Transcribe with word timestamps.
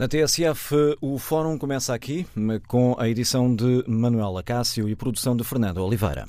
Na 0.00 0.08
TSF, 0.08 0.96
o 0.98 1.18
fórum 1.18 1.58
começa 1.58 1.92
aqui 1.92 2.26
com 2.66 2.96
a 2.98 3.06
edição 3.06 3.54
de 3.54 3.84
Manuela 3.86 4.42
Cássio 4.42 4.88
e 4.88 4.96
produção 4.96 5.36
de 5.36 5.44
Fernando 5.44 5.76
Oliveira. 5.84 6.26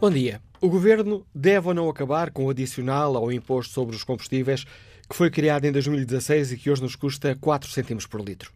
Bom 0.00 0.10
dia. 0.10 0.40
O 0.62 0.70
Governo 0.70 1.26
deve 1.34 1.68
ou 1.68 1.74
não 1.74 1.90
acabar 1.90 2.30
com 2.30 2.46
o 2.46 2.48
adicional 2.48 3.16
ao 3.18 3.30
imposto 3.30 3.74
sobre 3.74 3.94
os 3.94 4.02
combustíveis 4.02 4.64
que 5.12 5.18
foi 5.18 5.30
criado 5.30 5.64
em 5.66 5.72
2016 5.72 6.52
e 6.52 6.56
que 6.56 6.70
hoje 6.70 6.80
nos 6.80 6.96
custa 6.96 7.36
4 7.38 7.70
cêntimos 7.70 8.06
por 8.06 8.22
litro. 8.22 8.50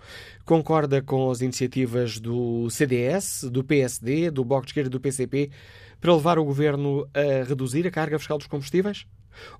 Concorda 0.45 1.01
com 1.01 1.31
as 1.31 1.41
iniciativas 1.41 2.19
do 2.19 2.69
CDS, 2.69 3.45
do 3.45 3.63
PSD, 3.63 4.29
do 4.29 4.45
Bloco 4.45 4.67
de 4.67 4.69
Esquerda 4.69 4.87
e 4.87 4.91
do 4.91 5.01
PCP 5.01 5.49
para 5.99 6.13
levar 6.13 6.37
o 6.37 6.45
Governo 6.45 7.09
a 7.11 7.41
reduzir 7.43 7.87
a 7.87 7.91
carga 7.91 8.19
fiscal 8.19 8.37
dos 8.37 8.45
combustíveis? 8.45 9.07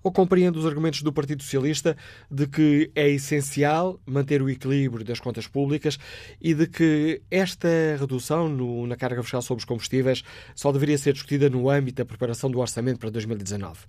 Ou 0.03 0.11
compreende 0.11 0.57
os 0.57 0.65
argumentos 0.65 1.01
do 1.01 1.13
Partido 1.13 1.43
Socialista 1.43 1.95
de 2.29 2.47
que 2.47 2.91
é 2.95 3.09
essencial 3.09 3.99
manter 4.05 4.41
o 4.41 4.49
equilíbrio 4.49 5.05
das 5.05 5.19
contas 5.19 5.47
públicas 5.47 5.97
e 6.41 6.53
de 6.53 6.67
que 6.67 7.21
esta 7.29 7.67
redução 7.99 8.49
no, 8.49 8.87
na 8.87 8.95
carga 8.95 9.21
fiscal 9.23 9.41
sobre 9.41 9.61
os 9.61 9.65
combustíveis 9.65 10.23
só 10.55 10.71
deveria 10.71 10.97
ser 10.97 11.13
discutida 11.13 11.49
no 11.49 11.69
âmbito 11.69 11.97
da 11.97 12.05
preparação 12.05 12.49
do 12.49 12.59
orçamento 12.59 12.99
para 12.99 13.09
2019? 13.09 13.79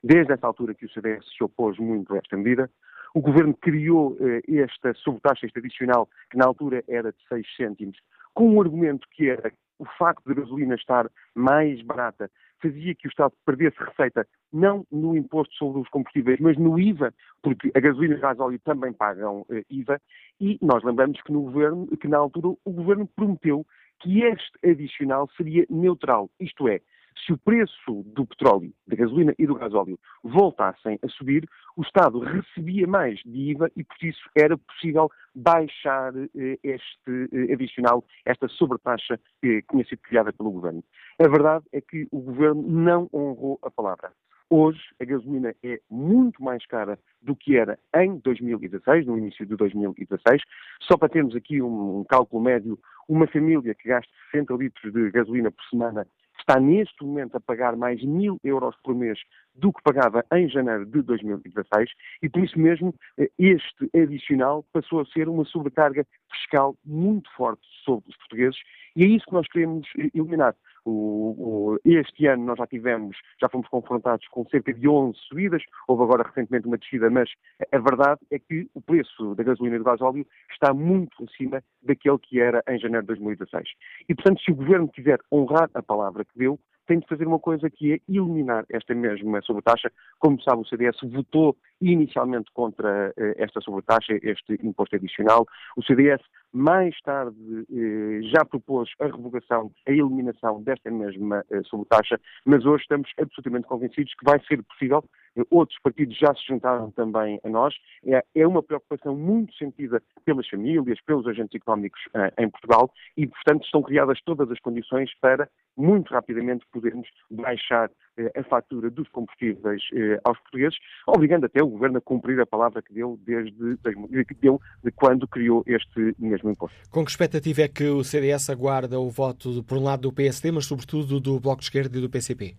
Desde 0.04 0.34
essa 0.34 0.48
altura 0.48 0.74
que 0.74 0.86
o 0.86 0.90
CDS 0.90 1.26
se 1.36 1.44
opôs 1.44 1.78
muito 1.78 2.14
a 2.14 2.18
esta 2.18 2.38
medida, 2.38 2.70
o 3.14 3.22
governo 3.22 3.54
criou 3.56 4.18
eh, 4.20 4.42
esta 4.48 4.92
este 4.92 5.60
adicional, 5.60 6.08
que 6.30 6.38
na 6.38 6.46
altura 6.46 6.84
era 6.88 7.12
de 7.12 7.18
6 7.28 7.56
cêntimos, 7.56 7.98
com 8.34 8.50
um 8.52 8.62
argumento 8.62 9.08
que 9.12 9.30
era 9.30 9.52
o 9.80 9.86
facto 9.98 10.24
de 10.26 10.32
a 10.32 10.36
gasolina 10.44 10.76
estar 10.76 11.10
mais 11.36 11.82
barata 11.82 12.30
fazia 12.62 12.96
que 12.96 13.08
o 13.08 13.10
Estado 13.10 13.34
perdesse 13.46 13.78
receita 13.80 14.28
não 14.52 14.86
no 14.92 15.16
imposto 15.16 15.54
sobre 15.56 15.82
os 15.82 15.90
combustíveis, 15.90 16.40
mas 16.40 16.58
no 16.58 16.80
IVA, 16.80 17.14
porque 17.42 17.72
a 17.76 17.80
gasolina 17.80 18.16
e 18.16 18.18
o 18.18 18.22
gasóleo 18.22 18.60
também 18.60 18.94
pagam 18.94 19.46
eh, 19.52 19.64
IVA, 19.70 20.02
e 20.40 20.58
nós 20.62 20.84
lembramos 20.84 21.22
que, 21.22 21.32
no 21.32 21.42
governo, 21.42 21.88
que 21.98 22.08
na 22.08 22.18
altura 22.18 22.58
o 22.64 22.72
governo 22.72 23.08
prometeu 23.16 23.66
que 24.00 24.24
este 24.24 24.58
adicional 24.64 25.30
seria 25.36 25.66
neutral, 25.70 26.30
isto 26.40 26.68
é, 26.68 26.82
se 27.26 27.34
o 27.34 27.38
preço 27.38 28.04
do 28.06 28.26
petróleo, 28.26 28.74
da 28.88 28.96
gasolina 28.96 29.34
e 29.38 29.46
do 29.46 29.56
gasóleo 29.56 30.00
voltassem 30.24 31.00
a 31.04 31.10
subir, 31.10 31.48
o 31.76 31.82
Estado 31.82 32.20
recebia 32.20 32.88
mais 32.88 33.20
de 33.26 33.52
IVA 33.52 33.72
e, 33.76 33.84
por 33.84 33.98
isso, 34.02 34.30
era 34.36 34.58
possível 34.58 35.10
baixar 35.34 36.14
eh, 36.16 36.60
este 36.64 37.30
eh, 37.32 37.54
adicional, 37.54 38.04
esta 38.26 38.48
sobretaxa 38.48 39.20
que 39.42 39.64
tinha 39.70 39.86
sido 39.86 40.00
criada 40.00 40.34
pelo 40.34 40.52
Governo. 40.52 40.84
A 41.20 41.28
verdade 41.28 41.66
é 41.72 41.82
que 41.82 42.08
o 42.12 42.20
Governo 42.20 42.64
não 42.64 43.10
honrou 43.14 43.60
a 43.62 43.70
palavra. 43.70 44.12
Hoje, 44.50 44.80
a 45.02 45.04
gasolina 45.04 45.54
é 45.62 45.82
muito 45.90 46.42
mais 46.42 46.66
cara 46.66 46.98
do 47.22 47.36
que 47.36 47.58
era 47.58 47.78
em 47.94 48.18
2016, 48.20 49.06
no 49.06 49.18
início 49.18 49.46
de 49.46 49.58
2016. 49.58 50.42
Só 50.84 50.98
para 50.98 51.10
termos 51.10 51.36
aqui 51.36 51.62
um, 51.62 52.00
um 52.00 52.04
cálculo 52.06 52.42
médio, 52.42 52.80
uma 53.10 53.28
família 53.28 53.76
que 53.76 53.90
gasta 53.90 54.12
60 54.32 54.54
litros 54.54 54.94
de 54.94 55.12
gasolina 55.12 55.52
por 55.52 55.64
semana 55.66 56.08
está 56.48 56.62
neste 56.62 57.04
momento 57.04 57.36
a 57.36 57.42
pagar 57.42 57.76
mais 57.76 58.02
mil 58.02 58.40
euros 58.42 58.74
por 58.82 58.96
mês 58.96 59.20
do 59.54 59.74
que 59.74 59.84
pagava 59.84 60.24
em 60.34 60.48
janeiro 60.48 60.86
de 60.86 61.02
2016 61.02 61.90
e 62.22 62.30
por 62.30 62.42
isso 62.42 62.58
mesmo 62.58 62.96
eh, 63.18 63.30
este 63.38 63.90
adicional 63.94 64.66
passou 64.72 65.02
a 65.02 65.06
ser 65.08 65.28
uma 65.28 65.44
sobrecarga 65.44 66.08
fiscal 66.32 66.76
muito 66.86 67.30
forte 67.36 67.62
sobre 67.84 68.10
os 68.10 68.16
portugueses 68.18 68.58
e 68.96 69.04
é 69.04 69.08
isso 69.08 69.26
que 69.26 69.34
nós 69.34 69.48
queremos 69.50 69.86
eh, 69.98 70.10
eliminar. 70.14 70.56
O, 70.90 71.74
o, 71.74 71.80
este 71.84 72.28
ano 72.28 72.46
nós 72.46 72.58
já 72.58 72.66
tivemos, 72.66 73.18
já 73.42 73.50
fomos 73.50 73.68
confrontados 73.68 74.26
com 74.30 74.46
cerca 74.46 74.74
de 74.74 74.88
11 74.88 75.18
subidas, 75.28 75.62
houve 75.86 76.04
agora 76.04 76.24
recentemente 76.24 76.66
uma 76.66 76.78
descida, 76.78 77.10
mas 77.10 77.30
a 77.74 77.78
verdade 77.78 78.22
é 78.32 78.40
que 78.40 78.70
o 78.74 78.80
preço 78.80 79.36
da 79.36 79.44
gasolina 79.44 79.76
e 79.76 79.80
do 79.80 79.84
gasóleo 79.84 80.26
está 80.50 80.74
muito 80.74 81.26
acima 81.26 81.62
daquele 81.84 82.18
que 82.20 82.40
era 82.40 82.64
em 82.70 82.80
janeiro 82.80 83.04
de 83.04 83.08
2016. 83.08 83.68
E, 84.08 84.16
portanto, 84.16 84.42
se 84.42 84.52
o 84.52 84.56
Governo 84.56 84.88
quiser 84.88 85.20
honrar 85.30 85.70
a 85.74 85.84
palavra 85.84 86.24
que 86.24 86.40
deu, 86.40 86.58
tem 86.88 87.00
de 87.00 87.08
fazer 87.08 87.28
uma 87.28 87.40
coisa 87.40 87.70
que 87.70 87.94
é 87.94 88.00
eliminar 88.10 88.66
esta 88.70 88.96
mesma 88.96 89.42
sobretaxa. 89.42 89.92
Como 90.20 90.42
sabe, 90.42 90.62
o 90.62 90.66
CDS 90.66 90.98
votou 91.04 91.56
inicialmente 91.82 92.50
contra 92.54 93.14
eh, 93.18 93.36
esta 93.38 93.62
sobretaxa, 93.62 94.18
este 94.24 94.54
imposto 94.64 94.96
adicional. 94.96 95.46
O 95.76 95.84
CDS, 95.84 96.22
mais 96.52 97.00
tarde, 97.02 97.38
eh, 97.72 98.22
já 98.34 98.44
propôs 98.46 98.90
a 99.00 99.06
revogação, 99.06 99.72
a 99.88 99.92
eliminação 99.92 100.64
desta 100.64 100.90
mesma 100.90 101.46
eh, 101.52 101.62
sobretaxa, 101.64 102.20
mas 102.46 102.66
hoje 102.66 102.84
estamos 102.84 103.12
absolutamente 103.20 103.68
convencidos 103.68 104.14
que 104.16 104.26
vai 104.26 104.40
ser 104.48 104.64
possível. 104.64 105.04
Outros 105.50 105.78
partidos 105.82 106.18
já 106.18 106.34
se 106.34 106.46
juntaram 106.48 106.92
também 106.92 107.40
a 107.44 107.50
nós. 107.50 107.76
É, 108.06 108.24
é 108.36 108.48
uma 108.48 108.64
preocupação 108.64 109.16
muito 109.16 109.54
sentida 109.56 110.02
pelas 110.26 110.48
famílias, 110.48 111.00
pelos 111.02 111.28
agentes 111.28 111.56
económicos 111.56 112.02
em 112.38 112.50
Portugal 112.50 112.92
e, 113.16 113.28
portanto, 113.28 113.64
estão 113.64 113.82
criadas 113.82 114.20
todas 114.26 114.50
as 114.52 114.60
condições 114.60 115.12
para, 115.22 115.50
muito 115.76 116.14
rapidamente, 116.14 116.66
podermos 116.72 117.08
baixar 117.30 117.90
a 118.36 118.44
fatura 118.44 118.90
dos 118.90 119.08
combustíveis 119.10 119.82
aos 120.24 120.40
portugueses, 120.40 120.78
obrigando 121.06 121.46
até 121.46 121.62
o 121.62 121.68
Governo 121.68 121.98
a 122.00 122.02
cumprir 122.02 122.40
a 122.40 122.46
palavra 122.46 122.82
que 122.82 122.94
deu 122.94 123.20
desde 123.24 123.78
que 124.26 124.34
deu 124.36 124.60
de 124.84 124.92
quando 124.92 125.28
criou 125.28 125.64
este 125.68 126.16
mesmo 126.18 126.50
imposto. 126.50 126.78
Com 126.90 127.06
que 127.06 127.12
expectativa 127.12 127.62
é 127.62 127.68
que 127.68 127.86
o 127.86 128.04
CDS 128.04 128.50
aguarda 128.50 129.00
o 129.00 129.10
voto, 129.10 129.64
por 129.64 129.78
um 129.78 129.84
lado, 129.84 130.02
do 130.02 130.14
PSD, 130.14 130.52
mas 130.52 130.66
sobretudo 130.66 131.20
do 131.20 131.40
Bloco 131.40 131.60
de 131.60 131.66
Esquerda 131.66 131.98
e 131.98 132.02
do 132.02 132.10
PCP? 132.10 132.56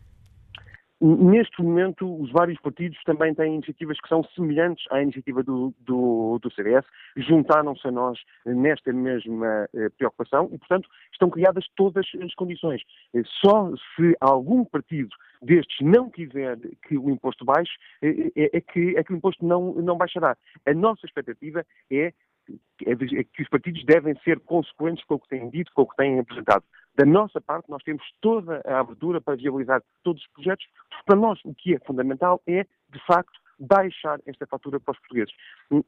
Neste 1.01 1.63
momento, 1.63 2.21
os 2.21 2.33
vários 2.33 2.61
partidos 2.61 2.99
também 3.05 3.33
têm 3.33 3.55
iniciativas 3.55 4.01
que 4.01 4.09
são 4.09 4.25
semelhantes 4.35 4.85
à 4.91 5.01
iniciativa 5.01 5.45
do, 5.45 5.73
do, 5.79 6.41
do 6.43 6.53
CDS, 6.53 6.85
juntaram-se 7.17 7.87
a 7.87 7.93
nós 7.93 8.19
nesta 8.45 8.93
mesma 8.93 9.69
eh, 9.75 9.89
preocupação 9.97 10.49
e, 10.53 10.59
portanto, 10.59 10.89
estão 11.13 11.31
criadas 11.31 11.65
todas 11.77 12.05
as 12.21 12.35
condições. 12.35 12.83
Eh, 13.15 13.23
só 13.41 13.71
se 13.95 14.17
algum 14.21 14.65
partido 14.65 15.15
destes 15.41 15.79
não 15.81 16.11
quiser 16.11 16.59
que 16.89 16.99
o 16.99 17.09
imposto 17.11 17.45
baixe, 17.45 17.73
é, 18.03 18.09
é, 18.35 18.57
é, 18.57 18.61
que, 18.61 18.97
é 18.97 19.05
que 19.05 19.13
o 19.13 19.17
imposto 19.17 19.47
não, 19.47 19.75
não 19.75 19.97
baixará. 19.97 20.37
A 20.67 20.75
nossa 20.75 21.07
expectativa 21.07 21.65
é, 21.93 22.13
é, 22.85 22.93
é 22.93 23.25
que 23.25 23.43
os 23.43 23.49
partidos 23.49 23.85
devem 23.85 24.17
ser 24.25 24.41
consequentes 24.41 25.05
com 25.05 25.15
o 25.15 25.21
que 25.21 25.29
têm 25.29 25.49
dito, 25.49 25.71
com 25.73 25.83
o 25.83 25.87
que 25.87 25.97
têm 25.97 26.19
apresentado. 26.19 26.65
Da 26.97 27.05
nossa 27.05 27.41
parte, 27.41 27.71
nós 27.71 27.83
temos 27.83 28.03
toda 28.21 28.61
a 28.65 28.81
abertura 28.81 29.21
para 29.21 29.37
viabilizar 29.37 29.83
todos 30.03 30.23
os 30.23 30.29
projetos. 30.33 30.67
Para 31.07 31.17
nós, 31.17 31.39
o 31.45 31.55
que 31.55 31.75
é 31.75 31.79
fundamental 31.81 32.43
é, 32.47 32.65
de 32.91 33.07
facto, 33.07 33.39
baixar 33.59 34.21
esta 34.27 34.47
fatura 34.47 34.79
para 34.79 34.93
os 34.93 34.99
portugueses. 35.01 35.35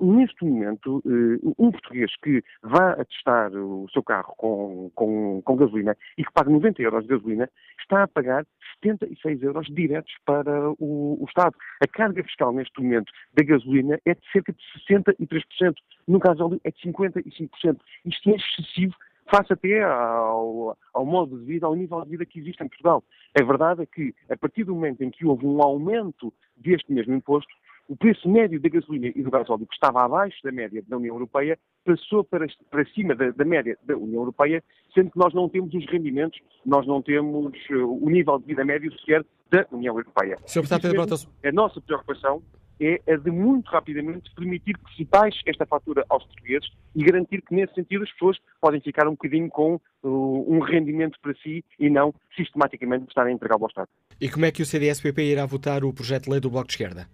Neste 0.00 0.44
momento, 0.44 1.02
eh, 1.06 1.52
um 1.58 1.70
português 1.70 2.11
que 2.23 2.43
vá 2.62 2.93
a 2.93 3.05
testar 3.05 3.52
o 3.52 3.88
seu 3.93 4.02
carro 4.02 4.35
com, 4.37 4.91
com, 4.94 5.41
com 5.43 5.56
gasolina 5.56 5.97
e 6.19 6.25
que 6.25 6.32
paga 6.32 6.50
90 6.50 6.82
euros 6.82 7.03
de 7.05 7.08
gasolina, 7.08 7.49
está 7.81 8.03
a 8.03 8.08
pagar 8.08 8.44
76 8.82 9.43
euros 9.43 9.67
diretos 9.69 10.12
para 10.25 10.70
o, 10.79 11.19
o 11.20 11.25
Estado. 11.29 11.55
A 11.81 11.87
carga 11.87 12.23
fiscal 12.25 12.53
neste 12.53 12.81
momento 12.82 13.12
da 13.35 13.44
gasolina 13.44 14.00
é 14.05 14.14
de 14.14 14.32
cerca 14.32 14.53
de 14.53 14.58
63%, 14.88 15.75
no 16.08 16.19
gasóleo 16.19 16.61
é 16.64 16.70
de 16.70 16.79
55%. 16.81 17.79
Isto 18.05 18.31
é 18.31 18.37
excessivo 18.37 18.94
face 19.31 19.53
até 19.53 19.82
ao, 19.82 20.77
ao, 20.93 21.06
modo 21.06 21.38
de 21.38 21.44
vida, 21.44 21.67
ao 21.67 21.75
nível 21.75 22.03
de 22.03 22.11
vida 22.11 22.27
que 22.27 22.41
existe 22.41 22.62
em 22.62 22.69
Portugal. 22.69 23.03
A 23.38 23.44
verdade 23.44 23.82
é 23.82 23.87
que, 23.87 24.15
a 24.29 24.37
partir 24.37 24.65
do 24.65 24.75
momento 24.75 25.03
em 25.03 25.11
que 25.11 25.25
houve 25.25 25.47
um 25.47 25.62
aumento 25.62 26.32
deste 26.56 26.93
mesmo 26.93 27.15
imposto, 27.15 27.53
o 27.91 27.97
preço 27.97 28.29
médio 28.29 28.61
da 28.61 28.69
gasolina 28.69 29.09
e 29.09 29.23
do 29.23 29.31
gasóleo, 29.32 29.67
que 29.67 29.75
estava 29.75 30.05
abaixo 30.05 30.37
da 30.44 30.53
média 30.53 30.81
da 30.87 30.97
União 30.97 31.17
Europeia, 31.17 31.59
passou 31.85 32.23
para, 32.23 32.47
para 32.71 32.85
cima 32.91 33.17
da, 33.17 33.31
da, 33.31 33.44
média 33.44 33.77
da 33.82 33.97
União 33.97 34.21
Europeia, 34.21 34.62
sendo 34.94 35.11
que 35.11 35.19
nós 35.19 35.35
não 35.35 35.49
temos 35.49 35.75
os 35.75 35.85
rendimentos, 35.87 36.38
nós 36.65 36.87
não 36.87 37.03
temos 37.03 37.53
uh, 37.71 38.05
o 38.05 38.09
nível 38.09 38.38
de 38.38 38.47
vida 38.47 38.65
médio 38.65 38.97
sequer 39.00 39.25
da 39.50 39.67
União 39.73 39.99
Europeia. 39.99 40.38
Sr. 40.47 40.62
Pedro 40.81 40.93
Brotas... 40.93 41.29
A 41.44 41.50
nossa 41.50 41.81
preocupação 41.81 42.41
é 42.81 43.12
a 43.12 43.17
de 43.17 43.31
muito 43.31 43.71
rapidamente 43.71 44.35
permitir 44.35 44.77
que 44.79 44.97
se 44.97 45.05
baixe 45.05 45.41
esta 45.47 45.67
fatura 45.67 46.05
aos 46.09 46.25
portugueses 46.25 46.71
e 46.94 47.05
garantir 47.05 47.43
que, 47.43 47.55
nesse 47.55 47.75
sentido, 47.75 48.05
as 48.05 48.12
pessoas 48.12 48.38
podem 48.61 48.81
ficar 48.81 49.06
um 49.06 49.12
bocadinho 49.12 49.49
com 49.50 49.81
uh, 50.03 50.53
um 50.53 50.61
rendimento 50.61 51.19
para 51.21 51.35
si 51.35 51.65
e 51.79 51.91
não 51.91 52.15
sistematicamente 52.35 53.06
estarem 53.09 53.32
a 53.32 53.35
entregar 53.35 53.59
ao 53.61 53.67
Estado. 53.67 53.88
E 54.21 54.29
como 54.29 54.47
é 54.47 54.50
que 54.50 54.62
o 54.62 54.67
CDS-PP 54.67 55.23
irá 55.23 55.47
votar 55.47 55.85
o 55.85 55.93
projeto 55.93 56.25
de 56.25 56.31
lei 56.31 56.41
do 56.41 56.50
Bloco 56.50 56.69
de 56.69 56.75
Esquerda? 56.75 57.06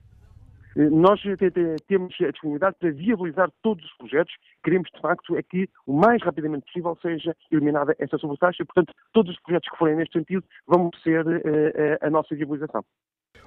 Eh, 0.77 0.91
nós 0.91 1.21
temos 1.89 2.15
a 2.21 2.31
disponibilidade 2.31 2.77
para 2.79 2.91
viabilizar 2.93 3.51
todos 3.63 3.85
os 3.85 3.97
projetos. 3.97 4.35
Queremos, 4.63 4.91
de 4.95 5.01
facto, 5.01 5.37
é 5.37 5.43
que 5.43 5.69
o 5.87 5.93
mais 5.95 6.23
rapidamente 6.23 6.67
possível 6.67 6.97
seja 7.01 7.35
eliminada 7.51 7.97
essa 7.99 8.19
sobretaxa 8.19 8.65
portanto, 8.65 8.93
todos 9.13 9.35
os 9.35 9.41
projetos 9.41 9.69
que 9.71 9.79
forem 9.79 9.97
neste 9.97 10.19
sentido 10.19 10.45
vão 10.67 10.91
ser 11.03 11.27
uh, 11.27 11.99
a 12.01 12.11
nossa 12.11 12.35
viabilização. 12.35 12.85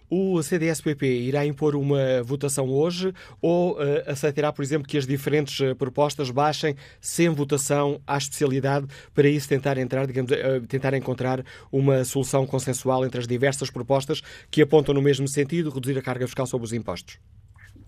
O 0.09 0.41
CDS-PP 0.41 1.05
irá 1.05 1.45
impor 1.45 1.75
uma 1.75 2.23
votação 2.23 2.67
hoje 2.67 3.13
ou 3.39 3.73
uh, 3.73 3.77
aceitará, 4.07 4.51
por 4.51 4.63
exemplo, 4.63 4.87
que 4.87 4.97
as 4.97 5.05
diferentes 5.05 5.59
uh, 5.59 5.75
propostas 5.75 6.31
baixem 6.31 6.75
sem 6.99 7.29
votação 7.29 8.01
à 8.07 8.17
especialidade 8.17 8.87
para 9.13 9.27
isso 9.27 9.47
tentar 9.47 9.77
entrar, 9.77 10.07
digamos, 10.07 10.31
uh, 10.31 10.65
tentar 10.67 10.95
encontrar 10.95 11.45
uma 11.71 12.03
solução 12.03 12.47
consensual 12.47 13.05
entre 13.05 13.19
as 13.19 13.27
diversas 13.27 13.69
propostas 13.69 14.21
que 14.49 14.61
apontam 14.61 14.95
no 14.95 15.01
mesmo 15.01 15.27
sentido, 15.27 15.69
reduzir 15.69 15.97
a 15.97 16.01
carga 16.01 16.25
fiscal 16.25 16.47
sobre 16.47 16.65
os 16.65 16.73
impostos? 16.73 17.19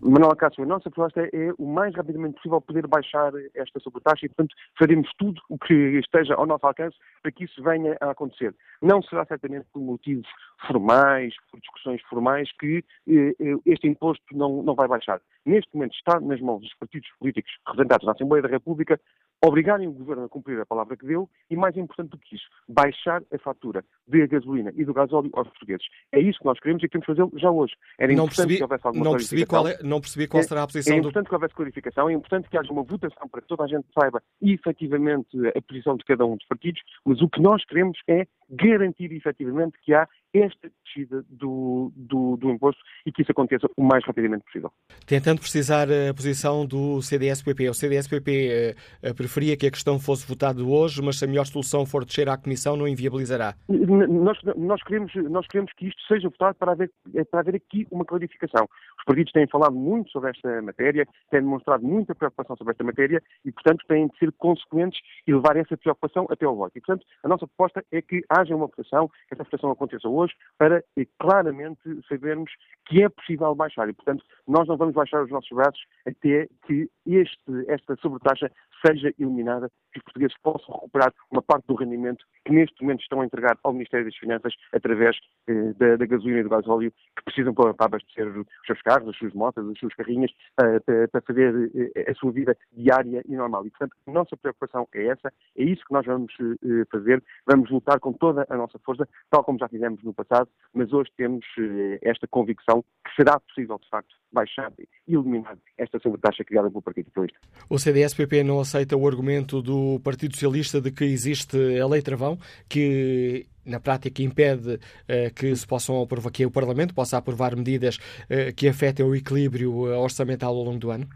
Manuel 0.04 0.36
Cássio, 0.36 0.64
a 0.64 0.68
nossa 0.68 0.90
proposta 0.90 1.22
é 1.22 1.54
o 1.60 1.66
mais 1.66 1.94
rapidamente 1.94 2.36
possível 2.36 2.60
poder 2.60 2.88
baixar 2.88 3.32
esta 3.54 3.80
sobretaxa 3.80 4.26
e, 4.26 4.30
portanto, 4.30 4.56
faremos 4.78 5.08
tudo 5.18 5.40
o 5.48 5.60
que 5.60 5.74
esteja 6.00 6.34
ao 6.34 6.48
nosso 6.48 6.66
alcance 6.66 6.98
para 7.22 7.32
que 7.32 7.44
isso 7.44 7.62
venha 7.62 7.96
a 8.02 8.10
acontecer. 8.10 8.56
Não 8.82 9.04
será 9.04 9.26
certamente 9.26 9.68
por 9.72 9.80
motivos 9.80 10.28
formais, 10.66 11.36
por 11.52 11.60
discussões 11.60 12.02
formais, 12.10 12.52
que 12.54 12.84
eh, 13.08 13.36
eh, 13.40 13.56
este 13.66 13.88
imposto 13.88 14.24
não, 14.32 14.64
não 14.64 14.74
vai 14.74 14.88
baixar. 14.88 15.22
Neste 15.46 15.70
momento 15.76 15.94
está 15.94 16.20
nas 16.20 16.42
mãos 16.42 16.62
dos 16.62 16.74
partidos 16.76 17.10
políticos 17.20 17.52
representados 17.68 18.06
na 18.06 18.14
Assembleia 18.14 18.42
da 18.42 18.50
República 18.50 19.00
obrigarem 19.44 19.88
o 19.88 19.92
Governo 19.92 20.26
a 20.26 20.30
cumprir 20.30 20.60
a 20.60 20.66
palavra 20.66 20.96
que 20.96 21.06
deu 21.06 21.30
e, 21.50 21.56
mais 21.56 21.76
importante 21.76 22.12
do 22.12 22.18
que 22.18 22.36
isso, 22.36 22.46
baixar 22.68 23.24
a 23.34 23.38
fatura 23.40 23.84
da 24.08 24.26
gasolina 24.28 24.72
e 24.76 24.86
do 24.86 24.94
gasóleo 24.94 25.30
aos 25.34 25.48
portugueses. 25.48 25.86
É 26.12 26.20
isso 26.20 26.40
que 26.40 26.46
nós 26.46 26.60
queremos 26.60 26.84
e 26.84 26.88
queremos 26.88 27.08
fazê-lo 27.08 27.32
já 27.36 27.50
hoje. 27.50 27.74
Era 27.98 28.14
não 28.14 28.28
percebi, 28.28 28.58
que 28.58 28.64
houvesse 28.64 28.88
alguma 28.88 29.04
não 29.04 29.12
percebi 29.14 29.46
qual 29.46 29.68
é, 29.68 29.78
Não 29.84 30.00
percebi 30.00 30.28
qual 30.28 30.44
será 30.44 30.64
a 30.64 30.68
posição 30.68 30.94
É, 30.94 30.98
é 30.98 31.00
importante 31.00 31.26
do... 31.26 31.30
que 31.30 31.36
houvesse 31.36 31.56
clarificação, 31.56 32.10
é 32.10 32.14
importante 32.14 32.50
que 32.50 32.58
haja 32.58 32.72
uma 32.72 32.84
votação 32.84 33.28
para 33.28 33.42
que 33.42 33.48
toda 33.48 33.64
a 33.64 33.68
gente 33.68 33.88
saiba 33.94 34.22
efetivamente 34.42 35.28
a 35.56 35.62
posição 35.62 35.96
de 35.98 36.06
cada 36.06 36.26
um 36.26 36.36
dos 36.36 36.48
partidos, 36.48 36.82
mas 37.06 37.22
o 37.22 37.30
que 37.30 37.42
nós 37.42 37.66
queremos 37.66 37.98
é 38.08 38.28
garantir 38.52 39.12
efetivamente 39.14 39.78
que 39.82 39.94
há 39.94 40.08
esta 40.34 40.72
descida 40.84 41.24
do, 41.30 41.92
do, 41.96 42.38
do, 42.38 42.52
imposto 42.52 42.82
e 43.06 43.12
que 43.12 43.22
isso 43.22 43.32
aconteça 43.32 43.68
o 43.76 43.84
mais 43.84 44.04
rapidamente 44.06 44.46
possível. 44.46 44.72
Tentando 45.06 45.40
precisar 45.40 45.88
a 45.92 46.14
posição 46.14 46.66
do 46.66 47.02
CDS-PP, 47.02 47.70
o 47.70 47.74
CDS-PP 47.74 48.32
eh, 48.32 48.76
eh, 49.04 49.14
preferia 49.14 49.58
que 49.58 49.68
a 49.68 49.72
questão 49.72 50.00
fosse 50.00 50.26
votada 50.28 50.64
hoje, 50.64 51.02
mas 51.02 51.20
se 51.20 51.26
a 51.26 51.28
melhor 51.28 51.46
solução 51.46 51.86
for 51.86 52.06
descer 52.06 52.30
à 52.30 52.38
Comissão, 52.38 52.78
não 52.78 52.88
inviabilizará? 52.88 53.56
Nós, 53.68 54.38
nós, 54.56 54.82
queremos, 54.84 55.14
nós 55.30 55.46
queremos 55.48 55.72
que 55.74 55.88
isto 55.88 56.02
seja 56.08 56.30
votado 56.30 56.56
para 56.56 56.72
haver, 56.72 56.90
eh, 57.14 57.24
para 57.26 57.42
haver 57.42 57.56
aqui 57.56 57.86
uma 57.92 58.06
clarificação. 58.06 58.68
Os 58.98 59.04
partidos 59.06 59.34
têm 59.34 59.48
falado 59.48 59.76
muito 59.76 60.12
sobre 60.12 60.30
esta 60.30 60.62
matéria, 60.62 61.06
têm 61.30 61.42
demonstrado 61.42 61.86
muita 61.86 62.16
preocupação 62.16 62.56
sobre 62.56 62.72
esta 62.72 62.84
matéria 62.84 63.22
e, 63.44 63.52
portanto, 63.52 63.84
têm 63.88 64.08
de 64.08 64.18
ser 64.18 64.32
consequentes 64.34 65.00
e 65.28 65.34
levar 65.34 65.58
essa 65.58 65.76
preocupação 65.76 66.26
até 66.30 66.46
ao 66.46 66.56
voto. 66.56 66.72
E, 66.78 66.82
portanto, 66.82 67.06
a 67.24 67.28
nossa 67.28 67.46
proposta 67.48 67.84
é 67.92 68.02
que 68.02 68.24
haja 68.42 68.56
uma 68.56 68.68
votação, 68.68 69.08
que 69.08 69.34
essa 69.34 69.44
votação 69.44 69.72
aconteça 69.72 70.08
hoje 70.08 70.34
para 70.58 70.84
claramente 71.20 71.80
sabermos 72.08 72.52
que 72.86 73.04
é 73.04 73.10
possível 73.10 73.54
baixar. 73.56 73.88
E, 73.90 73.94
portanto, 73.94 74.24
nós 74.48 74.68
não 74.68 74.78
vamos 74.78 74.94
baixar 74.94 75.24
os 75.24 75.32
nossos 75.32 75.50
braços 75.50 75.82
até 76.06 76.48
que 76.66 76.90
este, 77.06 77.66
esta 77.68 77.96
sobretaxa 77.98 78.52
seja 78.86 79.14
eliminada, 79.20 79.72
que 79.92 80.00
os 80.00 80.04
portugueses 80.04 80.36
possam 80.42 80.76
recuperar 80.76 81.14
uma 81.30 81.42
parte 81.42 81.66
do 81.68 81.76
rendimento 81.76 82.26
que 82.46 82.54
neste 82.54 82.82
momento 82.82 83.02
estão 83.02 83.22
a 83.22 83.26
entregar 83.26 83.58
ao 83.64 83.74
Ministério 83.74 84.06
das 84.06 84.16
Finanças 84.16 84.54
através 84.72 85.18
eh, 85.48 85.74
da, 85.78 85.96
da, 85.98 86.06
gasolina 86.06 86.40
e 86.40 86.44
do 86.44 86.50
gasóleo 86.50 86.92
que 87.16 87.24
precisam 87.24 87.54
para, 87.54 87.74
para, 87.74 87.86
abastecer 87.88 88.28
os 88.28 88.46
seus 88.66 88.82
carros, 88.82 89.10
as 89.10 89.18
suas 89.18 89.34
motas, 89.34 89.68
as 89.68 89.78
suas 89.78 89.94
carrinhas, 89.96 90.32
para, 90.56 91.08
para 91.08 91.22
fazer 91.22 91.72
eh, 91.96 92.12
a 92.12 92.16
sua 92.16 92.32
vida 92.32 92.58
diária 92.72 93.24
e 93.28 93.36
normal. 93.36 93.66
E, 93.66 93.70
portanto, 93.70 93.96
a 94.08 94.12
nossa 94.12 94.38
preocupação 94.38 94.88
é 94.94 95.08
essa, 95.08 95.32
é 95.58 95.64
isso 95.64 95.84
que 95.86 95.94
nós 95.94 96.06
vamos 96.06 96.34
eh, 96.42 96.86
fazer, 96.92 97.24
vamos 97.46 97.70
lutar 97.70 98.00
com 98.00 98.14
toda 98.14 98.46
a 98.50 98.58
nossa 98.58 98.80
força, 98.80 99.08
tal 99.30 99.44
como 99.44 99.60
já 99.60 99.68
fizemos 99.68 100.04
no 100.04 100.14
passado, 100.14 100.50
mas 100.74 100.92
hoje 100.94 101.12
temos 101.18 101.46
eh, 101.58 102.00
esta 102.02 102.28
convicção 102.28 102.84
que 103.06 103.16
será 103.16 103.40
possível, 103.40 103.78
de 103.80 103.90
facto, 103.90 104.16
baixar 104.32 104.72
e 104.80 105.14
eliminar 105.14 105.58
esta 105.78 106.00
sobretaxa 106.00 106.44
criada 106.44 106.70
pelo 106.70 106.82
Partido 106.82 107.08
Socialista. 107.08 107.40
O 107.70 107.78
CDS-PP 107.78 108.44
não 108.44 108.60
aceita 108.60 108.96
o 108.96 109.08
argumento 109.08 109.62
do 109.62 109.81
Partido 110.04 110.34
Socialista 110.34 110.82
de 110.82 110.92
que 110.92 111.04
existe 111.04 111.58
a 111.80 111.88
lei 111.88 112.02
travão, 112.02 112.38
que 112.68 113.48
na 113.66 113.80
prática 113.80 114.22
impede 114.22 114.76
uh, 114.76 115.34
que 115.36 115.56
se 115.56 115.68
possam 115.68 116.02
aprovar, 116.02 116.32
que 116.32 116.46
o 116.46 116.52
Parlamento 116.52 116.94
possa 116.94 117.18
aprovar 117.18 117.56
medidas 117.56 117.98
uh, 117.98 118.54
que 118.56 118.68
afetem 118.68 119.06
o 119.06 119.16
equilíbrio 119.16 119.72
orçamental 120.02 120.56
ao 120.56 120.64
longo 120.64 120.80
do 120.80 120.92
ano? 120.92 121.08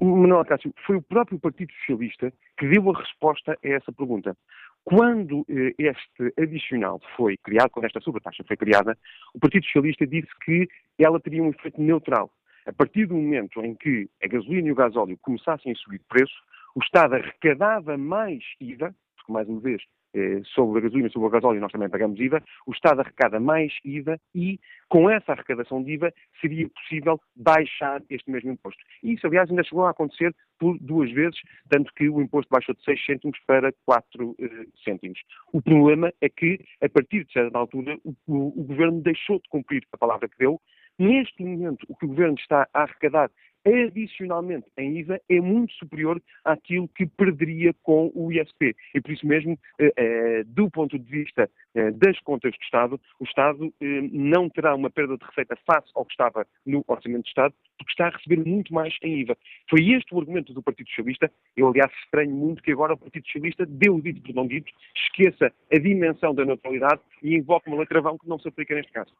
Manuel 0.00 0.44
Cássio, 0.46 0.72
foi 0.86 0.96
o 0.96 1.02
próprio 1.02 1.38
Partido 1.38 1.70
Socialista 1.80 2.32
que 2.56 2.66
deu 2.66 2.90
a 2.90 2.98
resposta 2.98 3.52
a 3.52 3.68
essa 3.68 3.92
pergunta. 3.92 4.34
Quando 4.82 5.46
eh, 5.48 5.74
este 5.78 6.32
adicional 6.38 7.00
foi 7.16 7.36
criado, 7.38 7.70
quando 7.70 7.86
esta 7.86 8.00
sobretaxa 8.00 8.44
foi 8.46 8.56
criada, 8.56 8.96
o 9.34 9.38
Partido 9.38 9.64
Socialista 9.64 10.06
disse 10.06 10.28
que 10.44 10.68
ela 10.98 11.20
teria 11.20 11.42
um 11.42 11.50
efeito 11.50 11.80
neutral. 11.80 12.30
A 12.66 12.72
partir 12.72 13.06
do 13.06 13.14
momento 13.14 13.62
em 13.62 13.74
que 13.74 14.08
a 14.22 14.28
gasolina 14.28 14.68
e 14.68 14.72
o 14.72 14.74
gasóleo 14.74 15.18
começassem 15.20 15.72
a 15.72 15.74
subir 15.74 15.98
de 15.98 16.04
preço, 16.04 16.34
o 16.74 16.80
Estado 16.82 17.14
arrecadava 17.14 17.96
mais 17.96 18.42
IVA, 18.60 18.94
porque, 19.16 19.32
mais 19.32 19.48
uma 19.48 19.60
vez, 19.60 19.82
eh, 20.14 20.42
sobre 20.44 20.78
a 20.78 20.82
gasolina 20.82 21.08
sobre 21.10 21.26
o 21.26 21.30
gasóleo 21.30 21.60
nós 21.60 21.72
também 21.72 21.88
pagamos 21.88 22.20
IVA, 22.20 22.42
o 22.66 22.72
Estado 22.72 23.00
arrecada 23.00 23.40
mais 23.40 23.72
IVA 23.84 24.20
e, 24.34 24.60
com 24.88 25.10
essa 25.10 25.32
arrecadação 25.32 25.82
de 25.82 25.92
IVA, 25.92 26.12
seria 26.40 26.68
possível 26.68 27.20
baixar 27.34 28.00
este 28.08 28.30
mesmo 28.30 28.52
imposto. 28.52 28.80
E 29.02 29.14
isso, 29.14 29.26
aliás, 29.26 29.50
ainda 29.50 29.64
chegou 29.64 29.84
a 29.84 29.90
acontecer 29.90 30.32
por 30.58 30.78
duas 30.78 31.10
vezes, 31.10 31.38
tanto 31.68 31.92
que 31.94 32.08
o 32.08 32.20
imposto 32.20 32.48
baixou 32.48 32.74
de 32.76 32.84
6 32.84 33.04
cêntimos 33.04 33.38
para 33.46 33.72
4 33.84 34.36
eh, 34.38 34.66
cêntimos. 34.84 35.18
O 35.52 35.60
problema 35.60 36.12
é 36.20 36.28
que, 36.28 36.60
a 36.80 36.88
partir 36.88 37.24
de 37.24 37.32
certa 37.32 37.58
altura, 37.58 37.98
o, 38.04 38.14
o, 38.26 38.60
o 38.60 38.64
Governo 38.64 39.00
deixou 39.00 39.40
de 39.40 39.48
cumprir 39.48 39.84
a 39.92 39.98
palavra 39.98 40.28
que 40.28 40.38
deu. 40.38 40.60
Neste 40.96 41.42
momento, 41.42 41.84
o 41.88 41.96
que 41.96 42.04
o 42.04 42.08
Governo 42.08 42.36
está 42.38 42.68
a 42.72 42.82
arrecadar 42.82 43.30
adicionalmente 43.64 44.66
em 44.76 44.98
IVA 44.98 45.20
é 45.28 45.40
muito 45.40 45.72
superior 45.74 46.20
àquilo 46.44 46.88
que 46.88 47.06
perderia 47.06 47.74
com 47.82 48.10
o 48.14 48.30
ISP. 48.30 48.76
E 48.94 49.00
por 49.00 49.10
isso 49.10 49.26
mesmo, 49.26 49.58
eh, 49.78 49.92
eh, 49.96 50.44
do 50.46 50.70
ponto 50.70 50.98
de 50.98 51.10
vista 51.10 51.50
eh, 51.74 51.90
das 51.92 52.18
contas 52.20 52.52
do 52.52 52.62
Estado, 52.62 53.00
o 53.18 53.24
Estado 53.24 53.72
não 54.12 54.48
terá 54.48 54.74
uma 54.74 54.90
perda 54.90 55.16
de 55.16 55.24
receita 55.24 55.56
face 55.66 55.90
ao 55.94 56.04
que 56.04 56.12
estava 56.12 56.46
no 56.66 56.84
Orçamento 56.86 57.22
do 57.22 57.28
Estado, 57.28 57.54
porque 57.78 57.92
está 57.92 58.06
a 58.06 58.10
receber 58.10 58.44
muito 58.46 58.72
mais 58.72 58.94
em 59.02 59.20
IVA. 59.20 59.36
Foi 59.68 59.80
este 59.92 60.14
o 60.14 60.18
argumento 60.18 60.52
do 60.52 60.62
Partido 60.62 60.88
Socialista. 60.88 61.30
Eu, 61.56 61.68
aliás, 61.68 61.90
estranho 62.04 62.30
muito 62.30 62.62
que 62.62 62.72
agora 62.72 62.94
o 62.94 62.98
Partido 62.98 63.26
Socialista 63.26 63.66
dê 63.66 63.90
o 63.90 64.00
dito 64.00 64.20
por 64.22 64.34
não 64.34 64.46
dito, 64.46 64.70
esqueça 64.94 65.52
a 65.72 65.78
dimensão 65.78 66.34
da 66.34 66.44
neutralidade 66.44 67.00
e 67.22 67.34
invoque 67.34 67.68
uma 67.68 67.78
letravão 67.78 68.18
que 68.18 68.28
não 68.28 68.38
se 68.38 68.48
aplica 68.48 68.74
neste 68.74 68.92
caso. 68.92 69.12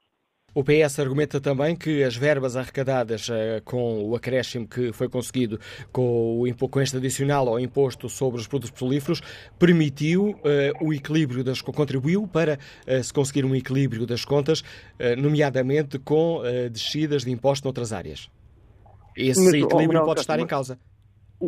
O 0.54 0.62
PS 0.62 1.00
argumenta 1.00 1.40
também 1.40 1.74
que 1.74 2.04
as 2.04 2.14
verbas 2.16 2.56
arrecadadas 2.56 3.28
uh, 3.28 3.60
com 3.64 4.04
o 4.04 4.14
acréscimo 4.14 4.68
que 4.68 4.92
foi 4.92 5.08
conseguido 5.08 5.58
com, 5.90 6.42
o, 6.42 6.68
com 6.68 6.80
este 6.80 6.96
adicional 6.96 7.48
ao 7.48 7.58
imposto 7.58 8.08
sobre 8.08 8.40
os 8.40 8.46
produtos 8.46 8.70
petrolíferos 8.70 9.20
permitiu 9.58 10.30
uh, 10.30 10.86
o 10.86 10.94
equilíbrio 10.94 11.42
das 11.42 11.60
contribuiu 11.60 12.28
para 12.28 12.56
uh, 12.86 13.02
se 13.02 13.12
conseguir 13.12 13.44
um 13.44 13.54
equilíbrio 13.54 14.06
das 14.06 14.24
contas, 14.24 14.62
nomeadamente 15.18 15.98
com 15.98 16.42
descidas 16.70 17.24
de 17.24 17.30
imposto 17.30 17.64
noutras 17.64 17.92
áreas. 17.92 18.30
Esse 19.16 19.40
Mas, 19.40 19.54
equilíbrio 19.54 20.02
oh, 20.02 20.04
pode 20.04 20.20
estar 20.20 20.38
em 20.38 20.46
causa. 20.46 20.78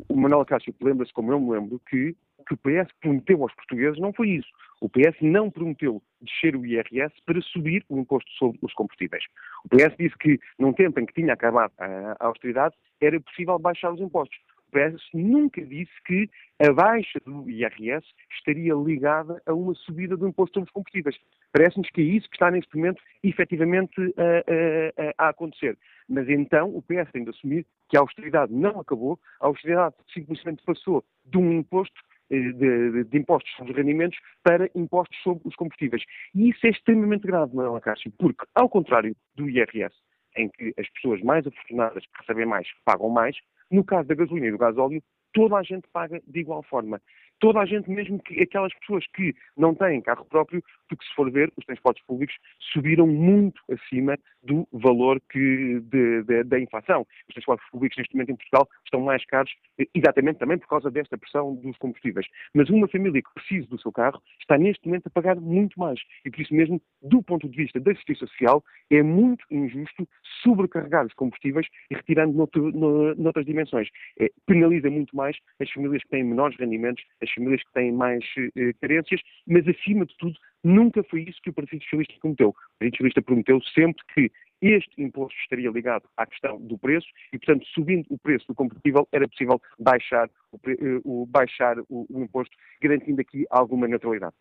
O 0.08 0.16
Manuel 0.16 0.44
Cássio 0.44 0.74
lembra-se, 0.80 1.12
como 1.12 1.32
eu 1.32 1.40
me 1.40 1.52
lembro, 1.52 1.80
que 1.88 2.16
que 2.46 2.54
o 2.54 2.56
PS 2.56 2.92
prometeu 3.00 3.42
aos 3.42 3.54
portugueses 3.54 3.98
não 4.00 4.12
foi 4.12 4.30
isso. 4.30 4.48
O 4.80 4.88
PS 4.88 5.16
não 5.20 5.50
prometeu 5.50 6.02
descer 6.20 6.54
o 6.54 6.64
IRS 6.64 7.14
para 7.24 7.40
subir 7.40 7.84
o 7.88 7.98
imposto 7.98 8.30
sobre 8.32 8.58
os 8.62 8.72
combustíveis. 8.74 9.24
O 9.64 9.68
PS 9.68 9.96
disse 9.98 10.16
que, 10.18 10.38
num 10.58 10.72
tempo 10.72 11.00
em 11.00 11.06
que 11.06 11.14
tinha 11.14 11.32
acabado 11.32 11.72
a 11.78 12.16
austeridade, 12.20 12.74
era 13.00 13.18
possível 13.20 13.58
baixar 13.58 13.92
os 13.92 14.00
impostos. 14.00 14.38
O 14.68 14.72
PS 14.72 15.02
nunca 15.14 15.64
disse 15.64 15.92
que 16.04 16.28
a 16.60 16.72
baixa 16.72 17.20
do 17.24 17.48
IRS 17.48 18.04
estaria 18.30 18.74
ligada 18.74 19.40
a 19.46 19.54
uma 19.54 19.74
subida 19.74 20.16
do 20.16 20.28
imposto 20.28 20.54
sobre 20.54 20.68
os 20.68 20.72
combustíveis. 20.72 21.16
Parece-nos 21.52 21.88
que 21.90 22.00
é 22.00 22.04
isso 22.04 22.28
que 22.28 22.36
está 22.36 22.50
neste 22.50 22.76
momento 22.76 23.00
efetivamente 23.22 23.94
a, 24.16 25.22
a, 25.22 25.26
a, 25.26 25.28
acontecer. 25.30 25.78
Mas 26.08 26.28
então 26.28 26.74
o 26.76 26.82
PS 26.82 27.10
tem 27.12 27.24
de 27.24 27.30
assumir 27.30 27.66
que 27.88 27.96
a 27.96 28.00
austeridade 28.00 28.52
não 28.52 28.80
acabou, 28.80 29.18
a 29.40 29.46
austeridade 29.46 29.94
simplesmente 30.12 30.62
passou 30.64 31.04
de 31.24 31.38
um 31.38 31.52
imposto 31.52 32.00
de, 32.30 33.04
de, 33.04 33.18
impostos 33.18 33.52
sobre 33.56 33.72
os 33.72 33.78
rendimentos 33.78 34.18
para 34.42 34.68
impostos 34.74 35.16
sobre 35.22 35.46
os 35.46 35.54
combustíveis. 35.54 36.02
E 36.34 36.50
isso 36.50 36.66
é 36.66 36.70
extremamente 36.70 37.26
grave, 37.26 37.54
Manuela 37.54 37.80
Cássio, 37.80 38.12
porque, 38.18 38.44
ao 38.54 38.68
contrário 38.68 39.14
do 39.34 39.48
IRS, 39.48 39.94
em 40.36 40.48
que 40.48 40.74
as 40.78 40.88
pessoas 40.90 41.20
mais 41.22 41.46
afortunadas 41.46 42.04
que 42.04 42.20
recebem 42.20 42.46
mais 42.46 42.68
pagam 42.84 43.08
mais, 43.08 43.36
no 43.70 43.84
caso 43.84 44.08
da 44.08 44.14
gasolina 44.14 44.46
e 44.46 44.52
do 44.52 44.58
gasóleo, 44.58 45.02
toda 45.32 45.56
a 45.56 45.62
gente 45.62 45.86
paga 45.92 46.20
de 46.26 46.40
igual 46.40 46.62
forma 46.62 47.00
toda 47.38 47.60
a 47.60 47.66
gente, 47.66 47.90
mesmo 47.90 48.18
que 48.22 48.42
aquelas 48.42 48.72
pessoas 48.80 49.04
que 49.14 49.34
não 49.56 49.74
têm 49.74 50.00
carro 50.00 50.24
próprio, 50.24 50.62
porque 50.88 51.04
se 51.04 51.14
for 51.14 51.30
ver, 51.30 51.52
os 51.56 51.64
transportes 51.64 52.04
públicos 52.04 52.34
subiram 52.72 53.06
muito 53.06 53.60
acima 53.70 54.18
do 54.42 54.66
valor 54.72 55.20
que 55.30 55.80
de, 55.80 56.22
de, 56.22 56.44
da 56.44 56.60
inflação. 56.60 57.06
Os 57.28 57.34
transportes 57.34 57.68
públicos 57.70 57.98
neste 57.98 58.14
momento 58.14 58.30
em 58.30 58.36
Portugal 58.36 58.68
estão 58.84 59.00
mais 59.00 59.24
caros, 59.26 59.52
exatamente 59.94 60.38
também 60.38 60.58
por 60.58 60.68
causa 60.68 60.90
desta 60.90 61.18
pressão 61.18 61.54
dos 61.56 61.76
combustíveis. 61.78 62.26
Mas 62.54 62.70
uma 62.70 62.88
família 62.88 63.20
que 63.20 63.34
precisa 63.34 63.66
do 63.66 63.80
seu 63.80 63.92
carro 63.92 64.22
está 64.40 64.56
neste 64.56 64.86
momento 64.86 65.08
a 65.08 65.10
pagar 65.10 65.36
muito 65.36 65.78
mais. 65.78 66.00
E 66.24 66.30
por 66.30 66.40
isso 66.40 66.54
mesmo, 66.54 66.80
do 67.02 67.22
ponto 67.22 67.48
de 67.48 67.56
vista 67.56 67.80
da 67.80 67.92
justiça 67.92 68.26
social, 68.26 68.64
é 68.90 69.02
muito 69.02 69.44
injusto 69.50 70.08
sobrecarregar 70.42 71.06
os 71.06 71.14
combustíveis 71.14 71.66
e 71.90 71.94
retirando 71.94 72.32
noutro, 72.32 72.70
noutras 73.16 73.44
dimensões. 73.44 73.88
É, 74.20 74.30
penaliza 74.46 74.88
muito 74.90 75.14
mais 75.16 75.36
as 75.60 75.70
famílias 75.70 76.02
que 76.02 76.08
têm 76.08 76.24
menores 76.24 76.56
rendimentos, 76.58 77.04
as 77.28 77.34
famílias 77.34 77.62
que 77.62 77.72
têm 77.72 77.92
mais 77.92 78.24
eh, 78.38 78.72
carências, 78.80 79.20
mas 79.46 79.66
acima 79.68 80.06
de 80.06 80.16
tudo, 80.16 80.38
nunca 80.62 81.02
foi 81.04 81.22
isso 81.22 81.40
que 81.42 81.50
o 81.50 81.52
Partido 81.52 81.82
Socialista 81.82 82.14
prometeu. 82.20 82.48
O 82.48 82.54
Partido 82.78 82.96
Socialista 82.96 83.22
prometeu 83.22 83.60
sempre 83.74 84.04
que 84.14 84.32
este 84.62 85.02
imposto 85.02 85.38
estaria 85.40 85.70
ligado 85.70 86.08
à 86.16 86.26
questão 86.26 86.58
do 86.58 86.78
preço 86.78 87.06
e, 87.32 87.38
portanto, 87.38 87.66
subindo 87.74 88.06
o 88.08 88.18
preço 88.18 88.46
do 88.46 88.54
combustível, 88.54 89.06
era 89.12 89.28
possível 89.28 89.60
baixar 89.78 90.30
o, 90.50 90.58
eh, 90.66 91.00
o 91.04 91.26
baixar 91.26 91.78
o, 91.88 92.06
o 92.08 92.22
imposto, 92.22 92.56
garantindo 92.80 93.20
aqui 93.20 93.44
alguma 93.50 93.86
neutralidade. 93.86 94.34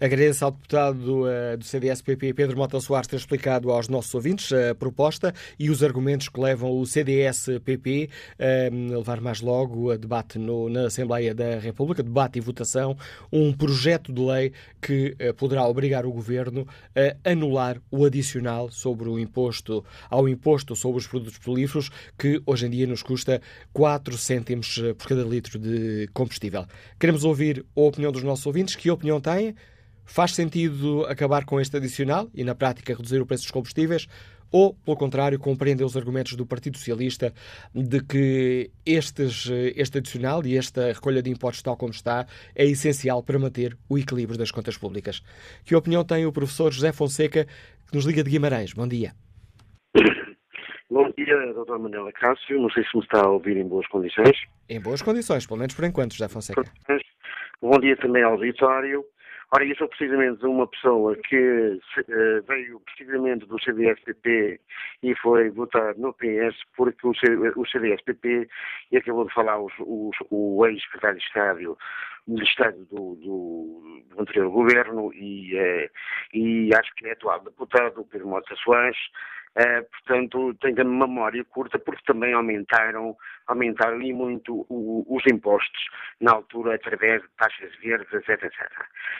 Agradeço 0.00 0.44
ao 0.44 0.50
deputado 0.50 1.22
uh, 1.22 1.56
do 1.56 1.64
CDS-PP, 1.64 2.34
Pedro 2.34 2.56
Mota 2.56 2.80
Soares, 2.80 3.06
ter 3.06 3.16
explicado 3.16 3.70
aos 3.70 3.88
nossos 3.88 4.12
ouvintes 4.14 4.52
a 4.52 4.74
proposta 4.74 5.32
e 5.58 5.70
os 5.70 5.82
argumentos 5.82 6.28
que 6.28 6.40
levam 6.40 6.78
o 6.78 6.84
CDS-PP 6.84 8.10
uh, 8.38 8.94
a 8.94 8.98
levar 8.98 9.20
mais 9.20 9.40
logo 9.40 9.90
a 9.90 9.96
debate 9.96 10.38
no, 10.38 10.68
na 10.68 10.86
Assembleia 10.86 11.34
da 11.34 11.58
República, 11.58 12.02
debate 12.02 12.38
e 12.38 12.40
votação, 12.40 12.96
um 13.32 13.52
projeto 13.52 14.12
de 14.12 14.20
lei 14.20 14.52
que 14.82 15.16
uh, 15.20 15.32
poderá 15.34 15.66
obrigar 15.66 16.04
o 16.04 16.12
Governo 16.12 16.66
a 16.94 17.30
anular 17.30 17.80
o 17.90 18.04
adicional 18.04 18.70
sobre 18.70 19.08
o 19.08 19.18
imposto, 19.18 19.84
ao 20.10 20.28
imposto 20.28 20.74
sobre 20.74 20.98
os 20.98 21.06
produtos 21.06 21.38
petrolíferos, 21.38 21.90
que 22.18 22.42
hoje 22.46 22.66
em 22.66 22.70
dia 22.70 22.86
nos 22.86 23.02
custa 23.02 23.40
4 23.72 24.18
cêntimos 24.18 24.82
por 24.98 25.08
cada 25.08 25.22
litro 25.22 25.58
de 25.58 26.08
combustível. 26.12 26.66
Queremos 26.98 27.24
ouvir 27.24 27.64
a 27.76 27.80
opinião 27.80 28.10
dos 28.10 28.22
nossos 28.22 28.44
ouvintes. 28.46 28.74
Que 28.74 28.90
opinião 28.90 29.20
têm? 29.20 29.54
Faz 30.04 30.34
sentido 30.34 31.04
acabar 31.06 31.44
com 31.44 31.60
este 31.60 31.76
adicional 31.76 32.28
e, 32.34 32.44
na 32.44 32.54
prática, 32.54 32.94
reduzir 32.94 33.20
o 33.20 33.26
preço 33.26 33.44
dos 33.44 33.50
combustíveis? 33.50 34.06
Ou, 34.52 34.72
pelo 34.72 34.96
contrário, 34.96 35.38
compreendem 35.38 35.84
os 35.84 35.96
argumentos 35.96 36.36
do 36.36 36.46
Partido 36.46 36.78
Socialista 36.78 37.32
de 37.74 38.00
que 38.04 38.70
estes, 38.86 39.50
este 39.74 39.98
adicional 39.98 40.46
e 40.46 40.56
esta 40.56 40.92
recolha 40.92 41.20
de 41.20 41.30
impostos, 41.30 41.62
tal 41.62 41.76
como 41.76 41.90
está, 41.90 42.24
é 42.54 42.64
essencial 42.64 43.20
para 43.22 43.38
manter 43.38 43.76
o 43.88 43.98
equilíbrio 43.98 44.38
das 44.38 44.52
contas 44.52 44.78
públicas? 44.78 45.22
Que 45.64 45.74
opinião 45.74 46.04
tem 46.04 46.24
o 46.24 46.32
professor 46.32 46.70
José 46.72 46.92
Fonseca, 46.92 47.46
que 47.46 47.96
nos 47.96 48.04
liga 48.04 48.22
de 48.22 48.30
Guimarães? 48.30 48.72
Bom 48.72 48.86
dia. 48.86 49.12
Bom 50.88 51.10
dia, 51.18 51.34
Dr. 51.52 51.78
Manela 51.78 52.12
Cássio. 52.12 52.60
Não 52.60 52.70
sei 52.70 52.84
se 52.84 52.96
me 52.96 53.02
está 53.02 53.22
a 53.22 53.30
ouvir 53.30 53.56
em 53.56 53.66
boas 53.66 53.86
condições. 53.88 54.36
Em 54.68 54.80
boas 54.80 55.02
condições, 55.02 55.44
pelo 55.44 55.58
menos 55.58 55.74
por 55.74 55.84
enquanto, 55.84 56.12
José 56.12 56.28
Fonseca. 56.28 56.62
Bom 57.60 57.80
dia 57.80 57.96
também 57.96 58.22
ao 58.22 58.34
auditório. 58.34 59.04
Ora, 59.52 59.64
eu 59.64 59.76
sou 59.76 59.88
precisamente 59.88 60.44
uma 60.44 60.66
pessoa 60.66 61.16
que 61.16 61.36
uh, 61.38 62.42
veio 62.46 62.80
precisamente 62.80 63.46
do 63.46 63.60
CDS-PP 63.62 64.60
e 65.02 65.14
foi 65.16 65.50
votar 65.50 65.94
no 65.96 66.12
PS 66.14 66.56
porque 66.76 67.06
o, 67.06 67.12
o 67.56 67.66
CDS-PP, 67.66 68.48
e 68.90 68.96
acabou 68.96 69.26
de 69.26 69.34
falar 69.34 69.60
os, 69.60 69.72
os, 69.80 70.16
o 70.30 70.66
ex-secretário 70.66 71.18
de 71.18 71.24
Estado, 71.24 71.78
de 72.26 72.42
Estado 72.42 72.84
do, 72.86 73.16
do, 73.16 74.04
do 74.10 74.20
anterior 74.20 74.50
governo 74.50 75.12
e, 75.12 75.54
uh, 75.56 75.90
e 76.32 76.70
acho 76.74 76.94
que 76.94 77.06
é 77.06 77.12
atual 77.12 77.40
deputado, 77.42 78.04
Pedro 78.10 78.28
Mota 78.28 78.54
Soares, 78.56 78.98
Uh, 79.56 79.86
portanto, 79.88 80.52
tenho 80.54 80.80
a 80.80 80.84
memória 80.84 81.44
curta 81.44 81.78
porque 81.78 82.02
também 82.04 82.32
aumentaram, 82.32 83.16
aumentaram 83.46 83.94
ali 83.94 84.12
muito 84.12 84.66
o, 84.68 85.06
os 85.08 85.22
impostos 85.32 85.80
na 86.20 86.32
altura 86.32 86.74
através 86.74 87.22
de 87.22 87.28
taxas 87.36 87.72
verdes, 87.76 88.12
etc, 88.12 88.30
etc. 88.42 88.68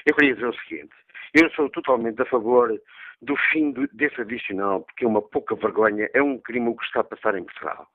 Eu 0.05 0.13
queria 0.17 0.35
dizer 0.35 0.49
o 0.49 0.59
seguinte, 0.63 0.93
eu 1.35 1.49
sou 1.51 1.71
totalmente 1.71 2.21
a 2.21 2.27
favor 2.27 2.77
do 3.23 3.37
fim 3.53 3.73
desse 3.93 4.21
adicional, 4.21 4.83
porque 4.83 5.05
é 5.05 5.09
uma 5.09 5.23
pouca 5.23 5.55
vergonha, 5.55 6.11
é 6.13 6.21
um 6.21 6.39
crime 6.39 6.69
o 6.69 6.75
que 6.75 6.85
está 6.85 7.01
a 7.01 7.05
passar 7.05 7.37
em 7.37 7.45
Portugal. 7.45 7.89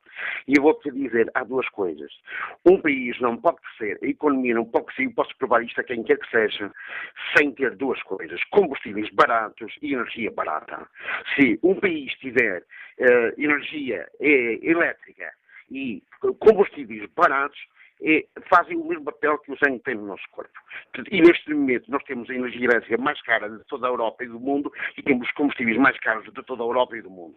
E 0.47 0.57
eu 0.57 0.63
vou-te 0.63 0.91
dizer, 0.91 1.29
há 1.33 1.43
duas 1.43 1.67
coisas. 1.69 2.11
Um 2.65 2.81
país 2.81 3.19
não 3.19 3.37
pode 3.37 3.57
crescer, 3.61 3.99
a 4.01 4.07
economia 4.07 4.55
não 4.55 4.65
pode 4.65 4.87
crescer, 4.87 5.05
eu 5.05 5.13
posso 5.13 5.35
provar 5.37 5.63
isto 5.63 5.79
a 5.79 5.83
quem 5.83 6.03
quer 6.03 6.17
que 6.17 6.29
seja, 6.29 6.71
sem 7.37 7.51
ter 7.51 7.75
duas 7.75 8.01
coisas, 8.03 8.43
combustíveis 8.45 9.09
baratos 9.11 9.73
e 9.81 9.93
energia 9.93 10.31
barata. 10.31 10.87
Se 11.35 11.59
um 11.63 11.75
país 11.75 12.11
tiver 12.15 12.61
uh, 12.61 13.41
energia 13.41 14.07
uh, 14.19 14.25
elétrica 14.65 15.31
e 15.71 16.03
combustíveis 16.39 17.09
baratos, 17.15 17.59
é, 18.01 18.25
fazem 18.49 18.77
o 18.77 18.85
mesmo 18.85 19.05
papel 19.05 19.37
que 19.39 19.51
o 19.51 19.57
sangue 19.57 19.79
tem 19.79 19.95
no 19.95 20.07
nosso 20.07 20.23
corpo. 20.31 20.53
E 21.11 21.21
neste 21.21 21.53
momento 21.53 21.91
nós 21.91 22.03
temos 22.03 22.29
a 22.29 22.33
energia 22.33 22.65
elétrica 22.65 22.97
mais 22.97 23.21
cara 23.21 23.49
de 23.49 23.63
toda 23.65 23.87
a 23.87 23.89
Europa 23.89 24.23
e 24.23 24.27
do 24.27 24.39
mundo 24.39 24.71
e 24.97 25.03
temos 25.03 25.27
os 25.27 25.33
combustíveis 25.33 25.77
mais 25.77 25.97
caros 25.99 26.23
de 26.23 26.43
toda 26.43 26.63
a 26.63 26.65
Europa 26.65 26.95
e 26.95 27.01
do 27.01 27.09
mundo. 27.09 27.35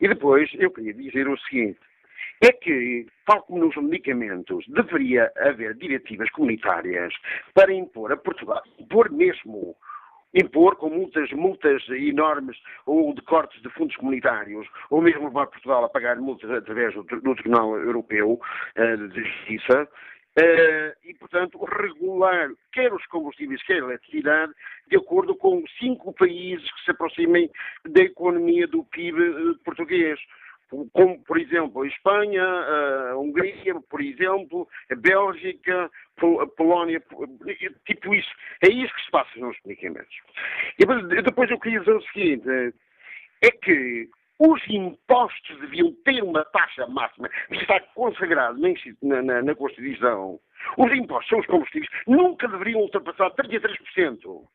E 0.00 0.08
depois 0.08 0.50
eu 0.54 0.70
queria 0.70 0.94
dizer 0.94 1.28
o 1.28 1.38
seguinte, 1.38 1.78
é 2.40 2.52
que, 2.52 3.06
tal 3.26 3.42
como 3.42 3.64
nos 3.64 3.76
medicamentos, 3.76 4.64
deveria 4.68 5.30
haver 5.36 5.74
diretivas 5.74 6.30
comunitárias 6.30 7.12
para 7.54 7.72
impor 7.72 8.12
a 8.12 8.16
Portugal, 8.16 8.62
impor 8.78 9.10
mesmo 9.10 9.76
impor 10.34 10.76
com 10.76 10.90
multas, 10.90 11.30
multas 11.32 11.82
enormes 11.88 12.56
ou 12.86 13.14
de 13.14 13.22
cortes 13.22 13.60
de 13.62 13.68
fundos 13.70 13.96
comunitários, 13.96 14.66
ou 14.88 15.00
mesmo 15.00 15.24
levar 15.24 15.46
Portugal 15.46 15.84
a 15.84 15.88
pagar 15.88 16.16
multas 16.16 16.50
através 16.50 16.94
do, 16.94 17.02
do 17.02 17.34
Tribunal 17.34 17.76
Europeu 17.76 18.40
uh, 18.76 19.08
de 19.08 19.24
Justiça, 19.24 19.82
uh, 19.82 21.08
e, 21.08 21.14
portanto, 21.18 21.58
regular 21.64 22.50
quer 22.72 22.92
os 22.92 23.04
combustíveis, 23.06 23.62
quer 23.64 23.74
a 23.82 23.86
eletricidade, 23.86 24.52
de 24.88 24.96
acordo 24.96 25.34
com 25.34 25.62
cinco 25.78 26.12
países 26.12 26.70
que 26.74 26.84
se 26.84 26.90
aproximem 26.92 27.50
da 27.88 28.02
economia 28.02 28.66
do 28.66 28.84
PIB 28.84 29.20
eh, 29.20 29.64
português. 29.64 30.18
Como, 30.92 31.22
por 31.24 31.38
exemplo, 31.38 31.82
a 31.82 31.86
Espanha, 31.86 32.44
a 32.44 33.18
Hungria, 33.18 33.74
por 33.88 34.00
exemplo, 34.00 34.68
a 34.90 34.94
Bélgica, 34.94 35.90
a 36.40 36.46
Polónia, 36.56 37.02
tipo 37.86 38.14
isso. 38.14 38.30
É 38.62 38.68
isso 38.68 38.94
que 38.94 39.04
se 39.04 39.10
passa 39.10 39.30
nos 39.38 39.56
medicamentos. 39.64 40.14
E 40.78 41.22
depois 41.22 41.50
eu 41.50 41.58
queria 41.58 41.80
dizer 41.80 41.96
o 41.96 42.02
seguinte, 42.02 42.48
é 43.42 43.50
que 43.50 44.08
os 44.38 44.62
impostos 44.68 45.60
deviam 45.60 45.92
ter 46.04 46.22
uma 46.22 46.44
taxa 46.46 46.86
máxima, 46.86 47.28
está 47.50 47.78
consagrado 47.94 48.58
na, 49.02 49.22
na, 49.22 49.42
na 49.42 49.54
Constituição. 49.54 50.40
Os 50.78 50.92
impostos 50.92 51.28
sobre 51.28 51.42
os 51.42 51.50
combustíveis 51.50 51.90
nunca 52.06 52.48
deveriam 52.48 52.80
ultrapassar 52.80 53.30
33%. 53.32 54.46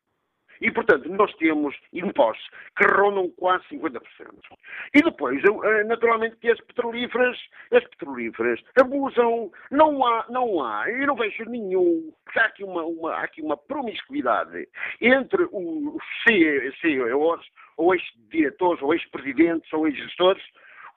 E, 0.61 0.71
portanto, 0.71 1.09
nós 1.09 1.33
temos 1.35 1.75
impostos 1.93 2.47
que 2.77 2.85
rondam 2.85 3.29
quase 3.37 3.63
50%. 3.69 4.01
E 4.93 5.01
depois, 5.01 5.41
eh, 5.43 5.83
naturalmente, 5.83 6.37
que 6.37 6.49
as 6.49 6.59
petrolíferas, 6.61 7.37
as 7.71 7.83
petrolíferas 7.85 8.61
abusam. 8.79 9.51
Não 9.71 10.05
há, 10.05 10.25
não 10.29 10.63
há, 10.63 10.89
eu 10.89 11.07
não 11.07 11.15
vejo 11.15 11.43
nenhum, 11.45 12.13
há 12.35 12.45
aqui 12.45 12.63
uma, 12.63 12.83
uma, 12.83 13.13
há 13.13 13.23
aqui 13.23 13.41
uma 13.41 13.57
promiscuidade 13.57 14.67
entre 15.01 15.47
os 15.51 16.03
CEOs, 16.81 17.45
ou 17.77 17.93
ex-diretores, 17.93 18.81
ou 18.81 18.93
ex-presidentes, 18.93 19.71
ou 19.73 19.87
ex-gestores, 19.87 20.43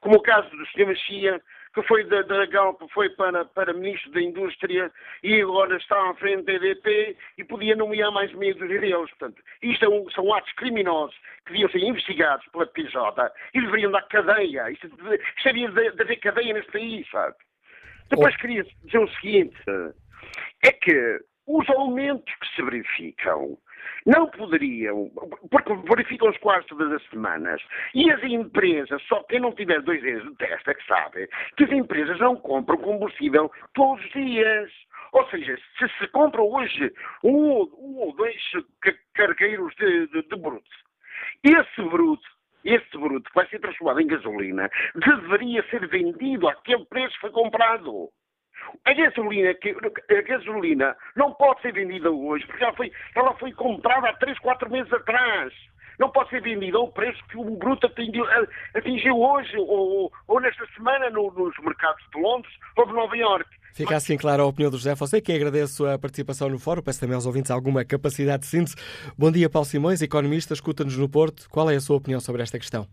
como 0.00 0.16
o 0.16 0.22
caso 0.22 0.48
do 0.50 0.66
Sr. 0.66 0.86
Mexia, 0.86 1.42
que 1.82 1.88
foi 1.88 2.04
da, 2.04 2.22
da 2.22 2.46
Galp, 2.46 2.80
foi 2.92 3.08
para, 3.10 3.44
para 3.44 3.72
Ministro 3.72 4.10
da 4.10 4.20
Indústria 4.20 4.90
e 5.22 5.40
agora 5.40 5.76
está 5.76 6.10
à 6.10 6.14
frente 6.14 6.44
da 6.44 6.54
EDP 6.54 7.16
e 7.38 7.44
podia 7.44 7.76
nomear 7.76 8.10
mais 8.10 8.32
meio 8.34 8.54
dos 8.56 8.68
deles. 8.68 9.10
Portanto, 9.10 9.40
isto 9.62 9.84
é 9.84 9.88
um, 9.88 10.10
são 10.10 10.32
atos 10.34 10.52
criminosos 10.54 11.16
que 11.46 11.52
deviam 11.52 11.70
ser 11.70 11.78
investigados 11.78 12.46
pela 12.48 12.66
PJ 12.66 13.32
e 13.54 13.60
deveriam 13.60 13.92
dar 13.92 14.02
cadeia. 14.08 14.70
Isto, 14.70 14.86
isto 14.86 15.44
devia 15.44 15.68
de, 15.68 15.90
de 15.92 16.02
haver 16.02 16.16
cadeia 16.16 16.54
neste 16.54 16.72
país, 16.72 17.08
sabe? 17.10 17.36
Depois 18.10 18.34
oh. 18.34 18.38
queria 18.38 18.64
dizer 18.84 18.98
o 18.98 19.08
seguinte, 19.14 19.56
é 20.64 20.72
que 20.72 21.20
os 21.46 21.68
aumentos 21.70 22.34
que 22.34 22.56
se 22.56 22.62
verificam 22.62 23.56
não 24.06 24.26
poderiam, 24.28 25.10
porque 25.50 25.74
verificam-se 25.88 26.38
quase 26.40 26.66
todas 26.66 26.92
as 26.92 27.02
semanas, 27.10 27.60
e 27.94 28.10
as 28.10 28.22
empresas, 28.22 29.02
só 29.02 29.22
quem 29.24 29.40
não 29.40 29.52
tiver 29.52 29.80
dois 29.82 30.00
dias 30.00 30.22
de 30.22 30.34
teste 30.36 30.70
é 30.70 30.74
que 30.74 30.86
sabe, 30.86 31.28
que 31.56 31.64
as 31.64 31.72
empresas 31.72 32.18
não 32.18 32.36
compram 32.36 32.78
combustível 32.78 33.50
todos 33.74 34.04
os 34.04 34.12
dias. 34.12 34.70
Ou 35.12 35.26
seja, 35.30 35.56
se 35.78 35.88
se 35.98 36.06
compra 36.08 36.42
hoje 36.42 36.92
um 37.24 37.66
ou 37.80 38.14
dois 38.14 38.36
cargueiros 39.14 39.74
de, 39.76 40.06
de, 40.08 40.22
de 40.22 40.36
bruto, 40.36 40.68
esse 41.42 41.82
bruto 41.82 42.38
esse 42.64 42.98
bruto 42.98 43.28
que 43.30 43.34
vai 43.34 43.46
ser 43.48 43.60
transformado 43.60 44.00
em 44.00 44.06
gasolina 44.06 44.68
deveria 44.94 45.62
ser 45.70 45.86
vendido 45.88 46.48
àquele 46.48 46.84
preço 46.86 47.14
que 47.14 47.20
foi 47.20 47.30
comprado. 47.30 48.10
A 48.84 48.92
gasolina, 48.92 49.50
a 49.50 50.22
gasolina 50.22 50.96
não 51.16 51.32
pode 51.32 51.60
ser 51.62 51.72
vendida 51.72 52.10
hoje, 52.10 52.46
porque 52.46 52.64
ela 52.64 52.74
foi, 52.74 52.92
ela 53.14 53.34
foi 53.34 53.52
comprada 53.52 54.08
há 54.08 54.14
3, 54.14 54.38
4 54.38 54.70
meses 54.70 54.92
atrás. 54.92 55.52
Não 55.98 56.10
pode 56.10 56.30
ser 56.30 56.40
vendida 56.40 56.78
ao 56.78 56.88
preço 56.88 57.18
que 57.28 57.36
o 57.36 57.56
bruto 57.56 57.86
atingiu, 57.86 58.24
atingiu 58.74 59.20
hoje 59.20 59.56
ou, 59.56 60.12
ou, 60.28 60.40
nesta 60.40 60.64
semana 60.76 61.10
no, 61.10 61.30
nos 61.32 61.56
mercados 61.58 62.04
de 62.14 62.20
Londres 62.20 62.52
ou 62.76 62.86
de 62.86 62.92
Nova 62.92 63.16
Iorque. 63.16 63.58
Fica 63.74 63.96
assim 63.96 64.16
clara 64.16 64.42
a 64.42 64.46
opinião 64.46 64.70
do 64.70 64.76
José 64.76 64.94
Fonseca, 64.94 65.26
que 65.26 65.32
agradeço 65.32 65.86
a 65.86 65.98
participação 65.98 66.48
no 66.48 66.58
fórum. 66.58 66.82
Peço 66.82 67.00
também 67.00 67.14
aos 67.14 67.26
ouvintes 67.26 67.50
alguma 67.50 67.84
capacidade 67.84 68.42
de 68.42 68.46
síntese. 68.46 68.76
Bom 69.16 69.30
dia, 69.30 69.50
Paulo 69.50 69.66
Simões, 69.66 70.00
economista, 70.00 70.54
escuta-nos 70.54 70.96
no 70.96 71.08
Porto. 71.08 71.48
Qual 71.50 71.68
é 71.70 71.76
a 71.76 71.80
sua 71.80 71.96
opinião 71.96 72.20
sobre 72.20 72.42
esta 72.42 72.58
questão? 72.58 72.86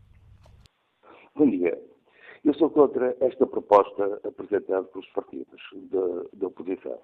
Sou 2.57 2.69
contra 2.69 3.15
esta 3.19 3.45
proposta 3.45 4.21
apresentada 4.23 4.83
pelos 4.83 5.07
partidos 5.09 5.61
da 6.31 6.47
oposição. 6.47 6.97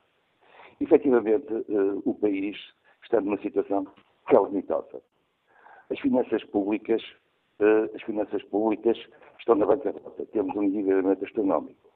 Efetivamente, 0.79 1.51
uh, 1.53 2.01
o 2.05 2.13
país 2.15 2.57
está 3.03 3.19
numa 3.19 3.37
situação 3.41 3.85
calamitosa. 4.27 5.01
As 5.89 5.99
finanças 5.99 6.41
públicas, 6.45 7.01
uh, 7.59 7.93
as 7.93 8.01
finanças 8.03 8.41
públicas 8.43 8.97
estão 9.39 9.55
na 9.55 9.65
bancarrota. 9.65 10.25
Temos 10.27 10.55
um 10.55 10.63
endividamento 10.63 11.25
astronómico. 11.25 11.89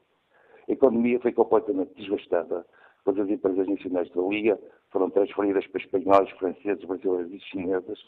A 0.68 0.72
economia 0.74 1.20
foi 1.22 1.32
completamente 1.32 1.94
desgastada, 1.96 2.66
pois 3.06 3.18
as 3.18 3.30
empresas 3.30 3.68
nacionais 3.68 4.10
da 4.12 4.22
Liga 4.22 4.60
foram 4.92 5.10
transferidas 5.10 5.66
para 5.68 5.82
espanhóis, 5.82 6.30
franceses, 6.32 6.84
brasileiros 6.84 7.32
e 7.32 7.40
chineses, 7.40 8.00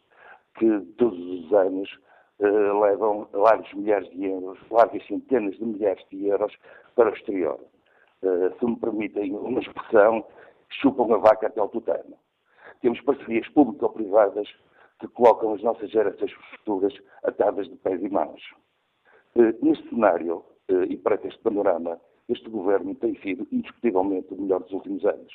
que 0.56 0.82
todos 0.98 1.18
os 1.18 1.54
anos 1.54 1.90
eh, 2.40 2.46
levam 2.46 3.28
largos 3.34 3.74
milhares 3.74 4.08
de 4.12 4.26
euros, 4.26 4.60
largas 4.70 5.06
centenas 5.08 5.58
de 5.58 5.66
milhares 5.66 6.06
de 6.12 6.28
euros 6.28 6.54
para 6.96 7.10
o 7.10 7.14
exterior. 7.14 7.60
Uh, 8.22 8.54
se 8.60 8.66
me 8.66 8.76
permitem 8.76 9.36
uma 9.36 9.60
expressão, 9.60 10.24
chupam 10.70 11.14
a 11.16 11.18
vaca 11.18 11.48
até 11.48 11.60
ao 11.60 11.70
tutano. 11.70 12.16
Temos 12.82 13.02
parcerias 13.02 13.48
público-privadas 13.50 14.48
que 15.00 15.08
colocam 15.08 15.54
as 15.54 15.64
nossas 15.64 15.90
gerações 15.90 16.32
futuras 16.32 16.94
atadas 17.24 17.68
de 17.68 17.76
pés 17.78 18.02
e 18.04 18.10
mãos. 18.10 18.42
Uh, 19.36 19.54
neste 19.66 19.88
cenário, 19.90 20.44
e 20.90 20.98
para 20.98 21.16
este 21.16 21.40
panorama, 21.40 22.00
este 22.30 22.50
governo 22.50 22.94
tem 22.96 23.16
sido 23.22 23.48
indiscutivelmente 23.52 24.34
o 24.34 24.42
melhor 24.42 24.60
dos 24.62 24.74
últimos 24.74 25.06
anos. 25.06 25.34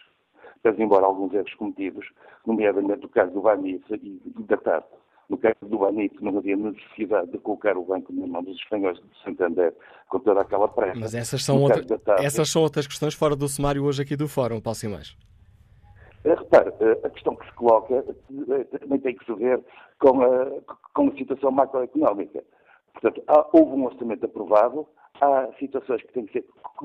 Pese 0.62 0.82
embora 0.82 1.06
alguns 1.06 1.32
erros 1.34 1.54
cometidos, 1.54 2.06
nomeadamente 2.46 3.06
o 3.06 3.08
caso 3.08 3.32
do 3.32 3.40
Banif 3.40 3.82
e 3.90 4.20
da 4.46 4.56
TAP, 4.56 4.84
no 5.28 5.38
caso 5.38 5.56
do 5.62 5.78
Banito, 5.78 6.22
não 6.22 6.36
havia 6.36 6.56
necessidade 6.56 7.30
de 7.30 7.38
colocar 7.38 7.76
o 7.76 7.84
banco 7.84 8.12
na 8.12 8.26
mão 8.26 8.42
dos 8.42 8.56
espanhóis 8.56 8.98
de 8.98 9.22
Santander 9.24 9.74
com 10.08 10.18
toda 10.20 10.40
aquela 10.40 10.68
pressa. 10.68 10.98
Mas 10.98 11.14
essas 11.14 11.42
são, 11.42 11.62
outra... 11.62 11.82
essas 12.18 12.50
são 12.50 12.62
outras 12.62 12.86
questões 12.86 13.14
fora 13.14 13.34
do 13.34 13.48
sumário 13.48 13.84
hoje 13.84 14.02
aqui 14.02 14.16
do 14.16 14.28
Fórum, 14.28 14.60
Paulo 14.60 14.74
Simões. 14.74 15.16
Eh, 16.24 16.34
repare, 16.34 16.72
eh, 16.80 17.00
a 17.04 17.10
questão 17.10 17.34
que 17.34 17.46
se 17.46 17.52
coloca 17.54 17.94
eh, 17.94 18.64
também 18.78 19.00
tem 19.00 19.16
que 19.16 19.24
se 19.24 19.34
ver 19.34 19.60
com 19.98 20.22
a, 20.22 20.46
com 20.94 21.08
a 21.08 21.12
situação 21.16 21.50
macroeconómica. 21.50 22.44
Portanto, 22.92 23.22
há, 23.26 23.48
houve 23.52 23.72
um 23.72 23.86
orçamento 23.86 24.26
aprovado, 24.26 24.86
há 25.20 25.48
situações 25.58 26.02
que 26.02 26.12
têm 26.12 26.26
que 26.26 26.32
ser 26.32 26.44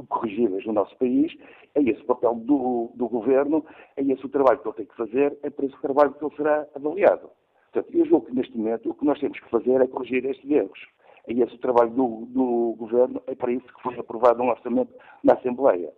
corrigidas 0.10 0.66
no 0.66 0.74
nosso 0.74 0.96
país, 0.98 1.32
é 1.76 1.82
esse 1.82 2.02
o 2.02 2.06
papel 2.06 2.36
do, 2.36 2.92
do 2.96 3.08
Governo, 3.08 3.64
é 3.96 4.02
esse 4.02 4.26
o 4.26 4.30
trabalho 4.30 4.60
que 4.60 4.68
ele 4.68 4.76
tem 4.78 4.86
que 4.86 4.96
fazer, 4.96 5.38
é 5.44 5.50
por 5.50 5.66
esse 5.66 5.80
trabalho 5.82 6.14
que 6.14 6.24
ele 6.24 6.36
será 6.36 6.66
avaliado. 6.76 7.30
Portanto, 7.78 7.96
eu 7.96 8.06
julgo 8.06 8.26
que 8.26 8.36
neste 8.36 8.58
momento 8.58 8.90
o 8.90 8.94
que 8.96 9.06
nós 9.06 9.20
temos 9.20 9.40
que 9.40 9.50
fazer 9.50 9.80
é 9.80 9.88
corrigir 9.88 10.26
estes 10.26 10.50
erros. 10.50 10.80
E 11.28 11.42
esse 11.44 11.58
trabalho 11.60 11.92
do, 11.92 12.26
do 12.28 12.76
Governo 12.78 13.22
é 13.28 13.36
para 13.36 13.52
isso 13.52 13.68
que 13.68 13.84
foi 13.84 14.00
aprovado 14.00 14.42
um 14.42 14.50
orçamento 14.50 14.92
na 15.24 15.34
Assembleia. 15.34 15.94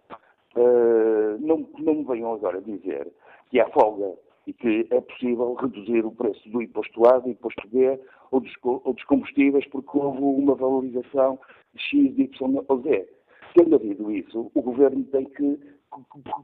Uh, 0.58 1.38
não, 1.40 1.66
não 1.78 1.96
me 1.96 2.04
venham 2.04 2.34
agora 2.34 2.60
dizer 2.60 3.08
que 3.50 3.62
há 3.62 3.70
folga 3.70 4.14
e 4.46 4.52
que 4.52 4.88
é 4.90 5.00
possível 5.00 5.54
reduzir 5.54 6.06
o 6.06 6.12
preço 6.12 6.50
do 6.50 6.62
imposto 6.62 7.08
A, 7.08 7.20
do 7.20 7.30
imposto 7.30 7.66
B 7.70 7.98
ou 8.32 8.42
dos, 8.42 8.54
ou 8.62 8.94
dos 8.94 9.04
combustíveis 9.06 9.66
porque 9.68 9.98
houve 9.98 10.20
uma 10.20 10.56
valorização 10.56 11.40
de 11.74 11.82
X, 11.82 12.16
de 12.16 12.24
Y 12.24 12.66
ou 12.68 12.82
Z. 12.82 13.08
Tendo 13.56 13.76
havido 13.76 14.12
isso, 14.12 14.52
o 14.54 14.62
Governo 14.62 15.04
tem 15.06 15.26
que 15.26 15.60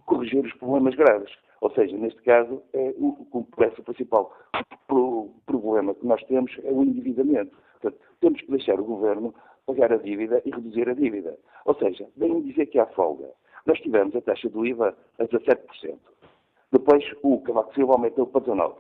corrigir 0.05 0.45
os 0.45 0.53
problemas 0.53 0.95
graves. 0.95 1.31
Ou 1.61 1.71
seja, 1.71 1.97
neste 1.97 2.21
caso, 2.23 2.61
é 2.73 2.93
o, 2.97 3.27
o, 3.31 3.39
o 3.39 3.83
principal 3.83 4.35
problema 5.45 5.93
que 5.95 6.05
nós 6.05 6.23
temos 6.25 6.51
é 6.63 6.71
o 6.71 6.83
endividamento. 6.83 7.55
Portanto, 7.79 8.01
temos 8.19 8.41
que 8.41 8.51
deixar 8.51 8.79
o 8.79 8.83
governo 8.83 9.33
pagar 9.65 9.91
a 9.91 9.97
dívida 9.97 10.41
e 10.45 10.51
reduzir 10.51 10.87
a 10.89 10.93
dívida. 10.93 11.37
Ou 11.65 11.75
seja, 11.75 12.07
vem 12.15 12.41
dizer 12.41 12.67
que 12.67 12.79
há 12.79 12.85
folga. 12.87 13.29
Nós 13.65 13.79
tivemos 13.79 14.15
a 14.15 14.21
taxa 14.21 14.49
do 14.49 14.65
IVA 14.65 14.95
a 15.17 15.23
17%. 15.23 15.97
Depois 16.71 17.03
o 17.23 17.41
Cavaco 17.41 17.73
Silva 17.73 17.93
aumentou 17.93 18.27
para 18.27 18.41
19%. 18.41 18.75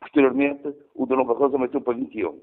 Posteriormente, 0.00 0.74
o 0.94 1.06
Dom 1.06 1.24
Barroso 1.24 1.56
aumentou 1.56 1.80
para 1.80 1.94
21%. 1.94 2.34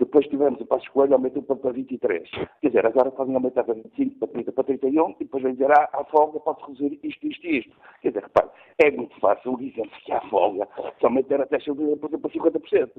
Depois 0.00 0.26
tivemos 0.28 0.58
o 0.58 0.64
Passo 0.64 0.90
Coelho, 0.92 1.12
aumentou 1.12 1.42
para 1.42 1.72
23. 1.72 2.26
Quer 2.30 2.68
dizer, 2.68 2.86
agora 2.86 3.10
podem 3.10 3.34
aumentar 3.34 3.64
para 3.64 3.74
25, 3.74 4.18
para 4.18 4.28
30, 4.28 4.52
para 4.52 4.64
31 4.64 5.10
e 5.10 5.24
depois 5.24 5.42
vem 5.42 5.52
dizer, 5.52 5.70
ah, 5.72 5.90
há 5.92 6.02
folga, 6.04 6.40
pode 6.40 6.62
reduzir 6.62 6.98
isto, 7.02 7.26
isto 7.26 7.46
e 7.46 7.58
isto. 7.58 7.76
Quer 8.00 8.08
dizer, 8.08 8.22
repare, 8.22 8.48
é 8.82 8.90
muito 8.90 9.20
fácil 9.20 9.58
dizer 9.58 9.86
que 10.02 10.10
há 10.10 10.22
folga, 10.22 10.66
se 10.98 11.04
aumentar 11.04 11.42
a 11.42 11.46
taxa 11.46 11.74
de 11.74 11.96
por 11.96 12.08
exemplo, 12.08 12.18
para 12.18 12.30
50%. 12.30 12.90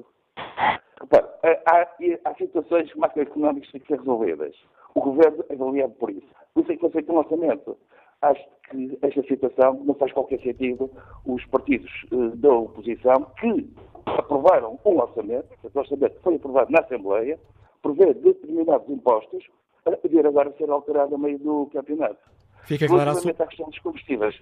Repare, 1.00 1.26
há, 1.66 1.88
há 2.24 2.34
situações 2.36 2.94
macroeconómicas 2.94 3.66
que 3.66 3.72
têm 3.72 3.80
que 3.80 3.88
ser 3.88 3.98
resolvidas. 3.98 4.54
O 4.94 5.00
governo 5.00 5.44
é 5.48 5.54
avaliado 5.54 5.94
por 5.94 6.08
isso. 6.08 6.28
Por 6.54 6.62
isso 6.62 6.70
é 6.70 6.74
que 6.76 6.80
foi 6.82 6.90
feito 6.90 7.12
um 7.12 7.16
orçamento 7.16 7.76
acho 8.22 8.42
que 8.70 8.98
esta 9.02 9.22
situação 9.24 9.82
não 9.84 9.94
faz 9.94 10.12
qualquer 10.12 10.40
sentido 10.40 10.90
os 11.26 11.44
partidos 11.46 11.90
uh, 12.12 12.36
da 12.36 12.52
oposição 12.52 13.26
que 13.38 13.68
aprovaram 14.06 14.78
um 14.84 14.98
orçamento, 14.98 15.48
o 15.62 15.78
orçamento 15.78 16.20
foi 16.22 16.36
aprovado 16.36 16.72
na 16.72 16.80
Assembleia, 16.80 17.38
prevê 17.82 18.14
determinados 18.14 18.88
impostos, 18.88 19.44
para 19.84 19.96
poder 19.96 20.24
agora 20.26 20.52
ser 20.56 20.70
alterado 20.70 21.14
a 21.14 21.18
meio 21.18 21.38
do 21.40 21.68
campeonato. 21.72 22.18
Fica 22.64 22.86
claro 22.86 23.02
Relativamente 23.02 23.42
à 23.42 23.46
questão 23.46 23.68
dos 23.68 23.78
combustíveis, 23.80 24.40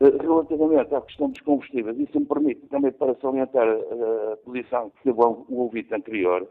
uh, 0.00 0.16
relativamente 0.20 0.94
à 0.94 1.00
questão 1.00 1.30
dos 1.30 1.40
combustíveis, 1.40 1.98
isso 1.98 2.20
me 2.20 2.26
permite 2.26 2.66
também 2.66 2.92
para 2.92 3.14
salientar 3.16 3.66
a 3.66 4.36
posição 4.36 4.90
que 4.90 5.04
teve 5.04 5.18
o 5.18 5.46
ouvinte 5.48 5.94
anterior, 5.94 6.46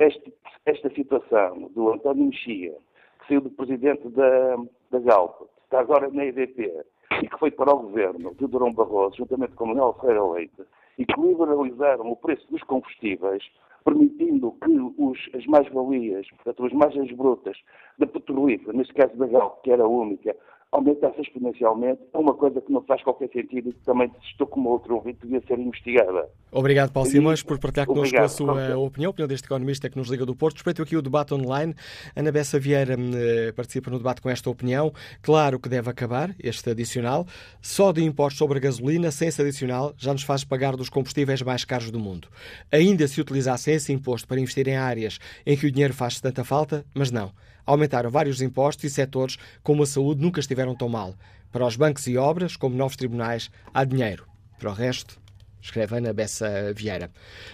este, 0.00 0.32
esta 0.66 0.90
situação 0.90 1.70
do 1.74 1.92
António 1.92 2.26
Mexia, 2.26 2.74
que 3.20 3.28
saiu 3.28 3.40
do 3.40 3.50
presidente 3.50 4.08
da, 4.10 4.56
da 4.90 4.98
Galp, 5.00 5.42
está 5.68 5.80
agora 5.80 6.08
na 6.10 6.24
EDP, 6.24 6.82
e 7.22 7.28
que 7.28 7.38
foi 7.38 7.50
para 7.50 7.74
o 7.74 7.82
governo 7.82 8.34
de 8.34 8.46
Durão 8.46 8.72
Barroso, 8.72 9.18
juntamente 9.18 9.52
com 9.52 9.66
Manuel 9.66 9.94
Ferreira 10.00 10.24
Leite, 10.24 10.62
e 10.96 11.04
que 11.04 11.20
liberalizaram 11.20 12.10
o 12.10 12.16
preço 12.16 12.50
dos 12.50 12.62
combustíveis, 12.62 13.44
permitindo 13.84 14.52
que 14.64 14.70
os, 14.98 15.18
as 15.34 15.44
mais-valias, 15.46 16.26
portanto, 16.30 16.64
as 16.64 16.72
margens 16.72 17.12
brutas 17.12 17.56
da 17.98 18.06
petrolífera, 18.06 18.72
neste 18.72 18.94
caso 18.94 19.14
da 19.16 19.26
Galp, 19.26 19.62
que 19.62 19.70
era 19.70 19.86
única, 19.86 20.34
aumentasse 20.70 21.20
exponencialmente, 21.20 22.00
é 22.12 22.18
uma 22.18 22.34
coisa 22.34 22.60
que 22.60 22.70
não 22.70 22.82
faz 22.82 23.02
qualquer 23.02 23.30
sentido 23.30 23.70
e 23.70 23.72
que 23.72 23.80
também, 23.84 24.10
estou 24.30 24.46
como 24.46 24.68
outro 24.68 24.96
ouvinte, 24.96 25.18
devia 25.22 25.40
ser 25.46 25.58
investigada. 25.58 26.28
Obrigado, 26.52 26.92
Paulo 26.92 27.08
Simões, 27.08 27.42
por 27.42 27.58
partilhar 27.58 27.86
connosco 27.86 28.18
a 28.18 28.28
sua 28.28 28.52
opinião, 28.52 28.80
a 28.80 29.08
opinião 29.08 29.28
deste 29.28 29.46
economista 29.46 29.88
que 29.88 29.96
nos 29.96 30.08
liga 30.08 30.26
do 30.26 30.36
Porto. 30.36 30.56
Respeito 30.56 30.82
aqui 30.82 30.96
o 30.96 31.02
debate 31.02 31.32
online. 31.32 31.74
Ana 32.14 32.30
Bessa 32.30 32.58
Vieira 32.58 32.94
eh, 32.94 33.52
participa 33.52 33.90
no 33.90 33.98
debate 33.98 34.20
com 34.20 34.28
esta 34.28 34.50
opinião. 34.50 34.92
Claro 35.22 35.58
que 35.58 35.68
deve 35.68 35.90
acabar 35.90 36.34
este 36.38 36.70
adicional. 36.70 37.26
Só 37.62 37.90
de 37.90 38.04
impostos 38.04 38.38
sobre 38.38 38.58
a 38.58 38.60
gasolina, 38.60 39.10
sem 39.10 39.28
esse 39.28 39.40
adicional, 39.40 39.94
já 39.96 40.12
nos 40.12 40.22
faz 40.22 40.44
pagar 40.44 40.76
dos 40.76 40.90
combustíveis 40.90 41.40
mais 41.42 41.64
caros 41.64 41.90
do 41.90 41.98
mundo. 41.98 42.28
Ainda 42.70 43.08
se 43.08 43.20
utilizasse 43.20 43.70
esse 43.70 43.92
imposto 43.92 44.28
para 44.28 44.40
investir 44.40 44.68
em 44.68 44.76
áreas 44.76 45.18
em 45.46 45.56
que 45.56 45.66
o 45.66 45.72
dinheiro 45.72 45.94
faz 45.94 46.20
tanta 46.20 46.44
falta, 46.44 46.84
mas 46.94 47.10
não 47.10 47.32
aumentaram 47.68 48.10
vários 48.10 48.40
impostos 48.40 48.84
e 48.84 48.90
setores 48.90 49.36
como 49.62 49.82
a 49.82 49.86
saúde 49.86 50.22
nunca 50.22 50.40
estiveram 50.40 50.74
tão 50.74 50.88
mal. 50.88 51.14
Para 51.52 51.66
os 51.66 51.76
bancos 51.76 52.06
e 52.06 52.16
obras, 52.16 52.56
como 52.56 52.74
novos 52.74 52.96
tribunais, 52.96 53.50
há 53.72 53.84
dinheiro. 53.84 54.26
Para 54.58 54.70
o 54.70 54.74
resto, 54.74 55.20
escreve 55.60 55.96
Ana 55.96 56.12
Bessa 56.12 56.72
Vieira. 56.74 57.10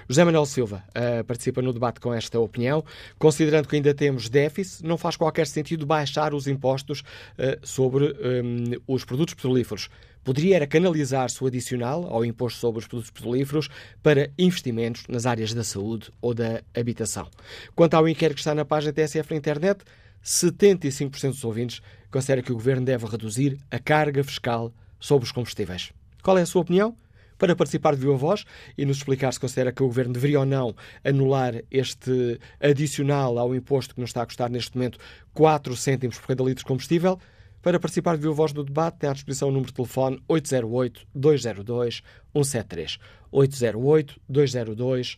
José 0.09 0.24
Manuel 0.24 0.46
Silva 0.46 0.85
uh, 0.90 1.24
participa 1.24 1.61
no 1.61 1.72
debate 1.72 2.00
com 2.00 2.14
esta 2.14 2.38
opinião. 2.38 2.85
Considerando 3.18 3.68
que 3.68 3.77
ainda 3.77 3.92
temos 3.92 4.29
déficit, 4.29 4.85
não 4.85 4.96
faz 4.96 5.16
qualquer 5.16 5.46
sentido 5.46 5.85
baixar 5.85 6.33
os 6.33 6.46
impostos 6.46 7.00
uh, 7.00 7.66
sobre 7.66 8.05
um, 8.05 8.81
os 8.87 9.05
produtos 9.05 9.35
petrolíferos. 9.35 9.88
Poderia 10.24 10.57
era 10.57 10.66
canalizar-se 10.66 11.44
o 11.44 11.46
adicional 11.46 12.07
ao 12.07 12.24
imposto 12.24 12.59
sobre 12.59 12.79
os 12.81 12.87
produtos 12.87 13.11
petrolíferos 13.11 13.68
para 14.03 14.31
investimentos 14.38 15.05
nas 15.07 15.27
áreas 15.27 15.53
da 15.53 15.62
saúde 15.62 16.11
ou 16.20 16.33
da 16.33 16.62
habitação. 16.74 17.29
Quanto 17.74 17.94
ao 17.94 18.09
inquérito 18.09 18.37
que 18.37 18.40
está 18.40 18.55
na 18.55 18.64
página 18.64 18.92
TSF 18.92 19.31
na 19.31 19.37
internet, 19.37 19.85
75% 20.24 21.30
dos 21.30 21.44
ouvintes 21.44 21.80
considera 22.10 22.42
que 22.42 22.52
o 22.52 22.54
governo 22.54 22.87
deve 22.87 23.06
reduzir 23.06 23.58
a 23.70 23.78
carga 23.78 24.24
fiscal 24.24 24.72
sobre 24.98 25.26
os 25.26 25.32
combustíveis. 25.32 25.92
Qual 26.22 26.38
é 26.38 26.42
a 26.42 26.46
sua 26.46 26.62
opinião? 26.62 26.96
Para 27.37 27.54
participar 27.54 27.94
de 27.94 28.00
viva 28.00 28.16
voz 28.16 28.44
e 28.78 28.87
nos 28.87 28.98
explicar 28.98 29.32
se 29.32 29.40
considera 29.40 29.72
que 29.72 29.82
o 29.82 29.87
governo 29.87 30.14
deveria 30.14 30.40
ou 30.40 30.46
não 30.46 30.74
anular 31.04 31.60
este 31.70 32.38
adicional 32.60 33.38
ao 33.38 33.54
imposto 33.54 33.94
que 33.94 34.00
nos 34.00 34.10
está 34.10 34.22
a 34.22 34.26
custar 34.26 34.48
neste 34.48 34.76
momento 34.76 34.98
4 35.34 35.76
cêntimos 35.76 36.18
por 36.18 36.28
cada 36.28 36.44
litro 36.44 36.62
de 36.62 36.64
combustível, 36.64 37.18
para 37.64 37.80
participar 37.80 38.14
de 38.16 38.20
viva 38.20 38.34
voz 38.34 38.52
do 38.52 38.62
debate, 38.62 38.98
tem 38.98 39.08
à 39.08 39.14
disposição 39.14 39.48
o 39.48 39.50
número 39.50 39.70
de 39.70 39.74
telefone 39.74 40.22
808-202-173. 40.28 42.98
808-202-173. 43.32 45.16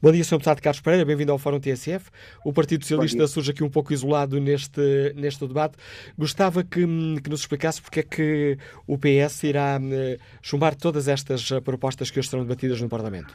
Bom 0.00 0.12
dia, 0.12 0.22
Sr. 0.22 0.36
Deputado 0.36 0.62
Carlos 0.62 0.80
Pereira, 0.80 1.04
bem-vindo 1.04 1.32
ao 1.32 1.38
Fórum 1.38 1.58
TSF. 1.58 2.08
O 2.44 2.52
Partido 2.52 2.82
Socialista 2.82 3.26
surge 3.26 3.50
aqui 3.50 3.64
um 3.64 3.70
pouco 3.70 3.92
isolado 3.92 4.40
neste, 4.40 5.12
neste 5.16 5.46
debate. 5.46 5.76
Gostava 6.16 6.62
que, 6.62 6.86
que 7.20 7.28
nos 7.30 7.40
explicasse 7.40 7.82
porque 7.82 8.00
é 8.00 8.02
que 8.04 8.58
o 8.86 8.96
PS 8.96 9.42
irá 9.42 9.78
uh, 9.78 10.22
chumbar 10.40 10.76
todas 10.76 11.08
estas 11.08 11.50
eh, 11.50 11.60
propostas 11.60 12.10
que 12.10 12.20
hoje 12.20 12.28
serão 12.28 12.44
debatidas 12.44 12.80
no 12.80 12.88
Parlamento. 12.88 13.34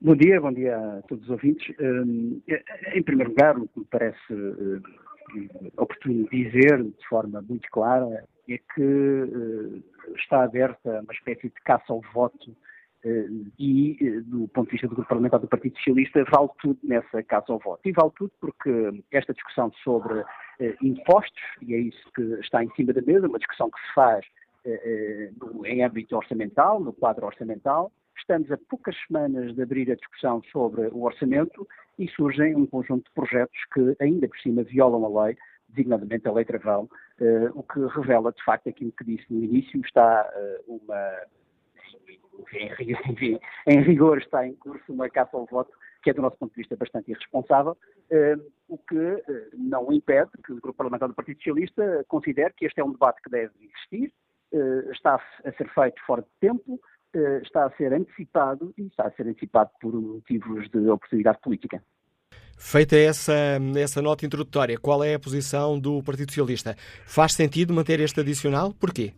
Bom 0.00 0.14
dia, 0.14 0.40
bom 0.40 0.52
dia 0.52 0.76
a 0.76 1.02
todos 1.02 1.24
os 1.24 1.30
ouvintes. 1.30 1.68
Uh, 1.80 2.40
em 2.94 3.02
primeiro 3.02 3.30
lugar, 3.30 3.58
o 3.58 3.66
que 3.66 3.80
me 3.80 3.86
parece 3.90 4.34
oportuno 5.76 6.28
dizer 6.30 6.82
de 6.82 7.08
forma 7.08 7.42
muito 7.42 7.68
clara 7.70 8.24
é 8.48 8.58
que 8.58 9.82
está 10.16 10.44
aberta 10.44 11.00
uma 11.00 11.12
espécie 11.12 11.48
de 11.48 11.60
caça 11.64 11.92
ao 11.92 12.00
voto 12.12 12.50
eh, 12.50 12.71
e, 13.58 13.96
eh, 14.00 14.20
do 14.20 14.46
ponto 14.48 14.66
de 14.66 14.72
vista 14.72 14.86
do 14.86 14.94
Grupo 14.94 15.08
Parlamentar 15.08 15.40
do 15.40 15.48
Partido 15.48 15.76
Socialista, 15.78 16.24
vale 16.30 16.48
tudo 16.60 16.78
nessa 16.82 17.22
casa 17.22 17.46
ao 17.48 17.58
voto. 17.58 17.80
E 17.84 17.92
vale 17.92 18.12
tudo 18.16 18.32
porque 18.40 19.02
esta 19.10 19.32
discussão 19.32 19.72
sobre 19.82 20.24
eh, 20.60 20.76
impostos, 20.82 21.42
e 21.60 21.74
é 21.74 21.78
isso 21.78 22.10
que 22.14 22.22
está 22.40 22.62
em 22.62 22.70
cima 22.74 22.92
da 22.92 23.02
mesa, 23.02 23.26
uma 23.26 23.38
discussão 23.38 23.70
que 23.70 23.80
se 23.80 23.94
faz 23.94 24.24
em 25.64 25.82
âmbito 25.82 26.16
orçamental, 26.16 26.78
no 26.78 26.92
quadro 26.92 27.26
orçamental, 27.26 27.90
estamos 28.16 28.48
a 28.52 28.56
poucas 28.68 28.94
semanas 29.08 29.52
de 29.56 29.60
abrir 29.60 29.90
a 29.90 29.96
discussão 29.96 30.40
sobre 30.52 30.86
o 30.86 31.02
orçamento 31.02 31.66
e 31.98 32.08
surgem 32.08 32.54
um 32.54 32.64
conjunto 32.64 33.04
de 33.06 33.12
projetos 33.12 33.58
que 33.74 33.96
ainda 34.00 34.28
por 34.28 34.38
cima 34.38 34.62
violam 34.62 35.04
a 35.04 35.24
lei, 35.24 35.36
designadamente 35.68 36.28
a 36.28 36.32
lei 36.32 36.44
travão, 36.44 36.88
o 37.54 37.62
que 37.64 37.80
revela 37.98 38.30
de 38.30 38.44
facto 38.44 38.68
aquilo 38.68 38.92
que 38.92 39.02
disse 39.02 39.24
no 39.28 39.42
início, 39.42 39.80
está 39.80 40.30
uma 40.68 41.10
em, 42.54 43.38
em 43.66 43.82
rigor 43.82 44.18
está 44.18 44.46
em 44.46 44.54
curso 44.54 44.92
uma 44.92 45.08
caça 45.08 45.36
ao 45.36 45.46
voto 45.46 45.72
que 46.02 46.10
é, 46.10 46.12
do 46.12 46.22
nosso 46.22 46.36
ponto 46.36 46.50
de 46.52 46.58
vista, 46.58 46.76
bastante 46.76 47.10
irresponsável, 47.10 47.76
eh, 48.10 48.36
o 48.68 48.76
que 48.76 48.98
eh, 48.98 49.48
não 49.54 49.92
impede 49.92 50.30
que 50.44 50.52
o 50.52 50.60
Grupo 50.60 50.76
Parlamentar 50.76 51.08
do 51.08 51.14
Partido 51.14 51.36
Socialista 51.38 52.04
considere 52.08 52.52
que 52.54 52.66
este 52.66 52.80
é 52.80 52.84
um 52.84 52.92
debate 52.92 53.22
que 53.22 53.30
deve 53.30 53.52
existir, 53.60 54.12
eh, 54.52 54.90
está 54.90 55.14
a 55.44 55.52
ser 55.52 55.68
feito 55.72 56.02
fora 56.04 56.22
de 56.22 56.28
tempo, 56.40 56.80
está 57.42 57.66
a 57.66 57.70
ser 57.76 57.92
antecipado 57.92 58.72
e 58.78 58.86
está 58.86 59.06
a 59.06 59.10
ser 59.10 59.26
antecipado 59.26 59.68
por 59.82 59.92
motivos 59.92 60.66
de 60.70 60.88
oportunidade 60.88 61.38
política. 61.42 61.82
Feita 62.56 62.96
essa, 62.96 63.34
essa 63.76 64.00
nota 64.00 64.24
introdutória, 64.24 64.78
qual 64.78 65.04
é 65.04 65.14
a 65.14 65.20
posição 65.20 65.78
do 65.78 66.02
Partido 66.02 66.30
Socialista? 66.30 66.74
Faz 67.04 67.34
sentido 67.34 67.74
manter 67.74 68.00
este 68.00 68.20
adicional? 68.20 68.72
Porquê? 68.72 69.12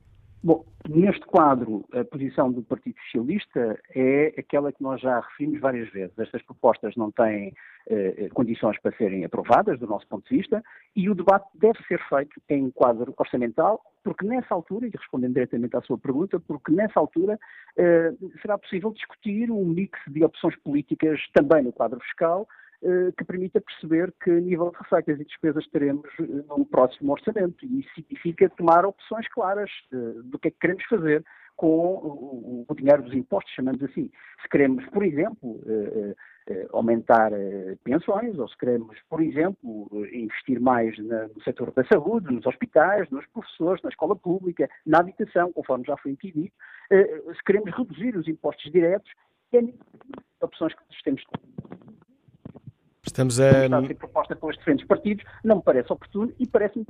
Bom, 0.45 0.63
neste 0.87 1.25
quadro, 1.25 1.87
a 1.91 2.05
posição 2.05 2.53
do 2.53 2.63
Partido 2.63 2.97
Socialista 3.07 3.81
é 3.95 4.35
aquela 4.37 4.71
que 4.71 4.83
nós 4.83 5.01
já 5.01 5.19
referimos 5.19 5.59
várias 5.59 5.89
vezes. 5.89 6.13
Estas 6.19 6.43
propostas 6.43 6.95
não 6.97 7.11
têm 7.11 7.55
eh, 7.89 8.29
condições 8.35 8.79
para 8.83 8.95
serem 8.99 9.25
aprovadas, 9.25 9.81
do 9.81 9.87
nosso 9.87 10.07
ponto 10.07 10.29
de 10.29 10.37
vista, 10.37 10.63
e 10.95 11.09
o 11.09 11.15
debate 11.15 11.49
deve 11.55 11.83
ser 11.89 11.99
feito 12.11 12.39
em 12.51 12.71
quadro 12.71 13.15
orçamental, 13.17 13.81
porque 14.05 14.27
nessa 14.27 14.53
altura, 14.55 14.87
e 14.87 14.91
respondendo 14.91 15.33
diretamente 15.33 15.79
à 15.79 15.81
sua 15.81 15.97
pergunta, 15.97 16.39
porque 16.39 16.71
nessa 16.73 17.01
altura 17.01 17.41
eh, 17.79 18.13
será 18.43 18.59
possível 18.59 18.91
discutir 18.91 19.51
um 19.51 19.65
mix 19.65 19.99
de 20.09 20.23
opções 20.23 20.55
políticas 20.57 21.19
também 21.33 21.63
no 21.63 21.73
quadro 21.73 21.99
fiscal, 22.01 22.47
que 23.17 23.25
permita 23.25 23.61
perceber 23.61 24.13
que 24.23 24.31
nível 24.31 24.71
de 24.71 24.79
receitas 24.79 25.21
e 25.21 25.25
despesas 25.25 25.67
teremos 25.69 26.09
eh, 26.21 26.25
no 26.49 26.67
próximo 26.67 27.13
orçamento. 27.13 27.65
E 27.65 27.81
isso 27.81 27.91
significa 27.95 28.49
tomar 28.51 28.85
opções 28.85 29.27
claras 29.29 29.71
eh, 29.93 29.97
do 30.25 30.39
que 30.39 30.49
é 30.49 30.51
que 30.51 30.59
queremos 30.59 30.85
fazer 30.85 31.25
com 31.57 32.65
o 32.69 32.75
dinheiro 32.75 33.05
dos 33.05 33.15
impostos, 33.15 33.55
chamamos 33.55 33.81
assim. 33.85 34.11
Se 34.43 34.49
queremos, 34.49 34.85
por 34.87 35.05
exemplo, 35.05 35.61
aumentar 36.73 37.31
pensões, 37.85 38.37
ou 38.37 38.49
se 38.49 38.59
queremos, 38.59 38.99
por 39.09 39.23
exemplo, 39.23 39.89
investir 40.13 40.61
mais 40.61 40.99
no 40.99 41.41
setor 41.45 41.71
da 41.71 41.85
saúde, 41.85 42.35
nos 42.35 42.45
hospitais, 42.45 43.09
nos 43.09 43.25
professores, 43.27 43.81
na 43.85 43.91
escola 43.91 44.17
pública, 44.17 44.69
na 44.85 44.99
habitação, 44.99 45.53
conforme 45.53 45.85
já 45.87 45.97
foi 45.97 46.15
aqui 46.15 46.33
dito, 46.33 46.57
se 46.91 47.45
queremos 47.47 47.73
reduzir 47.73 48.17
os 48.17 48.27
impostos 48.27 48.73
diretos, 48.73 49.13
é 49.53 49.61
opções 50.45 50.75
que 50.75 51.05
temos 51.05 51.23
Estamos 53.07 53.39
a. 53.41 53.65
Está 53.65 53.79
a 53.79 53.87
ser 53.87 53.95
proposta 53.95 54.37
pelos 54.37 54.57
diferentes 54.57 54.87
partidos, 54.87 55.25
não 55.43 55.57
me 55.57 55.63
parece 55.63 55.93
oportuno 55.93 56.33
e 56.39 56.47
parece-me 56.47 56.87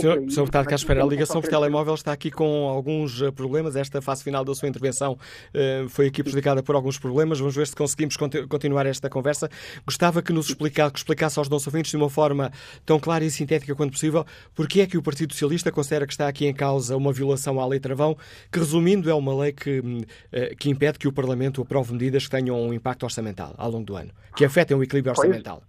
Senhor, 0.00 0.18
Sr. 0.30 0.40
Deputado 0.40 0.64
Carlos 0.64 0.84
Pereira, 0.84 1.06
a 1.06 1.08
ligação 1.08 1.40
por 1.40 1.48
telemóvel 1.48 1.94
está 1.94 2.12
aqui 2.12 2.30
com 2.30 2.68
alguns 2.68 3.20
eh, 3.22 3.30
problemas. 3.30 3.76
Esta 3.76 4.00
fase 4.00 4.22
final 4.22 4.44
da 4.44 4.54
sua 4.54 4.68
intervenção 4.68 5.12
uh, 5.12 5.88
foi 5.88 6.06
aqui 6.08 6.22
prejudicada 6.22 6.62
por 6.62 6.74
alguns 6.74 6.98
problemas. 6.98 7.38
Vamos 7.38 7.54
ver 7.54 7.66
se 7.66 7.76
conseguimos 7.76 8.16
continuar 8.48 8.86
esta 8.86 9.08
conversa. 9.08 9.48
Gostava 9.86 10.22
que 10.22 10.32
nos 10.32 10.48
explicasse, 10.48 10.92
que 10.92 10.98
explicasse 10.98 11.38
aos 11.38 11.48
nossos 11.48 11.66
ouvintes 11.66 11.90
de 11.90 11.96
uma 11.96 12.10
forma 12.10 12.50
tão 12.84 12.98
clara 12.98 13.24
e 13.24 13.30
sintética 13.30 13.74
quanto 13.74 13.92
possível 13.92 14.24
porque 14.54 14.80
é 14.80 14.86
que 14.86 14.96
o 14.96 15.02
Partido 15.02 15.32
Socialista 15.32 15.70
considera 15.70 16.06
que 16.06 16.12
está 16.12 16.28
aqui 16.28 16.46
em 16.46 16.54
causa 16.54 16.96
uma 16.96 17.12
violação 17.12 17.60
à 17.60 17.66
lei 17.66 17.80
travão, 17.80 18.16
que 18.50 18.58
resumindo 18.58 19.10
é 19.10 19.14
uma 19.14 19.34
lei 19.34 19.52
que, 19.52 19.78
uh, 19.78 20.56
que 20.58 20.70
impede 20.70 20.98
que 20.98 21.08
o 21.08 21.12
Parlamento 21.12 21.62
aprove 21.62 21.92
medidas 21.92 22.24
que 22.24 22.30
tenham 22.30 22.60
um 22.60 22.72
impacto 22.72 23.04
orçamental 23.04 23.54
ao 23.56 23.70
longo 23.70 23.84
do 23.84 23.96
ano, 23.96 24.10
que 24.36 24.44
afetem 24.44 24.76
o 24.76 24.82
equilíbrio 24.82 25.12
orçamental. 25.12 25.62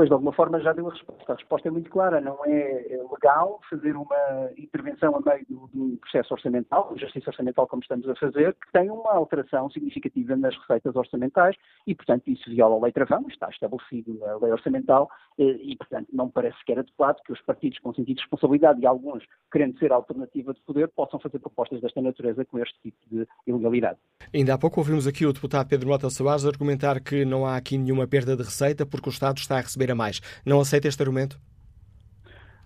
Depois, 0.00 0.08
de 0.08 0.14
alguma 0.14 0.32
forma, 0.32 0.60
já 0.60 0.72
deu 0.72 0.88
a 0.88 0.92
resposta. 0.92 1.32
A 1.32 1.36
resposta 1.36 1.68
é 1.68 1.70
muito 1.70 1.90
clara. 1.90 2.20
Não 2.20 2.38
é 2.46 2.98
legal 3.12 3.60
fazer 3.68 3.94
uma 3.96 4.50
intervenção 4.56 5.14
a 5.14 5.20
meio 5.20 5.44
do, 5.48 5.70
do 5.74 5.96
processo 5.98 6.32
orçamental, 6.32 6.94
justiça 6.96 7.28
orçamental 7.28 7.66
como 7.66 7.82
estamos 7.82 8.08
a 8.08 8.14
fazer, 8.14 8.54
que 8.54 8.72
tem 8.72 8.90
uma 8.90 9.12
alteração 9.12 9.68
significativa 9.70 10.34
nas 10.36 10.56
receitas 10.56 10.96
orçamentais 10.96 11.54
e, 11.86 11.94
portanto, 11.94 12.28
isso 12.28 12.48
viola 12.48 12.76
a 12.76 12.82
lei 12.84 12.92
travão, 12.92 13.26
está 13.28 13.48
estabelecido 13.50 14.18
na 14.18 14.36
lei 14.36 14.52
orçamental 14.52 15.10
e, 15.38 15.76
portanto, 15.76 16.08
não 16.12 16.30
parece 16.30 16.58
sequer 16.58 16.78
adequado 16.78 17.20
que 17.22 17.32
os 17.32 17.40
partidos 17.42 17.78
com 17.80 17.92
sentido 17.92 18.16
de 18.16 18.22
responsabilidade 18.22 18.80
e 18.80 18.86
alguns 18.86 19.22
querendo 19.52 19.78
ser 19.78 19.92
alternativa 19.92 20.54
de 20.54 20.60
poder 20.60 20.88
possam 20.88 21.20
fazer 21.20 21.38
propostas 21.38 21.80
desta 21.80 22.00
natureza 22.00 22.44
com 22.44 22.58
este 22.58 22.78
tipo 22.82 22.96
de 23.10 23.26
ilegalidade. 23.46 23.98
Ainda 24.34 24.54
há 24.54 24.58
pouco 24.58 24.80
ouvimos 24.80 25.06
aqui 25.06 25.26
o 25.26 25.32
deputado 25.32 25.68
Pedro 25.68 25.88
Mota 25.88 26.08
Soares 26.08 26.46
argumentar 26.46 27.00
que 27.00 27.24
não 27.24 27.44
há 27.44 27.56
aqui 27.56 27.76
nenhuma 27.76 28.06
perda 28.06 28.36
de 28.36 28.42
receita 28.42 28.86
porque 28.86 29.08
o 29.08 29.12
Estado 29.12 29.38
está 29.38 29.56
a 29.58 29.60
receber 29.60 29.89
a 29.90 29.94
mais. 29.94 30.20
Não 30.44 30.60
aceita 30.60 30.88
este 30.88 31.02
argumento? 31.02 31.38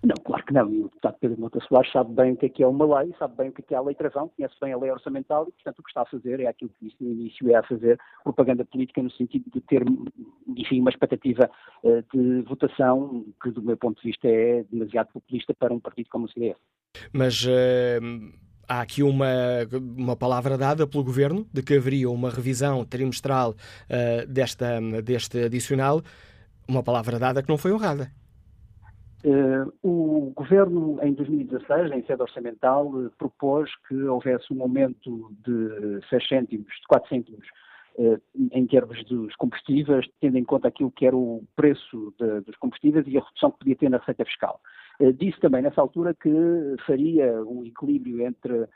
Não, 0.05 0.15
claro 0.23 0.45
que 0.45 0.53
não. 0.53 0.71
E 0.71 0.81
o 0.81 0.83
deputado 0.83 1.15
Pedro 1.19 1.39
Mota 1.39 1.59
Soares 1.67 1.91
sabe 1.91 2.13
bem 2.13 2.33
o 2.33 2.37
que 2.37 2.45
é 2.45 2.49
que 2.49 2.63
é 2.63 2.67
uma 2.67 2.99
lei, 2.99 3.13
sabe 3.17 3.35
bem 3.37 3.49
o 3.49 3.51
que 3.51 3.61
é 3.61 3.65
que 3.65 3.73
é 3.73 3.77
a 3.77 3.81
lei 3.81 3.95
travão, 3.95 4.29
conhece 4.29 4.53
bem 4.61 4.71
a 4.71 4.77
lei 4.77 4.91
orçamental 4.91 5.47
e, 5.47 5.51
portanto, 5.51 5.79
o 5.79 5.83
que 5.83 5.89
está 5.89 6.01
a 6.03 6.05
fazer 6.05 6.39
é 6.39 6.47
aquilo 6.47 6.69
que 6.69 6.85
disse 6.85 6.97
no 7.01 7.11
início, 7.11 7.49
é 7.49 7.55
a 7.55 7.63
fazer 7.63 7.99
propaganda 8.23 8.63
política 8.63 9.01
no 9.01 9.09
sentido 9.11 9.45
de 9.51 9.61
ter, 9.61 9.83
enfim, 10.55 10.79
uma 10.79 10.91
expectativa 10.91 11.49
uh, 11.83 12.03
de 12.13 12.41
votação 12.43 13.25
que, 13.41 13.49
do 13.49 13.63
meu 13.63 13.77
ponto 13.77 13.99
de 13.99 14.09
vista, 14.09 14.27
é 14.27 14.63
demasiado 14.71 15.07
populista 15.11 15.55
para 15.55 15.73
um 15.73 15.79
partido 15.79 16.07
como 16.09 16.25
o 16.25 16.29
CDS. 16.29 16.57
Mas... 17.11 17.43
Uh 17.43 18.45
há 18.67 18.81
aqui 18.81 19.03
uma, 19.03 19.27
uma 19.95 20.15
palavra 20.15 20.57
dada 20.57 20.87
pelo 20.87 21.03
Governo 21.03 21.47
de 21.53 21.61
que 21.61 21.75
haveria 21.75 22.09
uma 22.09 22.29
revisão 22.29 22.83
trimestral 22.83 23.51
uh, 23.51 24.27
desta, 24.27 24.79
deste 25.03 25.43
adicional, 25.43 26.01
uma 26.67 26.83
palavra 26.83 27.19
dada 27.19 27.41
que 27.41 27.49
não 27.49 27.57
foi 27.57 27.71
honrada. 27.71 28.09
Uh, 29.25 29.73
o 29.81 30.31
Governo, 30.35 30.99
em 31.01 31.11
2016, 31.13 31.91
em 31.91 32.05
sede 32.05 32.21
orçamental, 32.21 32.87
uh, 32.87 33.09
propôs 33.17 33.71
que 33.87 33.95
houvesse 34.03 34.53
um 34.53 34.61
aumento 34.61 35.31
de 35.43 35.99
6 36.09 36.27
cêntimos, 36.27 36.67
de 36.67 36.87
4 36.87 37.09
cêntimos, 37.09 37.47
uh, 37.97 38.21
em 38.51 38.67
termos 38.67 39.03
dos 39.05 39.35
combustíveis, 39.37 40.05
tendo 40.21 40.37
em 40.37 40.43
conta 40.43 40.67
aquilo 40.67 40.91
que 40.91 41.07
era 41.07 41.17
o 41.17 41.43
preço 41.55 42.13
de, 42.19 42.41
dos 42.41 42.55
combustíveis 42.57 43.03
e 43.07 43.17
a 43.17 43.21
redução 43.21 43.49
que 43.49 43.59
podia 43.59 43.75
ter 43.75 43.89
na 43.89 43.97
receita 43.97 44.25
fiscal. 44.25 44.61
disse 45.17 45.39
também, 45.39 45.63
nessa 45.63 45.81
altura, 45.81 46.13
que 46.13 46.29
faria 46.85 47.41
um 47.45 47.65
equilíbrio 47.65 48.21
entre 48.21 48.67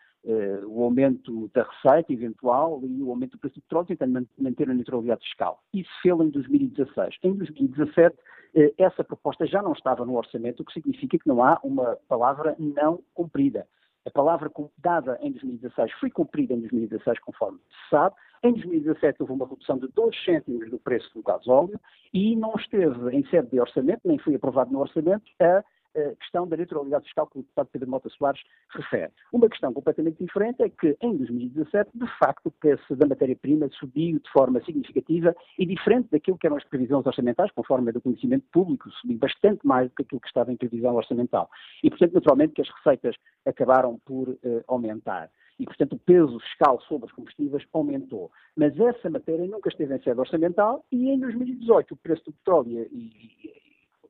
o 0.67 0.83
aumento 0.83 1.49
da 1.53 1.63
receita 1.63 2.11
eventual 2.11 2.81
e 2.83 3.01
o 3.01 3.09
aumento 3.09 3.31
do 3.31 3.39
preço 3.39 3.55
do 3.55 3.61
petróleo, 3.61 3.87
tentando 3.87 4.27
manter 4.37 4.69
a 4.69 4.73
neutralidade 4.73 5.23
fiscal. 5.23 5.63
Isso 5.73 5.89
fez 6.01 6.19
em 6.19 6.29
2016. 6.29 7.15
Em 7.23 7.33
2017, 7.33 8.15
eh, 8.55 8.73
essa 8.77 9.03
proposta 9.03 9.45
já 9.45 9.61
não 9.61 9.73
estava 9.73 10.05
no 10.05 10.17
orçamento, 10.17 10.61
o 10.61 10.65
que 10.65 10.73
significa 10.73 11.17
que 11.17 11.27
não 11.27 11.43
há 11.43 11.59
uma 11.63 11.97
palavra 12.07 12.55
não 12.59 13.01
cumprida. 13.13 13.67
A 14.05 14.11
palavra 14.11 14.49
dada 14.77 15.19
em 15.21 15.31
2016 15.31 15.91
foi 15.99 16.09
cumprida 16.09 16.53
em 16.53 16.59
2016, 16.59 17.19
conforme 17.19 17.59
se 17.59 17.89
sabe. 17.89 18.15
Em 18.41 18.53
2017 18.53 19.21
houve 19.21 19.33
uma 19.33 19.47
redução 19.47 19.77
de 19.77 19.87
2 19.89 20.23
cêntimos 20.23 20.69
do 20.69 20.79
preço 20.79 21.13
do 21.13 21.21
gasóleo 21.21 21.79
e 22.13 22.35
não 22.35 22.55
esteve 22.55 23.15
em 23.15 23.25
sede 23.27 23.49
de 23.49 23.59
orçamento, 23.59 24.01
nem 24.05 24.17
foi 24.17 24.35
aprovado 24.35 24.71
no 24.71 24.79
orçamento, 24.79 25.23
a 25.39 25.63
questão 26.19 26.47
da 26.47 26.57
neutralidade 26.57 27.05
fiscal 27.05 27.27
que 27.27 27.39
o 27.39 27.41
deputado 27.41 27.69
Pedro 27.71 27.89
Mota 27.89 28.09
Soares 28.09 28.41
refere. 28.69 29.11
Uma 29.31 29.49
questão 29.49 29.73
completamente 29.73 30.23
diferente 30.23 30.61
é 30.63 30.69
que, 30.69 30.97
em 31.01 31.17
2017, 31.17 31.91
de 31.93 32.07
facto, 32.17 32.47
o 32.47 32.51
preço 32.51 32.95
da 32.95 33.07
matéria-prima 33.07 33.69
subiu 33.79 34.19
de 34.19 34.31
forma 34.31 34.63
significativa 34.63 35.35
e 35.57 35.65
diferente 35.65 36.09
daquilo 36.11 36.37
que 36.37 36.47
eram 36.47 36.57
as 36.57 36.63
previsões 36.63 37.05
orçamentais, 37.05 37.51
conforme 37.51 37.89
é 37.89 37.93
do 37.93 38.01
conhecimento 38.01 38.45
público, 38.51 38.89
subiu 39.01 39.17
bastante 39.17 39.65
mais 39.65 39.89
do 39.89 39.95
que 39.95 40.03
aquilo 40.03 40.21
que 40.21 40.27
estava 40.27 40.51
em 40.51 40.57
previsão 40.57 40.95
orçamental. 40.95 41.49
E, 41.83 41.89
portanto, 41.89 42.13
naturalmente 42.13 42.53
que 42.53 42.61
as 42.61 42.69
receitas 42.69 43.15
acabaram 43.45 43.99
por 44.05 44.29
uh, 44.29 44.37
aumentar 44.67 45.29
e, 45.59 45.65
portanto, 45.65 45.93
o 45.93 45.99
peso 45.99 46.39
fiscal 46.39 46.79
sobre 46.81 47.07
os 47.07 47.11
combustíveis 47.11 47.63
aumentou. 47.73 48.31
Mas 48.55 48.79
essa 48.79 49.09
matéria 49.09 49.45
nunca 49.45 49.69
esteve 49.69 49.93
em 49.95 50.01
sede 50.01 50.19
orçamental 50.19 50.85
e 50.91 51.09
em 51.09 51.19
2018 51.19 51.93
o 51.93 51.97
preço 51.97 52.23
do 52.25 52.31
petróleo 52.31 52.87
e, 52.91 53.68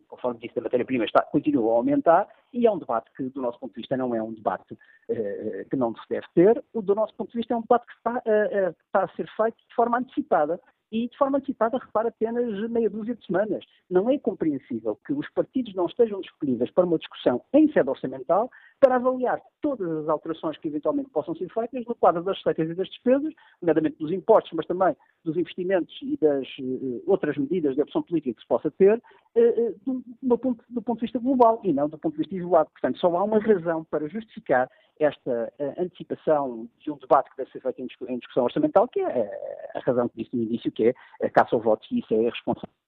conforme 0.10 0.39
disse, 0.39 0.60
a 0.60 0.62
matéria-prima 0.62 1.06
continua 1.32 1.72
a 1.72 1.76
aumentar 1.78 2.28
e 2.52 2.67
é 2.67 2.72
um 2.72 2.80
debate 2.80 3.10
que, 3.15 3.24
do 3.30 3.41
nosso 3.41 3.60
ponto 3.60 3.74
de 3.74 3.82
vista, 3.82 3.95
não 3.95 4.13
é 4.13 4.22
um 4.22 4.34
debate 4.34 4.74
uh, 4.74 5.69
que 5.69 5.76
não 5.78 5.95
se 5.95 6.02
deve 6.10 6.26
ter. 6.34 6.63
O, 6.74 6.82
do 6.82 6.95
nosso 6.95 7.13
ponto 7.13 7.32
de 7.32 7.38
vista, 7.38 7.54
é 7.54 7.58
um 7.58 7.62
debate 7.62 7.86
que 7.86 7.93
está, 7.93 8.15
uh, 8.15 8.76
está 8.86 9.04
a 9.04 9.15
ser 9.15 9.30
feito 9.38 9.58
de 9.69 9.76
forma 9.76 10.00
antecipada 10.00 10.60
e 10.91 11.08
de 11.08 11.17
forma 11.17 11.38
antecipada, 11.38 11.78
repara, 11.78 12.10
apenas 12.10 12.69
meia 12.69 12.89
dúzia 12.89 13.15
de 13.15 13.25
semanas. 13.25 13.63
Não 13.89 14.10
é 14.10 14.17
compreensível 14.17 14.97
que 15.06 15.13
os 15.13 15.30
partidos 15.32 15.73
não 15.75 15.86
estejam 15.86 16.21
disponíveis 16.21 16.71
para 16.71 16.86
uma 16.86 16.97
discussão 16.97 17.41
em 17.54 17.71
sede 17.71 17.89
orçamental 17.89 18.49
para 18.80 18.95
avaliar 18.95 19.41
todas 19.62 19.89
as 19.89 20.10
alterações 20.10 20.58
que 20.58 20.67
eventualmente 20.67 21.10
possam 21.10 21.36
ser 21.36 21.52
feitas 21.54 21.86
no 21.86 21.95
quadro 21.95 22.23
das 22.23 22.38
receitas 22.38 22.69
e 22.69 22.73
das 22.73 22.88
despesas, 22.88 23.34
nomeadamente 23.62 23.97
dos 23.97 24.12
impostos, 24.12 24.54
mas 24.54 24.65
também 24.65 24.95
dos 25.23 25.36
investimentos 25.38 25.93
e 26.02 26.17
das 26.17 26.47
uh, 26.60 27.04
outras 27.06 27.38
medidas 27.38 27.75
de 27.75 27.82
opção 27.82 28.02
política 28.02 28.36
que 28.36 28.41
se 28.41 28.47
possa 28.47 28.71
ter, 28.71 28.95
uh, 28.95 29.39
uh, 29.39 29.75
do, 29.86 30.04
do, 30.21 30.38
ponto, 30.38 30.63
do, 30.69 30.82
ponto, 30.82 30.99
de 30.99 31.06
vista 31.06 31.19
global 31.19 31.60
e 31.63 31.73
não 31.73 31.89
do 31.89 31.97
ponto 31.97 32.13
de 32.13 32.19
vista 32.19 32.36
isolado. 32.36 32.69
Portanto, 32.71 32.99
só 32.99 33.15
há 33.17 33.23
uma 33.23 33.39
razão 33.39 33.84
para 33.86 34.08
justificar 34.08 34.69
esta 34.99 35.53
antecipação 35.77 36.67
de 36.79 36.91
um 36.91 36.97
debate 36.97 37.29
que 37.31 37.38
deve 37.38 37.51
ser 37.51 37.62
feito 37.62 37.81
em, 37.81 38.17
discussão 38.17 38.43
orçamental, 38.43 38.88
que 38.88 38.99
é 38.99 39.71
a 39.75 39.79
razão 39.79 40.09
que 40.09 40.23
disse 40.23 40.35
no 40.35 40.43
início, 40.43 40.71
que 40.71 40.88
é 40.89 41.25
a 41.25 41.29
caça 41.29 41.55
ao 41.55 41.62
voto, 41.62 41.88
e 41.91 41.99
isso 41.99 42.13
é 42.13 42.29
responsabilidade 42.29 42.79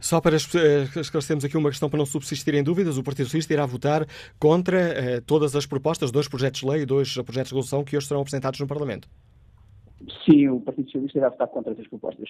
só 0.00 0.20
para 0.20 0.36
eh, 0.36 1.00
esclarecermos 1.00 1.44
aqui 1.44 1.56
uma 1.56 1.70
questão 1.70 1.88
para 1.88 1.98
não 1.98 2.04
subsistirem 2.04 2.62
dúvidas, 2.62 2.98
o 2.98 3.02
Partido 3.02 3.24
Socialista 3.24 3.52
irá 3.54 3.64
votar 3.64 4.06
contra 4.38 4.78
eh, 4.78 5.20
todas 5.20 5.56
as 5.56 5.64
propostas, 5.64 6.10
dois 6.10 6.28
projetos 6.28 6.60
de 6.60 6.66
lei 6.66 6.82
e 6.82 6.86
dois 6.86 7.14
projetos 7.14 7.50
de 7.50 7.54
resolução 7.54 7.82
que 7.84 7.96
hoje 7.96 8.06
serão 8.06 8.20
apresentados 8.20 8.60
no 8.60 8.66
Parlamento. 8.66 9.08
Sim, 10.24 10.48
o 10.48 10.60
Partido 10.60 10.86
Socialista 10.86 11.18
irá 11.18 11.28
votar 11.30 11.48
contra 11.48 11.72
essas 11.72 11.88
propostas. 11.88 12.28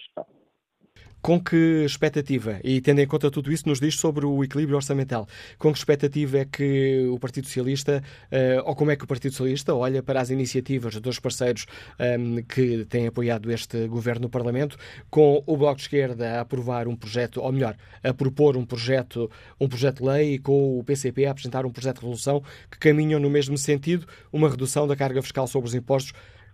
Com 1.21 1.39
que 1.39 1.85
expectativa, 1.85 2.59
e 2.63 2.81
tendo 2.81 2.99
em 2.99 3.05
conta 3.05 3.29
tudo 3.29 3.51
isso, 3.51 3.69
nos 3.69 3.79
diz 3.79 3.95
sobre 3.95 4.25
o 4.25 4.43
equilíbrio 4.43 4.75
orçamental, 4.75 5.27
com 5.59 5.71
que 5.71 5.77
expectativa 5.77 6.39
é 6.39 6.45
que 6.45 7.07
o 7.11 7.19
Partido 7.19 7.45
Socialista, 7.45 8.01
uh, 8.31 8.67
ou 8.67 8.75
como 8.75 8.89
é 8.89 8.95
que 8.95 9.03
o 9.03 9.07
Partido 9.07 9.33
Socialista 9.33 9.75
olha 9.75 10.01
para 10.01 10.19
as 10.19 10.31
iniciativas 10.31 10.99
dos 10.99 11.19
parceiros 11.19 11.67
ehm, 11.99 12.39
que 12.39 12.85
têm 12.85 13.05
apoiado 13.05 13.51
este 13.51 13.87
governo 13.87 14.23
no 14.23 14.29
Parlamento, 14.29 14.77
com 15.11 15.43
o 15.45 15.55
Bloco 15.55 15.75
de 15.75 15.83
Esquerda 15.83 16.39
a 16.39 16.41
aprovar 16.41 16.87
um 16.87 16.95
projeto, 16.95 17.39
ou 17.39 17.51
melhor, 17.51 17.77
a 18.03 18.13
propor 18.13 18.57
um 18.57 18.65
projeto, 18.65 19.29
um 19.59 19.67
projeto 19.67 19.97
de 19.97 20.09
lei 20.09 20.33
e 20.33 20.39
com 20.39 20.79
o 20.79 20.83
PCP 20.83 21.27
a 21.27 21.31
apresentar 21.31 21.67
um 21.67 21.71
projeto 21.71 21.97
de 21.97 22.01
resolução 22.01 22.41
que 22.71 22.79
caminham 22.79 23.19
no 23.19 23.29
mesmo 23.29 23.59
sentido, 23.59 24.07
uma 24.33 24.49
redução 24.49 24.87
da 24.87 24.95
carga 24.95 25.21
fiscal 25.21 25.45
sobre 25.45 25.67
os 25.67 25.75
impostos, 25.75 26.13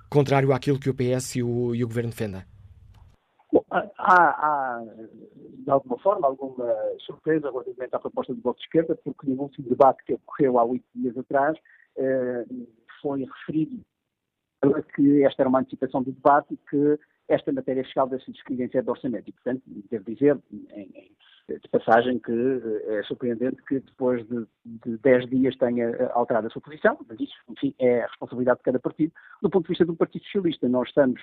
contrário 0.10 0.52
àquilo 0.52 0.78
que 0.78 0.90
o 0.90 0.94
PS 0.94 1.38
e 1.38 1.44
o, 1.44 1.74
e 1.74 1.86
o 1.86 1.88
Governo 1.88 2.10
defendem? 2.10 2.44
Bom, 3.52 3.64
há, 4.08 4.30
há, 4.30 4.86
de 4.86 5.70
alguma 5.70 6.00
forma, 6.00 6.28
alguma 6.28 6.74
surpresa 7.00 7.52
relativamente 7.52 7.96
à 7.96 8.00
proposta 8.00 8.34
do 8.34 8.42
Bloco 8.42 8.60
de 8.60 8.66
Esquerda, 8.66 8.98
porque 9.04 9.28
no 9.30 9.42
último 9.42 9.68
debate 9.68 10.04
que 10.06 10.14
ocorreu 10.14 10.58
há 10.58 10.64
oito 10.64 10.86
dias 10.96 11.18
atrás, 11.18 11.58
eh, 11.98 12.46
foi 13.02 13.26
referido 13.26 13.82
que 14.96 15.24
esta 15.24 15.44
era 15.44 15.50
uma 15.50 15.60
antecipação 15.60 16.02
do 16.02 16.12
debate 16.12 16.54
e 16.54 16.58
que 16.58 17.00
esta 17.28 17.52
matéria 17.52 17.84
fiscal 17.84 18.08
deve 18.08 18.24
ser 18.24 18.34
sede 18.48 18.82
de 18.82 18.90
orçamento. 18.90 19.30
E, 19.30 19.34
portanto, 19.34 19.62
devo 19.90 20.06
dizer, 20.06 20.40
em, 20.72 21.12
de 21.50 21.68
passagem, 21.70 22.20
que 22.20 22.32
eh, 22.32 23.00
é 23.00 23.04
surpreendente 23.04 23.62
que 23.64 23.80
depois 23.80 24.26
de, 24.28 24.46
de 24.66 24.98
10 24.98 25.30
dias 25.30 25.56
tenha 25.56 25.90
eh, 25.90 26.12
alterado 26.14 26.48
a 26.48 26.50
sua 26.50 26.62
posição, 26.62 26.98
mas 27.08 27.20
isso, 27.20 27.36
enfim, 27.50 27.74
é 27.80 28.02
a 28.02 28.08
responsabilidade 28.08 28.60
de 28.60 28.64
cada 28.64 28.80
partido. 28.80 29.14
Do 29.42 29.50
ponto 29.50 29.64
de 29.64 29.70
vista 29.70 29.86
do 29.86 29.96
Partido 29.96 30.26
Socialista, 30.26 30.68
nós 30.68 30.90
estamos 30.90 31.22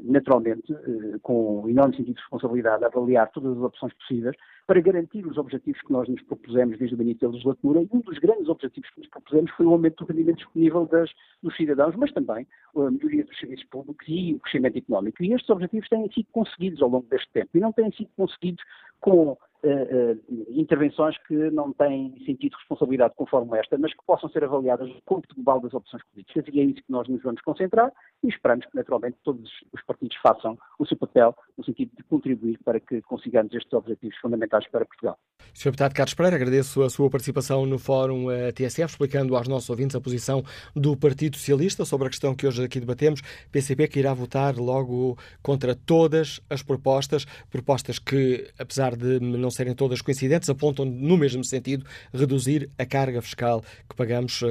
naturalmente, 0.00 0.72
eh, 0.72 1.18
com 1.22 1.68
enorme 1.68 1.96
sentido 1.96 2.14
de 2.14 2.20
responsabilidade, 2.20 2.84
avaliar 2.84 3.30
todas 3.30 3.56
as 3.56 3.62
opções 3.62 3.92
possíveis 3.94 4.36
para 4.66 4.80
garantir 4.80 5.24
os 5.26 5.38
objetivos 5.38 5.80
que 5.80 5.92
nós 5.92 6.08
nos 6.08 6.20
propusemos 6.22 6.78
desde 6.78 6.96
o 6.96 7.02
início 7.02 7.28
da 7.28 7.32
legislatura. 7.32 7.82
E 7.82 7.88
um 7.92 8.00
dos 8.00 8.18
grandes 8.18 8.48
objetivos 8.48 8.90
que 8.90 9.00
nos 9.00 9.08
propusemos 9.08 9.50
foi 9.52 9.66
o 9.66 9.70
aumento 9.70 10.04
do 10.04 10.08
rendimento 10.08 10.38
disponível 10.38 10.86
das, 10.86 11.10
dos 11.42 11.56
cidadãos, 11.56 11.94
mas 11.96 12.12
também 12.12 12.46
a 12.76 12.90
melhoria 12.90 13.24
dos 13.24 13.38
serviços 13.38 13.66
públicos 13.66 14.04
e 14.08 14.34
o 14.34 14.40
crescimento 14.40 14.78
económico. 14.78 15.22
E 15.22 15.32
estes 15.32 15.48
objetivos 15.50 15.88
têm 15.88 16.10
sido 16.12 16.26
conseguidos 16.32 16.82
ao 16.82 16.88
longo 16.88 17.06
deste 17.08 17.30
tempo 17.32 17.50
e 17.54 17.60
não 17.60 17.72
têm 17.72 17.90
sido 17.92 18.10
conseguidos 18.16 18.62
com 19.00 19.36
Uh, 19.64 20.12
uh, 20.12 20.50
intervenções 20.50 21.16
que 21.26 21.34
não 21.50 21.72
têm 21.72 22.12
sentido 22.24 22.52
de 22.52 22.56
responsabilidade 22.58 23.14
conforme 23.16 23.58
esta, 23.58 23.76
mas 23.78 23.92
que 23.92 24.04
possam 24.06 24.28
ser 24.28 24.44
avaliadas 24.44 24.86
no 24.88 25.02
cômputo 25.04 25.34
global 25.34 25.60
das 25.60 25.74
opções 25.74 26.04
políticas. 26.12 26.44
E 26.52 26.60
é 26.60 26.64
isso 26.64 26.82
que 26.82 26.92
nós 26.92 27.08
nos 27.08 27.20
vamos 27.22 27.40
concentrar 27.40 27.90
e 28.22 28.28
esperamos 28.28 28.66
que, 28.66 28.76
naturalmente, 28.76 29.16
todos 29.24 29.50
os 29.72 29.82
partidos 29.82 30.16
façam 30.18 30.56
o 30.78 30.86
seu 30.86 30.96
papel 30.96 31.34
no 31.56 31.64
sentido 31.64 31.90
de 31.96 32.04
contribuir 32.04 32.58
para 32.64 32.78
que 32.78 33.00
consigamos 33.02 33.52
estes 33.54 33.72
objetivos 33.72 34.16
fundamentais 34.18 34.55
para 34.70 34.84
Portugal. 34.84 35.18
Sr. 35.52 35.70
Deputado 35.70 35.94
Carlos 35.94 36.14
Pereira, 36.14 36.36
agradeço 36.36 36.82
a 36.82 36.90
sua 36.90 37.08
participação 37.08 37.64
no 37.64 37.78
Fórum 37.78 38.30
eh, 38.30 38.52
TSF, 38.52 38.92
explicando 38.92 39.34
aos 39.34 39.48
nossos 39.48 39.70
ouvintes 39.70 39.96
a 39.96 40.00
posição 40.00 40.44
do 40.74 40.94
Partido 40.96 41.36
Socialista 41.36 41.84
sobre 41.86 42.06
a 42.06 42.10
questão 42.10 42.34
que 42.34 42.46
hoje 42.46 42.62
aqui 42.62 42.78
debatemos. 42.78 43.22
PCP 43.50 43.88
que 43.88 43.98
irá 43.98 44.12
votar 44.12 44.56
logo 44.56 45.16
contra 45.42 45.74
todas 45.74 46.40
as 46.50 46.62
propostas, 46.62 47.24
propostas 47.50 47.98
que, 47.98 48.50
apesar 48.58 48.94
de 48.94 49.18
não 49.18 49.50
serem 49.50 49.74
todas 49.74 50.02
coincidentes, 50.02 50.50
apontam 50.50 50.84
no 50.84 51.16
mesmo 51.16 51.42
sentido 51.42 51.86
reduzir 52.12 52.68
a 52.78 52.84
carga 52.84 53.22
fiscal 53.22 53.62
que 53.88 53.96
pagamos 53.96 54.42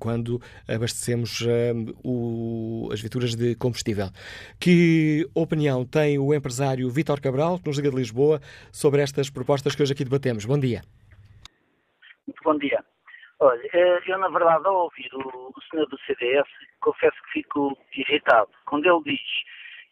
quando 0.00 0.40
abastecemos 0.66 1.46
as 2.92 3.00
viaturas 3.00 3.36
de 3.36 3.54
combustível. 3.54 4.10
Que 4.58 5.28
opinião 5.34 5.84
tem 5.84 6.18
o 6.18 6.34
empresário 6.34 6.90
Vítor 6.90 7.20
Cabral, 7.20 7.60
que 7.60 7.68
nos 7.68 7.76
liga 7.76 7.90
de 7.90 7.96
Lisboa, 7.96 8.40
sobre 8.72 9.02
estas 9.02 9.30
propostas 9.30 9.47
que 9.76 9.82
hoje 9.82 9.92
aqui 9.94 10.04
debatemos? 10.04 10.44
Bom 10.44 10.58
dia. 10.58 10.82
Muito 12.26 12.42
bom 12.44 12.58
dia. 12.58 12.84
Olha, 13.40 13.68
eh, 13.72 14.00
eu 14.06 14.18
na 14.18 14.28
verdade 14.28 14.66
ao 14.66 14.82
ouvir 14.84 15.08
o, 15.14 15.54
senhor 15.70 15.86
do 15.86 15.98
CDS, 16.00 16.46
confesso 16.80 17.16
que 17.24 17.40
fico 17.40 17.78
irritado. 17.96 18.50
Quando 18.66 18.84
ele 18.84 19.16
diz 19.16 19.20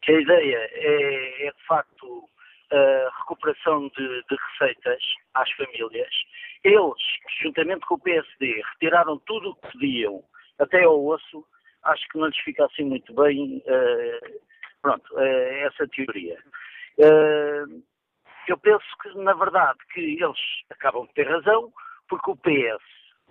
que 0.02 0.12
a 0.12 0.20
ideia 0.20 0.58
é, 0.72 1.46
é 1.46 1.50
de 1.50 1.66
facto 1.66 2.28
a 2.70 3.10
recuperação 3.20 3.88
de, 3.96 4.22
de, 4.28 4.36
receitas 4.58 5.02
às 5.34 5.50
famílias, 5.52 6.12
eles, 6.62 7.02
juntamente 7.40 7.86
com 7.86 7.94
o 7.94 8.00
PSD, 8.00 8.62
retiraram 8.72 9.18
tudo 9.20 9.50
o 9.50 9.54
que 9.54 9.72
podiam, 9.72 10.22
até 10.58 10.82
ao 10.82 11.02
osso, 11.06 11.46
acho 11.84 12.06
que 12.08 12.18
não 12.18 12.26
lhes 12.26 12.38
fica 12.38 12.66
assim 12.66 12.84
muito 12.84 13.14
bem, 13.14 13.62
uh, 13.66 14.40
pronto, 14.82 15.14
uh, 15.14 15.20
essa 15.20 15.86
teoria. 15.88 16.36
Uh, 16.98 17.82
eu 18.52 18.58
penso 18.58 18.84
que, 19.02 19.16
na 19.18 19.32
verdade, 19.32 19.78
que 19.92 20.00
eles 20.00 20.38
acabam 20.70 21.06
de 21.06 21.14
ter 21.14 21.28
razão, 21.28 21.72
porque 22.08 22.30
o 22.30 22.36
PS 22.36 22.82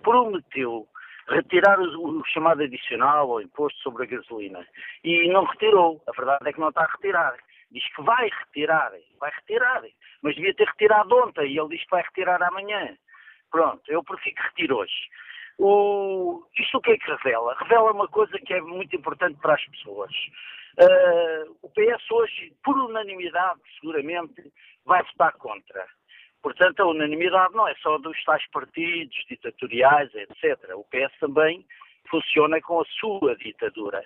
prometeu 0.02 0.86
retirar 1.28 1.78
o, 1.80 2.20
o, 2.20 2.24
chamado 2.26 2.62
adicional 2.62 3.28
ou 3.28 3.40
imposto 3.40 3.78
sobre 3.80 4.04
a 4.04 4.06
gasolina 4.06 4.66
e 5.02 5.28
não 5.28 5.44
retirou. 5.44 6.02
A 6.06 6.12
verdade 6.12 6.48
é 6.48 6.52
que 6.52 6.60
não 6.60 6.68
está 6.68 6.82
a 6.82 6.92
retirar. 6.92 7.36
Diz 7.70 7.84
que 7.94 8.02
vai 8.02 8.28
retirar, 8.28 8.92
vai 9.18 9.30
retirar, 9.30 9.82
mas 10.22 10.36
devia 10.36 10.54
ter 10.54 10.68
retirado 10.68 11.16
ontem 11.16 11.52
e 11.52 11.58
ele 11.58 11.68
diz 11.70 11.82
que 11.82 11.90
vai 11.90 12.02
retirar 12.02 12.42
amanhã. 12.42 12.96
Pronto, 13.50 13.82
eu 13.90 14.04
prefiro 14.04 14.36
que 14.36 14.42
retire 14.42 14.72
hoje. 14.72 15.08
O, 15.58 16.44
isto 16.58 16.78
o 16.78 16.80
que 16.80 16.92
é 16.92 16.98
que 16.98 17.10
revela? 17.10 17.56
Revela 17.58 17.92
uma 17.92 18.08
coisa 18.08 18.38
que 18.38 18.52
é 18.52 18.60
muito 18.60 18.94
importante 18.94 19.38
para 19.40 19.54
as 19.54 19.64
pessoas. 19.66 20.12
Uh, 20.78 21.56
o 21.62 21.70
PS 21.70 22.10
hoje, 22.10 22.52
por 22.62 22.76
unanimidade, 22.76 23.60
seguramente, 23.80 24.52
vai 24.86 25.02
votar 25.02 25.32
contra. 25.34 25.86
Portanto, 26.42 26.80
a 26.80 26.86
unanimidade 26.86 27.54
não 27.54 27.66
é 27.66 27.74
só 27.76 27.98
dos 27.98 28.22
tais 28.24 28.46
partidos 28.50 29.16
ditatoriais, 29.28 30.14
etc. 30.14 30.76
O 30.76 30.84
PS 30.84 31.18
também 31.18 31.66
funciona 32.08 32.60
com 32.60 32.80
a 32.80 32.84
sua 32.84 33.36
ditadura. 33.36 34.02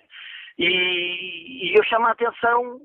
E, 0.58 1.70
e 1.70 1.74
eu 1.76 1.84
chamo 1.84 2.06
a 2.06 2.12
atenção 2.12 2.80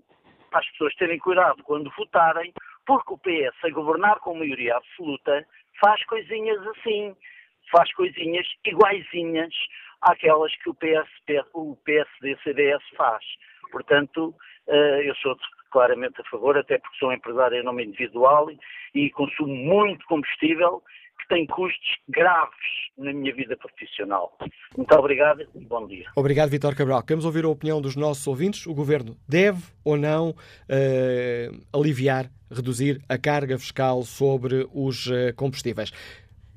para 0.49 0.60
as 0.60 0.69
pessoas 0.71 0.95
terem 0.95 1.19
cuidado 1.19 1.63
quando 1.63 1.91
votarem, 1.97 2.53
porque 2.86 3.13
o 3.13 3.17
PS, 3.17 3.55
a 3.63 3.69
governar 3.69 4.19
com 4.19 4.38
maioria 4.38 4.75
absoluta, 4.75 5.45
faz 5.79 6.03
coisinhas 6.05 6.65
assim, 6.67 7.15
faz 7.71 7.91
coisinhas 7.93 8.47
iguaizinhas 8.65 9.53
àquelas 10.01 10.53
que 10.58 10.69
o, 10.69 10.75
PS, 10.75 11.10
o 11.53 11.75
PSD-CDS 11.77 12.84
faz. 12.95 13.23
Portanto, 13.71 14.36
eh, 14.67 15.01
eu 15.10 15.15
sou 15.15 15.36
claramente 15.75 16.21
a 16.21 16.29
favor, 16.29 16.57
até 16.57 16.77
porque 16.77 16.97
sou 16.97 17.11
empresário 17.11 17.59
em 17.59 17.63
nome 17.63 17.83
individual 17.83 18.47
e 18.93 19.09
consumo 19.09 19.53
muito 19.53 20.05
combustível 20.05 20.81
que 21.19 21.27
tem 21.27 21.45
custos 21.47 21.97
graves 22.07 22.55
na 22.97 23.11
minha 23.11 23.35
vida 23.35 23.57
profissional. 23.57 24.38
Muito 24.77 24.95
obrigado 24.95 25.41
e 25.53 25.65
bom 25.65 25.85
dia. 25.85 26.05
Obrigado, 26.15 26.49
Vitor 26.49 26.73
Cabral. 26.77 27.03
Queremos 27.03 27.25
ouvir 27.25 27.43
a 27.43 27.49
opinião 27.49 27.81
dos 27.81 27.97
nossos 27.97 28.25
ouvintes. 28.25 28.65
O 28.65 28.73
Governo 28.73 29.17
deve 29.27 29.61
ou 29.83 29.97
não 29.97 30.29
uh, 30.29 31.65
aliviar, 31.77 32.31
reduzir 32.49 33.01
a 33.09 33.17
carga 33.17 33.57
fiscal 33.57 34.01
sobre 34.03 34.65
os 34.73 35.07
uh, 35.07 35.35
combustíveis? 35.35 35.91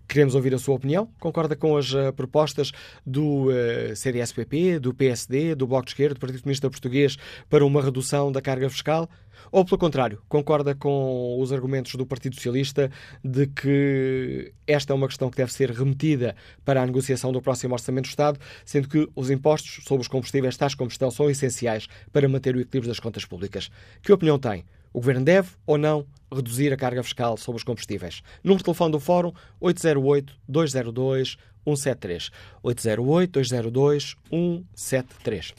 Queremos 0.08 0.34
ouvir 0.34 0.54
a 0.54 0.58
sua 0.58 0.74
opinião. 0.74 1.06
Concorda 1.20 1.54
com 1.54 1.76
as 1.76 1.92
uh, 1.92 2.12
propostas 2.14 2.72
do 3.04 3.48
uh, 3.48 3.94
CDS-PP, 3.94 4.78
do 4.78 4.94
PSD, 4.94 5.54
do 5.54 5.66
Bloco 5.66 5.84
de 5.84 5.90
Esquerda, 5.90 6.14
do 6.14 6.20
Partido 6.20 6.42
Comunista 6.42 6.70
Português 6.70 7.18
para 7.50 7.64
uma 7.64 7.82
redução 7.82 8.32
da 8.32 8.40
carga 8.40 8.70
fiscal? 8.70 9.06
Ou, 9.52 9.64
pelo 9.66 9.78
contrário, 9.78 10.22
concorda 10.26 10.74
com 10.74 11.38
os 11.38 11.52
argumentos 11.52 11.94
do 11.94 12.06
Partido 12.06 12.34
Socialista 12.34 12.90
de 13.22 13.46
que 13.46 14.52
esta 14.66 14.94
é 14.94 14.96
uma 14.96 15.06
questão 15.06 15.30
que 15.30 15.36
deve 15.36 15.52
ser 15.52 15.70
remetida 15.70 16.34
para 16.64 16.82
a 16.82 16.86
negociação 16.86 17.30
do 17.30 17.42
próximo 17.42 17.74
Orçamento 17.74 18.06
do 18.06 18.10
Estado, 18.10 18.40
sendo 18.64 18.88
que 18.88 19.08
os 19.14 19.30
impostos 19.30 19.84
sobre 19.84 20.00
os 20.02 20.08
combustíveis, 20.08 20.56
tais 20.56 20.74
como 20.74 20.90
estão, 20.90 21.10
são 21.10 21.28
essenciais 21.30 21.86
para 22.10 22.26
manter 22.28 22.56
o 22.56 22.60
equilíbrio 22.60 22.88
das 22.88 22.98
contas 22.98 23.26
públicas? 23.26 23.70
Que 24.02 24.12
opinião 24.12 24.38
tem? 24.38 24.64
O 24.92 25.00
Governo 25.00 25.24
deve 25.24 25.48
ou 25.66 25.78
não 25.78 26.04
reduzir 26.32 26.72
a 26.72 26.76
carga 26.76 27.02
fiscal 27.02 27.36
sobre 27.36 27.58
os 27.58 27.64
combustíveis? 27.64 28.22
Número 28.42 28.58
de 28.58 28.64
telefone 28.64 28.92
do 28.92 29.00
Fórum 29.00 29.32
808-202-173. 29.62 32.30
808-202-173. 32.64 35.54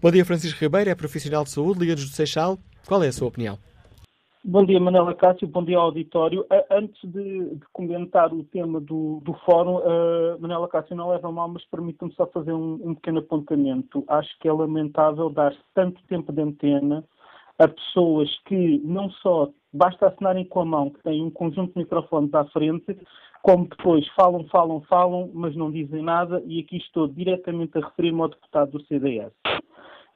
Bom 0.00 0.10
dia, 0.10 0.24
Francisco 0.24 0.58
Ribeiro, 0.60 0.90
é 0.90 0.94
profissional 0.94 1.44
de 1.44 1.50
saúde, 1.50 1.80
Liga-nos 1.80 2.08
do 2.08 2.14
Seixal. 2.14 2.58
Qual 2.86 3.02
é 3.02 3.08
a 3.08 3.12
sua 3.12 3.28
opinião? 3.28 3.58
Bom 4.46 4.62
dia, 4.62 4.78
Manela 4.78 5.14
Cássio, 5.14 5.48
bom 5.48 5.64
dia 5.64 5.78
ao 5.78 5.84
auditório. 5.84 6.44
Antes 6.70 7.00
de, 7.02 7.54
de 7.54 7.64
comentar 7.72 8.30
o 8.30 8.44
tema 8.44 8.78
do, 8.78 9.22
do 9.24 9.32
fórum, 9.46 9.78
uh, 9.78 10.38
Manela 10.38 10.68
Cássio 10.68 10.94
não 10.94 11.08
leva 11.08 11.32
mal, 11.32 11.48
mas 11.48 11.64
permita-me 11.70 12.12
só 12.12 12.26
fazer 12.26 12.52
um, 12.52 12.74
um, 12.84 12.94
pequeno 12.94 13.20
apontamento. 13.20 14.04
Acho 14.06 14.28
que 14.40 14.46
é 14.46 14.52
lamentável 14.52 15.30
dar 15.30 15.56
tanto 15.74 15.98
tempo 16.08 16.30
de 16.30 16.42
antena 16.42 17.02
a 17.58 17.68
pessoas 17.68 18.30
que 18.46 18.80
não 18.84 19.10
só 19.10 19.48
basta 19.72 20.06
assinarem 20.06 20.44
com 20.44 20.60
a 20.60 20.64
mão 20.64 20.90
que 20.90 21.02
têm 21.02 21.22
um 21.22 21.30
conjunto 21.30 21.72
de 21.72 21.80
microfones 21.80 22.32
à 22.34 22.44
frente, 22.46 22.96
como 23.42 23.68
depois 23.68 24.06
falam, 24.16 24.44
falam, 24.48 24.80
falam, 24.82 25.30
mas 25.34 25.54
não 25.54 25.70
dizem 25.70 26.02
nada, 26.02 26.42
e 26.46 26.60
aqui 26.60 26.78
estou 26.78 27.06
diretamente 27.06 27.76
a 27.76 27.84
referir-me 27.84 28.22
ao 28.22 28.28
deputado 28.28 28.72
do 28.72 28.84
CDS. 28.86 29.32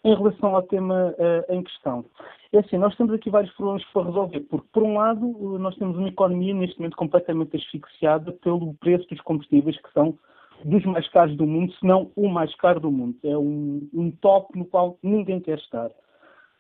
Em 0.05 0.15
relação 0.15 0.55
ao 0.55 0.63
tema 0.63 1.13
uh, 1.19 1.53
em 1.53 1.63
questão, 1.63 2.05
é 2.53 2.59
assim, 2.59 2.79
nós 2.79 2.97
temos 2.97 3.13
aqui 3.13 3.29
vários 3.29 3.53
problemas 3.55 3.85
para 3.93 4.07
resolver, 4.07 4.41
porque, 4.49 4.67
por 4.73 4.83
um 4.83 4.97
lado, 4.97 5.59
nós 5.59 5.77
temos 5.77 5.99
uma 5.99 6.09
economia 6.09 6.55
neste 6.55 6.79
momento 6.79 6.97
completamente 6.97 7.57
asfixiada 7.57 8.33
pelo 8.33 8.75
preço 8.75 9.07
dos 9.09 9.21
combustíveis, 9.21 9.77
que 9.77 9.93
são 9.93 10.17
dos 10.65 10.85
mais 10.87 11.07
caros 11.09 11.37
do 11.37 11.47
mundo, 11.47 11.73
se 11.75 11.87
não 11.87 12.11
o 12.17 12.29
mais 12.29 12.55
caro 12.57 12.81
do 12.81 12.91
mundo. 12.91 13.17
É 13.23 13.37
um, 13.37 13.89
um 13.93 14.11
top 14.11 14.57
no 14.59 14.65
qual 14.65 14.97
ninguém 15.03 15.41
quer 15.41 15.59
estar. 15.59 15.91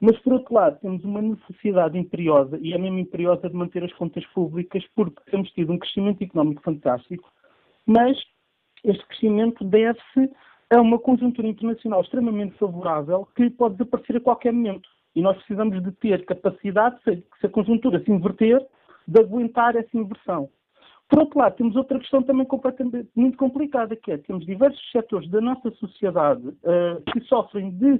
Mas, 0.01 0.17
por 0.21 0.35
outro 0.35 0.55
lado, 0.55 0.79
temos 0.81 1.03
uma 1.05 1.21
necessidade 1.21 1.99
imperiosa, 1.99 2.57
e 2.61 2.73
é 2.73 2.79
mesmo 2.79 2.99
imperiosa, 2.99 3.49
de 3.49 3.57
manter 3.57 3.83
as 3.83 3.93
contas 3.95 4.25
públicas, 4.27 4.85
porque 4.95 5.21
temos 5.31 5.51
tido 5.51 5.73
um 5.73 5.79
crescimento 5.79 6.23
económico 6.23 6.63
fantástico, 6.63 7.29
mas 7.85 8.17
este 8.85 9.05
crescimento 9.07 9.65
deve-se 9.65 10.31
a 10.71 10.81
uma 10.81 10.99
conjuntura 10.99 11.49
internacional 11.49 12.03
extremamente 12.03 12.57
favorável 12.59 13.27
que 13.35 13.51
pode 13.51 13.77
desaparecer 13.77 14.17
a 14.17 14.21
qualquer 14.21 14.53
momento. 14.53 14.89
E 15.17 15.23
nós 15.23 15.37
precisamos 15.39 15.83
de 15.83 15.91
ter 15.93 16.25
capacidade, 16.27 16.97
se 17.05 17.47
a 17.47 17.49
conjuntura 17.49 18.03
se 18.05 18.11
inverter, 18.11 18.65
de 19.07 19.21
aguentar 19.21 19.75
essa 19.75 19.97
inversão. 19.97 20.49
Por 21.09 21.21
outro 21.21 21.39
lado, 21.39 21.57
temos 21.57 21.75
outra 21.75 21.99
questão 21.99 22.23
também 22.23 22.45
completamente 22.45 23.09
muito 23.17 23.39
complicada, 23.39 23.97
que 23.97 24.13
é 24.13 24.19
temos 24.19 24.45
diversos 24.45 24.91
setores 24.93 25.29
da 25.31 25.41
nossa 25.41 25.71
sociedade 25.73 26.47
uh, 26.47 27.03
que 27.11 27.21
sofrem 27.23 27.71
de 27.71 27.99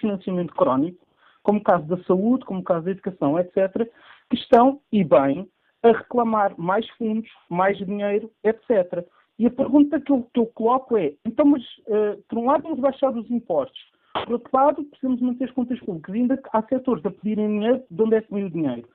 financiamento 0.00 0.54
crónico, 0.54 1.04
como 1.48 1.60
o 1.60 1.62
caso 1.62 1.86
da 1.86 1.96
saúde, 2.04 2.44
como 2.44 2.60
o 2.60 2.62
caso 2.62 2.84
da 2.84 2.90
educação, 2.90 3.38
etc., 3.38 3.90
que 4.28 4.36
estão, 4.36 4.82
e 4.92 5.02
bem, 5.02 5.48
a 5.82 5.92
reclamar 5.92 6.52
mais 6.60 6.86
fundos, 6.90 7.30
mais 7.48 7.78
dinheiro, 7.78 8.30
etc. 8.44 9.02
E 9.38 9.46
a 9.46 9.50
pergunta 9.50 9.98
que 9.98 10.12
eu, 10.12 10.28
que 10.34 10.40
eu 10.40 10.44
coloco 10.44 10.98
é, 10.98 11.14
então, 11.24 11.46
mas, 11.46 11.62
uh, 11.86 12.22
por 12.28 12.36
um 12.36 12.44
lado, 12.44 12.64
vamos 12.64 12.80
baixar 12.80 13.16
os 13.16 13.30
impostos, 13.30 13.80
por 14.26 14.32
outro 14.34 14.50
lado, 14.52 14.84
precisamos 14.84 15.22
manter 15.22 15.44
as 15.44 15.50
contas 15.52 15.80
públicas. 15.80 16.14
Ainda 16.14 16.38
há 16.52 16.62
setores 16.64 17.06
a 17.06 17.10
pedirem 17.10 17.48
dinheiro, 17.48 17.82
de 17.90 18.02
onde 18.02 18.16
é 18.16 18.20
que 18.20 18.34
vem 18.34 18.44
o 18.44 18.50
dinheiro? 18.50 18.86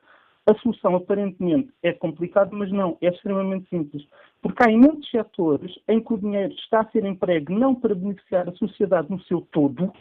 A 0.46 0.54
solução, 0.56 0.96
aparentemente, 0.96 1.74
é 1.82 1.92
complicada, 1.92 2.52
mas 2.54 2.72
não, 2.72 3.00
é 3.02 3.08
extremamente 3.08 3.68
simples. 3.70 4.06
Porque 4.44 4.62
há 4.62 4.72
imensos 4.72 5.10
setores 5.10 5.74
em 5.88 6.00
que 6.00 6.14
o 6.14 6.20
dinheiro 6.20 6.54
está 6.54 6.82
a 6.82 6.92
ser 6.92 7.04
emprego 7.04 7.52
não 7.52 7.74
para 7.74 7.96
beneficiar 7.96 8.48
a 8.48 8.54
sociedade 8.54 9.10
no 9.10 9.20
seu 9.22 9.42
todo, 9.42 9.92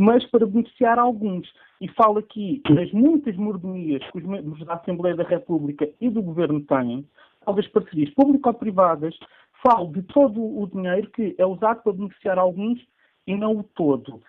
mas 0.00 0.24
para 0.30 0.46
beneficiar 0.46 0.98
alguns. 0.98 1.46
E 1.78 1.86
falo 1.88 2.18
aqui 2.18 2.62
das 2.74 2.90
muitas 2.90 3.36
mordomias 3.36 4.02
que 4.10 4.18
os 4.18 4.24
membros 4.24 4.64
da 4.64 4.74
Assembleia 4.74 5.14
da 5.14 5.24
República 5.24 5.86
e 6.00 6.08
do 6.08 6.22
Governo 6.22 6.62
têm, 6.62 7.06
talvez 7.44 7.68
parcerias 7.68 8.08
público-privadas, 8.14 9.14
falo 9.62 9.92
de 9.92 10.02
todo 10.04 10.40
o 10.42 10.66
dinheiro 10.66 11.10
que 11.10 11.34
é 11.36 11.44
usado 11.44 11.82
para 11.82 11.92
beneficiar 11.92 12.38
alguns 12.38 12.80
e 13.26 13.36
não 13.36 13.58
o 13.58 13.62
todo. 13.62 14.22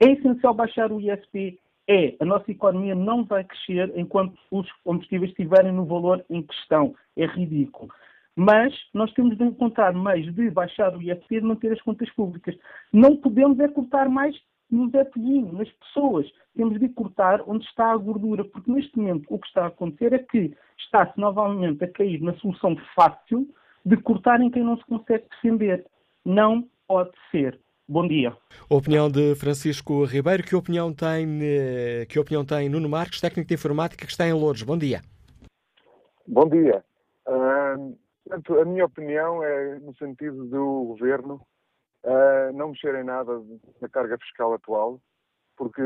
É 0.00 0.10
essencial 0.10 0.54
baixar 0.54 0.90
o 0.90 0.98
ISP? 0.98 1.58
É. 1.86 2.16
A 2.18 2.24
nossa 2.24 2.50
economia 2.50 2.94
não 2.94 3.22
vai 3.24 3.44
crescer 3.44 3.92
enquanto 3.96 4.38
os 4.50 4.66
combustíveis 4.84 5.32
estiverem 5.32 5.72
no 5.72 5.84
valor 5.84 6.24
em 6.30 6.40
questão. 6.42 6.94
É 7.14 7.26
ridículo. 7.26 7.92
Mas 8.34 8.74
nós 8.94 9.12
temos 9.12 9.36
de 9.36 9.44
encontrar 9.44 9.92
meios 9.92 10.34
de 10.34 10.50
baixar 10.50 10.96
o 10.96 11.02
ISP 11.02 11.36
e 11.36 11.40
manter 11.42 11.72
as 11.72 11.82
contas 11.82 12.08
públicas. 12.14 12.56
Não 12.90 13.18
podemos 13.18 13.60
é 13.60 13.68
cortar 13.68 14.08
mais 14.08 14.34
no 14.70 14.90
Zé 14.90 15.04
Pedinho, 15.04 15.52
nas 15.52 15.68
pessoas. 15.72 16.26
Temos 16.56 16.78
de 16.78 16.88
cortar 16.88 17.42
onde 17.46 17.64
está 17.64 17.92
a 17.92 17.96
gordura, 17.96 18.44
porque 18.44 18.70
neste 18.70 18.96
momento 18.96 19.26
o 19.28 19.38
que 19.38 19.46
está 19.46 19.64
a 19.64 19.68
acontecer 19.68 20.12
é 20.12 20.18
que 20.18 20.54
está-se 20.78 21.18
novamente 21.18 21.84
a 21.84 21.88
cair 21.88 22.20
na 22.20 22.34
solução 22.34 22.76
fácil 22.94 23.48
de 23.84 23.96
cortarem 23.96 24.50
quem 24.50 24.62
não 24.62 24.76
se 24.76 24.84
consegue 24.84 25.24
defender. 25.30 25.86
Não 26.24 26.68
pode 26.86 27.12
ser. 27.30 27.58
Bom 27.88 28.06
dia. 28.06 28.36
A 28.70 28.74
opinião 28.74 29.10
de 29.10 29.34
Francisco 29.34 30.04
Ribeiro. 30.04 30.44
Que 30.44 30.54
opinião 30.54 30.92
tem, 30.92 31.26
eh, 31.42 32.06
que 32.08 32.20
opinião 32.20 32.44
tem 32.44 32.68
Nuno 32.68 32.88
Marques, 32.88 33.20
técnico 33.20 33.48
de 33.48 33.54
informática 33.54 34.06
que 34.06 34.12
está 34.12 34.28
em 34.28 34.32
Louros? 34.32 34.62
Bom 34.62 34.78
dia. 34.78 35.00
Bom 36.26 36.48
dia. 36.48 36.84
Uh, 37.26 37.98
a 38.60 38.64
minha 38.64 38.84
opinião 38.84 39.42
é 39.42 39.80
no 39.80 39.92
sentido 39.96 40.44
do 40.46 40.84
governo 40.84 41.40
não 42.54 42.68
mexer 42.68 42.94
em 42.94 43.04
nada 43.04 43.32
na 43.80 43.88
carga 43.88 44.18
fiscal 44.18 44.54
atual, 44.54 45.00
porque 45.56 45.82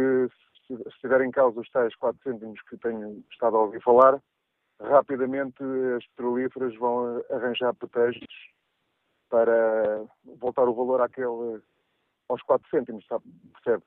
se, 0.66 0.76
se 0.76 0.98
tiver 1.00 1.20
em 1.22 1.30
causa 1.30 1.60
os 1.60 1.70
tais 1.70 1.94
4 1.96 2.22
cêntimos 2.22 2.60
que 2.62 2.76
tenho 2.78 3.22
estado 3.30 3.56
a 3.56 3.60
ouvir 3.60 3.82
falar, 3.82 4.20
rapidamente 4.80 5.62
as 5.96 6.06
petrolíferas 6.08 6.74
vão 6.76 7.22
arranjar 7.30 7.74
pretextos 7.74 8.34
para 9.28 10.04
voltar 10.40 10.68
o 10.68 10.74
valor 10.74 11.00
àquele 11.00 11.60
aos 12.28 12.42
4 12.42 12.68
cêntimos, 12.70 13.04
sabe? 13.06 13.24
percebe? 13.52 13.82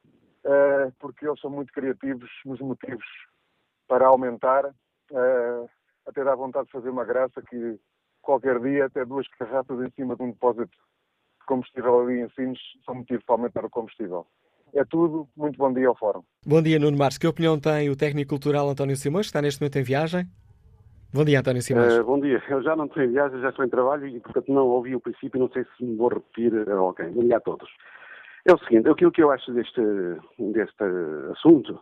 Uh, 0.46 0.94
porque 1.00 1.28
eles 1.28 1.40
são 1.40 1.50
muito 1.50 1.74
criativos 1.74 2.30
nos 2.46 2.60
motivos 2.62 3.06
para 3.88 4.08
aumentar, 4.08 4.66
uh, 4.66 5.70
até 6.06 6.24
dá 6.24 6.36
vontade 6.36 6.68
de 6.68 6.72
fazer 6.72 6.90
uma 6.90 7.04
graça 7.04 7.42
que 7.42 7.80
qualquer 8.22 8.60
dia 8.60 8.86
até 8.86 9.04
duas 9.04 9.28
garrafas 9.40 9.80
em 9.82 9.92
cima 9.92 10.16
de 10.16 10.24
um 10.24 10.32
depósito 10.32 10.66
de 10.68 10.78
combustível 11.48 12.02
ali 12.02 12.22
em 12.22 12.30
Sines 12.30 12.60
são 12.86 12.96
motivo 12.96 13.24
para 13.26 13.36
aumentar 13.36 13.66
o 13.66 13.70
combustível. 13.70 14.28
É 14.76 14.84
tudo. 14.86 15.28
Muito 15.36 15.58
bom 15.58 15.74
dia 15.74 15.88
ao 15.88 15.98
Fórum. 15.98 16.22
Bom 16.46 16.62
dia, 16.62 16.78
Nuno 16.78 16.98
Marques. 16.98 17.18
Que 17.18 17.26
opinião 17.26 17.60
tem 17.60 17.90
o 17.90 17.96
técnico 17.96 18.30
cultural 18.30 18.70
António 18.70 18.96
Simões, 18.96 19.26
que 19.26 19.30
está 19.30 19.42
neste 19.42 19.62
momento 19.62 19.78
em 19.78 19.84
viagem? 19.84 20.28
Bom 21.14 21.24
dia, 21.24 21.40
António 21.40 21.62
Simões. 21.62 21.98
Uh, 21.98 22.04
bom 22.04 22.20
dia. 22.20 22.44
Eu 22.50 22.62
já 22.62 22.76
não 22.76 22.86
estou 22.86 23.02
em 23.02 23.12
viagem, 23.12 23.42
já 23.42 23.50
estou 23.50 23.66
em 23.66 23.70
trabalho 23.70 24.06
e, 24.06 24.20
portanto, 24.20 24.52
não 24.52 24.68
ouvi 24.68 24.96
o 24.96 25.00
princípio 25.00 25.40
não 25.40 25.50
sei 25.50 25.64
se 25.64 25.84
me 25.84 25.96
vou 25.96 26.10
repetir 26.10 26.54
a 26.70 26.76
alguém. 26.76 27.10
Bom 27.12 27.24
dia 27.24 27.38
a 27.38 27.40
todos. 27.40 27.70
É 28.46 28.54
o 28.54 28.58
seguinte, 28.60 28.90
aquilo 28.90 29.12
que 29.12 29.24
eu 29.24 29.32
acho 29.32 29.52
deste, 29.54 29.82
deste 30.38 30.84
assunto, 31.32 31.80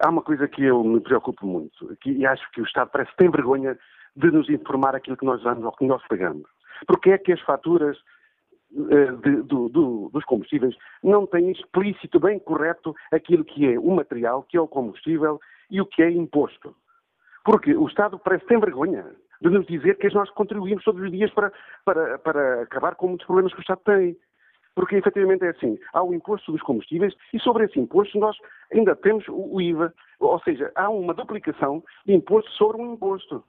há 0.00 0.10
uma 0.10 0.22
coisa 0.22 0.48
que 0.48 0.64
eu 0.64 0.82
me 0.82 1.00
preocupo 1.00 1.46
muito, 1.46 1.96
que, 2.00 2.10
e 2.10 2.26
acho 2.26 2.50
que 2.52 2.60
o 2.60 2.64
Estado 2.64 2.90
parece 2.90 3.10
que 3.12 3.18
tem 3.18 3.30
vergonha 3.30 3.78
de 4.16 4.30
nos 4.30 4.48
informar 4.48 4.94
aquilo 4.96 5.16
que 5.16 5.24
nós 5.24 5.42
damos 5.42 5.64
ou 5.64 5.72
que 5.72 5.86
nós 5.86 6.02
pagamos. 6.08 6.48
Porque 6.86 7.10
é 7.10 7.18
que 7.18 7.32
as 7.32 7.40
faturas 7.42 7.96
de, 8.74 9.42
do, 9.42 9.68
do, 9.68 10.10
dos 10.12 10.24
combustíveis 10.24 10.74
não 11.02 11.26
têm 11.26 11.52
explícito, 11.52 12.18
bem 12.18 12.38
correto, 12.38 12.94
aquilo 13.12 13.44
que 13.44 13.72
é 13.72 13.78
o 13.78 13.90
material, 13.94 14.42
que 14.42 14.56
é 14.56 14.60
o 14.60 14.68
combustível 14.68 15.40
e 15.70 15.80
o 15.80 15.86
que 15.86 16.02
é 16.02 16.10
imposto. 16.10 16.74
Porque 17.44 17.74
o 17.74 17.86
Estado 17.86 18.18
parece 18.18 18.46
tem 18.46 18.58
vergonha 18.58 19.04
de 19.40 19.50
nos 19.50 19.66
dizer 19.66 19.98
que 19.98 20.12
nós 20.14 20.30
contribuímos 20.30 20.84
todos 20.84 21.02
os 21.02 21.10
dias 21.10 21.30
para, 21.32 21.52
para, 21.84 22.18
para 22.18 22.62
acabar 22.62 22.94
com 22.94 23.08
muitos 23.08 23.26
problemas 23.26 23.52
que 23.52 23.60
o 23.60 23.62
Estado 23.62 23.80
tem. 23.84 24.16
Porque 24.74 24.96
efetivamente 24.96 25.44
é 25.44 25.50
assim, 25.50 25.78
há 25.92 26.02
o 26.02 26.12
imposto 26.12 26.50
dos 26.50 26.62
combustíveis 26.62 27.14
e 27.32 27.38
sobre 27.38 27.64
esse 27.64 27.78
imposto 27.78 28.18
nós 28.18 28.36
ainda 28.72 28.96
temos 28.96 29.24
o 29.28 29.60
IVA, 29.60 29.94
ou 30.18 30.40
seja, 30.40 30.72
há 30.74 30.90
uma 30.90 31.14
duplicação 31.14 31.84
de 32.04 32.12
imposto 32.12 32.50
sobre 32.52 32.82
um 32.82 32.94
imposto. 32.94 33.44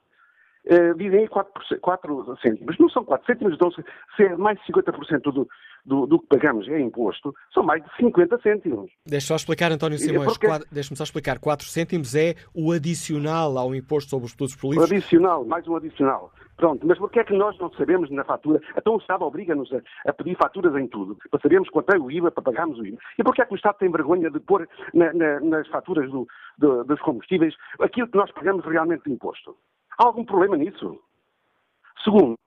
Uh, 0.66 0.96
dizem 0.98 1.20
aí 1.20 1.28
4, 1.28 1.80
4 1.80 2.38
cêntimos. 2.42 2.78
Não 2.80 2.90
são 2.90 3.04
4 3.04 3.26
cêntimos, 3.26 3.54
então 3.54 3.70
se 3.72 4.24
é 4.24 4.36
mais 4.36 4.58
de 4.60 4.74
50% 4.74 5.22
do, 5.22 5.48
do, 5.86 6.08
do, 6.08 6.20
que 6.20 6.28
pagamos 6.28 6.68
é 6.68 6.80
imposto, 6.80 7.34
são 7.54 7.64
mais 7.64 7.84
de 7.84 7.90
50 7.98 8.40
cêntimos. 8.42 8.92
Deixa-me 9.06 9.28
só 9.28 9.36
explicar, 9.36 9.72
António 9.72 9.98
Simões. 9.98 10.26
Porque... 10.26 10.48
Deixa-me 10.72 10.98
só 10.98 11.04
explicar. 11.04 11.40
4 11.40 11.68
cêntimos 11.68 12.16
é 12.16 12.36
o 12.54 12.72
adicional 12.72 13.58
ao 13.58 13.76
imposto 13.76 14.10
sobre 14.10 14.26
os 14.26 14.36
produtos 14.36 14.60
políticos. 14.60 14.90
O 14.90 14.94
adicional, 14.94 15.46
mais 15.46 15.68
um 15.68 15.76
adicional. 15.76 16.32
Pronto, 16.58 16.88
mas 16.88 16.98
porquê 16.98 17.20
é 17.20 17.24
que 17.24 17.34
nós 17.34 17.58
não 17.60 17.72
sabemos 17.74 18.10
na 18.10 18.24
fatura? 18.24 18.62
Então 18.78 18.96
o 18.96 18.98
Estado 18.98 19.24
obriga-nos 19.26 19.72
a, 19.74 19.82
a, 20.10 20.14
pedir 20.14 20.38
faturas 20.38 20.74
em 20.76 20.88
tudo, 20.88 21.18
para 21.30 21.42
sabermos 21.42 21.70
quanto 21.70 21.94
é 21.94 22.00
o 22.00 22.10
IVA, 22.10 22.32
para 22.32 22.44
pagarmos 22.44 22.80
o 22.80 22.86
IVA. 22.86 22.98
E 23.20 23.24
porquê 23.24 23.42
é 23.42 23.46
que 23.46 23.54
o 23.54 23.58
Estado 23.58 23.78
tem 23.78 23.92
vergonha 23.92 24.32
de 24.32 24.40
pôr 24.40 24.68
na, 24.94 25.14
na, 25.14 25.40
nas 25.42 25.68
faturas 25.68 26.10
do, 26.10 26.26
do, 26.58 26.84
dos 26.86 27.02
combustíveis 27.02 27.54
aquilo 27.80 28.08
que 28.08 28.18
nós 28.18 28.32
pagamos 28.32 28.66
realmente 28.66 29.04
de 29.04 29.12
imposto? 29.12 29.56
Há 29.98 30.06
algum 30.06 30.26
problema 30.26 30.58
nisso? 30.58 31.00
Segundo, 32.04 32.38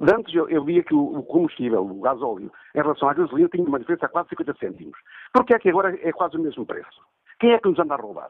antes 0.00 0.34
eu, 0.34 0.48
eu 0.48 0.64
via 0.64 0.82
que 0.82 0.94
o, 0.94 1.18
o, 1.18 1.22
combustível, 1.22 1.84
o 1.84 2.00
gasóleo, 2.00 2.50
em 2.74 2.80
relação 2.80 3.08
à 3.08 3.14
gasolina, 3.14 3.48
tinha 3.48 3.64
uma 3.64 3.78
diferença 3.78 4.06
de 4.06 4.12
quase 4.12 4.28
50 4.30 4.54
cêntimos. 4.58 4.98
Porquê 5.32 5.54
é 5.54 5.58
que 5.58 5.68
agora 5.68 5.98
é 6.02 6.12
quase 6.12 6.36
o 6.36 6.40
mesmo 6.40 6.66
preço? 6.66 7.00
Quem 7.38 7.52
é 7.52 7.58
que 7.58 7.68
nos 7.68 7.78
anda 7.78 7.94
a 7.94 7.98
roubar? 7.98 8.28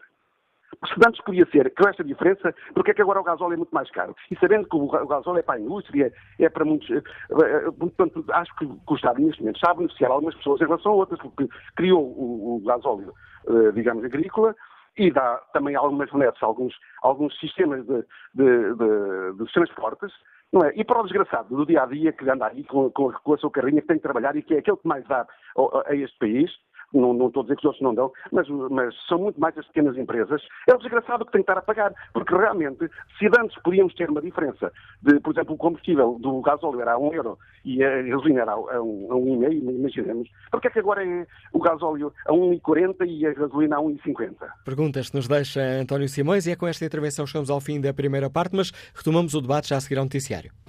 Se 0.87 0.95
antes 1.07 1.23
podia 1.23 1.47
ser 1.47 1.73
com 1.75 1.89
esta 1.89 2.03
diferença, 2.03 2.53
porque 2.75 2.91
é 2.91 2.95
que 2.95 3.01
agora 3.01 3.21
o 3.21 3.25
gasóleo 3.25 3.55
é 3.55 3.57
muito 3.57 3.75
mais 3.75 3.89
caro? 3.91 4.15
E 4.31 4.37
sabendo 4.37 4.69
que 4.69 4.77
o 4.77 4.89
gasóleo 5.07 5.39
é 5.39 5.43
para 5.43 5.55
a 5.55 5.61
indústria, 5.61 6.13
é 6.39 6.49
para 6.49 6.65
muitos. 6.65 6.91
Eh, 6.91 6.97
eh, 6.99 7.71
portanto, 7.79 8.25
acho 8.31 8.55
que 8.57 8.65
o 8.65 8.95
Estado, 8.95 9.21
neste 9.21 9.41
momento, 9.41 9.57
está 9.57 9.71
a 9.71 9.75
beneficiar 9.75 10.11
algumas 10.11 10.35
pessoas 10.35 10.61
em 10.61 10.65
relação 10.65 10.93
a 10.93 10.97
outras, 10.97 11.21
porque 11.21 11.49
criou 11.77 12.03
o, 12.03 12.57
o 12.57 12.61
gasóleo, 12.67 13.15
eh, 13.49 13.73
digamos, 13.73 14.05
agrícola, 14.05 14.55
e 14.97 15.11
dá 15.11 15.37
também 15.53 15.75
algumas 15.75 16.11
benesses, 16.11 16.43
alguns, 16.43 16.75
alguns 17.03 17.39
sistemas 17.39 17.85
de, 17.87 18.05
de, 18.35 18.75
de, 18.75 19.45
de 19.45 19.53
transportes, 19.53 20.13
não 20.53 20.65
é? 20.65 20.73
E 20.77 20.85
para 20.85 21.01
o 21.01 21.03
desgraçado 21.03 21.55
do 21.55 21.67
dia 21.67 21.83
a 21.83 21.87
dia 21.87 22.13
que 22.13 22.29
anda 22.29 22.47
aí 22.47 22.65
com, 22.65 22.91
com, 22.91 23.11
com 23.13 23.35
a 23.35 23.39
sua 23.39 23.51
carrinha, 23.51 23.81
que 23.81 23.89
tem 23.89 23.97
que 23.97 24.03
trabalhar 24.03 24.37
e 24.37 24.43
que 24.43 24.55
é 24.55 24.59
aquele 24.59 24.77
que 24.77 24.87
mais 24.87 25.05
dá 25.09 25.27
a, 25.57 25.91
a 25.91 25.97
este 25.97 26.17
país, 26.19 26.51
não, 26.95 27.13
não, 27.13 27.29
estou 27.29 27.41
a 27.41 27.45
dizer 27.45 27.57
que 27.57 27.61
os 27.61 27.65
outros 27.67 27.83
não 27.83 27.95
dão, 27.95 28.13
mas, 28.33 28.49
mas, 28.49 28.95
são 29.09 29.19
muito 29.19 29.41
mais 29.41 29.57
as 29.59 29.67
pequenas 29.67 29.97
empresas, 29.97 30.43
é 30.69 30.75
o 30.75 30.79
desgraçado 30.79 31.25
que 31.25 31.33
tem 31.33 31.43
que 31.43 31.51
estar 31.51 31.59
a 31.59 31.63
pagar, 31.63 31.93
porque 32.13 32.35
realmente, 32.35 32.89
se 33.19 33.27
antes 33.39 33.61
podíamos 33.63 33.95
ter 33.95 34.11
uma 34.11 34.21
diferença 34.21 34.73
de, 35.03 35.21
por 35.21 35.33
exemplo, 35.33 35.55
o 35.55 35.59
combustível 35.59 36.19
do 36.21 36.41
gasóleo 36.41 36.81
era 36.81 36.93
a 36.93 36.99
1 36.99 37.15
euro 37.15 37.39
e 37.65 37.83
a 37.83 38.03
gasolina 38.03 38.43
era 38.43 38.53
a 38.53 38.57
1,5, 38.57 38.83
um, 38.83 39.17
um 39.17 39.71
imaginemos, 39.71 40.29
porque 40.51 40.69
é 40.69 40.71
que 40.71 40.79
agora 40.79 41.05
é 41.05 41.27
o 41.53 41.59
gasóleo 41.59 42.13
a 42.27 42.33
1,40 42.33 43.07
e 43.07 43.27
a 43.27 43.35
gasolina 43.35 43.77
a 43.77 43.81
1,50? 43.81 44.35
Perguntas 44.65 45.11
que 45.11 45.17
nos 45.17 45.29
deixa 45.29 45.61
António 45.61 46.09
Simões 46.09 46.47
e 46.47 46.53
é 46.53 46.57
com 46.57 46.67
esta 46.67 46.85
intervenção 46.85 47.27
chegamos 47.27 47.51
ao 47.51 47.61
fim 47.61 47.81
da 47.81 47.93
primeira 47.93 48.31
parte, 48.31 48.55
mas 48.57 48.71
retomamos 48.95 49.35
o 49.35 49.41
debate 49.41 49.69
já 49.69 49.77
a 49.77 49.81
seguir 49.81 49.99
ao 49.99 50.05
noticiário. 50.05 50.64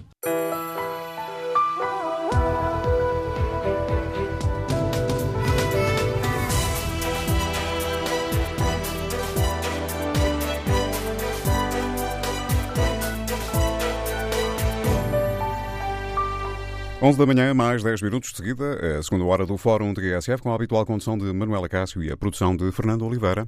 11 17.06 17.20
da 17.20 17.26
manhã, 17.28 17.54
mais 17.54 17.84
10 17.84 18.02
minutos 18.02 18.32
de 18.32 18.38
seguida, 18.38 18.98
a 18.98 19.04
segunda 19.04 19.24
hora 19.26 19.46
do 19.46 19.56
Fórum 19.58 19.94
de 19.94 20.02
GSF, 20.02 20.42
com 20.42 20.52
a 20.52 20.56
habitual 20.56 20.84
condução 20.88 21.16
de 21.16 21.32
Manuela 21.32 21.70
Cássio 21.70 22.02
e 22.02 22.12
a 22.12 22.18
produção 22.18 22.58
de 22.58 22.72
Fernando 22.72 23.06
Oliveira. 23.06 23.46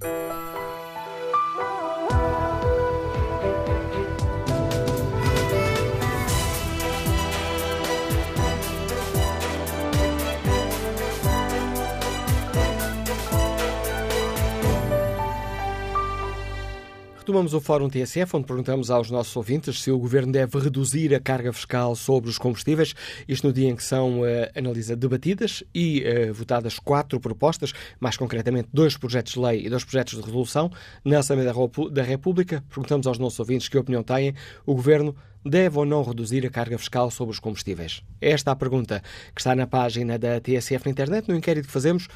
Retomamos 17.27 17.53
o 17.53 17.59
Fórum 17.59 17.89
TSF, 17.89 18.37
onde 18.37 18.47
perguntamos 18.47 18.89
aos 18.89 19.11
nossos 19.11 19.35
ouvintes 19.35 19.81
se 19.81 19.91
o 19.91 19.99
Governo 19.99 20.31
deve 20.31 20.57
reduzir 20.59 21.13
a 21.13 21.19
carga 21.19 21.51
fiscal 21.51 21.93
sobre 21.93 22.29
os 22.29 22.37
combustíveis, 22.37 22.95
isto 23.27 23.45
no 23.45 23.51
dia 23.51 23.67
em 23.67 23.75
que 23.75 23.83
são 23.83 24.21
uh, 24.21 24.25
analisa, 24.55 24.95
debatidas 24.95 25.61
e 25.75 26.05
uh, 26.05 26.33
votadas 26.33 26.79
quatro 26.79 27.19
propostas, 27.19 27.73
mais 27.99 28.15
concretamente 28.15 28.69
dois 28.71 28.95
projetos 28.95 29.33
de 29.33 29.41
lei 29.41 29.65
e 29.65 29.69
dois 29.69 29.83
projetos 29.83 30.13
de 30.13 30.21
resolução, 30.21 30.71
na 31.03 31.19
Assembleia 31.19 31.53
da 31.91 32.01
República. 32.01 32.63
Perguntamos 32.69 33.05
aos 33.05 33.19
nossos 33.19 33.37
ouvintes 33.41 33.67
que 33.67 33.77
opinião 33.77 34.03
têm. 34.03 34.33
O 34.65 34.73
Governo 34.73 35.13
deve 35.45 35.77
ou 35.77 35.85
não 35.85 36.03
reduzir 36.03 36.45
a 36.45 36.49
carga 36.49 36.77
fiscal 36.77 37.11
sobre 37.11 37.33
os 37.33 37.39
combustíveis? 37.39 38.03
Esta 38.21 38.51
é 38.51 38.53
a 38.53 38.55
pergunta 38.55 39.03
que 39.35 39.41
está 39.41 39.53
na 39.53 39.67
página 39.67 40.17
da 40.17 40.39
TSF 40.39 40.85
na 40.85 40.91
internet, 40.91 41.27
no 41.27 41.35
inquérito 41.35 41.67
que 41.67 41.73
fazemos 41.73 42.07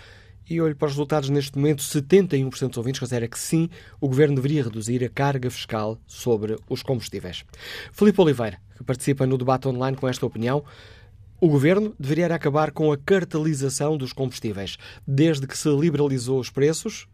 e 0.52 0.60
olho 0.60 0.76
para 0.76 0.88
os 0.88 0.91
resultados 0.91 1.30
neste 1.30 1.58
momento, 1.58 1.82
71% 1.82 2.68
dos 2.68 2.78
ouvintes 2.78 2.99
considera 2.99 3.28
que 3.28 3.39
sim, 3.39 3.70
o 4.02 4.08
Governo 4.08 4.36
deveria 4.36 4.64
reduzir 4.64 5.02
a 5.04 5.10
carga 5.10 5.49
fiscal 5.49 5.97
sobre 6.06 6.58
os 6.70 6.84
combustíveis. 6.84 7.45
Filipe 7.93 8.20
Oliveira, 8.20 8.60
que 8.76 8.84
participa 8.84 9.26
no 9.26 9.38
debate 9.38 9.70
online 9.70 9.95
com 9.95 10.08
esta 10.10 10.26
opinião, 10.26 10.64
o 11.39 11.47
Governo 11.47 11.95
deveria 11.97 12.28
acabar 12.36 12.72
com 12.72 12.91
a 12.91 12.97
cartelização 12.97 13.97
dos 13.97 14.12
combustíveis. 14.12 14.78
Desde 15.08 15.47
que 15.47 15.58
se 15.58 15.70
liberalizou 15.70 16.38
os 16.38 16.49
preços, 16.49 17.08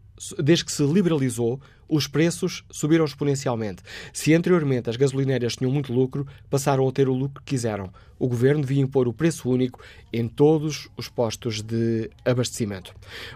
desde 0.44 0.66
que 0.66 0.72
se 0.72 0.84
liberalizou, 0.84 1.62
os 1.90 2.08
preços 2.08 2.64
subiram 2.70 3.06
exponencialmente. 3.06 3.84
Se 4.14 4.34
anteriormente 4.34 4.90
as 4.90 4.96
gasolineiras 4.96 5.56
tinham 5.56 5.72
muito 5.72 5.94
lucro, 5.94 6.28
passaram 6.50 6.88
a 6.88 6.92
ter 6.92 7.08
o 7.08 7.14
lucro 7.14 7.42
que 7.44 7.52
quiseram. 7.52 7.92
O 8.20 8.28
governo 8.28 8.62
devia 8.62 8.82
impor 8.82 9.08
o 9.08 9.14
preço 9.14 9.50
único 9.50 9.80
em 10.12 10.28
todos 10.28 10.90
os 10.98 11.08
postos 11.08 11.62
de 11.62 12.10
abastecimento. 12.26 12.94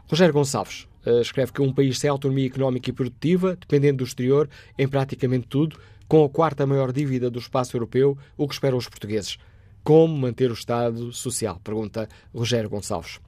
Rogério 0.08 0.34
Gonçalves 0.34 0.88
uh, 1.06 1.22
escreve 1.22 1.52
que 1.52 1.62
um 1.62 1.74
país 1.74 2.00
sem 2.00 2.10
autonomia 2.10 2.48
económica 2.48 2.90
e 2.90 2.94
produtiva, 2.94 3.56
dependendo 3.56 4.00
do 4.00 4.04
exterior 4.04 4.50
em 4.78 4.88
praticamente 4.88 5.48
tudo, 5.48 5.80
com 6.08 6.26
a 6.26 6.30
quarta 6.30 6.66
maior 6.66 6.92
dívida 6.92 7.30
do 7.30 7.40
espaço 7.40 7.76
europeu, 7.78 8.18
o 8.36 8.48
que 8.48 8.54
esperam 8.54 8.78
os 8.78 8.90
portugueses? 8.90 9.38
Como 9.84 10.16
manter 10.16 10.52
o 10.52 10.54
Estado 10.54 11.12
Social? 11.14 11.60
Pergunta 11.64 12.08
Rogério 12.34 12.70
Gonçalves. 12.70 13.20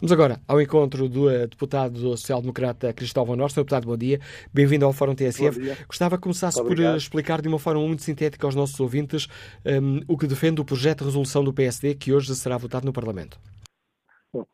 Vamos 0.00 0.12
agora 0.12 0.40
ao 0.46 0.60
encontro 0.60 1.08
do 1.08 1.26
uh, 1.26 1.46
deputado 1.46 2.16
social-democrata 2.16 2.92
Cristóvão 2.92 3.36
Norte. 3.36 3.56
Deputado, 3.56 3.86
bom 3.86 3.96
dia. 3.96 4.20
Bem-vindo 4.52 4.84
ao 4.84 4.92
Fórum 4.92 5.14
TSF. 5.14 5.58
Gostava 5.86 6.16
que 6.16 6.22
começasse 6.22 6.62
por 6.62 6.78
uh, 6.78 6.96
explicar 6.96 7.40
de 7.40 7.48
uma 7.48 7.58
forma 7.58 7.80
muito 7.80 8.02
sintética 8.02 8.46
aos 8.46 8.54
nossos 8.54 8.78
ouvintes 8.80 9.28
um, 9.64 10.00
o 10.08 10.16
que 10.16 10.26
defende 10.26 10.60
o 10.60 10.64
projeto 10.64 11.00
de 11.00 11.04
resolução 11.06 11.42
do 11.42 11.52
PSD 11.52 11.94
que 11.94 12.12
hoje 12.12 12.34
será 12.34 12.56
votado 12.56 12.86
no 12.86 12.92
Parlamento. 12.92 13.38
Bom, 14.32 14.46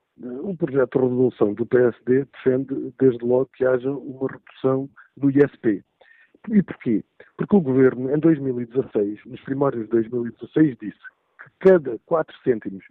o 0.42 0.56
projeto 0.56 0.98
de 0.98 1.04
resolução 1.04 1.54
do 1.54 1.66
PSD 1.66 2.26
defende, 2.26 2.92
desde 2.98 3.24
logo, 3.24 3.50
que 3.54 3.64
haja 3.64 3.90
uma 3.90 4.28
redução 4.28 4.88
do 5.16 5.30
ISP. 5.30 5.82
E 6.50 6.62
porquê? 6.62 7.04
Porque 7.36 7.56
o 7.56 7.60
Governo, 7.60 8.14
em 8.14 8.18
2016, 8.18 9.20
nos 9.26 9.40
primários 9.42 9.84
de 9.84 9.90
2016, 9.90 10.76
disse 10.80 10.98
que 11.38 11.68
cada 11.68 11.98
4 12.06 12.34
cêntimos 12.42 12.84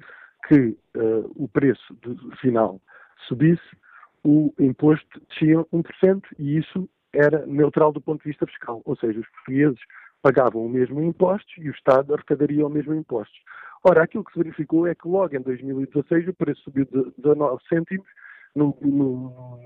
que 0.47 0.77
uh, 0.97 1.31
o 1.35 1.47
preço 1.47 1.97
final 2.39 2.81
subisse, 3.27 3.61
o 4.23 4.53
imposto 4.59 5.21
descia 5.29 5.57
1% 5.73 6.21
e 6.37 6.57
isso 6.57 6.89
era 7.13 7.45
neutral 7.45 7.91
do 7.91 8.01
ponto 8.01 8.21
de 8.23 8.29
vista 8.29 8.45
fiscal. 8.45 8.81
Ou 8.85 8.95
seja, 8.95 9.19
os 9.19 9.27
portugueses 9.29 9.79
pagavam 10.21 10.65
o 10.65 10.69
mesmo 10.69 11.01
imposto 11.01 11.49
e 11.57 11.69
o 11.69 11.73
Estado 11.73 12.13
arrecadaria 12.13 12.65
o 12.65 12.69
mesmo 12.69 12.93
imposto. 12.93 13.33
Ora, 13.83 14.03
aquilo 14.03 14.23
que 14.23 14.31
se 14.33 14.37
verificou 14.37 14.85
é 14.87 14.93
que 14.93 15.07
logo 15.07 15.35
em 15.35 15.41
2016 15.41 16.27
o 16.27 16.33
preço 16.33 16.61
subiu 16.61 16.85
de 16.85 17.11
19 17.17 17.61
cêntimos 17.67 18.07
no, 18.55 18.77
no, 18.81 19.59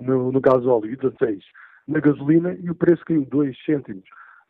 no, 0.00 0.32
no 0.32 0.40
gasóleo 0.40 0.92
e 0.92 0.96
16 0.96 1.42
na 1.88 1.98
gasolina 1.98 2.56
e 2.60 2.70
o 2.70 2.74
preço 2.74 3.04
caiu 3.04 3.24
2 3.24 3.56
cêntimos 3.64 4.04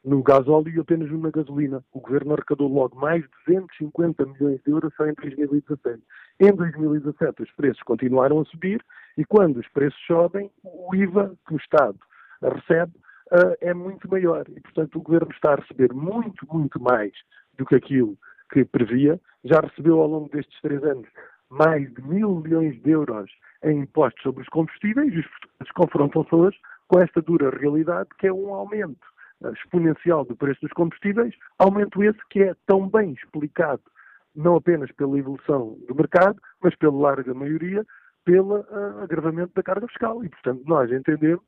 no 0.05 0.23
gasóleo 0.23 0.69
e 0.75 0.81
apenas 0.81 1.11
uma 1.11 1.31
gasolina. 1.31 1.85
O 1.93 2.01
governo 2.01 2.33
arrecadou 2.33 2.69
logo 2.69 2.99
mais 2.99 3.23
de 3.23 3.29
250 3.47 4.27
milhões 4.27 4.61
de 4.63 4.71
euros 4.71 4.95
só 4.97 5.07
em 5.07 5.15
2016. 5.15 5.99
Em 6.41 6.53
2017 6.53 7.43
os 7.43 7.51
preços 7.53 7.83
continuaram 7.83 8.41
a 8.41 8.45
subir 8.47 8.83
e 9.17 9.25
quando 9.25 9.59
os 9.59 9.69
preços 9.69 10.01
sobem, 10.07 10.51
o 10.65 10.95
IVA 10.95 11.37
que 11.47 11.55
o 11.55 11.59
Estado 11.59 11.99
recebe 12.43 12.93
uh, 13.33 13.57
é 13.61 13.75
muito 13.75 14.11
maior. 14.11 14.47
E, 14.49 14.61
portanto, 14.61 14.97
o 14.97 15.03
governo 15.03 15.31
está 15.33 15.53
a 15.53 15.57
receber 15.57 15.93
muito, 15.93 16.47
muito 16.51 16.81
mais 16.81 17.13
do 17.59 17.67
que 17.67 17.75
aquilo 17.75 18.17
que 18.53 18.65
previa. 18.65 19.21
Já 19.45 19.61
recebeu 19.61 20.01
ao 20.01 20.09
longo 20.09 20.31
destes 20.31 20.61
três 20.63 20.83
anos 20.83 21.09
mais 21.51 21.93
de 21.93 22.03
mil 22.03 22.37
milhões 22.37 22.81
de 22.81 22.91
euros 22.91 23.31
em 23.65 23.81
impostos 23.81 24.23
sobre 24.23 24.43
os 24.43 24.49
combustíveis 24.49 25.13
e 25.13 25.19
os 25.19 25.27
portugueses 25.27 25.73
confrontam-se 25.75 26.35
hoje 26.35 26.57
com 26.89 27.01
esta 27.01 27.21
dura 27.21 27.51
realidade 27.51 28.09
que 28.19 28.29
é 28.29 28.33
um 28.33 28.55
aumento 28.55 29.11
exponencial 29.53 30.25
do 30.25 30.37
preço 30.37 30.61
dos 30.61 30.73
combustíveis, 30.73 31.35
aumento 31.59 32.03
esse 32.03 32.21
que 32.29 32.43
é 32.43 32.55
tão 32.67 32.89
bem 32.89 33.13
explicado 33.13 33.83
não 34.35 34.57
apenas 34.57 34.91
pela 34.93 35.19
evolução 35.19 35.77
do 35.89 35.95
mercado, 35.95 36.41
mas 36.63 36.75
pela 36.77 36.97
larga 36.97 37.35
maioria 37.35 37.85
pelo 38.25 38.61
uh, 38.61 39.03
agravamento 39.03 39.53
da 39.55 39.63
carga 39.63 39.87
fiscal. 39.89 40.25
E, 40.25 40.29
portanto, 40.29 40.63
nós 40.67 40.91
entendemos 40.93 41.45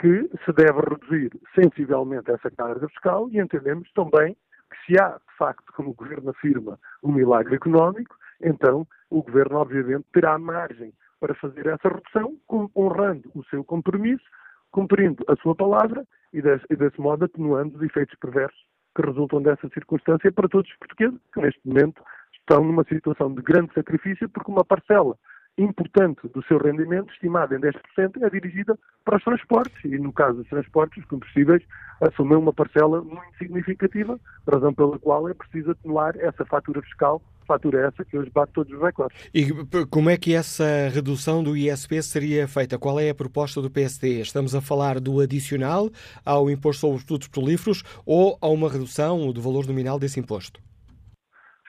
que 0.00 0.28
se 0.44 0.52
deve 0.52 0.80
reduzir 0.80 1.30
sensivelmente 1.54 2.30
essa 2.30 2.50
carga 2.50 2.88
fiscal 2.88 3.28
e 3.30 3.38
entendemos 3.38 3.90
também 3.92 4.34
que 4.70 4.76
se 4.86 5.00
há, 5.00 5.10
de 5.10 5.36
facto, 5.36 5.72
como 5.72 5.90
o 5.90 5.94
Governo 5.94 6.30
afirma, 6.30 6.78
um 7.02 7.12
milagre 7.12 7.56
económico, 7.56 8.14
então 8.40 8.86
o 9.10 9.22
Governo, 9.22 9.56
obviamente, 9.58 10.04
terá 10.12 10.38
margem 10.38 10.92
para 11.18 11.34
fazer 11.34 11.66
essa 11.66 11.88
redução, 11.88 12.36
honrando 12.76 13.30
o 13.34 13.42
seu 13.46 13.64
compromisso 13.64 14.24
cumprindo 14.70 15.24
a 15.28 15.36
sua 15.36 15.54
palavra 15.54 16.04
e 16.32 16.42
desse, 16.42 16.64
e 16.70 16.76
desse 16.76 17.00
modo 17.00 17.24
atenuando 17.24 17.76
os 17.76 17.82
efeitos 17.82 18.16
perversos 18.18 18.58
que 18.94 19.02
resultam 19.02 19.40
dessa 19.40 19.68
circunstância 19.68 20.32
para 20.32 20.48
todos 20.48 20.70
os 20.70 20.76
portugueses, 20.78 21.20
que 21.32 21.40
neste 21.40 21.60
momento 21.64 22.02
estão 22.38 22.64
numa 22.64 22.84
situação 22.84 23.32
de 23.32 23.42
grande 23.42 23.72
sacrifício, 23.74 24.28
porque 24.28 24.50
uma 24.50 24.64
parcela 24.64 25.16
importante 25.58 26.28
do 26.28 26.42
seu 26.44 26.58
rendimento, 26.58 27.12
estimada 27.12 27.56
em 27.56 27.60
10%, 27.60 27.74
é 28.22 28.30
dirigida 28.30 28.78
para 29.04 29.16
os 29.16 29.24
transportes. 29.24 29.84
E 29.84 29.98
no 29.98 30.12
caso 30.12 30.38
dos 30.38 30.48
transportes, 30.48 31.02
os 31.02 31.08
combustíveis 31.08 31.62
assumem 32.00 32.38
uma 32.38 32.52
parcela 32.52 33.02
muito 33.02 33.36
significativa, 33.38 34.18
razão 34.50 34.72
pela 34.72 34.98
qual 34.98 35.28
é 35.28 35.34
preciso 35.34 35.72
atenuar 35.72 36.14
essa 36.16 36.44
fatura 36.44 36.80
fiscal 36.82 37.20
fatura 37.48 37.86
essa 37.86 38.04
que 38.04 38.16
hoje 38.16 38.30
bate 38.30 38.52
todos 38.52 38.70
os 38.72 38.80
recordes. 38.80 39.30
E 39.34 39.48
como 39.86 40.10
é 40.10 40.18
que 40.18 40.34
essa 40.34 40.88
redução 40.92 41.42
do 41.42 41.56
ISP 41.56 42.02
seria 42.02 42.46
feita? 42.46 42.78
Qual 42.78 43.00
é 43.00 43.08
a 43.08 43.14
proposta 43.14 43.62
do 43.62 43.70
PSD? 43.70 44.20
Estamos 44.20 44.54
a 44.54 44.60
falar 44.60 45.00
do 45.00 45.18
adicional 45.18 45.88
ao 46.24 46.50
imposto 46.50 46.82
sobre 46.82 46.98
os 46.98 47.04
produtos 47.04 47.28
petrolíferos 47.28 47.82
ou 48.04 48.36
a 48.42 48.48
uma 48.48 48.68
redução 48.68 49.32
do 49.32 49.40
valor 49.40 49.66
nominal 49.66 49.98
desse 49.98 50.20
imposto? 50.20 50.60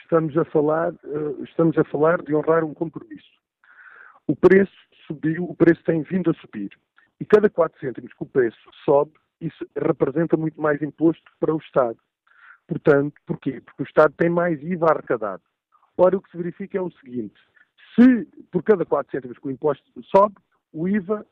Estamos 0.04 0.38
a 0.38 0.44
falar, 0.46 0.92
eh, 0.92 1.44
estamos 1.44 1.78
a 1.78 1.84
falar 1.86 2.22
de 2.24 2.36
honrar 2.36 2.64
um 2.66 2.74
compromisso. 2.74 3.39
O 4.30 4.36
preço 4.36 4.72
subiu, 5.08 5.44
o 5.44 5.56
preço 5.56 5.84
tem 5.84 6.04
vindo 6.04 6.30
a 6.30 6.36
subir. 6.36 6.70
E 7.20 7.26
cada 7.26 7.50
4 7.50 7.80
cêntimos 7.80 8.14
que 8.14 8.22
o 8.24 8.28
preço 8.28 8.60
sobe, 8.86 9.14
isso 9.42 9.68
representa 9.76 10.38
muito 10.38 10.62
mais 10.62 10.80
imposto 10.84 11.24
para 11.40 11.52
o 11.52 11.58
Estado. 11.58 11.98
Portanto, 12.68 13.16
porquê? 13.26 13.60
Porque 13.60 13.82
o 13.82 13.88
Estado 13.88 14.14
tem 14.16 14.30
mais 14.30 14.62
IVA 14.62 14.92
arrecadado. 14.92 15.42
Ora, 15.98 16.16
o 16.16 16.22
que 16.22 16.30
se 16.30 16.38
verifica 16.38 16.78
é 16.78 16.82
o 16.82 16.92
seguinte: 16.92 17.34
se 17.96 18.28
por 18.52 18.62
cada 18.62 18.86
4 18.86 19.10
cêntimos 19.10 19.40
que 19.40 19.48
o 19.48 19.50
imposto 19.50 19.84
sobe, 20.04 20.36
o 20.72 20.88
IVA, 20.88 21.26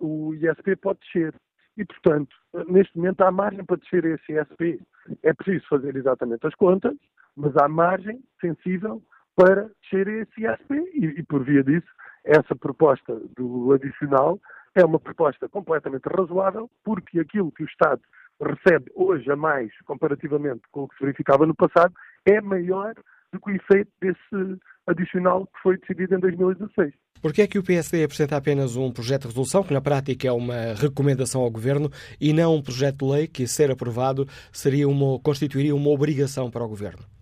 o 0.00 0.34
ISP 0.34 0.74
pode 0.74 0.98
descer. 0.98 1.32
E, 1.76 1.84
portanto, 1.84 2.34
neste 2.66 2.96
momento 2.96 3.20
há 3.20 3.30
margem 3.30 3.64
para 3.64 3.76
descer 3.76 4.04
esse 4.06 4.32
ISP. 4.32 4.82
É 5.22 5.32
preciso 5.32 5.64
fazer 5.68 5.94
exatamente 5.94 6.44
as 6.48 6.54
contas, 6.56 6.96
mas 7.36 7.56
há 7.56 7.68
margem 7.68 8.20
sensível 8.40 9.00
para 9.36 9.70
descer 9.82 10.08
esse 10.08 10.44
ISP. 10.44 10.74
E, 10.94 11.20
e 11.20 11.22
por 11.22 11.44
via 11.44 11.62
disso, 11.62 11.86
essa 12.24 12.54
proposta 12.54 13.20
do 13.36 13.72
adicional 13.72 14.38
é 14.74 14.84
uma 14.84 15.00
proposta 15.00 15.48
completamente 15.48 16.04
razoável, 16.04 16.70
porque 16.84 17.18
aquilo 17.20 17.52
que 17.52 17.64
o 17.64 17.66
Estado 17.66 18.00
recebe 18.40 18.90
hoje 18.94 19.30
a 19.30 19.36
mais, 19.36 19.70
comparativamente 19.84 20.62
com 20.70 20.84
o 20.84 20.88
que 20.88 20.96
se 20.96 21.04
verificava 21.04 21.46
no 21.46 21.54
passado, 21.54 21.92
é 22.24 22.40
maior 22.40 22.94
do 23.32 23.40
que 23.40 23.50
o 23.50 23.54
efeito 23.54 23.90
desse 24.00 24.60
adicional 24.86 25.46
que 25.46 25.62
foi 25.62 25.78
decidido 25.78 26.14
em 26.14 26.20
2016. 26.20 26.92
Por 27.20 27.32
que 27.32 27.42
é 27.42 27.46
que 27.46 27.58
o 27.58 27.62
PSD 27.62 28.02
apresenta 28.02 28.36
apenas 28.36 28.76
um 28.76 28.90
projeto 28.90 29.22
de 29.22 29.28
resolução, 29.28 29.62
que 29.62 29.74
na 29.74 29.80
prática 29.80 30.26
é 30.26 30.32
uma 30.32 30.74
recomendação 30.74 31.42
ao 31.42 31.50
Governo, 31.50 31.90
e 32.18 32.32
não 32.32 32.56
um 32.56 32.62
projeto 32.62 33.04
de 33.04 33.12
lei 33.12 33.28
que, 33.28 33.46
ser 33.46 33.70
aprovado, 33.70 34.26
seria 34.52 34.88
uma, 34.88 35.18
constituiria 35.20 35.74
uma 35.74 35.90
obrigação 35.90 36.50
para 36.50 36.64
o 36.64 36.68
Governo? 36.68 37.19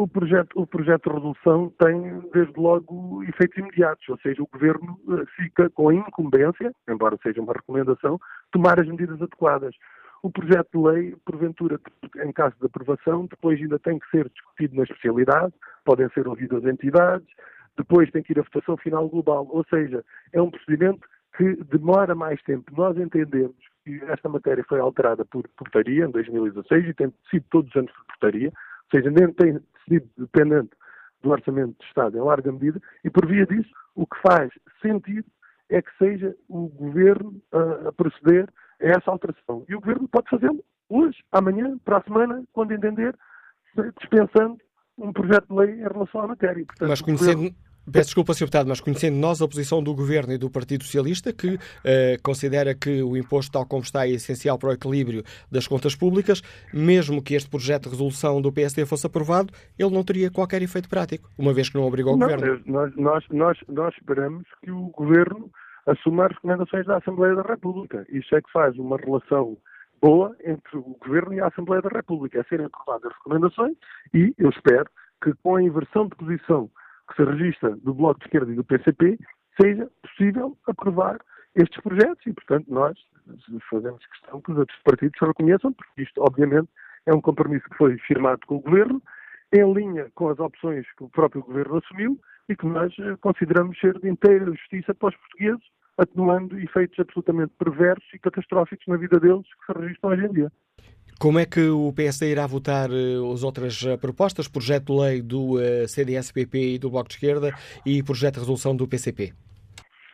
O 0.00 0.08
projeto, 0.08 0.58
o 0.58 0.66
projeto 0.66 1.10
de 1.10 1.14
resolução 1.14 1.70
tem, 1.78 2.20
desde 2.32 2.58
logo, 2.58 3.22
efeitos 3.24 3.58
imediatos, 3.58 4.08
ou 4.08 4.18
seja, 4.20 4.42
o 4.42 4.48
Governo 4.50 4.98
eh, 5.10 5.26
fica 5.36 5.68
com 5.68 5.90
a 5.90 5.94
incumbência, 5.94 6.72
embora 6.88 7.18
seja 7.22 7.38
uma 7.42 7.52
recomendação, 7.52 8.18
tomar 8.50 8.80
as 8.80 8.88
medidas 8.88 9.20
adequadas. 9.20 9.74
O 10.22 10.30
projeto 10.30 10.70
de 10.72 10.78
lei, 10.78 11.16
porventura, 11.22 11.78
em 12.24 12.32
caso 12.32 12.54
de 12.58 12.64
aprovação, 12.64 13.26
depois 13.26 13.60
ainda 13.60 13.78
tem 13.78 13.98
que 13.98 14.08
ser 14.08 14.26
discutido 14.30 14.74
na 14.74 14.84
especialidade, 14.84 15.52
podem 15.84 16.08
ser 16.14 16.26
ouvidas 16.26 16.64
entidades, 16.64 17.28
depois 17.76 18.10
tem 18.10 18.22
que 18.22 18.32
ir 18.32 18.38
à 18.38 18.42
votação 18.42 18.78
final 18.78 19.06
global. 19.06 19.46
Ou 19.50 19.66
seja, 19.68 20.02
é 20.32 20.40
um 20.40 20.50
procedimento 20.50 21.06
que 21.36 21.56
demora 21.64 22.14
mais 22.14 22.40
tempo. 22.44 22.72
Nós 22.74 22.96
entendemos 22.96 23.56
que 23.84 24.02
esta 24.04 24.30
matéria 24.30 24.64
foi 24.66 24.80
alterada 24.80 25.26
por 25.26 25.46
portaria 25.58 26.06
em 26.06 26.10
2016 26.10 26.88
e 26.88 26.94
tem 26.94 27.12
sido 27.30 27.44
todos 27.50 27.68
os 27.68 27.76
anos 27.76 27.92
por 27.92 28.06
portaria, 28.06 28.50
ou 28.92 29.00
seja, 29.00 29.10
nem 29.10 29.32
tem 29.32 29.60
sido 29.88 30.08
dependente 30.18 30.70
do 31.22 31.30
Orçamento 31.30 31.76
de 31.78 31.84
Estado 31.86 32.16
em 32.16 32.20
larga 32.20 32.50
medida, 32.50 32.80
e 33.04 33.10
por 33.10 33.26
via 33.26 33.46
disso, 33.46 33.70
o 33.94 34.06
que 34.06 34.16
faz 34.22 34.50
sentido 34.80 35.26
é 35.68 35.80
que 35.80 35.90
seja 35.98 36.34
o 36.48 36.68
Governo 36.68 37.40
a 37.52 37.92
proceder 37.92 38.48
a 38.80 38.86
essa 38.86 39.10
alteração. 39.10 39.64
E 39.68 39.74
o 39.74 39.80
Governo 39.80 40.08
pode 40.08 40.28
fazê-lo 40.28 40.64
hoje, 40.88 41.18
amanhã, 41.30 41.78
para 41.84 41.98
a 41.98 42.02
semana, 42.02 42.42
quando 42.52 42.72
entender, 42.72 43.14
dispensando 44.00 44.58
um 44.98 45.12
projeto 45.12 45.46
de 45.48 45.54
lei 45.54 45.74
em 45.76 45.82
relação 45.82 46.22
à 46.22 46.28
matéria. 46.28 46.64
Portanto, 46.66 46.88
Mas 46.88 47.00
conhecendo. 47.00 47.54
Peço 47.90 48.08
desculpa, 48.08 48.34
Sr. 48.34 48.40
Deputado, 48.40 48.68
mas 48.68 48.80
conhecendo 48.80 49.16
nós 49.16 49.40
a 49.42 49.48
posição 49.48 49.82
do 49.82 49.94
Governo 49.94 50.32
e 50.32 50.38
do 50.38 50.50
Partido 50.50 50.84
Socialista, 50.84 51.32
que 51.32 51.58
eh, 51.84 52.16
considera 52.22 52.74
que 52.74 53.02
o 53.02 53.16
imposto, 53.16 53.52
tal 53.52 53.66
como 53.66 53.82
está, 53.82 54.06
é 54.06 54.10
essencial 54.10 54.58
para 54.58 54.70
o 54.70 54.72
equilíbrio 54.72 55.22
das 55.50 55.66
contas 55.66 55.94
públicas, 55.94 56.42
mesmo 56.72 57.22
que 57.22 57.34
este 57.34 57.48
projeto 57.48 57.84
de 57.84 57.90
resolução 57.90 58.40
do 58.40 58.52
PSD 58.52 58.86
fosse 58.86 59.06
aprovado, 59.06 59.52
ele 59.78 59.90
não 59.90 60.04
teria 60.04 60.30
qualquer 60.30 60.62
efeito 60.62 60.88
prático, 60.88 61.28
uma 61.38 61.52
vez 61.52 61.68
que 61.68 61.76
não 61.76 61.84
obrigou 61.84 62.14
o 62.14 62.16
não, 62.16 62.28
Governo. 62.28 62.62
Nós, 62.66 62.94
nós, 62.96 63.24
nós, 63.30 63.58
nós 63.68 63.94
esperamos 63.94 64.46
que 64.62 64.70
o 64.70 64.88
Governo 64.90 65.50
assuma 65.86 66.26
as 66.26 66.32
recomendações 66.32 66.86
da 66.86 66.98
Assembleia 66.98 67.34
da 67.34 67.42
República. 67.42 68.06
Isso 68.10 68.34
é 68.34 68.40
que 68.40 68.52
faz 68.52 68.76
uma 68.78 68.96
relação 68.96 69.56
boa 70.00 70.34
entre 70.44 70.76
o 70.76 70.96
Governo 71.04 71.34
e 71.34 71.40
a 71.40 71.48
Assembleia 71.48 71.82
da 71.82 71.90
República, 71.90 72.40
é 72.40 72.44
serem 72.44 72.66
aprovadas 72.66 73.10
as 73.10 73.16
recomendações 73.18 73.76
e 74.14 74.34
eu 74.38 74.50
espero 74.50 74.86
que 75.22 75.32
com 75.42 75.56
a 75.56 75.62
inversão 75.62 76.08
de 76.08 76.16
posição 76.16 76.70
que 77.10 77.16
se 77.16 77.24
registra 77.24 77.76
do 77.76 77.92
Bloco 77.94 78.20
de 78.20 78.26
Esquerda 78.26 78.52
e 78.52 78.54
do 78.54 78.64
PCP, 78.64 79.18
seja 79.60 79.88
possível 80.02 80.56
aprovar 80.66 81.18
estes 81.54 81.80
projetos 81.82 82.24
e, 82.26 82.32
portanto, 82.32 82.66
nós 82.68 82.96
fazemos 83.68 84.04
questão 84.06 84.40
que 84.40 84.52
os 84.52 84.58
outros 84.58 84.78
partidos 84.82 85.18
reconheçam, 85.20 85.72
porque 85.72 86.02
isto, 86.02 86.22
obviamente, 86.22 86.68
é 87.06 87.14
um 87.14 87.20
compromisso 87.20 87.68
que 87.68 87.76
foi 87.76 87.98
firmado 87.98 88.40
com 88.46 88.56
o 88.56 88.60
Governo, 88.60 89.02
em 89.52 89.72
linha 89.72 90.10
com 90.14 90.28
as 90.28 90.38
opções 90.38 90.86
que 90.96 91.04
o 91.04 91.08
próprio 91.08 91.42
Governo 91.42 91.78
assumiu 91.78 92.18
e 92.48 92.56
que 92.56 92.66
nós 92.66 92.92
eh, 92.98 93.16
consideramos 93.20 93.78
ser 93.80 93.98
de 93.98 94.08
inteira 94.08 94.44
justiça 94.46 94.94
para 94.94 95.08
os 95.08 95.16
portugueses, 95.16 95.64
atenuando 95.98 96.58
efeitos 96.58 96.98
absolutamente 96.98 97.52
perversos 97.58 98.08
e 98.14 98.18
catastróficos 98.18 98.86
na 98.86 98.96
vida 98.96 99.18
deles 99.18 99.46
que 99.46 99.72
se 99.72 99.78
registram 99.78 100.10
hoje 100.10 100.26
em 100.26 100.32
dia. 100.32 100.52
Como 101.20 101.38
é 101.38 101.44
que 101.44 101.68
o 101.68 101.92
PSD 101.92 102.32
irá 102.32 102.46
votar 102.46 102.88
uh, 102.90 103.32
as 103.34 103.42
outras 103.42 103.82
uh, 103.82 103.98
propostas? 103.98 104.48
Projeto 104.48 104.86
de 104.86 104.98
lei 105.02 105.20
do 105.20 105.56
uh, 105.56 105.86
CDS-PP 105.86 106.76
e 106.76 106.78
do 106.78 106.88
Bloco 106.88 107.10
de 107.10 107.16
Esquerda 107.16 107.52
e 107.84 108.02
projeto 108.02 108.36
de 108.36 108.40
resolução 108.40 108.74
do 108.74 108.88
PCP? 108.88 109.34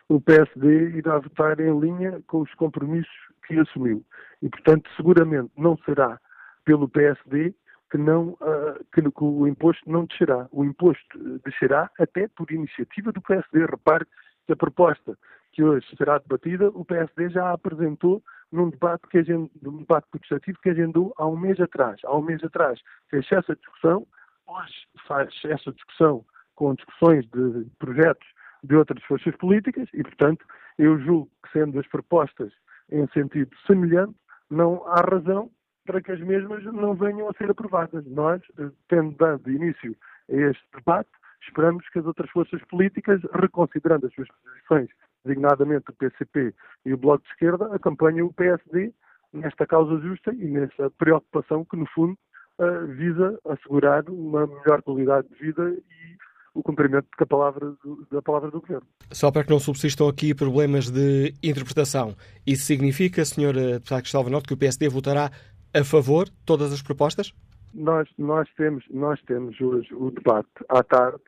O 0.09 0.21
PSD 0.21 0.97
irá 0.97 1.21
votar 1.21 1.61
em 1.61 1.79
linha 1.79 2.21
com 2.27 2.41
os 2.41 2.53
compromissos 2.55 3.15
que 3.47 3.57
assumiu. 3.57 4.05
E, 4.43 4.49
portanto, 4.49 4.91
seguramente 4.97 5.49
não 5.57 5.79
será 5.85 6.19
pelo 6.65 6.89
PSD 6.89 7.55
que, 7.89 7.99
não, 7.99 8.31
uh, 8.31 8.85
que, 8.93 9.01
que, 9.01 9.25
o 9.25 9.47
imposto 9.47 9.89
não 9.89 10.07
descerá. 10.07 10.49
O 10.51 10.65
imposto 10.65 11.41
descerá 11.45 11.89
até 12.01 12.27
por 12.27 12.51
iniciativa 12.51 13.13
do 13.13 13.23
PSD. 13.23 13.65
Repare 13.65 14.07
que 14.45 14.53
a 14.55 14.57
proposta 14.57 15.17
que 15.53 15.63
hoje 15.63 15.87
será 15.97 16.19
debatida, 16.19 16.69
o 16.71 16.85
PSD 16.85 17.31
já 17.31 17.53
apresentou 17.53 18.21
num 18.53 18.71
debate, 18.71 19.07
que 19.09 19.19
agendou, 19.19 19.51
num 19.63 19.79
debate 19.79 20.07
protestativo 20.11 20.59
que 20.63 20.71
agendou 20.71 21.13
há 21.17 21.27
um 21.27 21.37
mês 21.37 21.61
atrás. 21.61 22.01
Há 22.05 22.17
um 22.17 22.23
mês 22.23 22.43
atrás 22.45 22.81
fez 23.11 23.27
essa 23.31 23.55
discussão, 23.57 24.07
hoje 24.47 24.75
faz 25.07 25.33
essa 25.45 25.73
discussão 25.73 26.25
com 26.55 26.75
discussões 26.75 27.27
de 27.31 27.67
projetos 27.79 28.27
de 28.63 28.75
outras 28.75 29.03
forças 29.05 29.35
políticas 29.37 29.89
e, 29.93 30.03
portanto, 30.03 30.45
eu 30.79 30.99
julgo 31.01 31.31
que, 31.45 31.59
sendo 31.59 31.79
as 31.79 31.87
propostas 31.87 32.53
em 32.91 33.07
sentido 33.09 33.51
semelhante, 33.67 34.15
não 34.51 34.87
há 34.87 35.01
razão 35.01 35.51
para 35.85 36.01
que 36.01 36.13
as 36.13 36.21
mesmas 36.21 36.65
não 36.65 36.95
venham 36.95 37.29
a 37.29 37.33
ser 37.35 37.51
aprovadas. 37.51 38.05
Nós, 38.07 38.43
eh, 38.59 38.71
tendo 38.89 39.17
dado 39.17 39.51
início 39.51 39.97
a 40.31 40.35
este 40.35 40.65
debate, 40.75 41.11
esperamos 41.43 41.89
que 41.89 41.99
as 41.99 42.07
outras 42.07 42.31
forças 42.31 42.61
políticas, 42.65 43.21
reconsiderando 43.33 44.07
as 44.07 44.15
suas 44.15 44.29
posições, 44.29 44.91
designadamente 45.27 45.91
o 45.91 45.95
PCP 45.95 46.55
e 46.85 46.95
o 46.95 46.97
Bloco 46.97 47.25
de 47.25 47.31
Esquerda, 47.31 47.75
acompanhem 47.75 48.23
o 48.23 48.33
PSD 48.33 48.93
nesta 49.33 49.67
causa 49.67 49.99
justa 50.01 50.33
e 50.33 50.47
nessa 50.47 50.91
preocupação 50.97 51.65
que, 51.65 51.77
no 51.77 51.87
fundo, 51.87 52.17
eh, 52.59 52.85
visa 52.87 53.39
assegurar 53.49 54.09
uma 54.09 54.47
melhor 54.47 54.81
qualidade 54.83 55.29
de 55.29 55.35
vida 55.35 55.71
e 55.71 56.17
o 56.55 56.63
cumprimento 56.63 57.07
da 57.19 57.27
palavra, 57.27 57.75
do, 57.85 58.07
da 58.11 58.23
palavra 58.23 58.51
do 58.51 58.61
Governo. 58.61 58.87
Só 59.13 59.31
para 59.31 59.45
que 59.45 59.51
não 59.51 59.61
subsistam 59.61 60.09
aqui 60.09 60.35
problemas 60.35 60.89
de 60.89 61.35
interpretação, 61.43 62.17
isso 62.47 62.65
significa, 62.65 63.25
Sr. 63.25 63.53
Deputado 63.75 64.01
Cristóvão 64.01 64.31
Norte, 64.31 64.49
que 64.49 64.55
o 64.55 64.57
PSD 64.57 64.89
votará 64.89 65.31
a 65.75 65.85
favor 65.85 66.25
de 66.25 66.33
todas 66.47 66.73
as 66.73 66.81
propostas? 66.81 67.35
Nós, 67.75 68.09
nós, 68.17 68.49
temos, 68.57 68.85
nós 68.91 69.21
temos 69.27 69.61
hoje 69.61 69.93
o 69.95 70.11
debate 70.11 70.49
à 70.71 70.83
tarde 70.83 71.21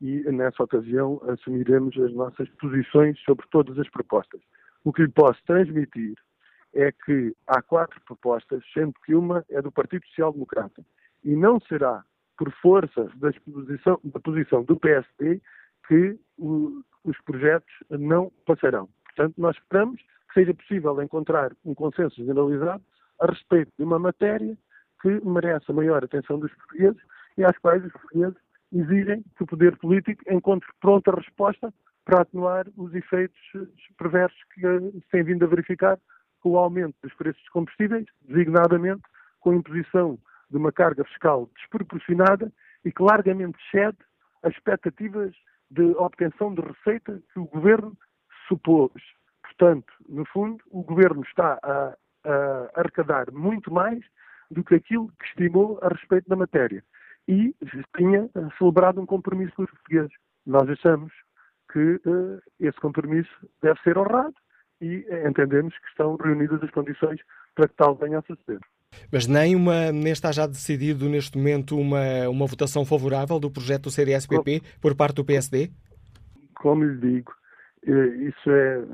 e, 0.00 0.22
nessa 0.30 0.62
ocasião, 0.62 1.20
assumiremos 1.28 1.96
as 1.98 2.12
nossas 2.12 2.48
posições 2.60 3.18
sobre 3.20 3.46
todas 3.50 3.78
as 3.78 3.88
propostas. 3.88 4.40
O 4.84 4.92
que 4.92 5.02
lhe 5.02 5.10
posso 5.10 5.42
transmitir 5.46 6.14
é 6.74 6.92
que 6.92 7.34
há 7.46 7.62
quatro 7.62 8.00
propostas, 8.02 8.62
sendo 8.72 8.92
que 9.04 9.14
uma 9.14 9.44
é 9.48 9.62
do 9.62 9.72
Partido 9.72 10.06
Social 10.06 10.32
Democrata. 10.32 10.84
E 11.24 11.34
não 11.34 11.58
será 11.60 12.04
por 12.36 12.52
força 12.60 13.10
da 13.16 13.32
posição, 13.32 13.98
da 14.04 14.20
posição 14.20 14.62
do 14.62 14.76
PSD 14.76 15.40
que 15.88 16.18
o, 16.36 16.82
os 17.04 17.18
projetos 17.22 17.72
não 17.90 18.30
passarão. 18.44 18.88
Portanto, 19.04 19.34
nós 19.38 19.56
esperamos 19.56 20.00
que 20.00 20.34
seja 20.34 20.52
possível 20.52 21.00
encontrar 21.00 21.52
um 21.64 21.74
consenso 21.74 22.16
generalizado 22.16 22.84
a 23.20 23.26
respeito 23.26 23.72
de 23.78 23.84
uma 23.84 23.98
matéria 23.98 24.56
que 25.00 25.08
merece 25.24 25.64
a 25.70 25.74
maior 25.74 26.04
atenção 26.04 26.38
dos 26.38 26.52
portugueses 26.54 27.00
e 27.38 27.44
às 27.44 27.56
quais 27.58 27.84
os 27.84 27.92
portugueses 27.92 28.36
exigem 28.72 29.24
que 29.36 29.42
o 29.42 29.46
poder 29.46 29.76
político 29.76 30.22
encontre 30.30 30.68
pronta 30.80 31.12
resposta 31.12 31.72
para 32.04 32.22
atenuar 32.22 32.66
os 32.76 32.94
efeitos 32.94 33.38
perversos 33.98 34.38
que 34.54 34.60
se 34.60 35.08
têm 35.10 35.24
vindo 35.24 35.44
a 35.44 35.48
verificar 35.48 35.98
com 36.40 36.50
o 36.50 36.58
aumento 36.58 36.94
dos 37.02 37.12
preços 37.14 37.40
dos 37.42 37.50
combustíveis, 37.50 38.06
designadamente 38.22 39.02
com 39.40 39.50
a 39.50 39.56
imposição 39.56 40.18
de 40.50 40.56
uma 40.56 40.70
carga 40.70 41.04
fiscal 41.04 41.50
desproporcionada 41.56 42.52
e 42.84 42.92
que 42.92 43.02
largamente 43.02 43.58
excede 43.66 43.98
as 44.42 44.52
expectativas 44.52 45.34
de 45.70 45.82
obtenção 45.96 46.54
de 46.54 46.60
receita 46.60 47.20
que 47.32 47.40
o 47.40 47.46
governo 47.46 47.96
supôs. 48.46 48.92
Portanto, 49.42 49.92
no 50.08 50.24
fundo, 50.26 50.62
o 50.70 50.82
governo 50.82 51.22
está 51.22 51.58
a, 51.62 51.96
a 52.24 52.80
arrecadar 52.80 53.32
muito 53.32 53.72
mais 53.72 54.04
do 54.50 54.62
que 54.62 54.76
aquilo 54.76 55.08
que 55.18 55.24
estimou 55.26 55.80
a 55.82 55.88
respeito 55.88 56.28
da 56.28 56.36
matéria. 56.36 56.84
E 57.28 57.54
tinha 57.96 58.28
celebrado 58.58 59.00
um 59.00 59.06
compromisso 59.06 59.52
com 59.56 59.64
os 59.64 59.70
portugueses. 59.70 60.12
Nós 60.46 60.68
achamos 60.68 61.12
que 61.72 62.00
uh, 62.06 62.40
esse 62.60 62.78
compromisso 62.78 63.30
deve 63.62 63.80
ser 63.80 63.98
honrado 63.98 64.34
e 64.80 65.04
entendemos 65.26 65.76
que 65.78 65.88
estão 65.88 66.16
reunidas 66.16 66.62
as 66.62 66.70
condições 66.70 67.20
para 67.54 67.68
que 67.68 67.74
tal 67.74 67.96
venha 67.96 68.18
a 68.18 68.22
suceder. 68.22 68.60
Mas 69.12 69.26
nem, 69.26 69.56
uma, 69.56 69.92
nem 69.92 70.12
está 70.12 70.32
já 70.32 70.46
decidido 70.46 71.08
neste 71.08 71.36
momento 71.36 71.78
uma, 71.78 72.28
uma 72.28 72.46
votação 72.46 72.84
favorável 72.84 73.38
do 73.38 73.50
projeto 73.50 73.84
do 73.84 73.90
CDS-PP 73.90 74.62
por 74.80 74.94
parte 74.94 75.16
do 75.16 75.24
PSD? 75.24 75.70
Como 76.54 76.84
lhe 76.84 76.98
digo, 76.98 77.32
eh, 77.86 78.28
isso 78.28 78.50
é 78.50 78.78
eh, 78.78 78.84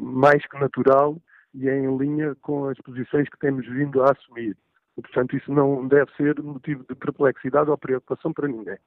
mais 0.00 0.44
que 0.46 0.58
natural 0.58 1.20
e 1.54 1.68
é 1.68 1.78
em 1.78 1.96
linha 1.96 2.34
com 2.42 2.68
as 2.68 2.76
posições 2.78 3.28
que 3.28 3.38
temos 3.38 3.66
vindo 3.66 4.02
a 4.02 4.12
assumir. 4.12 4.56
Portanto, 5.00 5.36
isso 5.36 5.52
não 5.52 5.86
deve 5.86 6.10
ser 6.16 6.40
motivo 6.42 6.84
de 6.88 6.94
perplexidade 6.94 7.70
ou 7.70 7.76
preocupação 7.76 8.32
para 8.32 8.48
ninguém. 8.48 8.78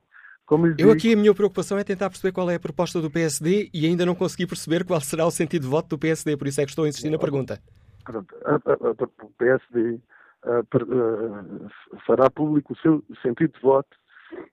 Eu 0.52 0.74
digo... 0.74 0.92
aqui 0.92 1.14
a 1.14 1.16
minha 1.16 1.34
preocupação 1.34 1.78
é 1.78 1.84
tentar 1.84 2.10
perceber 2.10 2.32
qual 2.32 2.50
é 2.50 2.56
a 2.56 2.60
proposta 2.60 3.00
do 3.00 3.12
PSD 3.12 3.70
e 3.72 3.86
ainda 3.86 4.04
não 4.04 4.16
consegui 4.16 4.48
perceber 4.48 4.84
qual 4.84 5.00
será 5.00 5.26
o 5.26 5.32
sentido 5.32 5.64
de 5.64 5.68
voto 5.68 5.90
do 5.90 6.00
PSD, 6.00 6.36
por 6.36 6.48
isso 6.48 6.60
é 6.60 6.66
que 6.66 6.72
estou 6.72 6.86
a 6.86 6.90
insistir 6.90 7.12
na 7.12 7.20
pergunta. 7.20 7.62
Pronto, 8.04 8.34
o 9.22 9.30
PSD 9.38 10.00
fará 12.08 12.30
público 12.32 12.74
o 12.74 12.78
seu 12.78 13.04
sentido 13.22 13.54
de 13.54 13.62
voto 13.62 13.96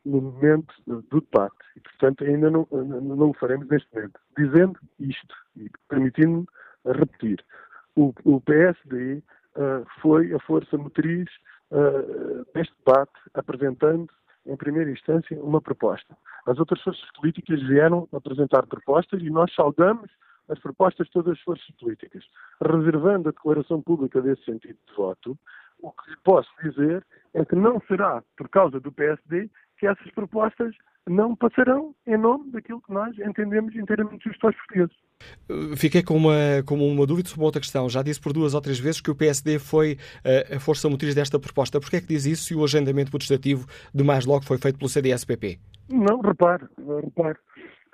no 0.04 0.20
momento 0.20 0.74
do 0.86 1.20
debate. 1.20 1.56
E, 1.76 1.80
portanto, 1.80 2.24
ainda 2.24 2.50
não, 2.50 2.66
não 2.70 3.30
o 3.30 3.34
faremos 3.34 3.66
neste 3.68 3.88
momento. 3.94 4.20
Dizendo 4.36 4.78
isto, 5.00 5.34
e 5.56 5.70
permitindo-me 5.88 6.46
repetir, 6.84 7.42
o, 7.94 8.12
o 8.24 8.40
PSD 8.40 9.22
foi 10.00 10.32
a 10.34 10.38
força 10.40 10.76
motriz 10.76 11.28
uh, 11.70 12.46
deste 12.54 12.74
debate, 12.84 13.12
apresentando, 13.34 14.08
em 14.46 14.56
primeira 14.56 14.90
instância, 14.90 15.40
uma 15.42 15.60
proposta. 15.60 16.16
As 16.46 16.58
outras 16.58 16.80
forças 16.82 17.10
políticas 17.12 17.60
vieram 17.62 18.08
apresentar 18.12 18.66
propostas 18.66 19.20
e 19.20 19.30
nós 19.30 19.52
saudamos 19.54 20.10
as 20.48 20.58
propostas 20.60 21.06
de 21.06 21.12
todas 21.12 21.32
as 21.32 21.40
forças 21.40 21.68
políticas. 21.80 22.24
Reservando 22.60 23.28
a 23.28 23.32
declaração 23.32 23.82
pública 23.82 24.22
desse 24.22 24.44
sentido 24.44 24.78
de 24.86 24.94
voto, 24.94 25.36
o 25.80 25.90
que 25.90 26.10
lhe 26.10 26.16
posso 26.22 26.48
dizer 26.62 27.04
é 27.34 27.44
que 27.44 27.56
não 27.56 27.80
será 27.88 28.22
por 28.36 28.48
causa 28.48 28.80
do 28.80 28.92
PSD 28.92 29.50
que 29.78 29.86
essas 29.86 30.10
propostas 30.12 30.74
não 31.08 31.36
passarão 31.36 31.94
em 32.06 32.16
nome 32.16 32.50
daquilo 32.50 32.82
que 32.82 32.92
nós 32.92 33.16
entendemos 33.18 33.74
inteiramente 33.76 34.28
justo 34.28 34.46
aos 34.46 34.56
portugueses. 34.56 34.96
Uh, 35.48 35.76
fiquei 35.76 36.02
com 36.02 36.16
uma, 36.16 36.62
com 36.66 36.74
uma 36.76 37.06
dúvida 37.06 37.28
sobre 37.28 37.44
outra 37.44 37.60
questão. 37.60 37.88
Já 37.88 38.02
disse 38.02 38.20
por 38.20 38.32
duas 38.32 38.54
ou 38.54 38.60
três 38.60 38.78
vezes 38.78 39.00
que 39.00 39.10
o 39.10 39.14
PSD 39.14 39.58
foi 39.58 39.94
uh, 39.94 40.56
a 40.56 40.60
força 40.60 40.88
motriz 40.88 41.14
desta 41.14 41.38
proposta. 41.38 41.80
Por 41.80 41.88
que 41.88 41.96
é 41.96 42.00
que 42.00 42.08
diz 42.08 42.26
isso 42.26 42.44
se 42.44 42.54
o 42.54 42.64
agendamento 42.64 43.10
protestativo 43.10 43.66
de 43.94 44.04
mais 44.04 44.26
logo 44.26 44.44
foi 44.44 44.58
feito 44.58 44.78
pelo 44.78 44.88
CDS-PP? 44.88 45.58
Não, 45.88 46.20
repare, 46.20 46.66
repare. 47.04 47.38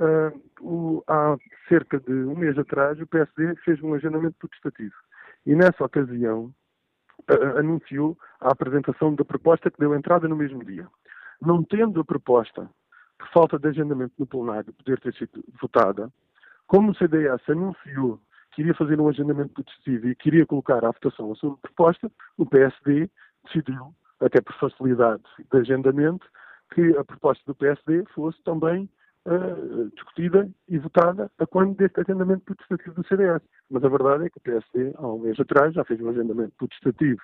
Uh, 0.00 0.42
o, 0.60 1.04
há 1.06 1.36
cerca 1.68 2.00
de 2.00 2.12
um 2.12 2.34
mês 2.34 2.58
atrás 2.58 2.98
o 3.00 3.06
PSD 3.06 3.54
fez 3.64 3.80
um 3.82 3.94
agendamento 3.94 4.36
protestativo. 4.38 4.94
E 5.44 5.54
nessa 5.54 5.84
ocasião 5.84 6.52
uh, 7.30 7.58
anunciou 7.58 8.16
a 8.40 8.52
apresentação 8.52 9.14
da 9.14 9.24
proposta 9.24 9.70
que 9.70 9.78
deu 9.78 9.94
entrada 9.94 10.26
no 10.26 10.36
mesmo 10.36 10.64
dia. 10.64 10.86
Não 11.44 11.62
tendo 11.64 12.00
a 12.00 12.04
proposta, 12.04 12.70
por 13.18 13.28
falta 13.28 13.58
de 13.58 13.68
agendamento 13.68 14.14
no 14.16 14.26
plenário, 14.26 14.72
poder 14.72 15.00
ter 15.00 15.12
sido 15.14 15.44
votada, 15.60 16.08
como 16.68 16.92
o 16.92 16.94
CDS 16.94 17.42
anunciou 17.48 18.20
que 18.52 18.62
iria 18.62 18.74
fazer 18.74 19.00
um 19.00 19.08
agendamento 19.08 19.54
protestivo 19.54 20.08
e 20.08 20.14
queria 20.14 20.46
colocar 20.46 20.84
à 20.84 20.90
votação 20.90 21.32
a 21.32 21.34
sua 21.34 21.56
proposta, 21.56 22.10
o 22.36 22.46
PSD 22.46 23.10
decidiu, 23.44 23.94
até 24.20 24.40
por 24.40 24.54
facilidade 24.54 25.22
de 25.50 25.58
agendamento, 25.58 26.24
que 26.72 26.96
a 26.96 27.04
proposta 27.04 27.42
do 27.46 27.54
PSD 27.54 28.04
fosse 28.14 28.40
também 28.44 28.88
uh, 29.26 29.90
discutida 29.94 30.48
e 30.68 30.78
votada 30.78 31.30
a 31.38 31.46
quando 31.46 31.74
deste 31.76 32.00
agendamento 32.00 32.44
protestativo 32.44 32.94
do 32.94 33.08
CDS. 33.08 33.42
Mas 33.70 33.82
a 33.82 33.88
verdade 33.88 34.26
é 34.26 34.30
que 34.30 34.38
o 34.38 34.42
PSD, 34.42 34.92
há 34.96 35.06
um 35.08 35.18
mês 35.18 35.40
atrás, 35.40 35.74
já 35.74 35.84
fez 35.84 36.00
um 36.00 36.10
agendamento 36.10 36.52
protestativo 36.56 37.20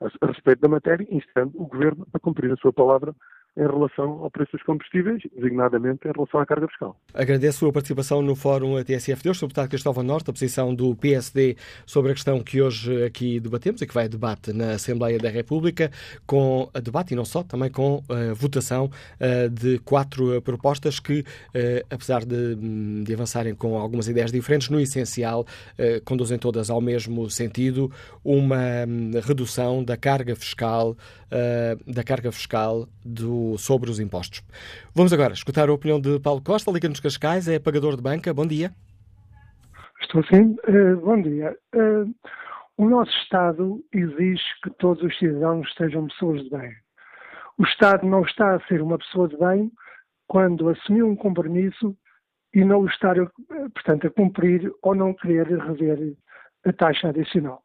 a, 0.00 0.06
a 0.24 0.26
respeito 0.28 0.60
da 0.60 0.68
matéria, 0.68 1.06
instando 1.10 1.52
o 1.60 1.66
Governo 1.66 2.06
a 2.12 2.18
cumprir 2.18 2.52
a 2.52 2.56
sua 2.56 2.72
palavra 2.72 3.14
em 3.56 3.66
relação 3.66 4.22
ao 4.22 4.30
preço 4.30 4.52
dos 4.52 4.62
combustíveis, 4.62 5.22
designadamente 5.34 6.06
em 6.06 6.12
relação 6.12 6.38
à 6.40 6.46
carga 6.46 6.68
fiscal. 6.68 6.94
Agradeço 7.14 7.56
a 7.56 7.60
sua 7.60 7.72
participação 7.72 8.20
no 8.20 8.36
Fórum 8.36 8.82
TSF 8.84 9.22
de 9.22 9.30
hoje. 9.30 9.40
Deputado 9.40 9.68
Cristóvão 9.68 10.04
Norte, 10.04 10.28
a 10.28 10.32
posição 10.32 10.74
do 10.74 10.94
PSD 10.94 11.56
sobre 11.86 12.12
a 12.12 12.14
questão 12.14 12.42
que 12.42 12.60
hoje 12.60 13.04
aqui 13.04 13.40
debatemos 13.40 13.80
e 13.80 13.86
que 13.86 13.94
vai 13.94 14.04
a 14.04 14.08
debate 14.08 14.52
na 14.52 14.72
Assembleia 14.72 15.18
da 15.18 15.30
República, 15.30 15.90
com 16.26 16.68
debate 16.82 17.14
e 17.14 17.16
não 17.16 17.24
só, 17.24 17.42
também 17.42 17.70
com 17.70 18.02
a 18.10 18.34
votação 18.34 18.86
uh, 18.86 19.48
de 19.48 19.78
quatro 19.78 20.40
propostas 20.42 21.00
que, 21.00 21.20
uh, 21.20 21.86
apesar 21.90 22.24
de, 22.24 22.56
de, 23.04 23.14
avançarem 23.14 23.54
com 23.54 23.78
algumas 23.78 24.06
ideias 24.08 24.30
diferentes, 24.30 24.68
no 24.68 24.78
essencial 24.80 25.46
conduzem 26.04 26.38
todas 26.38 26.68
ao 26.68 26.80
mesmo 26.80 27.30
sentido, 27.30 27.90
uma 28.24 28.84
um, 28.86 29.12
redução 29.24 29.82
da 29.82 29.96
carga 29.96 30.34
fiscal, 30.34 30.96
da 31.86 32.02
carga 32.04 32.30
fiscal 32.30 32.88
do, 33.04 33.45
sobre 33.58 33.90
os 33.90 34.00
impostos. 34.00 34.42
Vamos 34.94 35.12
agora 35.12 35.32
escutar 35.32 35.68
a 35.68 35.72
opinião 35.72 36.00
de 36.00 36.18
Paulo 36.20 36.42
Costa, 36.42 36.70
Liga-nos 36.70 37.00
Cascais, 37.00 37.48
é 37.48 37.58
pagador 37.58 37.96
de 37.96 38.02
banca. 38.02 38.34
Bom 38.34 38.46
dia. 38.46 38.72
Estou 40.00 40.24
sim. 40.24 40.56
Uh, 40.68 40.96
bom 41.04 41.20
dia. 41.20 41.56
Uh, 41.74 42.14
o 42.76 42.88
nosso 42.88 43.12
Estado 43.22 43.82
exige 43.92 44.44
que 44.62 44.70
todos 44.78 45.02
os 45.02 45.18
cidadãos 45.18 45.72
sejam 45.76 46.06
pessoas 46.08 46.42
de 46.44 46.50
bem. 46.50 46.72
O 47.58 47.64
Estado 47.64 48.06
não 48.06 48.22
está 48.22 48.54
a 48.54 48.60
ser 48.66 48.82
uma 48.82 48.98
pessoa 48.98 49.28
de 49.28 49.36
bem 49.38 49.72
quando 50.26 50.68
assumiu 50.68 51.08
um 51.08 51.16
compromisso 51.16 51.96
e 52.52 52.64
não 52.64 52.80
o 52.80 52.86
estar, 52.86 53.16
portanto, 53.74 54.06
a 54.06 54.10
cumprir 54.10 54.70
ou 54.82 54.94
não 54.94 55.14
querer 55.14 55.46
rever 55.46 56.16
a 56.64 56.72
taxa 56.72 57.08
adicional. 57.08 57.62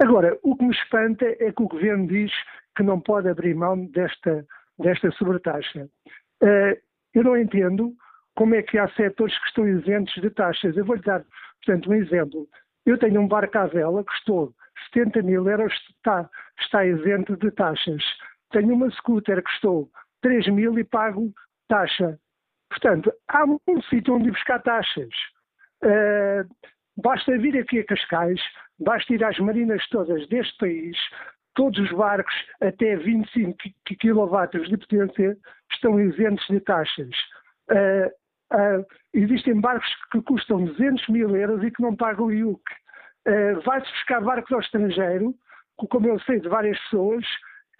Agora, 0.00 0.38
o 0.42 0.56
que 0.56 0.64
me 0.64 0.74
espanta 0.74 1.24
é 1.24 1.52
que 1.52 1.62
o 1.62 1.68
Governo 1.68 2.06
diz 2.06 2.32
que 2.76 2.82
não 2.82 3.00
pode 3.00 3.28
abrir 3.28 3.54
mão 3.54 3.86
desta, 3.86 4.46
desta 4.78 5.10
sobretaxa. 5.12 5.88
Uh, 6.42 6.78
eu 7.14 7.24
não 7.24 7.36
entendo 7.36 7.92
como 8.36 8.54
é 8.54 8.62
que 8.62 8.78
há 8.78 8.88
setores 8.90 9.36
que 9.38 9.48
estão 9.48 9.68
isentos 9.68 10.14
de 10.14 10.30
taxas. 10.30 10.76
Eu 10.76 10.84
vou-lhe 10.84 11.02
dar, 11.02 11.24
portanto, 11.64 11.90
um 11.90 11.94
exemplo. 11.94 12.46
Eu 12.86 12.96
tenho 12.98 13.20
um 13.20 13.28
barco 13.28 13.58
à 13.58 13.66
vela 13.66 14.04
que 14.04 14.12
estou 14.12 14.54
70 14.94 15.22
mil 15.22 15.48
euros, 15.48 15.72
está, 15.96 16.28
está 16.60 16.86
isento 16.86 17.36
de 17.36 17.50
taxas. 17.50 18.02
Tenho 18.50 18.74
uma 18.74 18.90
scooter 18.90 19.42
que 19.42 19.50
estou 19.50 19.90
3 20.22 20.48
mil 20.48 20.78
e 20.78 20.84
pago 20.84 21.32
taxa. 21.68 22.18
Portanto, 22.70 23.12
há 23.28 23.44
um 23.44 23.82
sítio 23.88 24.14
onde 24.14 24.30
buscar 24.30 24.62
taxas. 24.62 25.10
Uh, 25.82 26.48
basta 27.02 27.36
vir 27.38 27.58
aqui 27.58 27.80
a 27.80 27.84
Cascais, 27.84 28.40
basta 28.78 29.12
ir 29.12 29.24
às 29.24 29.38
marinas 29.38 29.86
todas 29.88 30.28
deste 30.28 30.56
país, 30.58 30.96
todos 31.58 31.76
os 31.80 31.90
barcos 31.90 32.32
até 32.60 32.94
25 32.94 33.58
kW 33.84 34.68
de 34.68 34.76
potência 34.78 35.36
estão 35.72 35.98
isentos 35.98 36.46
de 36.46 36.60
taxas. 36.60 37.10
Uh, 37.68 38.06
uh, 38.54 38.86
existem 39.12 39.60
barcos 39.60 39.88
que 40.12 40.22
custam 40.22 40.64
200 40.64 41.08
mil 41.08 41.34
euros 41.34 41.64
e 41.64 41.72
que 41.72 41.82
não 41.82 41.96
pagam 41.96 42.30
IUC. 42.30 42.62
Uh, 43.26 43.60
Vai-se 43.64 43.90
buscar 43.90 44.20
barcos 44.20 44.52
ao 44.52 44.60
estrangeiro, 44.60 45.34
como 45.90 46.06
eu 46.06 46.20
sei 46.20 46.38
de 46.38 46.48
várias 46.48 46.78
pessoas, 46.82 47.26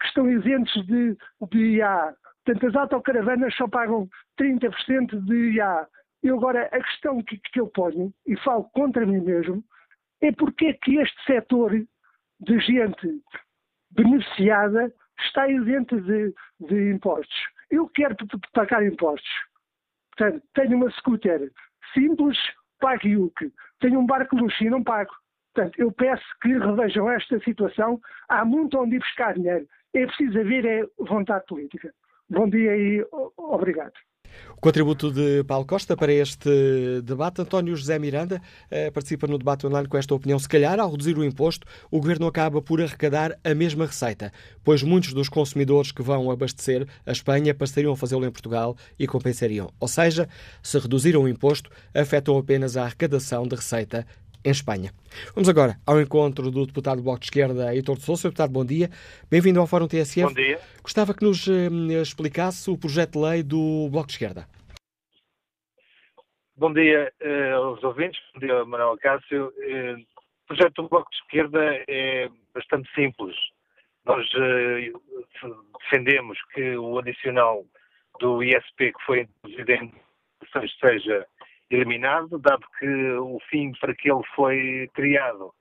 que 0.01 0.07
estão 0.07 0.29
isentos 0.29 0.85
de, 0.85 1.17
de 1.49 1.77
IA. 1.77 2.13
Portanto, 2.43 2.67
as 2.67 2.75
autocaravanas 2.75 3.55
só 3.55 3.65
pagam 3.65 4.09
30% 4.37 5.23
de 5.23 5.51
IA. 5.53 5.87
E 6.21 6.29
agora, 6.29 6.65
a 6.65 6.83
questão 6.83 7.23
que, 7.23 7.37
que 7.37 7.61
eu 7.61 7.67
ponho, 7.67 8.13
e 8.27 8.35
falo 8.39 8.65
contra 8.73 9.05
mim 9.05 9.21
mesmo, 9.21 9.63
é 10.21 10.33
porque 10.33 10.65
é 10.65 10.73
que 10.73 10.97
este 10.97 11.23
setor 11.23 11.71
de 12.41 12.59
gente 12.59 13.21
beneficiada 13.91 14.93
está 15.19 15.47
isenta 15.47 15.99
de, 16.01 16.33
de 16.59 16.91
impostos. 16.91 17.37
Eu 17.69 17.87
quero 17.89 18.15
pagar 18.53 18.85
impostos. 18.85 19.29
Portanto, 20.15 20.43
tenho 20.53 20.77
uma 20.77 20.91
scooter 20.91 21.51
simples, 21.93 22.37
pago 22.79 23.07
IUC. 23.07 23.53
Tenho 23.79 23.99
um 23.99 24.05
barco 24.05 24.35
luxo 24.35 24.63
e 24.63 24.69
não 24.69 24.83
pago. 24.83 25.11
Portanto, 25.53 25.79
eu 25.79 25.91
peço 25.91 26.25
que 26.41 26.57
revejam 26.57 27.09
esta 27.09 27.39
situação. 27.39 27.99
Há 28.27 28.43
muito 28.45 28.79
onde 28.79 28.95
ir 28.95 28.99
buscar 28.99 29.33
dinheiro. 29.33 29.67
É 29.93 30.05
preciso 30.05 30.39
haver 30.39 30.65
é, 30.65 30.85
vontade 30.99 31.45
política. 31.47 31.93
Bom 32.29 32.49
dia 32.49 32.75
e 32.77 33.05
obrigado. 33.37 33.93
O 34.57 34.61
contributo 34.61 35.11
de 35.11 35.43
Paulo 35.45 35.65
Costa 35.65 35.95
para 35.95 36.11
este 36.11 37.01
debate. 37.03 37.41
António 37.41 37.75
José 37.75 37.97
Miranda 37.97 38.41
eh, 38.69 38.91
participa 38.91 39.25
no 39.25 39.37
debate 39.37 39.65
online 39.65 39.87
com 39.87 39.97
esta 39.97 40.13
opinião. 40.13 40.37
Se 40.37 40.49
calhar, 40.49 40.79
ao 40.79 40.91
reduzir 40.91 41.17
o 41.17 41.23
imposto, 41.23 41.65
o 41.89 41.99
governo 41.99 42.27
acaba 42.27 42.61
por 42.61 42.81
arrecadar 42.81 43.39
a 43.43 43.55
mesma 43.55 43.85
receita, 43.85 44.33
pois 44.63 44.83
muitos 44.83 45.13
dos 45.13 45.29
consumidores 45.29 45.93
que 45.93 46.01
vão 46.01 46.29
abastecer 46.29 46.85
a 47.05 47.11
Espanha 47.11 47.55
passariam 47.55 47.93
a 47.93 47.95
fazê-lo 47.95 48.25
em 48.25 48.31
Portugal 48.31 48.75
e 48.99 49.07
compensariam. 49.07 49.71
Ou 49.79 49.87
seja, 49.87 50.27
se 50.61 50.77
reduzir 50.77 51.15
o 51.15 51.27
imposto, 51.27 51.69
afetam 51.93 52.37
apenas 52.37 52.75
a 52.75 52.83
arrecadação 52.83 53.47
de 53.47 53.55
receita 53.55 54.05
em 54.43 54.51
Espanha. 54.51 54.91
Vamos 55.33 55.49
agora 55.49 55.75
ao 55.85 55.99
encontro 55.99 56.49
do 56.51 56.65
deputado 56.65 56.97
do 56.97 57.03
Bloco 57.03 57.19
de 57.19 57.25
Esquerda, 57.25 57.73
Heitor 57.73 57.97
de 57.97 58.03
Sousa. 58.03 58.29
Deputado, 58.29 58.51
bom 58.51 58.65
dia. 58.65 58.89
Bem-vindo 59.29 59.59
ao 59.59 59.67
Fórum 59.67 59.87
TSF. 59.87 60.23
Bom 60.23 60.33
dia. 60.33 60.59
Gostava 60.81 61.13
que 61.13 61.23
nos 61.23 61.47
eh, 61.47 62.01
explicasse 62.01 62.69
o 62.69 62.77
projeto 62.77 63.13
de 63.13 63.25
lei 63.25 63.43
do 63.43 63.89
Bloco 63.89 64.07
de 64.07 64.13
Esquerda. 64.13 64.47
Bom 66.55 66.73
dia 66.73 67.11
uh, 67.21 67.55
aos 67.55 67.83
ouvintes, 67.83 68.19
bom 68.33 68.39
dia 68.41 68.65
Manuel 68.65 68.97
Cássio. 68.97 69.47
Uh, 69.47 69.99
o 69.99 70.47
projeto 70.47 70.81
do 70.81 70.89
Bloco 70.89 71.09
de 71.09 71.17
Esquerda 71.17 71.83
é 71.87 72.29
bastante 72.53 72.89
simples. 72.93 73.35
Nós 74.05 74.27
defendemos 75.83 76.37
que 76.53 76.75
o 76.75 76.97
adicional 76.97 77.63
do 78.19 78.43
ISP 78.43 78.91
que 78.91 79.05
foi 79.05 79.21
introduzido 79.21 79.71
em 79.71 79.93
seja 80.79 81.27
eliminado, 81.69 82.39
dado 82.39 82.65
que 82.79 83.13
o 83.13 83.39
fim 83.49 83.71
para 83.79 83.93
que 83.93 84.11
ele 84.11 84.23
foi 84.35 84.89
criado 84.93 85.53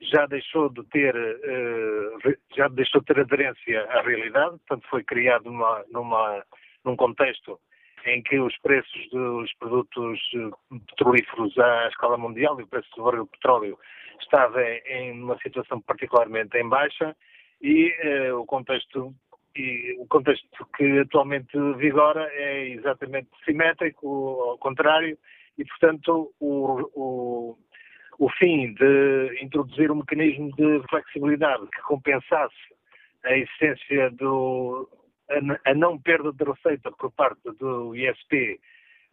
já 0.00 0.26
deixou 0.26 0.70
de 0.70 0.82
ter 0.84 1.14
uh, 1.14 2.36
já 2.56 2.68
deixou 2.68 3.00
de 3.02 3.06
ter 3.06 3.20
aderência 3.20 3.84
à 3.90 4.00
realidade, 4.00 4.58
portanto 4.66 4.88
foi 4.88 5.04
criado 5.04 5.44
numa, 5.44 5.84
numa, 5.90 6.42
num 6.84 6.96
contexto 6.96 7.60
em 8.06 8.22
que 8.22 8.38
os 8.38 8.56
preços 8.58 9.10
dos 9.10 9.52
produtos 9.58 10.18
eh, 10.34 10.78
petrolíferos 10.88 11.58
à 11.58 11.88
escala 11.88 12.16
mundial 12.16 12.58
e 12.58 12.62
o 12.62 12.66
preço 12.66 12.88
do 12.96 13.04
barril 13.04 13.24
de 13.24 13.30
petróleo 13.32 13.78
estava 14.22 14.62
em 14.62 15.22
uma 15.22 15.36
situação 15.38 15.82
particularmente 15.82 16.56
em 16.56 16.66
baixa 16.66 17.14
e 17.60 17.92
uh, 18.30 18.38
o 18.38 18.46
contexto 18.46 19.14
e 19.54 19.96
o 19.98 20.06
contexto 20.06 20.66
que 20.76 21.00
atualmente 21.00 21.58
vigora 21.76 22.26
é 22.32 22.68
exatamente 22.68 23.28
simétrico, 23.44 24.06
ao 24.42 24.58
contrário, 24.58 25.18
e, 25.60 25.64
portanto, 25.66 26.32
o, 26.40 26.90
o, 26.94 27.58
o 28.18 28.30
fim 28.38 28.72
de 28.72 29.38
introduzir 29.42 29.90
um 29.90 29.96
mecanismo 29.96 30.50
de 30.56 30.82
flexibilidade 30.88 31.66
que 31.66 31.82
compensasse 31.82 32.54
a 33.24 33.36
essência 33.36 34.10
do, 34.12 34.88
a, 35.66 35.74
não 35.74 35.98
perda 35.98 36.32
de 36.32 36.44
receita 36.44 36.90
por 36.92 37.12
parte 37.12 37.42
do 37.58 37.94
ISP 37.94 38.58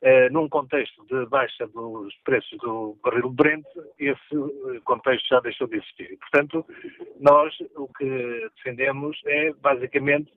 eh, 0.01 0.29
num 0.29 0.47
contexto 0.47 1.05
de 1.07 1.25
baixa 1.25 1.67
dos 1.67 2.15
preços 2.23 2.57
do 2.59 2.97
barril 3.03 3.29
Brent, 3.29 3.65
esse 3.99 4.81
contexto 4.85 5.27
já 5.27 5.39
deixou 5.41 5.67
de 5.67 5.77
existir. 5.77 6.17
Portanto, 6.19 6.65
nós 7.19 7.53
o 7.75 7.87
que 7.89 8.49
defendemos 8.55 9.19
é 9.25 9.51
basicamente 9.53 10.31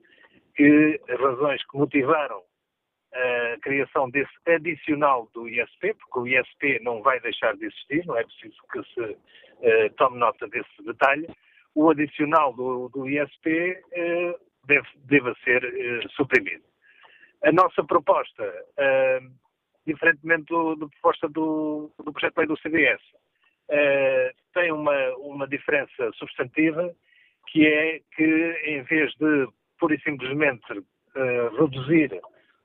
que 0.55 0.99
as 1.07 1.19
razões 1.19 1.63
que 1.67 1.77
motivaram 1.77 2.41
a 3.13 3.57
criação 3.61 4.09
desse 4.09 4.31
adicional 4.47 5.29
do 5.33 5.47
ISP, 5.47 5.93
porque 5.95 6.19
o 6.19 6.27
ISP 6.27 6.79
não 6.81 7.01
vai 7.01 7.19
deixar 7.19 7.55
de 7.57 7.65
existir, 7.65 8.05
não 8.05 8.17
é 8.17 8.23
preciso 8.23 8.55
que 8.71 8.83
se 8.93 9.01
uh, 9.01 9.93
tome 9.97 10.17
nota 10.17 10.47
desse 10.47 10.83
detalhe. 10.85 11.27
O 11.75 11.89
adicional 11.89 12.53
do, 12.53 12.89
do 12.89 13.09
ISP 13.09 13.49
uh, 13.49 13.83
eh, 13.91 14.35
deve, 14.65 14.87
deve 15.05 15.33
ser 15.43 15.63
uh, 15.63 16.09
suprimido. 16.11 16.63
A 17.43 17.51
nossa 17.51 17.83
proposta, 17.83 18.43
diferentemente 19.87 20.53
da 20.79 20.87
proposta 20.87 21.27
do, 21.27 21.91
do 21.97 22.13
projeto 22.13 22.35
de 22.35 22.39
lei 22.39 22.47
do 22.47 22.59
CDS, 22.59 23.01
tem 24.53 24.71
uma, 24.71 25.15
uma 25.15 25.47
diferença 25.47 26.11
substantiva, 26.19 26.93
que 27.47 27.65
é 27.65 27.99
que 28.15 28.61
em 28.65 28.83
vez 28.83 29.11
de 29.15 29.47
pura 29.79 29.95
e 29.95 30.01
simplesmente 30.01 30.85
reduzir 31.57 32.21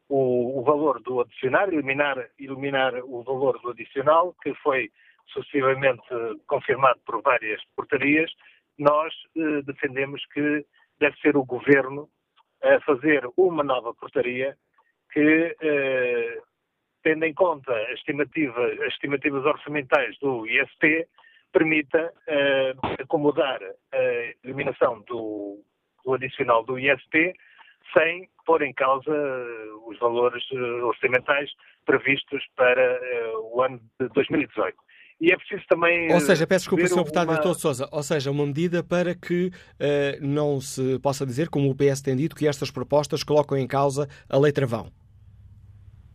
o, 0.09 0.61
o 0.61 0.63
valor 0.63 1.01
do 1.03 1.21
adicional, 1.21 1.69
eliminar, 1.69 2.29
eliminar 2.39 2.95
o 3.05 3.23
valor 3.23 3.61
do 3.61 3.71
adicional, 3.71 4.35
que 4.43 4.55
foi 4.57 4.91
sucessivamente 5.29 6.03
confirmado 6.47 7.01
por 7.05 7.21
várias 7.23 7.61
portarias, 7.75 8.31
nós 8.79 9.13
eh, 9.37 9.63
defendemos 9.63 10.25
que 10.27 10.65
deve 11.01 11.17
ser 11.19 11.37
o 11.37 11.45
Governo 11.45 12.09
a 12.63 12.81
fazer 12.81 13.27
uma 13.37 13.65
nova 13.65 13.93
portaria 13.95 14.57
que, 15.13 15.57
eh, 15.61 16.41
tendo 17.03 17.25
em 17.25 17.35
conta 17.35 17.73
as 17.73 17.99
estimativas, 17.99 18.81
as 18.81 18.93
estimativas 18.93 19.45
orçamentais 19.45 20.17
do 20.19 20.47
ISP, 20.47 21.07
permita 21.53 22.13
eh, 22.27 22.75
acomodar 23.01 23.61
a 23.93 24.35
eliminação 24.45 25.01
do, 25.03 25.63
do 26.05 26.15
adicional 26.15 26.65
do 26.65 26.79
ISP 26.79 27.35
sem 27.93 28.29
pôr 28.45 28.63
em 28.63 28.73
causa 28.73 29.13
os 29.87 29.99
valores 29.99 30.45
orçamentais 30.85 31.51
previstos 31.85 32.45
para 32.57 33.01
o 33.53 33.63
ano 33.63 33.81
de 34.01 34.09
2018. 34.09 34.77
E 35.21 35.33
é 35.33 35.37
preciso 35.37 35.65
também. 35.69 36.13
Ou 36.13 36.21
seja, 36.21 36.47
peço 36.47 36.69
desculpa, 36.69 36.87
Sr. 36.87 36.97
Deputado 36.97 37.29
uma... 37.29 37.35
Doutor 37.35 37.55
Souza, 37.55 37.89
ou 37.91 38.03
seja, 38.03 38.31
uma 38.31 38.45
medida 38.45 38.85
para 38.85 39.15
que 39.15 39.47
uh, 39.49 40.21
não 40.21 40.61
se 40.61 40.99
possa 41.01 41.25
dizer, 41.25 41.49
como 41.49 41.71
o 41.71 41.75
PS 41.75 42.03
tem 42.03 42.15
dito, 42.15 42.37
que 42.37 42.47
estas 42.47 42.71
propostas 42.71 43.25
colocam 43.25 43.57
em 43.57 43.67
causa 43.67 44.07
a 44.29 44.39
lei 44.39 44.53
travão. 44.53 44.91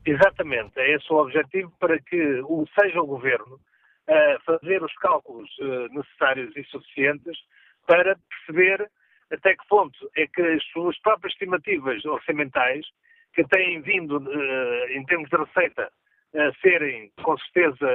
Exatamente, 0.06 0.72
é 0.78 0.96
esse 0.96 1.12
o 1.12 1.18
objetivo 1.18 1.72
para 1.80 2.00
que 2.00 2.42
o, 2.44 2.66
seja 2.80 3.02
o 3.02 3.06
Governo 3.06 3.60
a 4.08 4.40
fazer 4.46 4.84
os 4.84 4.94
cálculos 4.96 5.50
uh, 5.60 5.94
necessários 5.94 6.56
e 6.56 6.64
suficientes 6.66 7.38
para 7.88 8.16
perceber 8.30 8.90
até 9.32 9.56
que 9.56 9.68
ponto 9.68 9.98
é 10.16 10.28
que 10.28 10.42
as 10.42 10.64
suas 10.72 11.00
próprias 11.00 11.34
estimativas 11.34 12.04
orçamentais, 12.06 12.86
que 13.34 13.44
têm 13.46 13.82
vindo, 13.82 14.18
uh, 14.18 14.90
em 14.90 15.06
termos 15.06 15.30
de 15.30 15.38
receita, 15.38 15.92
a 16.36 16.54
serem, 16.62 17.12
com 17.24 17.38
certeza, 17.38 17.88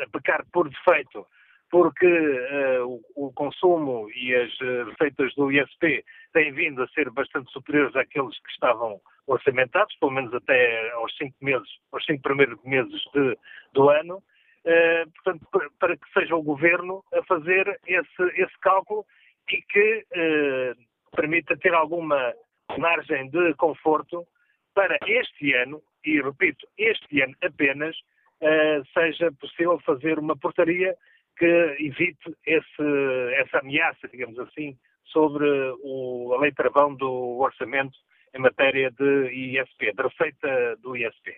a 0.00 0.08
pecar 0.10 0.44
por 0.52 0.68
defeito, 0.68 1.24
porque 1.70 2.06
uh, 2.06 2.86
o, 3.16 3.26
o, 3.26 3.32
consumo 3.32 4.08
e 4.10 4.34
as 4.34 4.52
receitas 4.88 5.34
do 5.34 5.50
ISP 5.50 6.04
têm 6.32 6.52
vindo 6.52 6.82
a 6.82 6.88
ser 6.88 7.10
bastante 7.10 7.50
superiores 7.52 7.94
àqueles 7.96 8.38
que 8.40 8.50
estavam 8.50 9.00
orçamentados, 9.26 9.94
pelo 9.96 10.12
menos 10.12 10.32
até 10.34 10.90
aos 10.92 11.16
cinco 11.16 11.34
meses, 11.40 11.68
aos 11.92 12.04
cinco 12.04 12.22
primeiros 12.22 12.62
meses 12.64 13.00
de, 13.12 13.36
do 13.72 13.88
ano. 13.88 14.22
Uh, 14.64 15.10
portanto, 15.12 15.46
para 15.78 15.96
que 15.96 16.12
seja 16.12 16.34
o 16.34 16.42
governo 16.42 17.04
a 17.12 17.22
fazer 17.24 17.78
esse, 17.86 18.22
esse 18.40 18.58
cálculo 18.60 19.04
e 19.50 19.62
que 19.62 20.06
uh, 20.16 21.16
permita 21.16 21.56
ter 21.56 21.74
alguma 21.74 22.34
margem 22.78 23.28
de 23.30 23.54
conforto 23.54 24.26
para 24.74 24.98
este 25.06 25.52
ano, 25.54 25.82
e 26.04 26.20
repito, 26.20 26.66
este 26.76 27.22
ano 27.22 27.34
apenas, 27.42 27.96
uh, 28.40 28.84
seja 28.92 29.30
possível 29.32 29.78
fazer 29.80 30.18
uma 30.18 30.36
portaria 30.36 30.94
que 31.36 31.76
evite 31.80 32.36
esse, 32.46 33.34
essa 33.34 33.58
ameaça, 33.58 34.08
digamos 34.08 34.38
assim, 34.38 34.76
sobre 35.06 35.46
o, 35.82 36.32
a 36.34 36.40
lei 36.40 36.52
travão 36.52 36.94
do 36.94 37.38
orçamento 37.38 37.96
em 38.34 38.40
matéria 38.40 38.90
de 38.90 39.30
ISP, 39.30 39.92
de 39.92 40.02
receita 40.02 40.76
do 40.82 40.96
ISP. 40.96 41.36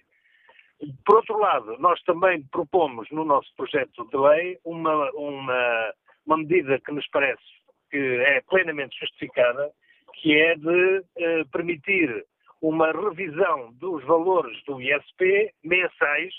Por 1.04 1.16
outro 1.16 1.38
lado, 1.38 1.76
nós 1.78 2.00
também 2.02 2.42
propomos 2.48 3.10
no 3.10 3.24
nosso 3.24 3.54
projeto 3.56 4.06
de 4.08 4.16
lei 4.16 4.58
uma, 4.64 5.10
uma, 5.12 5.94
uma 6.26 6.36
medida 6.38 6.78
que 6.80 6.92
nos 6.92 7.06
parece 7.08 7.42
que 7.90 7.96
é 7.96 8.40
plenamente 8.42 8.98
justificada, 8.98 9.70
que 10.14 10.36
é 10.36 10.54
de 10.56 11.04
eh, 11.18 11.44
permitir 11.52 12.24
uma 12.60 12.90
revisão 12.90 13.72
dos 13.74 14.02
valores 14.04 14.62
do 14.64 14.80
ISP 14.80 15.52
mensais 15.62 16.32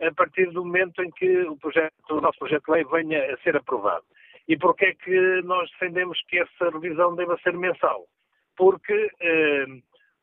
a 0.00 0.12
partir 0.14 0.50
do 0.50 0.64
momento 0.64 1.02
em 1.02 1.10
que 1.10 1.42
o, 1.42 1.56
projeto, 1.58 1.92
o 2.10 2.20
nosso 2.20 2.38
projeto 2.38 2.64
de 2.64 2.72
lei 2.72 2.84
venha 2.84 3.34
a 3.34 3.36
ser 3.38 3.56
aprovado. 3.56 4.04
E 4.48 4.56
porquê 4.56 4.86
é 4.86 4.94
que 4.94 5.42
nós 5.42 5.70
defendemos 5.72 6.18
que 6.28 6.38
essa 6.38 6.70
revisão 6.70 7.14
deva 7.14 7.38
ser 7.42 7.52
mensal? 7.52 8.06
Porque 8.56 9.10
eh, 9.20 9.66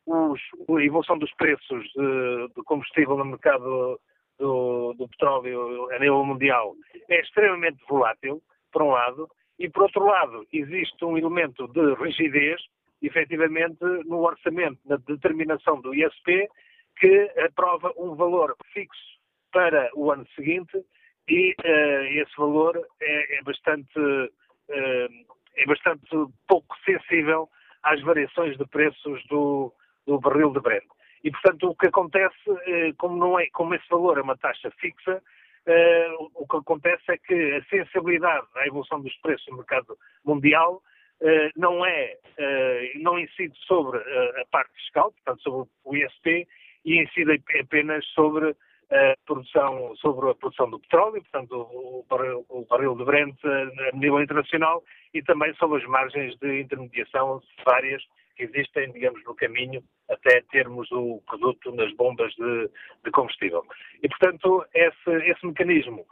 os, 0.05 0.41
a 0.69 0.83
evolução 0.83 1.17
dos 1.17 1.33
preços 1.35 1.83
de, 1.95 2.47
de 2.55 2.63
combustível 2.63 3.17
no 3.17 3.25
mercado 3.25 3.99
do, 4.39 4.93
do, 4.93 5.07
petróleo 5.09 5.89
a 5.91 5.99
nível 5.99 6.25
mundial 6.25 6.73
é 7.09 7.21
extremamente 7.21 7.83
volátil, 7.87 8.41
por 8.71 8.83
um 8.83 8.91
lado, 8.91 9.27
e 9.59 9.69
por 9.69 9.83
outro 9.83 10.05
lado 10.05 10.45
existe 10.53 11.03
um 11.03 11.17
elemento 11.17 11.67
de 11.67 11.93
rigidez, 11.95 12.61
efetivamente, 13.01 13.83
no 14.05 14.19
orçamento, 14.19 14.79
na 14.85 14.97
determinação 14.97 15.81
do 15.81 15.93
ISP, 15.93 16.47
que 16.97 17.31
aprova 17.45 17.93
um 17.97 18.15
valor 18.15 18.55
fixo 18.73 19.17
para 19.51 19.89
o 19.95 20.11
ano 20.11 20.27
seguinte 20.35 20.83
e 21.27 21.51
uh, 21.51 22.21
esse 22.21 22.35
valor 22.37 22.77
é, 23.01 23.37
é 23.37 23.43
bastante 23.43 23.99
uh, 23.99 25.37
é 25.57 25.65
bastante 25.65 26.07
pouco 26.47 26.75
sensível 26.85 27.49
às 27.83 28.01
variações 28.01 28.57
de 28.57 28.65
preços 28.67 29.25
do, 29.27 29.73
do 30.05 30.19
barril 30.19 30.51
de 30.51 30.59
Brent. 30.59 30.85
E, 31.23 31.31
portanto, 31.31 31.69
o 31.69 31.75
que 31.75 31.87
acontece, 31.87 32.49
uh, 32.49 32.95
como, 32.97 33.17
não 33.17 33.39
é, 33.39 33.47
como 33.51 33.73
esse 33.73 33.87
valor 33.89 34.17
é 34.17 34.21
uma 34.21 34.37
taxa 34.37 34.71
fixa, 34.79 35.21
o 36.35 36.47
que 36.47 36.57
acontece 36.57 37.03
é 37.09 37.17
que 37.17 37.53
a 37.55 37.63
sensibilidade 37.65 38.47
à 38.55 38.67
evolução 38.67 39.01
dos 39.01 39.15
preços 39.17 39.47
no 39.47 39.57
mercado 39.57 39.97
mundial 40.25 40.81
não 41.55 41.85
é, 41.85 42.17
não 42.95 43.17
incide 43.17 43.57
sobre 43.65 43.97
a 43.97 44.45
parte 44.51 44.71
fiscal, 44.73 45.11
portanto, 45.11 45.41
sobre 45.41 45.69
o 45.83 45.95
ISP, 45.95 46.47
e 46.85 47.01
incide 47.01 47.43
apenas 47.59 48.05
sobre 48.07 48.55
a 48.89 49.15
produção, 49.25 49.93
sobre 49.97 50.29
a 50.29 50.35
produção 50.35 50.69
do 50.69 50.79
petróleo, 50.79 51.21
portanto, 51.21 51.53
o, 51.53 52.05
barril, 52.09 52.45
o 52.47 52.65
barril 52.65 52.95
de 52.95 53.03
Brent 53.03 53.35
a 53.43 53.97
nível 53.97 54.21
internacional 54.21 54.83
e 55.13 55.21
também 55.21 55.53
sobre 55.55 55.81
as 55.81 55.89
margens 55.89 56.37
de 56.37 56.61
intermediação 56.61 57.41
várias 57.65 58.01
que 58.37 58.43
existem, 58.43 58.91
digamos, 58.91 59.21
no 59.25 59.35
caminho 59.35 59.83
até 60.09 60.41
termos 60.51 60.89
o 60.91 61.21
produto 61.25 61.71
nas 61.73 61.91
bombas 61.95 62.31
de, 62.35 62.69
de 63.03 63.11
combustível. 63.11 63.65
E, 64.01 64.07
portanto, 64.07 64.63
esse, 64.73 65.11
esse 65.29 65.45
mecanismo 65.45 66.05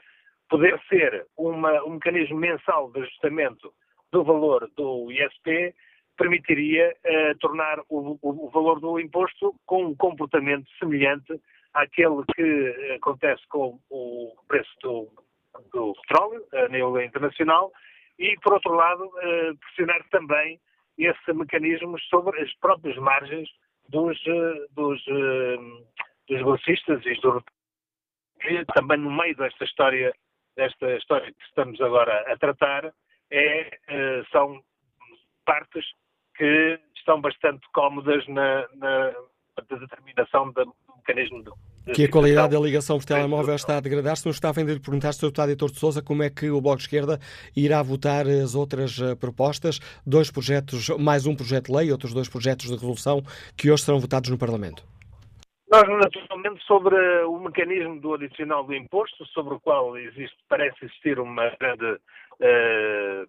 poder 0.49 0.79
ser 0.89 1.27
uma, 1.37 1.83
um 1.83 1.91
mecanismo 1.91 2.37
mensal 2.37 2.91
de 2.91 3.01
ajustamento 3.01 3.71
do 4.11 4.23
valor 4.23 4.69
do 4.75 5.11
ISP 5.11 5.73
permitiria 6.17 6.95
uh, 7.05 7.37
tornar 7.39 7.79
o, 7.89 8.17
o, 8.21 8.47
o 8.47 8.49
valor 8.49 8.79
do 8.79 8.99
imposto 8.99 9.53
com 9.65 9.85
um 9.85 9.95
comportamento 9.95 10.67
semelhante 10.79 11.39
àquele 11.73 12.23
que 12.33 12.93
acontece 12.95 13.45
com 13.49 13.79
o 13.89 14.33
preço 14.47 14.71
do, 14.81 15.09
do 15.73 15.93
petróleo 16.01 16.43
a 16.53 16.67
nível 16.69 17.01
internacional 17.01 17.71
e, 18.17 18.35
por 18.41 18.53
outro 18.53 18.73
lado, 18.73 19.11
eh, 19.21 19.51
pressionar 19.59 20.01
também 20.09 20.57
esse 20.97 21.33
mecanismo 21.33 21.99
sobre 22.09 22.41
as 22.41 22.53
próprias 22.55 22.97
margens 22.97 23.49
dos, 23.89 24.17
eh, 24.27 24.65
dos, 24.71 25.03
eh, 25.07 25.57
dos 26.29 26.41
bolsistas 26.41 27.05
e 27.05 27.13
dos 27.21 27.43
também 28.73 28.97
no 28.97 29.11
meio 29.11 29.35
desta 29.35 29.63
história, 29.63 30.13
desta 30.55 30.95
história 30.95 31.31
que 31.31 31.43
estamos 31.45 31.79
agora 31.81 32.31
a 32.31 32.37
tratar, 32.37 32.93
é, 33.31 33.79
são 34.31 34.61
partes 35.45 35.83
que 36.35 36.79
estão 36.95 37.21
bastante 37.21 37.65
cómodas 37.73 38.27
na, 38.27 38.67
na 38.75 39.13
determinação 39.67 40.51
da 40.51 40.65
mecanismo 40.97 41.43
de 41.43 41.49
que 41.93 42.05
a 42.05 42.09
qualidade 42.09 42.53
da 42.53 42.59
ligação 42.59 42.97
por 42.97 43.05
telemóvel 43.05 43.55
está 43.55 43.77
a 43.77 43.81
degradar-se. 43.81 44.25
Não 44.25 44.31
estava 44.31 44.59
ainda 44.59 44.73
a 44.73 44.79
perguntar, 44.79 45.13
Sr. 45.13 45.27
Deputado 45.27 45.49
Editor 45.49 45.71
de 45.71 45.79
Souza, 45.79 46.01
como 46.01 46.23
é 46.23 46.29
que 46.29 46.49
o 46.49 46.61
Bloco 46.61 46.77
de 46.77 46.83
Esquerda 46.83 47.19
irá 47.55 47.81
votar 47.83 48.27
as 48.27 48.55
outras 48.55 48.99
eh, 48.99 49.15
propostas, 49.15 49.79
dois 50.05 50.31
projetos, 50.31 50.89
mais 50.99 51.25
um 51.25 51.35
projeto 51.35 51.67
de 51.67 51.77
lei 51.77 51.87
e 51.87 51.91
outros 51.91 52.13
dois 52.13 52.29
projetos 52.29 52.67
de 52.67 52.73
resolução 52.73 53.21
que 53.57 53.69
hoje 53.69 53.83
serão 53.83 53.99
votados 53.99 54.29
no 54.29 54.37
Parlamento. 54.37 54.83
Nós, 55.71 55.83
naturalmente, 55.87 56.63
sobre 56.65 56.95
o 57.25 57.39
mecanismo 57.39 57.99
do 57.99 58.13
adicional 58.13 58.63
do 58.63 58.73
imposto, 58.73 59.25
sobre 59.27 59.55
o 59.55 59.59
qual 59.59 59.97
existe, 59.97 60.37
parece 60.47 60.85
existir 60.85 61.19
uma 61.19 61.49
grande, 61.59 61.85
uh, 62.39 63.27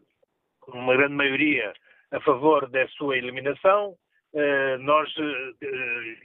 uma 0.68 0.94
grande 0.96 1.14
maioria 1.14 1.72
a 2.12 2.20
favor 2.20 2.68
da 2.68 2.86
sua 2.88 3.16
eliminação, 3.16 3.96
uh, 4.34 4.78
nós, 4.80 5.08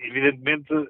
evidentemente, 0.03 0.73
eh, 0.73 0.88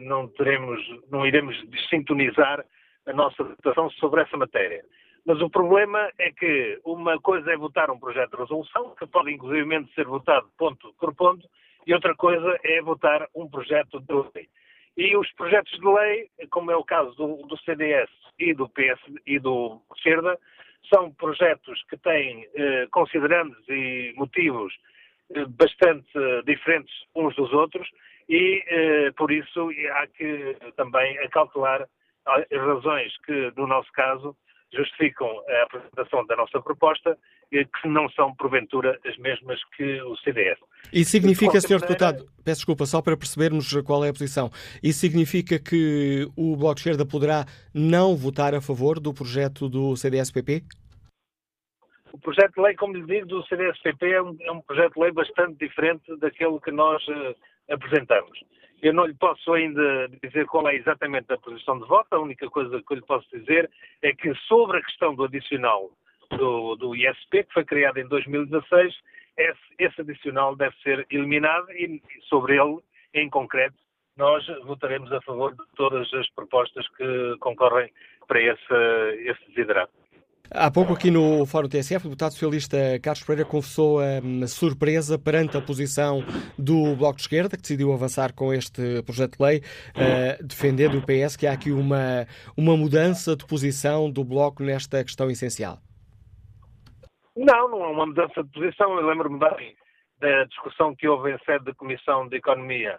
não 0.00 0.28
teremos, 0.28 0.80
não 1.10 1.26
iremos 1.26 1.56
sintonizar 1.90 2.64
a 3.06 3.12
nossa 3.12 3.42
votação 3.42 3.90
sobre 3.90 4.22
essa 4.22 4.36
matéria. 4.36 4.84
Mas 5.24 5.40
o 5.40 5.48
problema 5.48 6.10
é 6.18 6.32
que 6.32 6.80
uma 6.84 7.20
coisa 7.20 7.52
é 7.52 7.56
votar 7.56 7.90
um 7.90 7.98
projeto 7.98 8.32
de 8.32 8.42
resolução, 8.42 8.94
que 8.96 9.06
pode 9.06 9.32
inclusivamente 9.32 9.92
ser 9.94 10.06
votado 10.06 10.48
ponto 10.58 10.92
por 10.98 11.14
ponto, 11.14 11.46
e 11.86 11.94
outra 11.94 12.14
coisa 12.14 12.58
é 12.64 12.80
votar 12.82 13.28
um 13.34 13.48
projeto 13.48 14.00
de 14.00 14.14
lei. 14.14 14.48
E 14.96 15.16
os 15.16 15.30
projetos 15.32 15.72
de 15.78 15.86
lei, 15.86 16.28
como 16.50 16.70
é 16.70 16.76
o 16.76 16.84
caso 16.84 17.14
do, 17.14 17.46
do 17.46 17.56
CDS 17.58 18.10
e 18.38 18.52
do 18.52 18.68
PS 18.68 19.00
e 19.26 19.38
do 19.38 19.80
Esquerda, 19.96 20.38
são 20.92 21.12
projetos 21.12 21.82
que 21.88 21.96
têm 21.96 22.46
eh, 22.54 22.88
e 23.68 24.12
motivos 24.16 24.74
eh, 25.34 25.44
bastante 25.46 26.06
eh, 26.16 26.42
diferentes 26.42 26.94
uns 27.14 27.34
dos 27.36 27.52
outros 27.52 27.88
e, 28.32 28.64
eh, 28.66 29.10
por 29.12 29.30
isso, 29.30 29.68
há 29.92 30.06
que 30.06 30.56
também 30.74 31.18
acautelar 31.18 31.86
as 32.24 32.60
razões 32.60 33.12
que, 33.26 33.52
no 33.56 33.66
nosso 33.66 33.92
caso, 33.92 34.34
justificam 34.72 35.28
a 35.28 35.62
apresentação 35.64 36.24
da 36.26 36.36
nossa 36.36 36.58
proposta, 36.62 37.18
que 37.50 37.88
não 37.88 38.08
são, 38.10 38.34
porventura, 38.34 38.98
as 39.04 39.18
mesmas 39.18 39.60
que 39.76 40.00
o 40.00 40.16
CDS. 40.16 40.58
E 40.90 41.04
significa, 41.04 41.60
Sr. 41.60 41.72
Maneira... 41.74 41.86
Deputado, 41.88 42.24
peço 42.42 42.60
desculpa, 42.60 42.86
só 42.86 43.02
para 43.02 43.18
percebermos 43.18 43.70
qual 43.82 44.02
é 44.02 44.08
a 44.08 44.12
posição, 44.14 44.48
isso 44.82 45.00
significa 45.00 45.58
que 45.58 46.26
o 46.34 46.56
Bloco 46.56 46.76
de 46.76 46.80
Esquerda 46.80 47.04
poderá 47.04 47.44
não 47.74 48.16
votar 48.16 48.54
a 48.54 48.62
favor 48.62 48.98
do 48.98 49.12
projeto 49.12 49.68
do 49.68 49.94
CDS-PP? 49.94 50.62
o 52.12 52.18
projeto 52.18 52.54
de 52.54 52.60
lei, 52.60 52.74
como 52.76 52.94
lhe 52.94 53.06
digo, 53.06 53.26
do 53.26 53.42
CDSPP 53.46 54.10
é 54.10 54.22
um, 54.22 54.36
é 54.40 54.52
um 54.52 54.60
projeto 54.60 54.94
de 54.94 55.00
lei 55.00 55.12
bastante 55.12 55.56
diferente 55.58 56.14
daquele 56.18 56.60
que 56.60 56.70
nós 56.70 57.02
uh, 57.08 57.34
apresentamos. 57.70 58.38
Eu 58.82 58.92
não 58.92 59.04
lhe 59.04 59.14
posso 59.14 59.52
ainda 59.52 60.08
dizer 60.22 60.46
qual 60.46 60.68
é 60.68 60.74
exatamente 60.74 61.32
a 61.32 61.38
posição 61.38 61.78
de 61.78 61.86
voto, 61.86 62.12
a 62.12 62.20
única 62.20 62.48
coisa 62.50 62.82
que 62.82 62.92
eu 62.92 62.96
lhe 62.96 63.06
posso 63.06 63.26
dizer 63.32 63.70
é 64.02 64.12
que 64.12 64.34
sobre 64.48 64.78
a 64.78 64.82
questão 64.82 65.14
do 65.14 65.24
adicional 65.24 65.90
do, 66.30 66.74
do 66.76 66.96
ISP, 66.96 67.44
que 67.44 67.52
foi 67.52 67.64
criado 67.64 67.98
em 67.98 68.08
2016, 68.08 68.94
esse, 69.36 69.60
esse 69.78 70.00
adicional 70.00 70.56
deve 70.56 70.74
ser 70.82 71.06
eliminado 71.10 71.70
e 71.72 72.02
sobre 72.28 72.60
ele, 72.60 72.78
em 73.14 73.30
concreto, 73.30 73.76
nós 74.16 74.44
votaremos 74.64 75.12
a 75.12 75.20
favor 75.22 75.52
de 75.52 75.62
todas 75.76 76.12
as 76.14 76.28
propostas 76.30 76.86
que 76.96 77.36
concorrem 77.40 77.90
para 78.26 78.40
esse, 78.40 78.74
esse 79.26 79.48
desidrato. 79.48 79.92
Há 80.54 80.70
pouco 80.70 80.92
aqui 80.92 81.10
no 81.10 81.46
Fórum 81.46 81.66
TSF, 81.66 82.06
o 82.06 82.10
deputado 82.10 82.32
socialista 82.32 82.76
Carlos 83.02 83.24
Pereira 83.24 83.48
confessou 83.48 84.00
a 84.00 84.46
surpresa 84.46 85.18
perante 85.18 85.56
a 85.56 85.62
posição 85.62 86.20
do 86.58 86.94
Bloco 86.94 87.16
de 87.16 87.22
Esquerda, 87.22 87.56
que 87.56 87.62
decidiu 87.62 87.90
avançar 87.90 88.34
com 88.34 88.52
este 88.52 89.02
projeto 89.02 89.38
de 89.38 89.42
lei, 89.42 89.58
uh, 89.58 90.46
defendendo 90.46 90.98
o 90.98 91.06
PS 91.06 91.36
que 91.36 91.46
há 91.46 91.52
aqui 91.52 91.72
uma, 91.72 92.26
uma 92.54 92.76
mudança 92.76 93.34
de 93.34 93.46
posição 93.46 94.10
do 94.10 94.22
Bloco 94.22 94.62
nesta 94.62 95.02
questão 95.02 95.30
essencial. 95.30 95.78
Não, 97.34 97.68
não 97.70 97.84
é 97.84 97.88
uma 97.88 98.04
mudança 98.04 98.44
de 98.44 98.50
posição. 98.50 98.94
Eu 98.98 99.06
lembro-me 99.06 99.38
bem 99.38 99.74
da 100.20 100.44
discussão 100.44 100.94
que 100.94 101.08
houve 101.08 101.32
em 101.32 101.38
sede 101.46 101.64
da 101.64 101.74
Comissão 101.74 102.28
de 102.28 102.36
Economia, 102.36 102.98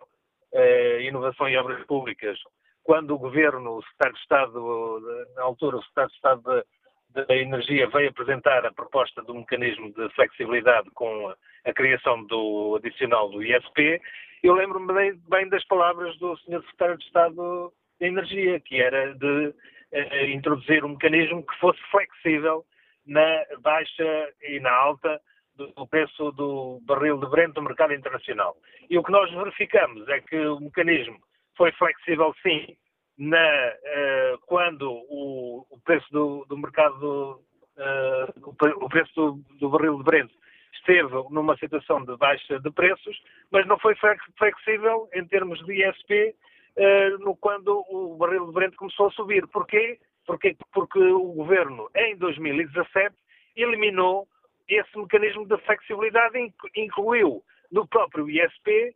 eh, 0.53 1.03
Inovação 1.03 1.47
e 1.47 1.55
Obras 1.55 1.85
Públicas, 1.85 2.35
quando 2.83 3.13
o 3.13 3.19
Governo, 3.19 3.77
o 3.77 3.83
Secretário 3.83 4.15
de 4.15 4.21
Estado, 4.21 5.29
na 5.35 5.43
altura, 5.43 5.77
o 5.77 5.83
Secretário 5.83 6.09
de 6.09 6.15
Estado 6.15 6.65
da 7.14 7.36
Energia 7.36 7.88
veio 7.89 8.09
apresentar 8.09 8.66
a 8.66 8.74
proposta 8.74 9.22
do 9.22 9.36
mecanismo 9.36 9.93
de 9.93 10.09
flexibilidade 10.09 10.89
com 10.91 11.34
a 11.66 11.74
criação 11.74 12.26
do 12.26 12.76
adicional 12.76 13.30
do 13.30 13.43
ISP, 13.43 14.01
eu 14.43 14.53
lembro-me 14.53 15.14
bem, 15.30 15.47
das 15.47 15.64
palavras 15.66 16.18
do 16.18 16.36
Sr. 16.38 16.61
Secretário 16.64 16.97
de 16.97 17.05
Estado 17.05 17.74
da 17.99 18.07
Energia, 18.07 18.59
que 18.59 18.82
era 18.82 19.16
de 19.16 19.53
eh, 19.93 20.32
introduzir 20.32 20.84
um 20.84 20.89
mecanismo 20.89 21.45
que 21.45 21.57
fosse 21.59 21.80
flexível 21.89 22.66
na 23.05 23.45
baixa 23.61 24.30
e 24.41 24.59
na 24.59 24.72
alta 24.72 25.22
do 25.55 25.88
preço 25.88 26.32
do 26.32 26.82
barril 26.82 27.20
de 27.20 27.30
Brent 27.30 27.55
no 27.55 27.61
mercado 27.61 27.93
internacional. 27.93 28.57
E 28.89 28.97
o 28.97 29.03
que 29.03 29.11
nós 29.11 29.32
verificamos 29.32 30.07
é 30.09 30.20
que 30.20 30.38
o 30.38 30.59
mecanismo 30.59 31.18
foi 31.55 31.72
flexível 31.74 32.34
sim, 32.41 32.76
na, 33.18 33.38
uh, 33.38 34.38
quando 34.45 34.89
o, 34.91 35.66
o, 35.70 35.80
preço 35.84 36.07
do, 36.11 36.45
do 36.49 36.57
mercado, 36.57 37.41
uh, 37.78 38.76
o 38.78 38.89
preço 38.89 39.14
do, 39.16 39.32
do, 39.59 39.70
barril 39.70 39.97
de 39.97 40.03
Brent 40.03 40.32
esteve 40.74 41.14
numa 41.30 41.55
situação 41.57 42.03
de 42.03 42.18
baixa 42.18 42.59
de 42.59 42.72
preços, 42.72 43.16
mas 43.51 43.66
não 43.68 43.78
foi 43.78 43.95
flexível 44.38 45.07
em 45.14 45.26
termos 45.28 45.64
de 45.66 45.88
ISP 45.88 46.36
eh, 46.76 47.09
no, 47.20 47.38
quando 47.38 47.86
o 47.88 48.18
barril 48.18 48.47
de 48.47 48.51
Brent 48.51 48.76
começou 48.76 49.07
a 49.07 49.11
subir. 49.11 49.47
Porquê? 49.47 49.99
Porque, 50.26 50.57
porque 50.74 50.99
o 50.99 51.32
governo, 51.34 51.89
em 51.95 52.18
2017, 52.18 53.16
eliminou 53.55 54.28
esse 54.68 54.97
mecanismo 54.97 55.47
de 55.47 55.57
flexibilidade 55.59 56.38
e 56.38 56.51
incluiu 56.84 57.43
no 57.72 57.88
próprio 57.88 58.28
ISP, 58.30 58.93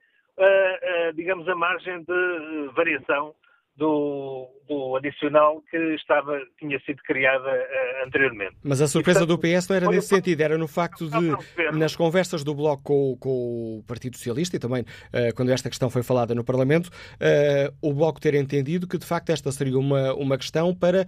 digamos, 1.13 1.47
a 1.47 1.55
margem 1.55 2.03
de 2.03 2.69
variação 2.73 3.33
do, 3.77 4.49
do 4.67 4.95
adicional 4.95 5.61
que 5.69 5.77
estava, 5.93 6.39
tinha 6.57 6.79
sido 6.79 7.01
criada 7.03 7.47
uh, 7.47 8.07
anteriormente. 8.07 8.55
Mas 8.63 8.81
a 8.81 8.87
surpresa 8.87 9.25
do 9.25 9.37
PS 9.37 9.67
não 9.69 9.75
era 9.75 9.87
nesse 9.87 10.07
sentido, 10.07 10.41
era 10.41 10.57
no 10.57 10.67
facto 10.67 11.07
de, 11.07 11.77
nas 11.77 11.95
conversas 11.95 12.43
do 12.43 12.55
Bloco 12.55 12.81
com, 12.83 13.17
com 13.19 13.77
o 13.77 13.83
Partido 13.85 14.17
Socialista 14.17 14.55
e 14.55 14.59
também 14.59 14.81
uh, 14.81 15.33
quando 15.35 15.51
esta 15.51 15.69
questão 15.69 15.91
foi 15.91 16.01
falada 16.01 16.33
no 16.33 16.43
Parlamento, 16.43 16.87
uh, 16.87 17.77
o 17.79 17.93
Bloco 17.93 18.19
ter 18.19 18.33
entendido 18.33 18.87
que 18.87 18.97
de 18.97 19.05
facto 19.05 19.29
esta 19.29 19.51
seria 19.51 19.77
uma, 19.77 20.13
uma 20.15 20.37
questão 20.37 20.73
para 20.73 21.05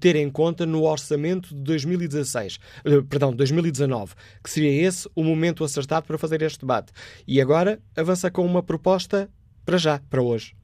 ter 0.00 0.16
em 0.16 0.28
conta 0.28 0.66
no 0.66 0.82
orçamento 0.82 1.54
de 1.54 1.62
2016, 1.62 2.58
perdão, 3.08 3.32
2019, 3.32 4.14
que 4.42 4.50
seria 4.50 4.88
esse 4.88 5.08
o 5.14 5.22
momento 5.22 5.62
acertado 5.62 6.06
para 6.06 6.18
fazer 6.18 6.42
este 6.42 6.60
debate. 6.60 6.92
E 7.26 7.40
agora 7.40 7.78
avança 7.96 8.30
com 8.30 8.44
uma 8.44 8.62
proposta 8.62 9.30
para 9.64 9.78
já, 9.78 10.00
para 10.10 10.22
hoje 10.22 10.57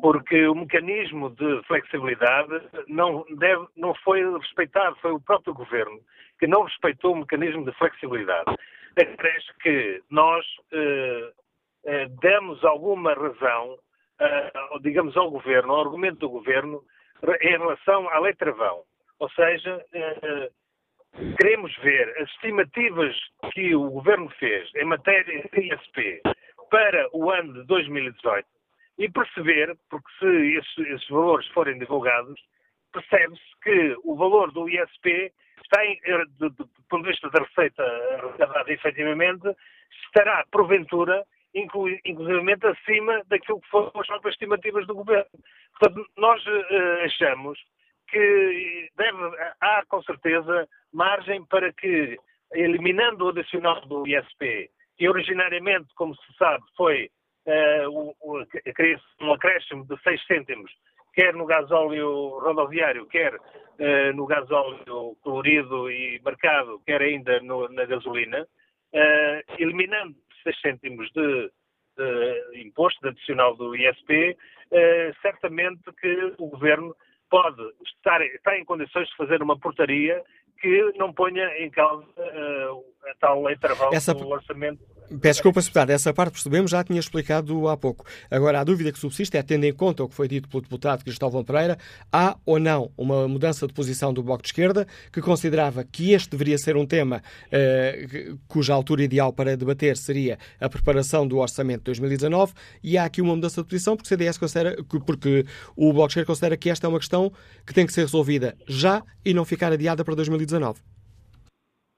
porque 0.00 0.46
o 0.46 0.54
mecanismo 0.54 1.30
de 1.30 1.62
flexibilidade 1.64 2.60
não, 2.88 3.24
deve, 3.38 3.66
não 3.76 3.94
foi 3.96 4.22
respeitado, 4.38 4.96
foi 4.96 5.12
o 5.12 5.20
próprio 5.20 5.54
governo 5.54 6.00
que 6.38 6.46
não 6.46 6.62
respeitou 6.62 7.12
o 7.12 7.18
mecanismo 7.18 7.64
de 7.64 7.72
flexibilidade. 7.72 8.56
Acresce 8.96 9.52
que 9.62 10.02
nós 10.10 10.44
eh, 10.72 11.32
eh, 11.84 12.06
demos 12.20 12.64
alguma 12.64 13.14
razão, 13.14 13.78
eh, 14.20 14.52
digamos, 14.80 15.16
ao 15.16 15.30
governo, 15.30 15.72
ao 15.72 15.82
argumento 15.82 16.18
do 16.18 16.30
governo, 16.30 16.82
em 17.42 17.58
relação 17.58 18.08
à 18.10 18.18
lei 18.18 18.34
travão. 18.34 18.82
Ou 19.18 19.30
seja, 19.30 19.84
eh, 19.92 20.50
queremos 21.38 21.76
ver 21.78 22.08
as 22.18 22.28
estimativas 22.30 23.16
que 23.52 23.74
o 23.74 23.90
governo 23.90 24.28
fez 24.38 24.70
em 24.76 24.84
matéria 24.84 25.42
de 25.52 25.60
ISP 25.60 26.22
para 26.70 27.08
o 27.12 27.30
ano 27.30 27.52
de 27.52 27.64
2018 27.64 28.59
e 29.00 29.08
perceber, 29.08 29.74
porque 29.88 30.10
se 30.18 30.58
esses, 30.58 30.78
esses 30.92 31.08
valores 31.08 31.46
forem 31.48 31.78
divulgados, 31.78 32.38
percebe-se 32.92 33.60
que 33.62 33.96
o 34.04 34.14
valor 34.14 34.52
do 34.52 34.68
ISP 34.68 35.32
está, 35.64 35.84
em, 35.86 35.98
eh, 36.04 36.24
ponto 36.90 37.04
de 37.04 37.10
vista 37.10 37.30
da 37.30 37.42
receita 37.42 37.82
arrecadada 37.82 38.70
efetivamente, 38.70 39.56
estará, 40.04 40.44
porventura, 40.52 41.24
inclu, 41.54 41.88
inclusivamente 42.04 42.66
acima 42.66 43.22
daquilo 43.28 43.62
que 43.62 43.70
foram 43.70 43.90
as 43.98 44.06
próprias 44.06 44.34
estimativas 44.34 44.86
do 44.86 44.94
governo. 44.94 45.30
Portanto, 45.78 46.06
nós 46.18 46.44
uh, 46.46 47.04
achamos 47.04 47.58
que 48.06 48.90
deve, 48.96 49.18
há 49.62 49.82
com 49.88 50.02
certeza 50.02 50.68
margem 50.92 51.42
para 51.46 51.72
que, 51.72 52.18
eliminando 52.52 53.24
o 53.24 53.28
adicional 53.28 53.80
do 53.86 54.06
ISP, 54.06 54.68
que 54.98 55.08
originariamente, 55.08 55.88
como 55.94 56.14
se 56.14 56.36
sabe, 56.36 56.62
foi 56.76 57.10
uh, 57.50 58.14
um 59.20 59.32
acréscimo 59.32 59.84
de 59.86 60.00
6 60.02 60.26
cêntimos, 60.26 60.70
quer 61.14 61.34
no 61.34 61.46
gasóleo 61.46 62.38
rodoviário, 62.38 63.06
quer 63.06 63.34
uh, 63.34 64.12
no 64.14 64.26
gasóleo 64.26 65.16
colorido 65.22 65.90
e 65.90 66.20
marcado, 66.24 66.80
quer 66.86 67.02
ainda 67.02 67.40
no, 67.40 67.68
na 67.68 67.84
gasolina, 67.84 68.42
uh, 68.42 69.52
eliminando 69.58 70.16
6 70.44 70.60
cêntimos 70.60 71.10
de, 71.12 71.50
de, 71.96 72.62
imposto 72.62 73.06
adicional 73.06 73.56
do 73.56 73.74
ISP, 73.76 74.36
certamente 75.20 75.82
que 76.00 76.34
o 76.38 76.46
Governo 76.46 76.94
pode 77.28 77.62
estar, 77.84 78.22
está 78.22 78.58
em 78.58 78.64
condições 78.64 79.08
de 79.08 79.16
fazer 79.16 79.42
uma 79.42 79.58
portaria 79.58 80.22
que 80.60 80.92
não 80.96 81.12
ponha 81.12 81.46
em 81.58 81.70
causa 81.70 82.06
a 83.10 83.14
tal 83.18 83.42
lei 83.42 83.56
travão 83.56 83.90
Essa... 83.92 84.14
do 84.14 84.28
orçamento 84.28 84.80
Peço 85.10 85.38
desculpa, 85.38 85.60
deputado, 85.60 85.90
essa 85.90 86.14
parte 86.14 86.34
percebemos, 86.34 86.70
já 86.70 86.84
tinha 86.84 87.00
explicado 87.00 87.66
há 87.66 87.76
pouco. 87.76 88.06
Agora, 88.30 88.60
a 88.60 88.64
dúvida 88.64 88.92
que 88.92 88.98
subsiste 88.98 89.36
é, 89.36 89.42
tendo 89.42 89.64
em 89.64 89.72
conta 89.72 90.04
o 90.04 90.08
que 90.08 90.14
foi 90.14 90.28
dito 90.28 90.48
pelo 90.48 90.62
deputado 90.62 91.02
Cristóvão 91.02 91.42
Pereira, 91.42 91.76
há 92.12 92.36
ou 92.46 92.60
não 92.60 92.92
uma 92.96 93.26
mudança 93.26 93.66
de 93.66 93.72
posição 93.72 94.14
do 94.14 94.22
Bloco 94.22 94.42
de 94.42 94.50
Esquerda, 94.50 94.86
que 95.12 95.20
considerava 95.20 95.82
que 95.82 96.12
este 96.12 96.30
deveria 96.30 96.56
ser 96.58 96.76
um 96.76 96.86
tema 96.86 97.20
eh, 97.50 98.34
cuja 98.46 98.72
altura 98.72 99.02
ideal 99.02 99.32
para 99.32 99.56
debater 99.56 99.96
seria 99.96 100.38
a 100.60 100.68
preparação 100.68 101.26
do 101.26 101.38
Orçamento 101.38 101.80
de 101.80 101.84
2019, 101.86 102.52
e 102.80 102.96
há 102.96 103.04
aqui 103.04 103.20
uma 103.20 103.34
mudança 103.34 103.62
de 103.62 103.68
posição, 103.68 103.96
porque 103.96 104.06
o 104.06 104.08
CDS 104.10 104.38
considera, 104.38 104.76
porque 105.04 105.44
o 105.74 105.92
Bloco 105.92 106.06
de 106.06 106.12
Esquerda 106.12 106.26
considera 106.28 106.56
que 106.56 106.70
esta 106.70 106.86
é 106.86 106.88
uma 106.88 107.00
questão 107.00 107.32
que 107.66 107.74
tem 107.74 107.84
que 107.84 107.92
ser 107.92 108.02
resolvida 108.02 108.56
já 108.68 109.02
e 109.24 109.34
não 109.34 109.44
ficar 109.44 109.72
adiada 109.72 110.04
para 110.04 110.14
2019. 110.14 110.49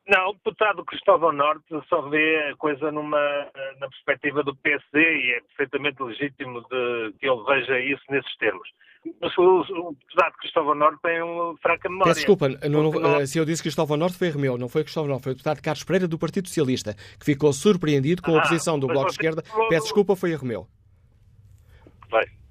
Não, 0.09 0.31
o 0.31 0.33
deputado 0.33 0.85
Cristóvão 0.85 1.33
Norte 1.33 1.65
só 1.89 2.03
vê 2.09 2.51
a 2.51 2.57
coisa 2.57 2.91
numa, 2.91 3.21
na 3.79 3.89
perspectiva 3.89 4.43
do 4.43 4.55
PSD 4.57 4.99
e 4.99 5.33
é 5.33 5.41
perfeitamente 5.43 6.03
legítimo 6.03 6.61
de, 6.63 7.15
que 7.21 7.29
ele 7.29 7.43
veja 7.47 7.79
isso 7.79 8.03
nesses 8.11 8.37
termos. 8.37 8.69
Mas 9.21 9.37
o, 9.39 9.61
o 9.61 9.93
deputado 9.95 10.33
Cristóvão 10.39 10.75
Norte 10.75 11.01
tem 11.03 11.23
uma 11.23 11.57
fraca 11.59 11.89
memória. 11.89 12.11
Peço 12.11 12.27
desculpa, 12.27 12.49
não, 12.69 12.91
não, 12.91 13.27
se 13.27 13.39
eu 13.39 13.45
disse 13.45 13.63
Cristóvão 13.63 13.97
Norte 13.97 14.19
foi 14.19 14.31
remeu, 14.31 14.59
não 14.59 14.69
foi 14.69 14.83
Cristóvão 14.83 15.09
Norte, 15.09 15.23
foi 15.23 15.33
o 15.33 15.35
deputado 15.37 15.63
Carlos 15.63 15.85
Pereira 15.85 16.09
do 16.09 16.19
Partido 16.19 16.49
Socialista, 16.49 16.95
que 16.95 17.25
ficou 17.25 17.53
surpreendido 17.53 18.23
com 18.23 18.35
a 18.35 18.39
ah, 18.39 18.43
posição 18.43 18.79
do 18.79 18.89
Bloco 18.89 19.07
de 19.07 19.13
Esquerda. 19.13 19.43
Peço 19.69 19.85
desculpa, 19.85 20.17
foi 20.17 20.35
remeu. 20.35 20.67
Bem. 22.11 22.42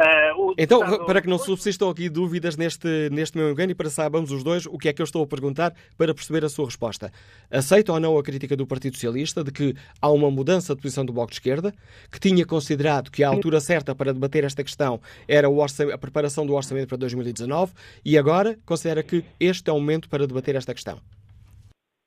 Uh, 0.00 0.54
então, 0.56 0.80
deputado... 0.80 1.04
para 1.04 1.20
que 1.20 1.28
não 1.28 1.36
subsistam 1.36 1.90
aqui 1.90 2.08
dúvidas 2.08 2.56
neste, 2.56 3.10
neste 3.10 3.36
meu 3.36 3.50
engano 3.50 3.72
e 3.72 3.74
para 3.74 3.90
saibamos 3.90 4.32
os 4.32 4.42
dois 4.42 4.64
o 4.64 4.78
que 4.78 4.88
é 4.88 4.94
que 4.94 5.02
eu 5.02 5.04
estou 5.04 5.22
a 5.22 5.26
perguntar 5.26 5.74
para 5.98 6.14
perceber 6.14 6.42
a 6.42 6.48
sua 6.48 6.64
resposta. 6.64 7.12
Aceita 7.50 7.92
ou 7.92 8.00
não 8.00 8.16
a 8.16 8.22
crítica 8.22 8.56
do 8.56 8.66
Partido 8.66 8.94
Socialista 8.94 9.44
de 9.44 9.52
que 9.52 9.74
há 10.00 10.10
uma 10.10 10.30
mudança 10.30 10.74
de 10.74 10.80
posição 10.80 11.04
do 11.04 11.12
Bloco 11.12 11.30
de 11.30 11.36
Esquerda, 11.36 11.74
que 12.10 12.18
tinha 12.18 12.46
considerado 12.46 13.10
que 13.10 13.22
a 13.22 13.28
altura 13.28 13.60
certa 13.60 13.94
para 13.94 14.14
debater 14.14 14.42
esta 14.42 14.64
questão 14.64 14.98
era 15.28 15.48
a 15.48 15.98
preparação 15.98 16.46
do 16.46 16.54
orçamento 16.54 16.88
para 16.88 16.96
2019 16.96 17.74
e 18.02 18.16
agora 18.16 18.56
considera 18.64 19.02
que 19.02 19.22
este 19.38 19.68
é 19.68 19.72
o 19.72 19.78
momento 19.78 20.08
para 20.08 20.26
debater 20.26 20.56
esta 20.56 20.72
questão? 20.72 20.98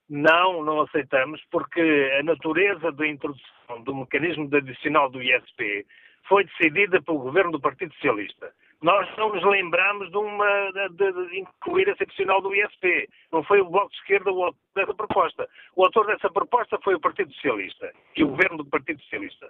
Não, 0.09 0.65
não 0.65 0.81
aceitamos, 0.81 1.41
porque 1.51 1.79
a 2.19 2.23
natureza 2.23 2.91
da 2.91 3.07
introdução 3.07 3.83
do 3.85 3.95
mecanismo 3.95 4.47
de 4.49 4.57
adicional 4.57 5.11
do 5.11 5.21
ISP 5.21 5.85
foi 6.33 6.45
decidida 6.45 6.99
pelo 6.99 7.19
governo 7.19 7.51
do 7.51 7.59
Partido 7.59 7.93
Socialista. 7.93 8.51
Nós 8.81 9.07
não 9.17 9.31
nos 9.35 9.43
lembramos 9.43 10.09
de, 10.09 10.17
uma, 10.17 10.71
de, 10.71 11.11
de 11.29 11.39
incluir 11.39 11.87
esse 11.87 12.01
adicional 12.01 12.41
do 12.41 12.55
ISP. 12.55 13.07
Não 13.31 13.43
foi 13.43 13.61
o 13.61 13.69
Bloco 13.69 13.91
de 13.91 13.97
Esquerda 13.97 14.31
o 14.31 14.45
autor 14.45 14.59
dessa 14.75 14.93
proposta. 14.95 15.47
O 15.75 15.85
autor 15.85 16.07
dessa 16.07 16.31
proposta 16.31 16.79
foi 16.83 16.95
o 16.95 16.99
Partido 16.99 17.31
Socialista 17.33 17.93
e 18.17 18.23
o 18.23 18.29
governo 18.29 18.57
do 18.57 18.65
Partido 18.65 18.99
Socialista. 19.03 19.47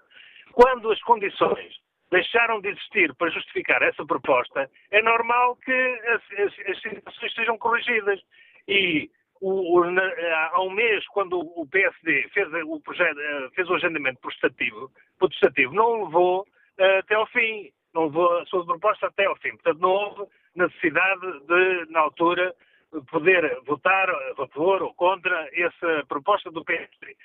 Quando 0.51 0.91
as 0.91 1.01
condições 1.03 1.73
deixaram 2.11 2.59
de 2.59 2.67
existir 2.67 3.15
para 3.15 3.31
justificar 3.31 3.81
essa 3.81 4.05
proposta, 4.05 4.69
é 4.91 5.01
normal 5.01 5.55
que 5.63 5.71
as, 5.71 6.21
as, 6.37 6.69
as 6.69 6.81
situações 6.81 7.33
sejam 7.33 7.57
corrigidas. 7.57 8.19
E 8.67 9.09
o, 9.39 9.79
o, 9.79 9.89
na, 9.89 10.03
há 10.51 10.61
um 10.61 10.69
mês, 10.69 11.07
quando 11.07 11.39
o 11.39 11.65
PSD 11.65 12.27
fez 12.33 12.49
o, 12.65 12.81
projeto, 12.81 13.17
fez 13.55 13.69
o 13.69 13.75
agendamento 13.75 14.19
protestativo, 14.19 14.91
protestativo 15.17 15.73
não 15.73 16.03
levou 16.03 16.45
até 16.79 17.15
ao 17.15 17.27
fim, 17.27 17.71
não 17.93 18.05
levou 18.05 18.39
a 18.39 18.45
sua 18.45 18.65
proposta 18.65 19.07
até 19.07 19.25
ao 19.25 19.35
fim. 19.37 19.51
Portanto, 19.51 19.79
não 19.79 19.89
houve 19.89 20.31
necessidade 20.55 21.39
de, 21.47 21.91
na 21.91 22.01
altura, 22.01 22.53
poder 23.09 23.59
votar 23.65 24.09
a 24.09 24.35
favor 24.35 24.83
ou 24.83 24.93
contra 24.93 25.49
essa 25.53 26.05
proposta 26.07 26.51
do 26.51 26.63
PSD. 26.63 27.15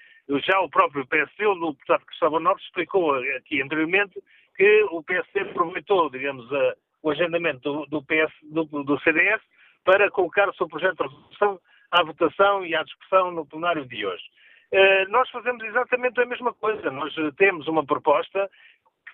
Já 0.47 0.61
o 0.61 0.69
próprio 0.69 1.07
PSD, 1.07 1.47
o 1.47 1.73
deputado 1.73 2.05
Cristóvão 2.07 2.41
Norte, 2.41 2.65
explicou 2.65 3.15
aqui 3.37 3.63
anteriormente 3.63 4.21
que 4.57 4.83
o 4.91 5.03
PSD 5.03 5.41
aproveitou, 5.41 6.11
digamos, 6.11 6.51
a, 6.53 6.75
o 7.03 7.11
agendamento 7.11 7.61
do, 7.61 7.87
do, 7.87 8.03
PS, 8.03 8.33
do, 8.43 8.65
do, 8.65 9.01
CDS 9.01 9.41
para 9.85 10.11
colocar 10.11 10.49
o 10.49 10.55
seu 10.55 10.69
projeto 10.69 10.97
de 10.97 11.03
resolução 11.05 11.61
à 11.91 12.03
votação 12.03 12.65
e 12.65 12.75
à 12.75 12.83
discussão 12.83 13.31
no 13.31 13.47
plenário 13.47 13.87
de 13.87 14.05
hoje. 14.05 14.25
Uh, 14.71 15.11
nós 15.11 15.31
fazemos 15.31 15.65
exatamente 15.65 16.21
a 16.21 16.27
mesma 16.27 16.53
coisa. 16.53 16.91
Nós 16.91 17.15
temos 17.37 17.67
uma 17.69 17.87
proposta 17.87 18.51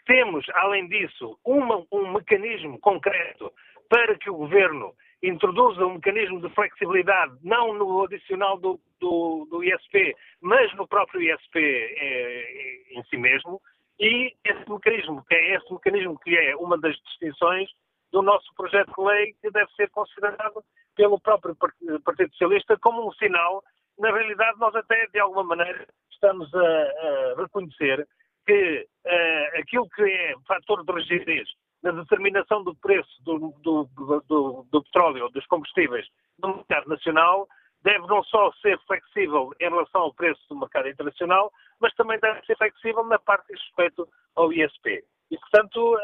temos, 0.07 0.47
além 0.55 0.89
disso, 0.89 1.39
uma, 1.45 1.85
um 1.93 2.13
mecanismo 2.13 2.79
concreto 2.81 3.53
para 3.89 4.17
que 4.19 4.31
o 4.31 4.37
Governo 4.37 4.95
introduza 5.23 5.87
um 5.87 5.95
mecanismo 5.95 6.41
de 6.41 6.55
flexibilidade, 6.55 7.35
não 7.43 7.73
no 7.75 8.05
adicional 8.05 8.59
do, 8.59 8.79
do, 9.01 9.47
do 9.51 9.65
ISP, 9.65 10.15
mas 10.41 10.75
no 10.75 10.87
próprio 10.87 11.23
ISP 11.23 11.59
eh, 11.59 12.83
em 12.91 13.03
si 13.05 13.17
mesmo, 13.17 13.61
e 13.99 14.35
esse 14.45 14.71
mecanismo, 14.71 15.25
que 15.27 15.35
é 15.35 15.55
esse 15.55 15.73
mecanismo 15.73 16.19
que 16.19 16.37
é 16.37 16.57
uma 16.57 16.77
das 16.77 16.97
distinções 16.97 17.71
do 18.13 18.23
nosso 18.23 18.53
projeto 18.55 18.93
de 18.97 19.05
lei, 19.05 19.35
que 19.41 19.51
deve 19.51 19.71
ser 19.73 19.89
considerado 19.91 20.63
pelo 20.95 21.19
próprio 21.19 21.57
Partido 21.57 22.31
Socialista 22.33 22.77
como 22.79 23.09
um 23.09 23.13
sinal. 23.13 23.63
Na 23.99 24.13
realidade, 24.13 24.59
nós 24.59 24.75
até, 24.75 25.07
de 25.07 25.19
alguma 25.19 25.45
maneira, 25.45 25.87
estamos 26.11 26.53
a, 26.55 26.61
a 26.61 27.35
reconhecer 27.39 28.07
que 28.47 28.87
uh, 29.07 29.61
aquilo 29.61 29.89
que 29.91 30.03
é 30.03 30.35
fator 30.47 30.85
de 30.85 30.93
rigidez 30.93 31.49
na 31.83 31.91
determinação 31.91 32.65
do 32.65 32.75
preço 32.77 33.23
do, 33.23 33.55
do, 33.63 33.89
do, 34.29 34.67
do 34.71 34.83
petróleo, 34.85 35.29
dos 35.29 35.47
combustíveis 35.47 36.07
no 36.39 36.57
mercado 36.57 36.89
nacional, 36.89 37.47
deve 37.83 38.07
não 38.07 38.25
só 38.25 38.51
ser 38.63 38.79
flexível 38.87 39.53
em 39.61 39.69
relação 39.69 40.01
ao 40.01 40.15
preço 40.15 40.41
do 40.49 40.59
mercado 40.59 40.89
internacional, 40.89 41.53
mas 41.79 41.95
também 41.95 42.19
deve 42.19 42.45
ser 42.47 42.57
flexível 42.57 43.05
na 43.05 43.19
parte 43.19 43.47
de 43.49 43.61
respeito 43.61 44.09
ao 44.35 44.51
ISP. 44.51 45.05
E, 45.31 45.39
portanto, 45.39 45.97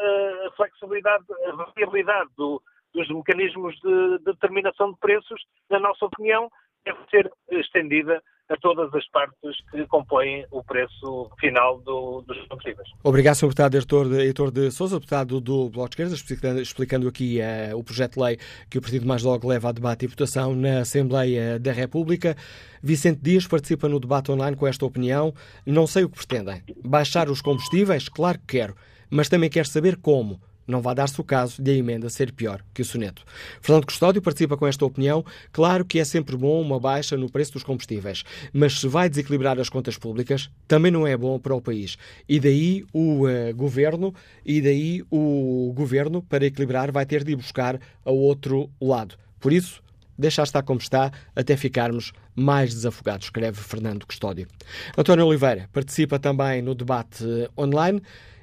a 0.47 0.51
flexibilidade, 0.55 1.25
a 1.47 1.51
variabilidade 1.53 2.29
do, 2.37 2.61
dos 2.93 3.09
mecanismos 3.09 3.75
de 3.79 4.19
determinação 4.19 4.91
de 4.91 4.99
preços, 4.99 5.41
na 5.69 5.79
nossa 5.79 6.05
opinião, 6.05 6.51
deve 6.85 6.99
ser 7.09 7.31
estendida 7.49 8.21
a 8.51 8.57
todas 8.57 8.93
as 8.93 9.07
partes 9.09 9.57
que 9.71 9.85
compõem 9.87 10.45
o 10.51 10.63
preço 10.63 11.29
final 11.39 11.79
do, 11.79 12.21
dos 12.27 12.37
combustíveis. 12.47 12.89
Obrigado, 13.03 13.35
Sr. 13.35 13.47
Deputado 13.47 13.75
Heitor, 13.75 14.13
Heitor 14.13 14.51
de 14.51 14.71
Sousa, 14.71 14.97
deputado 14.97 15.39
do 15.39 15.69
Bloco 15.69 15.89
de 15.89 15.93
Esquerda, 15.93 16.15
explicando, 16.15 16.61
explicando 16.61 17.07
aqui 17.07 17.39
uh, 17.39 17.77
o 17.77 17.83
projeto 17.83 18.15
de 18.15 18.21
lei 18.21 18.37
que 18.69 18.77
o 18.77 18.81
Partido 18.81 19.05
Mais 19.05 19.23
Logo 19.23 19.47
leva 19.47 19.69
a 19.69 19.71
debate 19.71 20.05
e 20.05 20.07
votação 20.07 20.53
na 20.55 20.79
Assembleia 20.79 21.57
da 21.57 21.71
República. 21.71 22.35
Vicente 22.83 23.21
Dias 23.21 23.47
participa 23.47 23.87
no 23.87 23.99
debate 23.99 24.31
online 24.31 24.57
com 24.57 24.67
esta 24.67 24.85
opinião. 24.85 25.33
Não 25.65 25.87
sei 25.87 26.03
o 26.03 26.09
que 26.09 26.17
pretendem. 26.17 26.63
Baixar 26.83 27.29
os 27.29 27.41
combustíveis? 27.41 28.09
Claro 28.09 28.39
que 28.39 28.57
quero. 28.57 28.75
Mas 29.09 29.29
também 29.29 29.49
quero 29.49 29.67
saber 29.67 29.97
como 29.97 30.39
não 30.67 30.81
vai 30.81 30.95
dar-se 30.95 31.19
o 31.19 31.23
caso 31.23 31.61
de 31.61 31.71
a 31.71 31.73
emenda 31.75 32.09
ser 32.09 32.31
pior 32.31 32.63
que 32.73 32.81
o 32.81 32.85
soneto. 32.85 33.23
Fernando 33.61 33.85
Custódio 33.85 34.21
participa 34.21 34.57
com 34.57 34.67
esta 34.67 34.85
opinião. 34.85 35.25
Claro 35.51 35.83
que 35.85 35.99
é 35.99 36.05
sempre 36.05 36.37
bom 36.37 36.61
uma 36.61 36.79
baixa 36.79 37.17
no 37.17 37.29
preço 37.29 37.53
dos 37.53 37.63
combustíveis, 37.63 38.23
mas 38.53 38.79
se 38.79 38.87
vai 38.87 39.09
desequilibrar 39.09 39.59
as 39.59 39.69
contas 39.69 39.97
públicas, 39.97 40.49
também 40.67 40.91
não 40.91 41.05
é 41.05 41.15
bom 41.17 41.39
para 41.39 41.55
o 41.55 41.61
país. 41.61 41.97
E 42.27 42.39
daí 42.39 42.85
o 42.93 43.27
uh, 43.27 43.53
governo, 43.55 44.13
e 44.45 44.61
daí 44.61 45.03
o 45.09 45.73
governo 45.75 46.21
para 46.21 46.45
equilibrar 46.45 46.91
vai 46.91 47.05
ter 47.05 47.23
de 47.23 47.33
ir 47.33 47.35
buscar 47.35 47.79
ao 48.05 48.17
outro 48.17 48.69
lado. 48.79 49.15
Por 49.39 49.51
isso, 49.51 49.81
deixar 50.17 50.43
estar 50.43 50.61
como 50.61 50.79
está 50.79 51.11
até 51.35 51.57
ficarmos 51.57 52.13
mais 52.35 52.73
desafogados, 52.73 53.25
escreve 53.25 53.59
Fernando 53.59 54.05
Custódio. 54.05 54.47
António 54.97 55.25
Oliveira 55.25 55.67
participa 55.73 56.19
também 56.19 56.61
no 56.61 56.75
debate 56.75 57.25
online. 57.57 58.01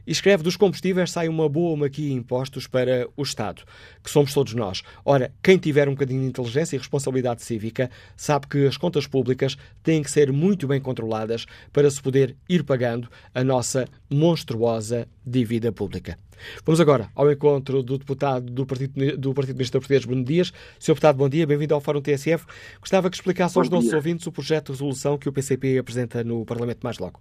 E 0.08 0.12
escreve: 0.12 0.42
dos 0.42 0.56
combustíveis 0.56 1.10
sai 1.10 1.28
uma 1.28 1.50
boa 1.50 1.76
maquia 1.76 2.14
impostos 2.14 2.66
para 2.66 3.06
o 3.14 3.22
Estado, 3.22 3.62
que 4.02 4.10
somos 4.10 4.32
todos 4.32 4.54
nós. 4.54 4.82
Ora, 5.04 5.30
quem 5.42 5.58
tiver 5.58 5.86
um 5.86 5.92
bocadinho 5.92 6.22
de 6.22 6.28
inteligência 6.28 6.76
e 6.76 6.78
responsabilidade 6.78 7.42
cívica 7.42 7.90
sabe 8.16 8.46
que 8.46 8.66
as 8.66 8.78
contas 8.78 9.06
públicas 9.06 9.58
têm 9.82 10.02
que 10.02 10.10
ser 10.10 10.32
muito 10.32 10.66
bem 10.66 10.80
controladas 10.80 11.44
para 11.74 11.90
se 11.90 12.00
poder 12.00 12.34
ir 12.48 12.64
pagando 12.64 13.06
a 13.34 13.44
nossa 13.44 13.86
monstruosa 14.08 15.06
dívida 15.26 15.70
pública. 15.70 16.16
Vamos 16.64 16.80
agora 16.80 17.10
ao 17.14 17.30
encontro 17.30 17.82
do 17.82 17.98
deputado 17.98 18.50
do 18.50 18.64
Partido, 18.64 19.18
do 19.18 19.34
Partido 19.34 19.56
Ministro 19.56 19.78
Português, 19.78 20.06
Bruno 20.06 20.24
Dias. 20.24 20.54
Sr. 20.78 20.92
Deputado, 20.92 21.16
bom 21.16 21.28
dia, 21.28 21.46
bem-vindo 21.46 21.74
ao 21.74 21.82
Fórum 21.82 22.00
TSF. 22.00 22.46
Gostava 22.80 23.10
que 23.10 23.16
explicasse 23.16 23.58
aos 23.58 23.68
nossos 23.68 23.92
ouvintes 23.92 24.26
o 24.26 24.32
projeto 24.32 24.68
de 24.68 24.72
resolução 24.72 25.18
que 25.18 25.28
o 25.28 25.32
PCP 25.34 25.76
apresenta 25.76 26.24
no 26.24 26.46
Parlamento 26.46 26.80
mais 26.82 26.98
logo. 26.98 27.20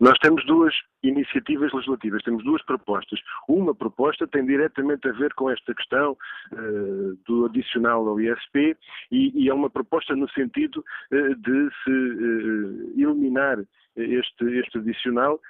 Nós 0.00 0.18
temos 0.18 0.44
duas 0.46 0.74
iniciativas 1.02 1.72
legislativas, 1.72 2.22
temos 2.22 2.44
duas 2.44 2.62
propostas. 2.64 3.20
Uma 3.48 3.74
proposta 3.74 4.26
tem 4.26 4.44
diretamente 4.44 5.08
a 5.08 5.12
ver 5.12 5.32
com 5.34 5.50
esta 5.50 5.74
questão 5.74 6.16
uh, 6.52 7.18
do 7.26 7.46
adicional 7.46 8.06
ao 8.06 8.20
ISP 8.20 8.76
e, 9.10 9.44
e, 9.44 9.48
é 9.48 9.54
uma 9.54 9.70
proposta 9.70 10.14
no 10.14 10.28
sentido 10.30 10.84
uh, 11.12 11.34
de 11.36 11.70
se 11.84 11.90
uh, 11.90 13.00
eliminar 13.00 13.58
este, 13.96 14.44
este 14.58 14.78
adicional 14.78 15.40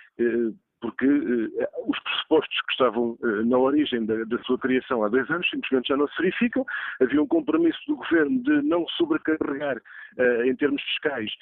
porque 0.87 1.05
eh, 1.05 1.68
os 1.89 1.99
pressupostos 1.99 2.61
que 2.61 2.72
estavam 2.72 3.18
eh, 3.20 3.43
na 3.45 3.59
origem 3.59 4.07
da, 4.07 4.22
da, 4.24 4.39
sua 4.45 4.57
criação 4.57 5.03
há 5.03 5.09
dois 5.09 5.28
anos 5.30 5.49
simplesmente 5.51 5.89
já 5.89 5.97
não 5.97 6.07
se 6.07 6.16
verificam. 6.22 6.64
Havia 7.01 7.20
um 7.20 7.26
compromisso 7.26 7.80
do 7.89 7.97
governo 7.97 8.41
de 8.45 8.62
não 8.62 8.87
sobrecarregar, 8.91 9.78
eh, 10.16 10.47
em 10.47 10.55
termos 10.55 10.80
fiscais, 10.82 11.32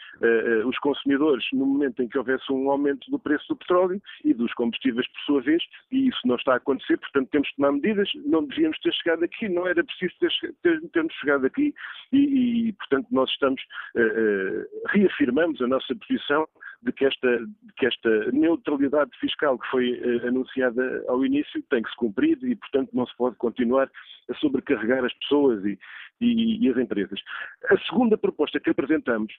os 0.67 0.79
consumidores 0.79 1.45
no 1.53 1.67
momento 1.67 2.03
em 2.03 2.09
que 2.09 2.17
houvesse 2.17 2.51
um 2.51 2.71
aumento 2.71 3.11
do 3.11 3.19
preço 3.19 3.47
do 3.49 3.57
petróleo 3.57 4.01
e 4.25 4.33
dos 4.33 4.53
combustíveis, 4.55 5.07
por 5.09 5.21
sua 5.21 5.43
vez, 5.43 5.63
e 5.93 6.09
isso 6.09 6.21
não 6.25 6.37
está 6.37 6.55
a 6.55 6.57
acontecer, 6.57 6.97
portanto 6.97 7.29
temos 7.31 7.49
de 7.49 7.57
tomar 7.57 7.73
medidas. 7.73 8.09
Não 8.25 8.45
devíamos 8.45 8.79
ter 8.81 8.93
chegado 8.95 9.25
aqui, 9.25 9.49
não 9.49 9.67
era 9.67 9.85
preciso 9.85 10.15
ter, 10.63 10.81
termos 10.93 11.13
chegado 11.15 11.45
aqui 11.45 11.75
e, 12.13 12.69
e 12.69 12.73
portanto, 12.73 13.09
nós 13.11 13.31
estamos, 13.31 13.61
reafirmamos 14.89 15.61
a 15.61 15.67
nossa 15.67 15.95
posição 15.95 16.49
de 16.85 16.93
que 16.93 17.05
esta, 17.05 17.39
de 17.39 17.73
que 17.77 17.87
esta 17.87 18.31
neutralidade 18.33 19.11
fiscal 19.19 19.59
que 19.59 19.67
foi 19.69 19.93
uh, 19.93 20.29
anunciada 20.29 21.05
ao 21.09 21.25
início 21.25 21.63
tem 21.71 21.83
que 21.83 21.91
se 21.91 21.97
cumprir 21.97 22.39
e, 22.43 22.55
portanto, 22.57 22.91
não 22.93 23.07
se 23.07 23.17
pode 23.17 23.37
continuar 23.37 23.91
a 24.31 24.35
sobrecarregar 24.35 25.05
as 25.05 25.13
pessoas 25.15 25.65
e, 25.65 25.79
e, 26.21 26.67
e 26.67 26.71
as 26.71 26.77
empresas. 26.77 27.21
A 27.71 27.79
segunda 27.79 28.17
proposta 28.17 28.61
que 28.61 28.71
apresentamos 28.71 29.33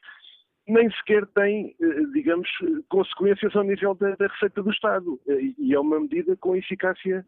nem 0.68 0.90
sequer 0.92 1.26
tem, 1.28 1.76
eh, 1.80 2.02
digamos, 2.14 2.50
consequências 2.90 3.56
ao 3.56 3.64
nível 3.64 3.94
da, 3.96 4.16
da 4.16 4.28
receita 4.28 4.64
do 4.64 4.72
Estado. 4.72 5.20
Eh, 5.28 5.54
e 5.60 5.74
é 5.74 5.80
uma 5.80 6.00
medida 6.00 6.36
com 6.38 6.56
eficácia 6.56 7.18
eh, 7.20 7.26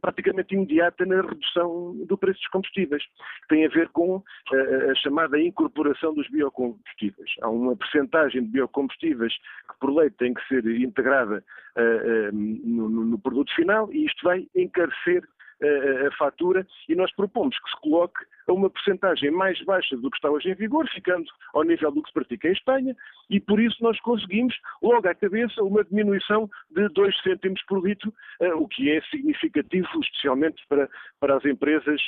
praticamente 0.00 0.54
imediata 0.54 1.04
na 1.04 1.22
redução 1.22 1.96
do 2.06 2.16
preço 2.16 2.38
dos 2.40 2.48
combustíveis, 2.48 3.02
que 3.02 3.48
tem 3.48 3.66
a 3.66 3.68
ver 3.68 3.88
com 3.88 4.22
eh, 4.52 4.90
a 4.90 4.94
chamada 4.96 5.40
incorporação 5.40 6.14
dos 6.14 6.28
biocombustíveis. 6.30 7.30
Há 7.42 7.48
uma 7.48 7.76
percentagem 7.76 8.42
de 8.42 8.48
biocombustíveis 8.48 9.32
que, 9.34 9.78
por 9.80 9.94
lei, 9.94 10.10
tem 10.10 10.34
que 10.34 10.46
ser 10.48 10.64
integrada 10.80 11.44
eh, 11.76 12.30
no 12.32 13.18
produto 13.18 13.54
final 13.54 13.92
e 13.92 14.06
isto 14.06 14.24
vai 14.24 14.46
encarecer 14.54 15.22
a, 15.62 16.10
fatura 16.16 16.66
e 16.88 16.94
nós 16.94 17.12
propomos 17.14 17.58
que 17.58 17.70
se 17.70 17.80
coloque 17.80 18.20
a 18.46 18.52
uma 18.52 18.68
percentagem 18.68 19.30
mais 19.30 19.62
baixa 19.64 19.96
do 19.96 20.10
que 20.10 20.16
está 20.16 20.30
hoje 20.30 20.50
em 20.50 20.54
vigor, 20.54 20.86
ficando 20.90 21.26
ao 21.54 21.62
nível 21.62 21.90
do 21.90 22.02
que 22.02 22.08
se 22.08 22.14
pratica 22.14 22.48
em 22.48 22.52
Espanha, 22.52 22.96
e 23.30 23.40
por 23.40 23.58
isso 23.58 23.82
nós 23.82 23.98
conseguimos, 24.00 24.54
logo 24.82 25.08
à 25.08 25.14
cabeça, 25.14 25.62
uma 25.62 25.82
diminuição 25.84 26.50
de 26.70 26.88
2 26.90 27.22
cêntimos 27.22 27.62
por 27.66 27.82
litro, 27.82 28.12
o 28.56 28.68
que 28.68 28.90
é 28.90 29.00
significativo, 29.02 29.88
especialmente 30.02 30.62
para, 30.68 30.88
para 31.20 31.36
as 31.36 31.44
empresas, 31.44 32.00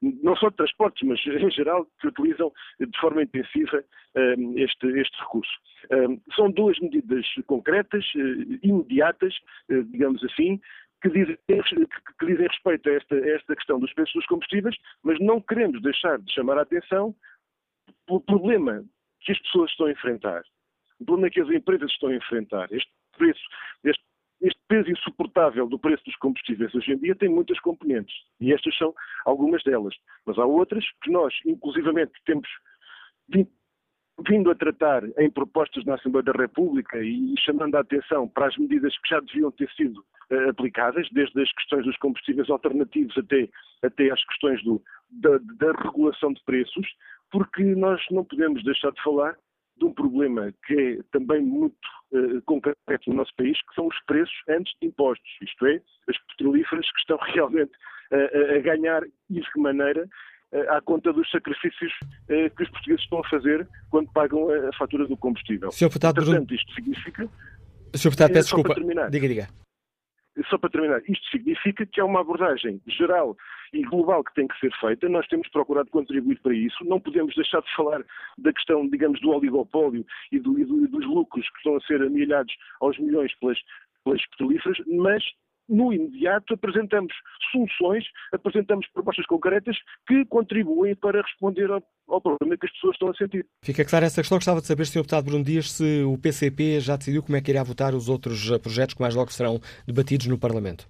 não 0.00 0.34
só 0.36 0.48
de 0.48 0.56
transportes, 0.56 1.06
mas 1.06 1.20
em 1.26 1.50
geral, 1.50 1.86
que 2.00 2.08
utilizam 2.08 2.50
de 2.80 2.98
forma 2.98 3.22
intensiva 3.22 3.84
este, 4.56 4.86
este 4.98 5.20
recurso. 5.20 5.52
São 6.34 6.50
duas 6.50 6.78
medidas 6.80 7.26
concretas, 7.46 8.04
imediatas, 8.62 9.34
digamos 9.68 10.24
assim, 10.24 10.60
que 11.04 11.10
dizem, 11.10 11.36
que 11.46 12.26
dizem 12.26 12.46
respeito 12.46 12.88
a 12.88 12.92
esta, 12.94 13.14
a 13.14 13.28
esta 13.28 13.54
questão 13.54 13.78
dos 13.78 13.92
preços 13.92 14.14
dos 14.14 14.26
combustíveis, 14.26 14.74
mas 15.02 15.20
não 15.20 15.38
queremos 15.38 15.82
deixar 15.82 16.18
de 16.18 16.32
chamar 16.32 16.56
a 16.56 16.62
atenção 16.62 17.14
pelo 18.06 18.22
problema 18.22 18.82
que 19.20 19.32
as 19.32 19.38
pessoas 19.40 19.70
estão 19.70 19.86
a 19.86 19.92
enfrentar, 19.92 20.42
o 20.98 21.04
problema 21.04 21.30
que 21.30 21.40
as 21.40 21.50
empresas 21.50 21.90
estão 21.90 22.08
a 22.08 22.14
enfrentar. 22.14 22.72
Este 22.72 22.90
preço, 23.18 23.42
este, 23.84 24.02
este 24.40 24.60
peso 24.66 24.90
insuportável 24.90 25.68
do 25.68 25.78
preço 25.78 26.02
dos 26.06 26.16
combustíveis 26.16 26.74
hoje 26.74 26.92
em 26.92 26.98
dia 26.98 27.14
tem 27.14 27.28
muitas 27.28 27.60
componentes 27.60 28.14
e 28.40 28.54
estas 28.54 28.74
são 28.78 28.94
algumas 29.26 29.62
delas. 29.62 29.94
Mas 30.24 30.38
há 30.38 30.46
outras 30.46 30.86
que 31.02 31.10
nós, 31.10 31.34
inclusivamente, 31.44 32.12
temos 32.24 32.48
vindo 34.28 34.50
a 34.50 34.54
tratar 34.54 35.02
em 35.18 35.30
propostas 35.30 35.84
na 35.84 35.94
Assembleia 35.94 36.24
da 36.24 36.32
República 36.32 36.98
e 37.02 37.34
chamando 37.38 37.74
a 37.74 37.80
atenção 37.80 38.28
para 38.28 38.46
as 38.46 38.56
medidas 38.56 38.96
que 38.98 39.08
já 39.08 39.20
deviam 39.20 39.50
ter 39.50 39.68
sido 39.72 40.04
uh, 40.30 40.50
aplicadas, 40.50 41.08
desde 41.10 41.40
as 41.42 41.52
questões 41.52 41.84
dos 41.84 41.96
combustíveis 41.98 42.48
alternativos 42.48 43.16
até, 43.18 43.48
até 43.82 44.10
as 44.10 44.24
questões 44.26 44.62
do, 44.62 44.80
da, 45.10 45.38
da, 45.58 45.72
regulação 45.82 46.32
de 46.32 46.42
preços, 46.44 46.86
porque 47.30 47.62
nós 47.74 48.00
não 48.10 48.24
podemos 48.24 48.62
deixar 48.62 48.92
de 48.92 49.02
falar 49.02 49.36
de 49.76 49.84
um 49.84 49.92
problema 49.92 50.54
que 50.64 50.74
é 50.74 51.02
também 51.10 51.42
muito 51.42 51.74
uh, 52.12 52.40
concreto 52.42 53.10
no 53.10 53.16
nosso 53.16 53.34
país, 53.36 53.58
que 53.68 53.74
são 53.74 53.88
os 53.88 54.00
preços 54.06 54.34
antes 54.48 54.72
de 54.80 54.86
impostos, 54.86 55.28
isto 55.42 55.66
é, 55.66 55.80
as 56.08 56.16
petrolíferas 56.28 56.88
que 56.92 57.00
estão 57.00 57.18
realmente 57.34 57.72
uh, 58.12 58.56
a 58.56 58.58
ganhar 58.60 59.02
e 59.28 59.40
de 59.40 59.52
que 59.52 59.58
maneira 59.58 60.02
eh, 60.02 60.08
à 60.68 60.80
conta 60.80 61.12
dos 61.12 61.28
sacrifícios 61.30 61.92
eh, 62.28 62.48
que 62.50 62.62
os 62.62 62.70
portugueses 62.70 63.02
estão 63.02 63.20
a 63.20 63.28
fazer 63.28 63.68
quando 63.90 64.10
pagam 64.12 64.48
a 64.50 64.72
fatura 64.76 65.06
do 65.06 65.16
combustível. 65.16 65.70
Sr. 65.72 65.88
Deputado, 65.88 66.24
Portanto, 66.24 66.54
isto 66.54 66.72
significa... 66.74 67.28
Sr. 67.94 68.10
Deputado, 68.10 68.32
peço 68.32 68.48
desculpa. 68.48 68.74
Terminar, 68.74 69.10
diga, 69.10 69.28
diga. 69.28 69.48
Só 70.50 70.58
para 70.58 70.70
terminar, 70.70 71.00
isto 71.08 71.24
significa 71.30 71.86
que 71.86 72.00
há 72.00 72.04
uma 72.04 72.20
abordagem 72.20 72.80
geral 72.88 73.36
e 73.72 73.82
global 73.82 74.24
que 74.24 74.34
tem 74.34 74.48
que 74.48 74.58
ser 74.58 74.72
feita. 74.80 75.08
Nós 75.08 75.26
temos 75.28 75.48
procurado 75.48 75.90
contribuir 75.90 76.40
para 76.40 76.54
isso. 76.54 76.84
Não 76.84 77.00
podemos 77.00 77.34
deixar 77.36 77.60
de 77.60 77.74
falar 77.76 78.04
da 78.38 78.52
questão, 78.52 78.88
digamos, 78.88 79.20
do 79.20 79.30
oligopólio 79.30 80.04
e, 80.32 80.40
do, 80.40 80.58
e, 80.58 80.64
do, 80.64 80.88
dos 80.88 81.06
lucros 81.06 81.48
que 81.50 81.58
estão 81.58 81.76
a 81.76 81.80
ser 81.82 82.02
amelhados 82.02 82.52
aos 82.80 82.98
milhões 82.98 83.32
pelas, 83.38 83.58
pelas 84.04 84.26
petrolíferas, 84.30 84.78
mas 84.88 85.22
no 85.68 85.92
imediato 85.92 86.54
apresentamos 86.54 87.12
soluções, 87.50 88.04
apresentamos 88.32 88.86
propostas 88.88 89.26
concretas 89.26 89.76
que 90.06 90.24
contribuem 90.26 90.94
para 90.94 91.22
responder 91.22 91.70
ao, 91.70 91.82
ao, 92.08 92.20
problema 92.20 92.56
que 92.56 92.66
as 92.66 92.72
pessoas 92.72 92.94
estão 92.94 93.10
a 93.10 93.14
sentir. 93.14 93.46
Fica 93.62 93.84
clara 93.84 94.06
essa 94.06 94.20
questão. 94.20 94.38
Gostava 94.38 94.60
de 94.60 94.66
saber, 94.66 94.86
Sr. 94.86 94.98
Deputado 94.98 95.24
Bruno 95.24 95.44
Dias, 95.44 95.70
se 95.72 96.02
o 96.04 96.18
PCP 96.18 96.80
já 96.80 96.96
decidiu 96.96 97.22
como 97.22 97.36
é 97.36 97.40
que 97.40 97.50
irá 97.50 97.62
votar 97.62 97.94
os 97.94 98.08
outros 98.08 98.50
eh, 98.50 98.58
projetos 98.58 98.94
que 98.94 99.00
mais 99.00 99.14
logo 99.14 99.32
serão 99.32 99.60
debatidos 99.86 100.26
no 100.26 100.38
Parlamento. 100.38 100.86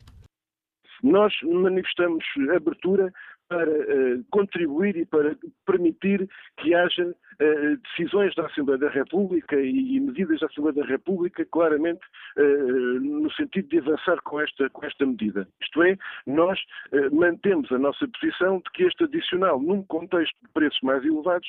Nós 1.03 1.35
manifestamos 1.43 2.25
abertura 2.57 3.13
para 3.49 3.71
uh, 3.71 4.25
contribuir 4.31 4.97
e 4.97 5.07
para 5.07 5.37
permitir 5.67 6.29
que 6.59 6.75
haja 6.75 7.07
uh, 7.07 7.77
decisões 7.89 8.35
da 8.35 8.47
Assembleia 8.47 8.79
da 8.79 8.89
República 8.89 9.57
e, 9.57 9.97
e, 9.97 10.01
medidas 10.01 10.41
da 10.41 10.47
Assembleia 10.47 10.75
da 10.75 10.85
República 10.85 11.45
claramente 11.47 12.01
uh, 12.37 13.01
no 13.01 13.31
sentido 13.33 13.69
de 13.69 13.79
avançar 13.79 14.21
com 14.23 14.41
esta, 14.41 14.71
com 14.71 14.87
esta 14.87 15.05
medida. 15.05 15.47
Isto 15.61 15.83
é, 15.83 15.97
nós 16.27 16.59
mantemos 17.13 17.71
a 17.73 17.79
nossa 17.79 18.07
posição 18.09 18.59
de 18.59 18.71
que 18.73 18.85
este 18.85 19.05
adicional, 19.05 19.61
num 19.61 19.83
contexto 19.83 20.35
de 20.43 20.49
preços 20.53 20.81
mais 20.83 21.05
elevados, 21.05 21.49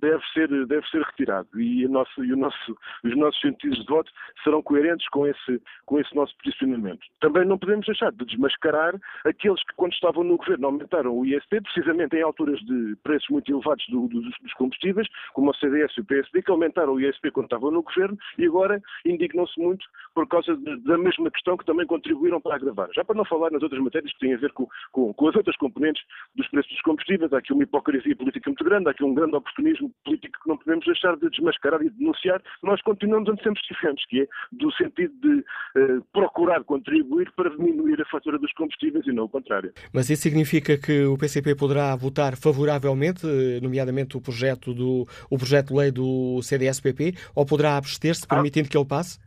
deve, 0.00 0.22
ser, 0.32 0.48
deve 0.66 0.86
ser 0.88 1.02
retirado 1.02 1.48
e, 1.60 1.86
nosso, 1.88 2.24
e 2.24 2.34
nosso, 2.34 2.76
os 3.04 3.16
nossos 3.16 3.40
sentidos 3.40 3.78
de 3.78 3.86
voto 3.86 4.10
serão 4.42 4.62
coerentes 4.62 5.08
com 5.08 5.26
esse, 5.26 5.62
com 5.86 5.98
esse 5.98 6.14
nosso 6.14 6.36
posicionamento. 6.38 7.00
Também 7.20 7.44
não 7.44 7.58
podemos 7.58 7.86
deixar 7.86 8.10
de 8.12 8.24
desmascarar 8.24 8.94
aqueles 9.24 9.62
que, 9.64 9.74
quando 9.76 9.92
estavam 9.92 10.24
no 10.24 10.38
governo 10.42 10.66
aumentaram 10.66 11.16
o 11.16 11.24
ISP, 11.24 11.60
precisamente 11.60 12.16
em 12.16 12.22
alturas 12.22 12.58
de 12.60 12.96
preços 13.02 13.28
muito 13.30 13.50
elevados 13.50 13.84
do, 13.88 14.08
do, 14.08 14.20
dos 14.20 14.54
combustíveis, 14.54 15.08
como 15.32 15.50
o 15.50 15.54
CDS 15.54 15.92
e 15.96 16.00
o 16.00 16.04
PSD, 16.04 16.42
que 16.42 16.50
aumentaram 16.50 16.94
o 16.94 17.00
ISP 17.00 17.30
quando 17.30 17.46
estavam 17.46 17.70
no 17.70 17.82
governo 17.82 18.18
e 18.38 18.46
agora 18.46 18.80
indignam-se 19.04 19.58
muito 19.60 19.84
por 20.14 20.26
causa 20.26 20.56
de, 20.56 20.80
da 20.80 20.98
mesma 20.98 21.30
questão 21.30 21.56
que 21.56 21.64
também 21.64 21.86
contribuíram 21.86 22.40
para 22.40 22.56
agravar. 22.56 22.88
Já 22.94 23.04
para 23.04 23.16
não 23.16 23.24
falar 23.24 23.50
nas 23.50 23.62
outras 23.62 23.80
matérias 23.80 24.12
que 24.12 24.18
têm 24.18 24.34
a 24.34 24.38
ver 24.38 24.52
com, 24.52 24.66
com, 24.90 25.12
com 25.14 25.28
as 25.28 25.36
outras 25.36 25.56
componentes 25.56 26.02
dos 26.34 26.48
preços 26.48 26.70
dos 26.72 26.80
combustíveis, 26.82 27.32
há 27.32 27.38
aqui 27.38 27.52
uma 27.52 27.62
hipocrisia 27.62 28.16
política 28.16 28.50
muito 28.50 28.64
grande, 28.64 28.88
há 28.88 28.90
aqui 28.90 29.04
um 29.04 29.14
grande 29.14 29.36
oportunismo 29.36 29.92
político 30.04 30.38
que 30.42 30.48
não 30.48 30.56
podemos 30.56 30.84
deixar 30.84 31.16
de 31.16 31.30
desmascarar 31.30 31.80
e 31.82 31.90
de 31.90 31.98
denunciar. 31.98 32.42
Nós 32.62 32.80
continuamos 32.82 33.28
onde 33.28 33.42
sempre 33.42 33.60
estivemos, 33.60 34.04
que 34.06 34.22
é 34.22 34.26
do 34.52 34.72
sentido 34.72 35.14
de 35.20 35.38
uh, 35.38 36.04
procurar 36.12 36.64
contribuir 36.64 37.30
para 37.36 37.50
diminuir 37.50 38.00
a 38.00 38.04
fatura 38.06 38.38
dos 38.38 38.52
combustíveis 38.52 39.06
e 39.06 39.12
não 39.12 39.24
o 39.24 39.28
contrário. 39.28 39.72
Mas 39.92 40.10
isso 40.10 40.28
significa 40.32 40.78
que 40.78 41.04
o 41.04 41.18
PCP 41.18 41.54
poderá 41.54 41.94
votar 41.94 42.36
favoravelmente, 42.36 43.26
nomeadamente 43.62 44.16
o 44.16 44.20
projeto, 44.20 44.72
do, 44.72 45.06
o 45.30 45.36
projeto 45.36 45.68
de 45.68 45.74
lei 45.74 45.90
do 45.90 46.40
CDS-PP, 46.42 47.14
ou 47.34 47.44
poderá 47.44 47.76
abster-se, 47.76 48.26
permitindo 48.26 48.68
que 48.68 48.76
ele 48.76 48.86
passe? 48.86 49.20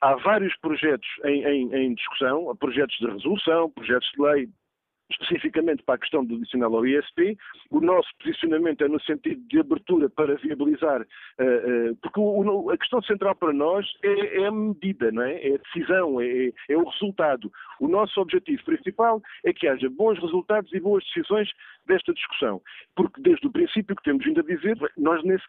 Há 0.00 0.14
vários 0.16 0.56
projetos 0.58 1.06
em, 1.24 1.44
em, 1.44 1.74
em 1.74 1.94
discussão, 1.94 2.54
projetos 2.56 2.96
de 2.98 3.06
resolução, 3.06 3.70
projetos 3.70 4.08
de 4.16 4.22
lei, 4.22 4.48
especificamente 5.10 5.82
para 5.82 5.94
a 5.94 5.98
questão 5.98 6.24
do 6.24 6.34
adicional 6.36 6.74
ao 6.74 6.86
ISP. 6.86 7.36
O 7.70 7.80
nosso 7.80 8.08
posicionamento 8.18 8.82
é 8.82 8.88
no 8.88 9.00
sentido 9.02 9.40
de 9.48 9.60
abertura 9.60 10.08
para 10.10 10.36
viabilizar, 10.36 11.02
uh, 11.02 11.90
uh, 11.92 11.96
porque 12.02 12.20
o, 12.20 12.70
a 12.70 12.78
questão 12.78 13.00
central 13.02 13.34
para 13.34 13.52
nós 13.52 13.86
é, 14.02 14.42
é, 14.42 14.46
a 14.46 14.52
medida, 14.52 15.10
não 15.12 15.22
é? 15.22 15.48
É 15.48 15.54
a 15.54 15.58
decisão, 15.58 16.20
é, 16.20 16.52
é, 16.68 16.76
o 16.76 16.84
resultado. 16.84 17.50
O 17.80 17.88
nosso 17.88 18.20
objetivo 18.20 18.64
principal 18.64 19.22
é 19.44 19.52
que 19.52 19.68
haja 19.68 19.88
bons 19.90 20.18
resultados 20.20 20.72
e 20.72 20.80
boas 20.80 21.04
decisões 21.04 21.48
desta 21.86 22.12
discussão. 22.12 22.60
Porque 22.94 23.20
desde 23.20 23.46
o 23.46 23.52
princípio 23.52 23.94
que 23.96 24.02
temos 24.02 24.24
vindo 24.24 24.40
a 24.40 24.44
dizer, 24.44 24.76
nós 24.96 25.22
nesse, 25.24 25.44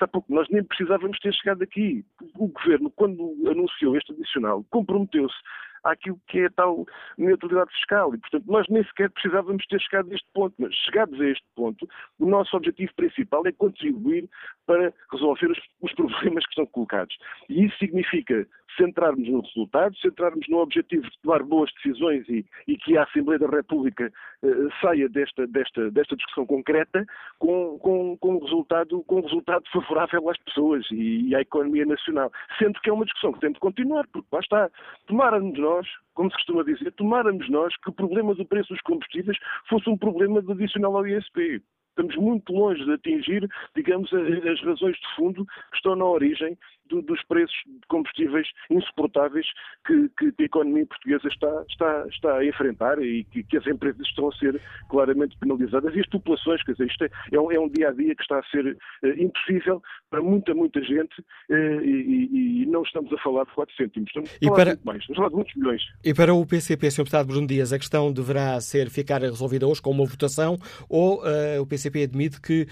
há 0.00 0.08
pouco, 0.08 0.32
nós 0.32 0.48
nem 0.50 0.62
precisávamos 0.64 1.18
ter 1.18 1.34
chegado 1.34 1.62
aqui. 1.62 2.04
O 2.38 2.48
Governo, 2.48 2.90
quando 2.90 3.34
anunciou 3.48 3.96
este 3.96 4.12
adicional, 4.12 4.64
comprometeu-se 4.70 5.36
àquilo 5.84 6.18
que 6.28 6.40
é 6.40 6.48
tal 6.50 6.84
neutralidade 7.16 7.72
fiscal. 7.74 8.14
E, 8.14 8.18
portanto, 8.18 8.44
nós 8.46 8.66
nem 8.68 8.84
sequer 8.84 9.10
precisávamos 9.10 9.64
ter 9.66 9.80
chegado 9.80 10.10
a 10.10 10.14
este 10.14 10.28
ponto. 10.32 10.54
Mas, 10.58 10.74
chegados 10.74 11.20
a 11.20 11.26
este 11.26 11.46
ponto, 11.54 11.88
o 12.18 12.26
nosso 12.26 12.56
objetivo 12.56 12.92
principal 12.94 13.46
é 13.46 13.52
contribuir 13.52 14.28
para 14.66 14.92
resolver 15.12 15.50
os, 15.50 15.58
os 15.80 15.92
problemas 15.94 16.44
que 16.44 16.50
estão 16.50 16.66
colocados. 16.66 17.16
E 17.48 17.64
isso 17.64 17.76
significa 17.78 18.46
centrarmos 18.76 19.28
no 19.28 19.40
resultado, 19.40 19.96
centrarmos 19.98 20.46
no 20.48 20.58
objetivo 20.58 21.04
de 21.04 21.18
tomar 21.22 21.42
boas 21.42 21.70
decisões 21.74 22.28
e, 22.28 22.44
e 22.66 22.76
que 22.76 22.96
a 22.96 23.04
Assembleia 23.04 23.38
da 23.38 23.48
República 23.48 24.12
eh, 24.42 24.48
saia 24.80 25.08
desta, 25.08 25.46
desta, 25.46 25.90
desta 25.90 26.16
discussão 26.16 26.46
concreta 26.46 27.04
com, 27.38 27.78
com, 27.78 28.16
com, 28.18 28.36
um 28.36 28.38
resultado, 28.40 29.02
com 29.04 29.20
resultado 29.20 29.64
favorável 29.72 30.28
às 30.30 30.38
pessoas 30.38 30.86
e, 30.90 31.28
e 31.28 31.34
à 31.34 31.40
economia 31.40 31.86
nacional. 31.86 32.32
Sendo 32.58 32.80
que 32.80 32.90
é 32.90 32.92
uma 32.92 33.04
discussão 33.04 33.32
que 33.32 33.40
tem 33.40 33.52
de 33.52 33.60
continuar, 33.60 34.06
porque 34.12 34.28
lá 34.32 34.40
está, 34.40 34.70
tomáramos 35.06 35.58
nós, 35.58 35.86
como 36.14 36.30
se 36.30 36.36
costuma 36.36 36.62
dizer, 36.64 36.92
tomáramos 36.92 37.48
nós 37.50 37.74
que 37.76 37.90
o 37.90 37.92
problema 37.92 38.34
do 38.34 38.44
preço 38.44 38.72
dos 38.72 38.82
combustíveis 38.82 39.38
fosse 39.68 39.88
um 39.88 39.96
problema 39.96 40.40
adicional 40.40 40.96
ao 40.96 41.06
ISP 41.06 41.62
estamos 41.94 42.16
muito 42.16 42.52
longe 42.52 42.84
de 42.84 42.92
atingir, 42.92 43.48
digamos, 43.74 44.12
as 44.12 44.60
razões 44.62 44.96
de 44.96 45.14
fundo 45.14 45.46
que 45.46 45.76
estão 45.76 45.94
na 45.94 46.04
origem 46.04 46.58
do, 46.88 47.02
dos 47.02 47.22
preços 47.24 47.56
de 47.66 47.86
combustíveis 47.88 48.46
insuportáveis 48.70 49.46
que, 49.86 50.08
que, 50.18 50.42
a 50.42 50.44
economia 50.44 50.86
portuguesa 50.86 51.28
está, 51.28 51.64
está, 51.68 52.06
está 52.08 52.38
a 52.38 52.44
enfrentar 52.44 53.00
e 53.02 53.24
que, 53.24 53.42
que, 53.44 53.56
as 53.56 53.66
empresas 53.66 54.06
estão 54.06 54.28
a 54.28 54.36
ser 54.36 54.60
claramente 54.88 55.36
penalizadas. 55.38 55.94
E 55.94 56.00
as 56.00 56.08
populações, 56.08 56.62
quer 56.64 56.72
dizer, 56.72 56.86
isto 56.86 57.04
é, 57.04 57.10
é, 57.32 57.40
um, 57.40 57.52
é 57.52 57.58
um, 57.58 57.68
dia 57.68 57.88
a 57.88 57.92
dia 57.92 58.14
que 58.14 58.22
está 58.22 58.38
a 58.38 58.44
ser 58.44 58.66
uh, 58.66 59.08
impossível 59.18 59.82
para 60.10 60.22
muita, 60.22 60.54
muita 60.54 60.82
gente 60.82 61.20
uh, 61.50 61.80
e, 61.82 62.62
e, 62.62 62.66
não 62.66 62.82
estamos 62.82 63.12
a 63.12 63.18
falar 63.18 63.44
de 63.44 63.52
4 63.52 63.74
cêntimos, 63.76 64.08
estamos 64.08 64.30
a 64.30 64.38
falar 64.38 64.56
para... 64.56 64.76
de 64.76 64.84
mais, 64.84 65.00
estamos 65.00 65.18
a 65.18 65.20
falar 65.20 65.28
de 65.28 65.36
muitos 65.36 65.54
milhões. 65.54 65.82
E 66.04 66.14
para 66.14 66.34
o 66.34 66.46
PCP, 66.46 66.90
Sr. 66.90 66.98
Deputado 67.04 67.26
Bruno 67.26 67.46
Dias, 67.46 67.72
a 67.72 67.78
questão 67.78 68.12
deverá 68.12 68.60
ser 68.60 68.90
ficar 68.90 69.20
resolvida 69.20 69.66
hoje 69.66 69.82
com 69.82 69.90
uma 69.90 70.04
votação 70.04 70.56
ou 70.88 71.22
uh, 71.22 71.60
o 71.60 71.66
PCP 71.66 72.04
admite 72.04 72.40
que 72.40 72.66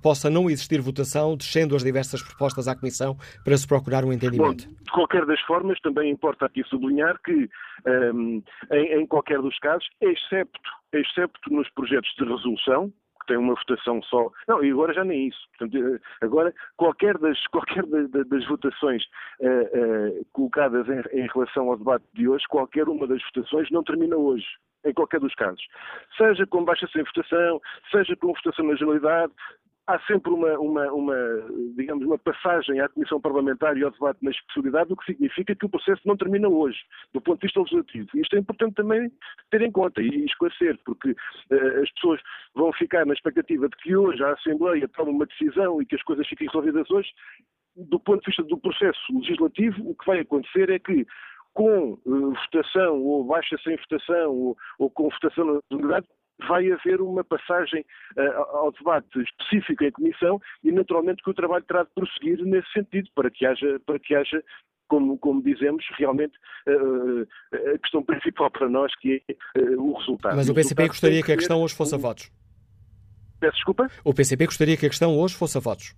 possa 0.00 0.28
não 0.28 0.50
existir 0.50 0.80
votação, 0.80 1.36
descendo 1.36 1.74
as 1.76 1.82
diversas 1.82 2.22
propostas 2.22 2.68
à 2.68 2.74
Comissão 2.74 3.16
para 3.44 3.56
se 3.56 3.66
procurar 3.66 4.04
um 4.04 4.12
entendimento? 4.12 4.66
Bom, 4.66 4.74
de 4.74 4.90
qualquer 4.90 5.26
das 5.26 5.40
formas, 5.42 5.80
também 5.80 6.10
importa 6.10 6.46
aqui 6.46 6.62
sublinhar 6.64 7.18
que, 7.22 7.48
um, 8.14 8.42
em, 8.70 9.00
em, 9.00 9.06
qualquer 9.06 9.40
dos 9.40 9.58
casos, 9.58 9.88
excepto, 10.00 10.60
excepto 10.92 11.52
nos 11.52 11.68
projetos 11.70 12.12
de 12.18 12.24
resolução, 12.24 12.92
que 13.22 13.26
tem 13.28 13.36
uma 13.36 13.54
votação 13.54 14.02
só. 14.02 14.30
Não, 14.48 14.62
e 14.62 14.70
agora 14.70 14.92
já 14.92 15.04
nem 15.04 15.28
isso. 15.28 15.48
Portanto, 15.56 15.76
eh, 15.78 16.00
agora, 16.20 16.54
qualquer 16.76 17.16
das, 17.18 17.38
qualquer 17.48 17.84
das 17.86 18.46
votações 18.46 19.04
uh, 19.40 20.18
uh, 20.18 20.26
colocadas 20.32 20.86
em, 20.88 21.20
em 21.20 21.28
relação 21.32 21.70
ao 21.70 21.76
debate 21.76 22.04
de 22.14 22.28
hoje, 22.28 22.44
qualquer 22.48 22.88
uma 22.88 23.06
das 23.06 23.22
votações 23.22 23.70
não 23.70 23.82
termina 23.82 24.16
hoje 24.16 24.46
em 24.84 24.92
qualquer 24.92 25.20
dos 25.20 25.34
casos. 25.34 25.64
Seja 26.16 26.46
com 26.46 26.64
baixa 26.64 26.88
sem 26.92 27.04
votação, 27.04 27.60
seja 27.90 28.16
com 28.16 28.32
votação 28.32 28.66
na 28.66 28.74
generalidade, 28.74 29.32
há 29.86 29.98
sempre 30.00 30.32
uma, 30.32 30.58
uma, 30.58 30.92
uma, 30.92 31.16
digamos, 31.76 32.04
uma 32.04 32.18
passagem 32.18 32.80
à 32.80 32.88
Comissão 32.88 33.20
Parlamentar 33.20 33.76
e 33.76 33.82
ao 33.82 33.90
debate 33.90 34.22
na 34.22 34.30
especialidade, 34.30 34.92
o 34.92 34.96
que 34.96 35.06
significa 35.06 35.54
que 35.54 35.66
o 35.66 35.68
processo 35.68 36.00
não 36.06 36.16
termina 36.16 36.48
hoje, 36.48 36.78
do 37.12 37.20
ponto 37.20 37.40
de 37.40 37.46
vista 37.46 37.60
legislativo. 37.60 38.08
Isto 38.14 38.36
é 38.36 38.38
importante 38.38 38.74
também 38.74 39.10
ter 39.50 39.62
em 39.62 39.72
conta 39.72 40.00
e 40.00 40.24
esclarecer, 40.24 40.78
porque 40.84 41.10
uh, 41.10 41.82
as 41.82 41.90
pessoas 41.92 42.20
vão 42.54 42.72
ficar 42.72 43.04
na 43.04 43.14
expectativa 43.14 43.68
de 43.68 43.76
que 43.76 43.96
hoje 43.96 44.22
a 44.22 44.32
Assembleia 44.32 44.88
tome 44.88 45.10
uma 45.10 45.26
decisão 45.26 45.82
e 45.82 45.86
que 45.86 45.96
as 45.96 46.02
coisas 46.02 46.26
fiquem 46.28 46.46
resolvidas 46.46 46.90
hoje. 46.90 47.10
Do 47.74 47.98
ponto 47.98 48.20
de 48.20 48.26
vista 48.26 48.42
do 48.44 48.58
processo 48.58 49.00
legislativo, 49.10 49.88
o 49.88 49.94
que 49.94 50.06
vai 50.06 50.20
acontecer 50.20 50.70
é 50.70 50.78
que 50.78 51.06
com 51.54 51.98
uh, 52.06 52.32
votação 52.32 53.02
ou 53.02 53.24
baixa 53.24 53.56
sem 53.62 53.76
votação 53.76 54.30
ou, 54.30 54.56
ou 54.78 54.90
com 54.90 55.08
votação 55.10 55.44
na 55.44 55.76
unidade, 55.76 56.06
vai 56.48 56.70
haver 56.70 57.00
uma 57.00 57.24
passagem 57.24 57.84
uh, 58.16 58.56
ao 58.56 58.72
debate 58.72 59.20
específico 59.20 59.84
em 59.84 59.90
comissão 59.90 60.40
e 60.62 60.72
naturalmente 60.72 61.22
que 61.22 61.30
o 61.30 61.34
trabalho 61.34 61.64
terá 61.64 61.84
de 61.84 61.90
prosseguir 61.94 62.44
nesse 62.44 62.70
sentido, 62.72 63.08
para 63.14 63.30
que 63.30 63.46
haja, 63.46 63.80
para 63.86 63.98
que 63.98 64.14
haja 64.14 64.42
como, 64.88 65.16
como 65.18 65.42
dizemos, 65.42 65.84
realmente 65.98 66.34
uh, 66.68 67.26
a 67.74 67.78
questão 67.78 68.02
principal 68.02 68.50
para 68.50 68.68
nós 68.68 68.94
que 68.96 69.22
é 69.28 69.62
uh, 69.62 69.82
o 69.82 69.96
resultado. 69.98 70.36
Mas 70.36 70.48
o 70.48 70.54
PCP 70.54 70.88
gostaria 70.88 71.22
que 71.22 71.32
a 71.32 71.36
questão 71.36 71.62
hoje 71.62 71.74
fosse 71.74 71.94
a 71.94 71.98
votos. 71.98 72.30
Peço 73.40 73.56
desculpa? 73.56 73.88
O 74.04 74.14
PCP 74.14 74.46
gostaria 74.46 74.76
que 74.76 74.86
a 74.86 74.88
questão 74.88 75.18
hoje 75.18 75.34
fosse 75.34 75.56
a 75.56 75.60
votos. 75.60 75.94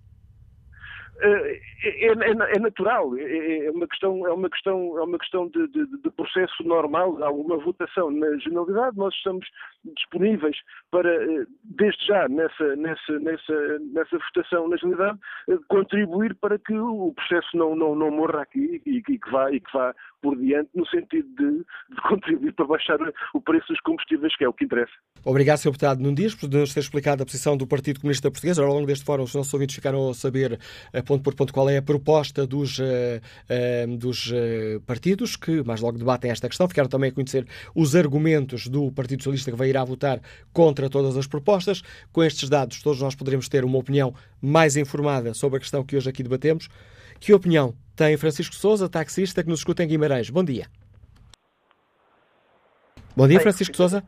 É, 1.21 1.61
é, 1.83 2.07
é, 2.07 2.59
natural, 2.59 3.15
é, 3.17 3.71
uma 3.71 3.87
questão, 3.87 4.27
é 4.27 4.33
uma 4.33 4.49
questão, 4.49 4.97
é 4.97 5.03
uma 5.03 5.17
questão 5.17 5.47
de, 5.47 5.67
de, 5.69 5.85
de, 5.85 6.11
processo 6.11 6.63
normal. 6.63 7.23
Há 7.23 7.31
uma 7.31 7.57
votação 7.57 8.11
na 8.11 8.37
generalidade, 8.37 8.97
nós 8.97 9.13
estamos 9.15 9.47
disponíveis 9.95 10.57
para, 10.91 11.09
eh, 11.09 11.45
desde 11.63 12.05
já, 12.05 12.27
nessa, 12.27 12.75
nessa, 12.75 13.19
nessa, 13.19 13.79
nessa 13.93 14.17
votação 14.17 14.67
na 14.67 14.77
generalidade, 14.77 15.19
eh, 15.49 15.57
contribuir 15.69 16.35
para 16.35 16.59
que 16.59 16.73
o 16.73 17.13
processo 17.13 17.55
não, 17.55 17.75
não, 17.75 17.95
não 17.95 18.11
morra 18.11 18.41
aqui 18.41 18.81
e, 18.85 18.97
e, 18.97 19.01
que 19.01 19.31
vá, 19.31 19.51
e 19.51 19.59
que 19.59 19.71
vá 19.71 19.95
por 20.25 20.35
diante 20.39 20.71
no 20.73 20.87
sentido 20.87 21.27
de, 21.37 21.59
de, 21.59 22.01
contribuir 22.09 22.51
para 22.53 22.65
baixar 22.65 22.97
o 23.31 23.39
preço 23.39 23.67
dos 23.67 23.79
combustíveis, 23.81 24.35
que 24.35 24.43
é 24.43 24.49
o 24.49 24.53
que 24.53 24.65
interessa. 24.65 24.91
Obrigado, 25.23 25.59
Sr. 25.59 25.69
Deputado 25.69 26.01
Nuno 26.01 26.15
Dias, 26.15 26.33
por 26.33 26.49
nos 26.49 26.73
ter 26.73 26.79
explicado 26.79 27.21
a 27.21 27.25
posição 27.27 27.55
do 27.55 27.67
Partido 27.67 27.99
Comunista 27.99 28.31
Português. 28.31 28.57
Ao 28.57 28.67
longo 28.67 28.87
deste 28.87 29.05
fórum, 29.05 29.21
os 29.21 29.35
nossos 29.35 29.53
ouvintes 29.53 29.75
ficaram 29.75 30.09
a 30.09 30.15
saber, 30.15 30.59
eh, 30.91 31.01
ponto 31.03 31.23
por 31.23 31.35
ponto, 31.35 31.53
qual 31.53 31.69
é 31.69 31.77
a 31.77 31.81
proposta 31.81 32.47
dos, 32.47 32.79
uh, 32.79 32.83
uh, 32.83 33.97
dos 33.97 34.33
partidos 34.87 35.35
que 35.35 35.61
mais 35.63 35.79
logo 35.79 35.99
debatem 35.99 36.31
esta 36.31 36.49
questão. 36.49 36.67
Ficaram 36.67 36.89
também 36.89 37.11
a 37.11 37.13
conhecer 37.13 37.45
os 37.75 37.95
argumentos 37.95 38.67
do 38.67 38.91
Partido 38.91 39.21
Socialista 39.21 39.51
que 39.51 39.57
vai 39.57 39.69
ir 39.69 39.77
a 39.77 39.83
votar 39.83 40.19
contra 40.51 40.89
todas 40.89 41.15
as 41.17 41.27
propostas. 41.27 41.83
Com 42.11 42.23
estes 42.23 42.49
dados, 42.49 42.81
todos 42.81 42.99
nós 42.99 43.13
poderemos 43.13 43.47
ter 43.47 43.63
uma 43.63 43.77
opinião 43.77 44.11
mais 44.41 44.75
informada 44.75 45.35
sobre 45.35 45.57
a 45.57 45.59
questão 45.59 45.83
que 45.83 45.95
hoje 45.95 46.09
aqui 46.09 46.23
debatemos. 46.23 46.67
Que 47.19 47.33
opinião 47.33 47.75
tem 47.95 48.17
Francisco 48.17 48.55
Souza, 48.55 48.89
taxista, 48.89 49.43
que 49.43 49.49
nos 49.49 49.59
escuta 49.59 49.83
em 49.83 49.87
Guimarães? 49.87 50.29
Bom 50.29 50.43
dia. 50.43 50.67
Bom 53.15 53.27
dia, 53.27 53.39
Francisco 53.39 53.75
Souza. 53.75 54.03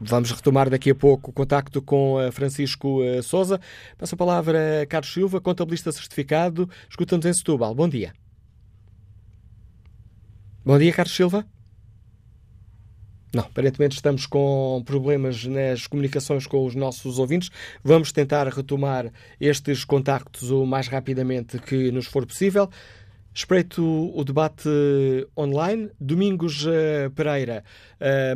Vamos 0.00 0.30
retomar 0.30 0.70
daqui 0.70 0.90
a 0.90 0.94
pouco 0.94 1.30
o 1.30 1.32
contacto 1.34 1.82
com 1.82 2.20
eh, 2.20 2.30
Francisco 2.30 3.02
eh, 3.02 3.22
Souza. 3.22 3.60
Passo 3.96 4.14
a 4.14 4.18
palavra 4.18 4.82
a 4.82 4.86
Carlos 4.86 5.12
Silva, 5.12 5.40
contabilista 5.40 5.90
certificado, 5.90 6.68
escuta-nos 6.88 7.26
em 7.26 7.32
Setúbal. 7.32 7.74
Bom 7.74 7.88
dia. 7.88 8.12
Bom 10.64 10.78
dia, 10.78 10.92
Carlos 10.92 11.14
Silva. 11.14 11.44
Não, 13.32 13.44
aparentemente 13.44 13.94
estamos 13.94 14.24
com 14.24 14.82
problemas 14.86 15.44
nas 15.44 15.86
comunicações 15.86 16.46
com 16.46 16.64
os 16.64 16.74
nossos 16.74 17.18
ouvintes. 17.18 17.50
Vamos 17.84 18.10
tentar 18.10 18.48
retomar 18.48 19.12
estes 19.38 19.84
contactos 19.84 20.50
o 20.50 20.64
mais 20.64 20.88
rapidamente 20.88 21.58
que 21.58 21.92
nos 21.92 22.06
for 22.06 22.24
possível. 22.24 22.70
Espreito 23.34 23.82
o 24.14 24.24
debate 24.24 24.68
online. 25.36 25.90
Domingos 26.00 26.66
eh, 26.66 27.08
Pereira, 27.14 27.62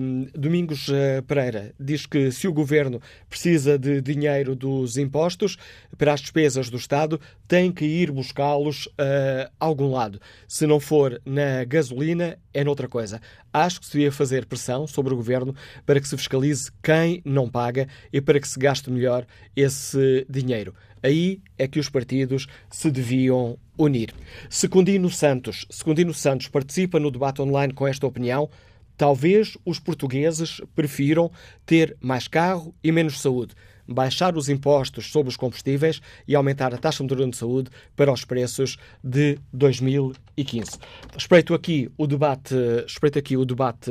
um, 0.00 0.26
Domingos 0.32 0.88
eh, 0.88 1.20
Pereira 1.22 1.74
diz 1.78 2.06
que 2.06 2.30
se 2.30 2.46
o 2.46 2.52
governo 2.52 3.00
precisa 3.28 3.76
de 3.76 4.00
dinheiro 4.00 4.54
dos 4.54 4.96
impostos 4.96 5.56
para 5.98 6.12
as 6.12 6.20
despesas 6.20 6.70
do 6.70 6.76
Estado, 6.76 7.20
tem 7.48 7.72
que 7.72 7.84
ir 7.84 8.12
buscá-los 8.12 8.88
a 8.96 9.48
uh, 9.48 9.52
algum 9.58 9.90
lado. 9.90 10.20
Se 10.46 10.66
não 10.66 10.78
for 10.78 11.20
na 11.24 11.64
gasolina, 11.64 12.38
é 12.54 12.62
noutra 12.62 12.88
coisa. 12.88 13.20
Acho 13.52 13.80
que 13.80 13.86
se 13.86 13.92
devia 13.92 14.12
fazer 14.12 14.46
pressão 14.46 14.86
sobre 14.86 15.12
o 15.12 15.16
governo 15.16 15.54
para 15.84 16.00
que 16.00 16.08
se 16.08 16.16
fiscalize 16.16 16.70
quem 16.82 17.20
não 17.24 17.48
paga 17.48 17.88
e 18.12 18.20
para 18.20 18.40
que 18.40 18.48
se 18.48 18.58
gaste 18.58 18.90
melhor 18.90 19.26
esse 19.56 20.26
dinheiro. 20.28 20.74
Aí 21.02 21.40
é 21.58 21.66
que 21.66 21.80
os 21.80 21.88
partidos 21.88 22.46
se 22.70 22.90
deviam 22.90 23.58
unir. 23.76 24.14
Secundino 24.48 25.10
Santos. 25.10 25.66
Secundino 25.68 26.14
Santos 26.14 26.48
participa 26.48 27.00
no 27.00 27.10
debate 27.10 27.42
online 27.42 27.72
com 27.72 27.86
esta 27.86 28.06
opinião. 28.06 28.48
Talvez 28.96 29.56
os 29.64 29.78
portugueses 29.78 30.60
prefiram 30.74 31.30
ter 31.66 31.96
mais 32.00 32.28
carro 32.28 32.74
e 32.84 32.92
menos 32.92 33.20
saúde 33.20 33.54
baixar 33.92 34.36
os 34.36 34.48
impostos 34.48 35.10
sobre 35.10 35.28
os 35.28 35.36
combustíveis 35.36 36.00
e 36.26 36.34
aumentar 36.34 36.74
a 36.74 36.78
taxa 36.78 37.04
de 37.04 37.12
de 37.12 37.36
saúde 37.36 37.70
para 37.94 38.12
os 38.12 38.24
preços 38.24 38.78
de 39.02 39.38
2015. 39.52 40.70
Espreito 41.16 41.54
aqui 41.54 41.90
o 41.96 42.06
debate, 42.06 42.54
espreito 42.86 43.18
aqui 43.18 43.36
o 43.36 43.44
debate 43.44 43.90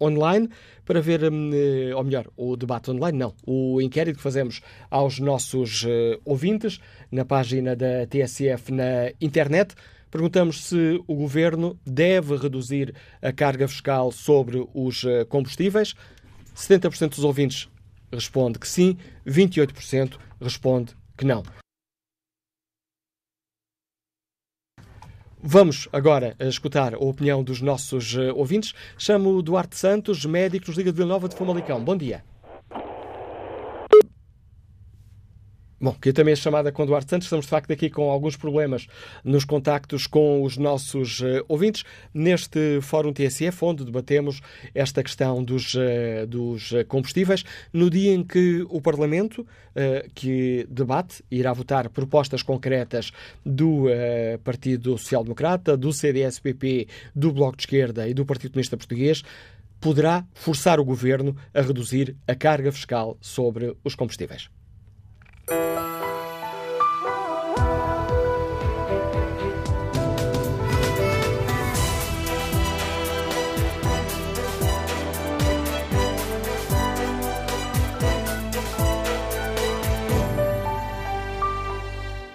online 0.00 0.48
para 0.84 1.00
ver, 1.00 1.30
hum, 1.30 1.50
eh, 1.52 1.94
ou 1.94 2.02
melhor, 2.02 2.26
o 2.36 2.56
debate 2.56 2.90
online, 2.90 3.16
não, 3.16 3.34
o 3.46 3.80
inquérito 3.80 4.16
que 4.16 4.22
fazemos 4.22 4.60
aos 4.90 5.18
nossos 5.20 5.84
eh, 5.86 6.18
ouvintes 6.24 6.80
na 7.10 7.24
página 7.24 7.76
da 7.76 8.06
TSF 8.06 8.72
na 8.72 9.12
internet. 9.20 9.74
Perguntamos 10.10 10.64
se 10.64 11.00
o 11.06 11.14
governo 11.14 11.78
deve 11.86 12.36
reduzir 12.36 12.94
a 13.22 13.32
carga 13.32 13.66
fiscal 13.68 14.10
sobre 14.12 14.66
os 14.74 15.04
eh, 15.04 15.24
combustíveis. 15.24 15.94
70% 16.54 17.10
dos 17.10 17.24
ouvintes 17.24 17.68
responde 18.12 18.58
que 18.58 18.68
sim, 18.68 18.96
28% 19.26 20.18
responde 20.40 20.94
que 21.16 21.24
não. 21.24 21.42
Vamos 25.44 25.88
agora 25.92 26.36
escutar 26.38 26.94
a 26.94 26.98
opinião 26.98 27.42
dos 27.42 27.60
nossos 27.60 28.14
eh, 28.16 28.30
ouvintes. 28.32 28.74
Chamo 28.96 29.42
Duarte 29.42 29.76
Santos, 29.76 30.24
médico 30.24 30.68
nos 30.68 30.76
Liga 30.76 30.92
de 30.92 30.96
Vila 30.96 31.08
Nova 31.08 31.28
de 31.28 31.34
Famalicão. 31.34 31.82
Bom 31.82 31.96
dia. 31.96 32.22
Bom, 35.82 35.96
que 36.00 36.12
também 36.12 36.30
é 36.30 36.36
chamada 36.36 36.70
com 36.70 36.86
Duarte 36.86 37.10
Santos. 37.10 37.26
Estamos, 37.26 37.46
de 37.46 37.50
facto, 37.50 37.72
aqui 37.72 37.90
com 37.90 38.08
alguns 38.08 38.36
problemas 38.36 38.86
nos 39.24 39.44
contactos 39.44 40.06
com 40.06 40.44
os 40.44 40.56
nossos 40.56 41.18
uh, 41.18 41.44
ouvintes 41.48 41.82
neste 42.14 42.80
Fórum 42.80 43.12
TSF, 43.12 43.64
onde 43.64 43.84
debatemos 43.84 44.40
esta 44.72 45.02
questão 45.02 45.42
dos, 45.42 45.74
uh, 45.74 46.24
dos 46.28 46.70
combustíveis, 46.86 47.44
no 47.72 47.90
dia 47.90 48.14
em 48.14 48.22
que 48.22 48.64
o 48.70 48.80
Parlamento, 48.80 49.40
uh, 49.40 50.08
que 50.14 50.64
debate, 50.70 51.24
irá 51.28 51.52
votar 51.52 51.88
propostas 51.88 52.44
concretas 52.44 53.10
do 53.44 53.86
Partido 54.44 54.96
Social 54.96 55.24
Democrata, 55.24 55.76
do 55.76 55.92
CDS-PP, 55.92 56.86
do 57.12 57.32
Bloco 57.32 57.56
de 57.56 57.64
Esquerda 57.64 58.08
e 58.08 58.14
do 58.14 58.24
Partido 58.24 58.52
Comunista 58.52 58.76
Português, 58.76 59.24
poderá 59.80 60.24
forçar 60.32 60.78
o 60.78 60.84
Governo 60.84 61.36
a 61.52 61.60
reduzir 61.60 62.14
a 62.28 62.36
carga 62.36 62.70
fiscal 62.70 63.18
sobre 63.20 63.76
os 63.82 63.96
combustíveis. 63.96 64.48
Música 65.52 66.11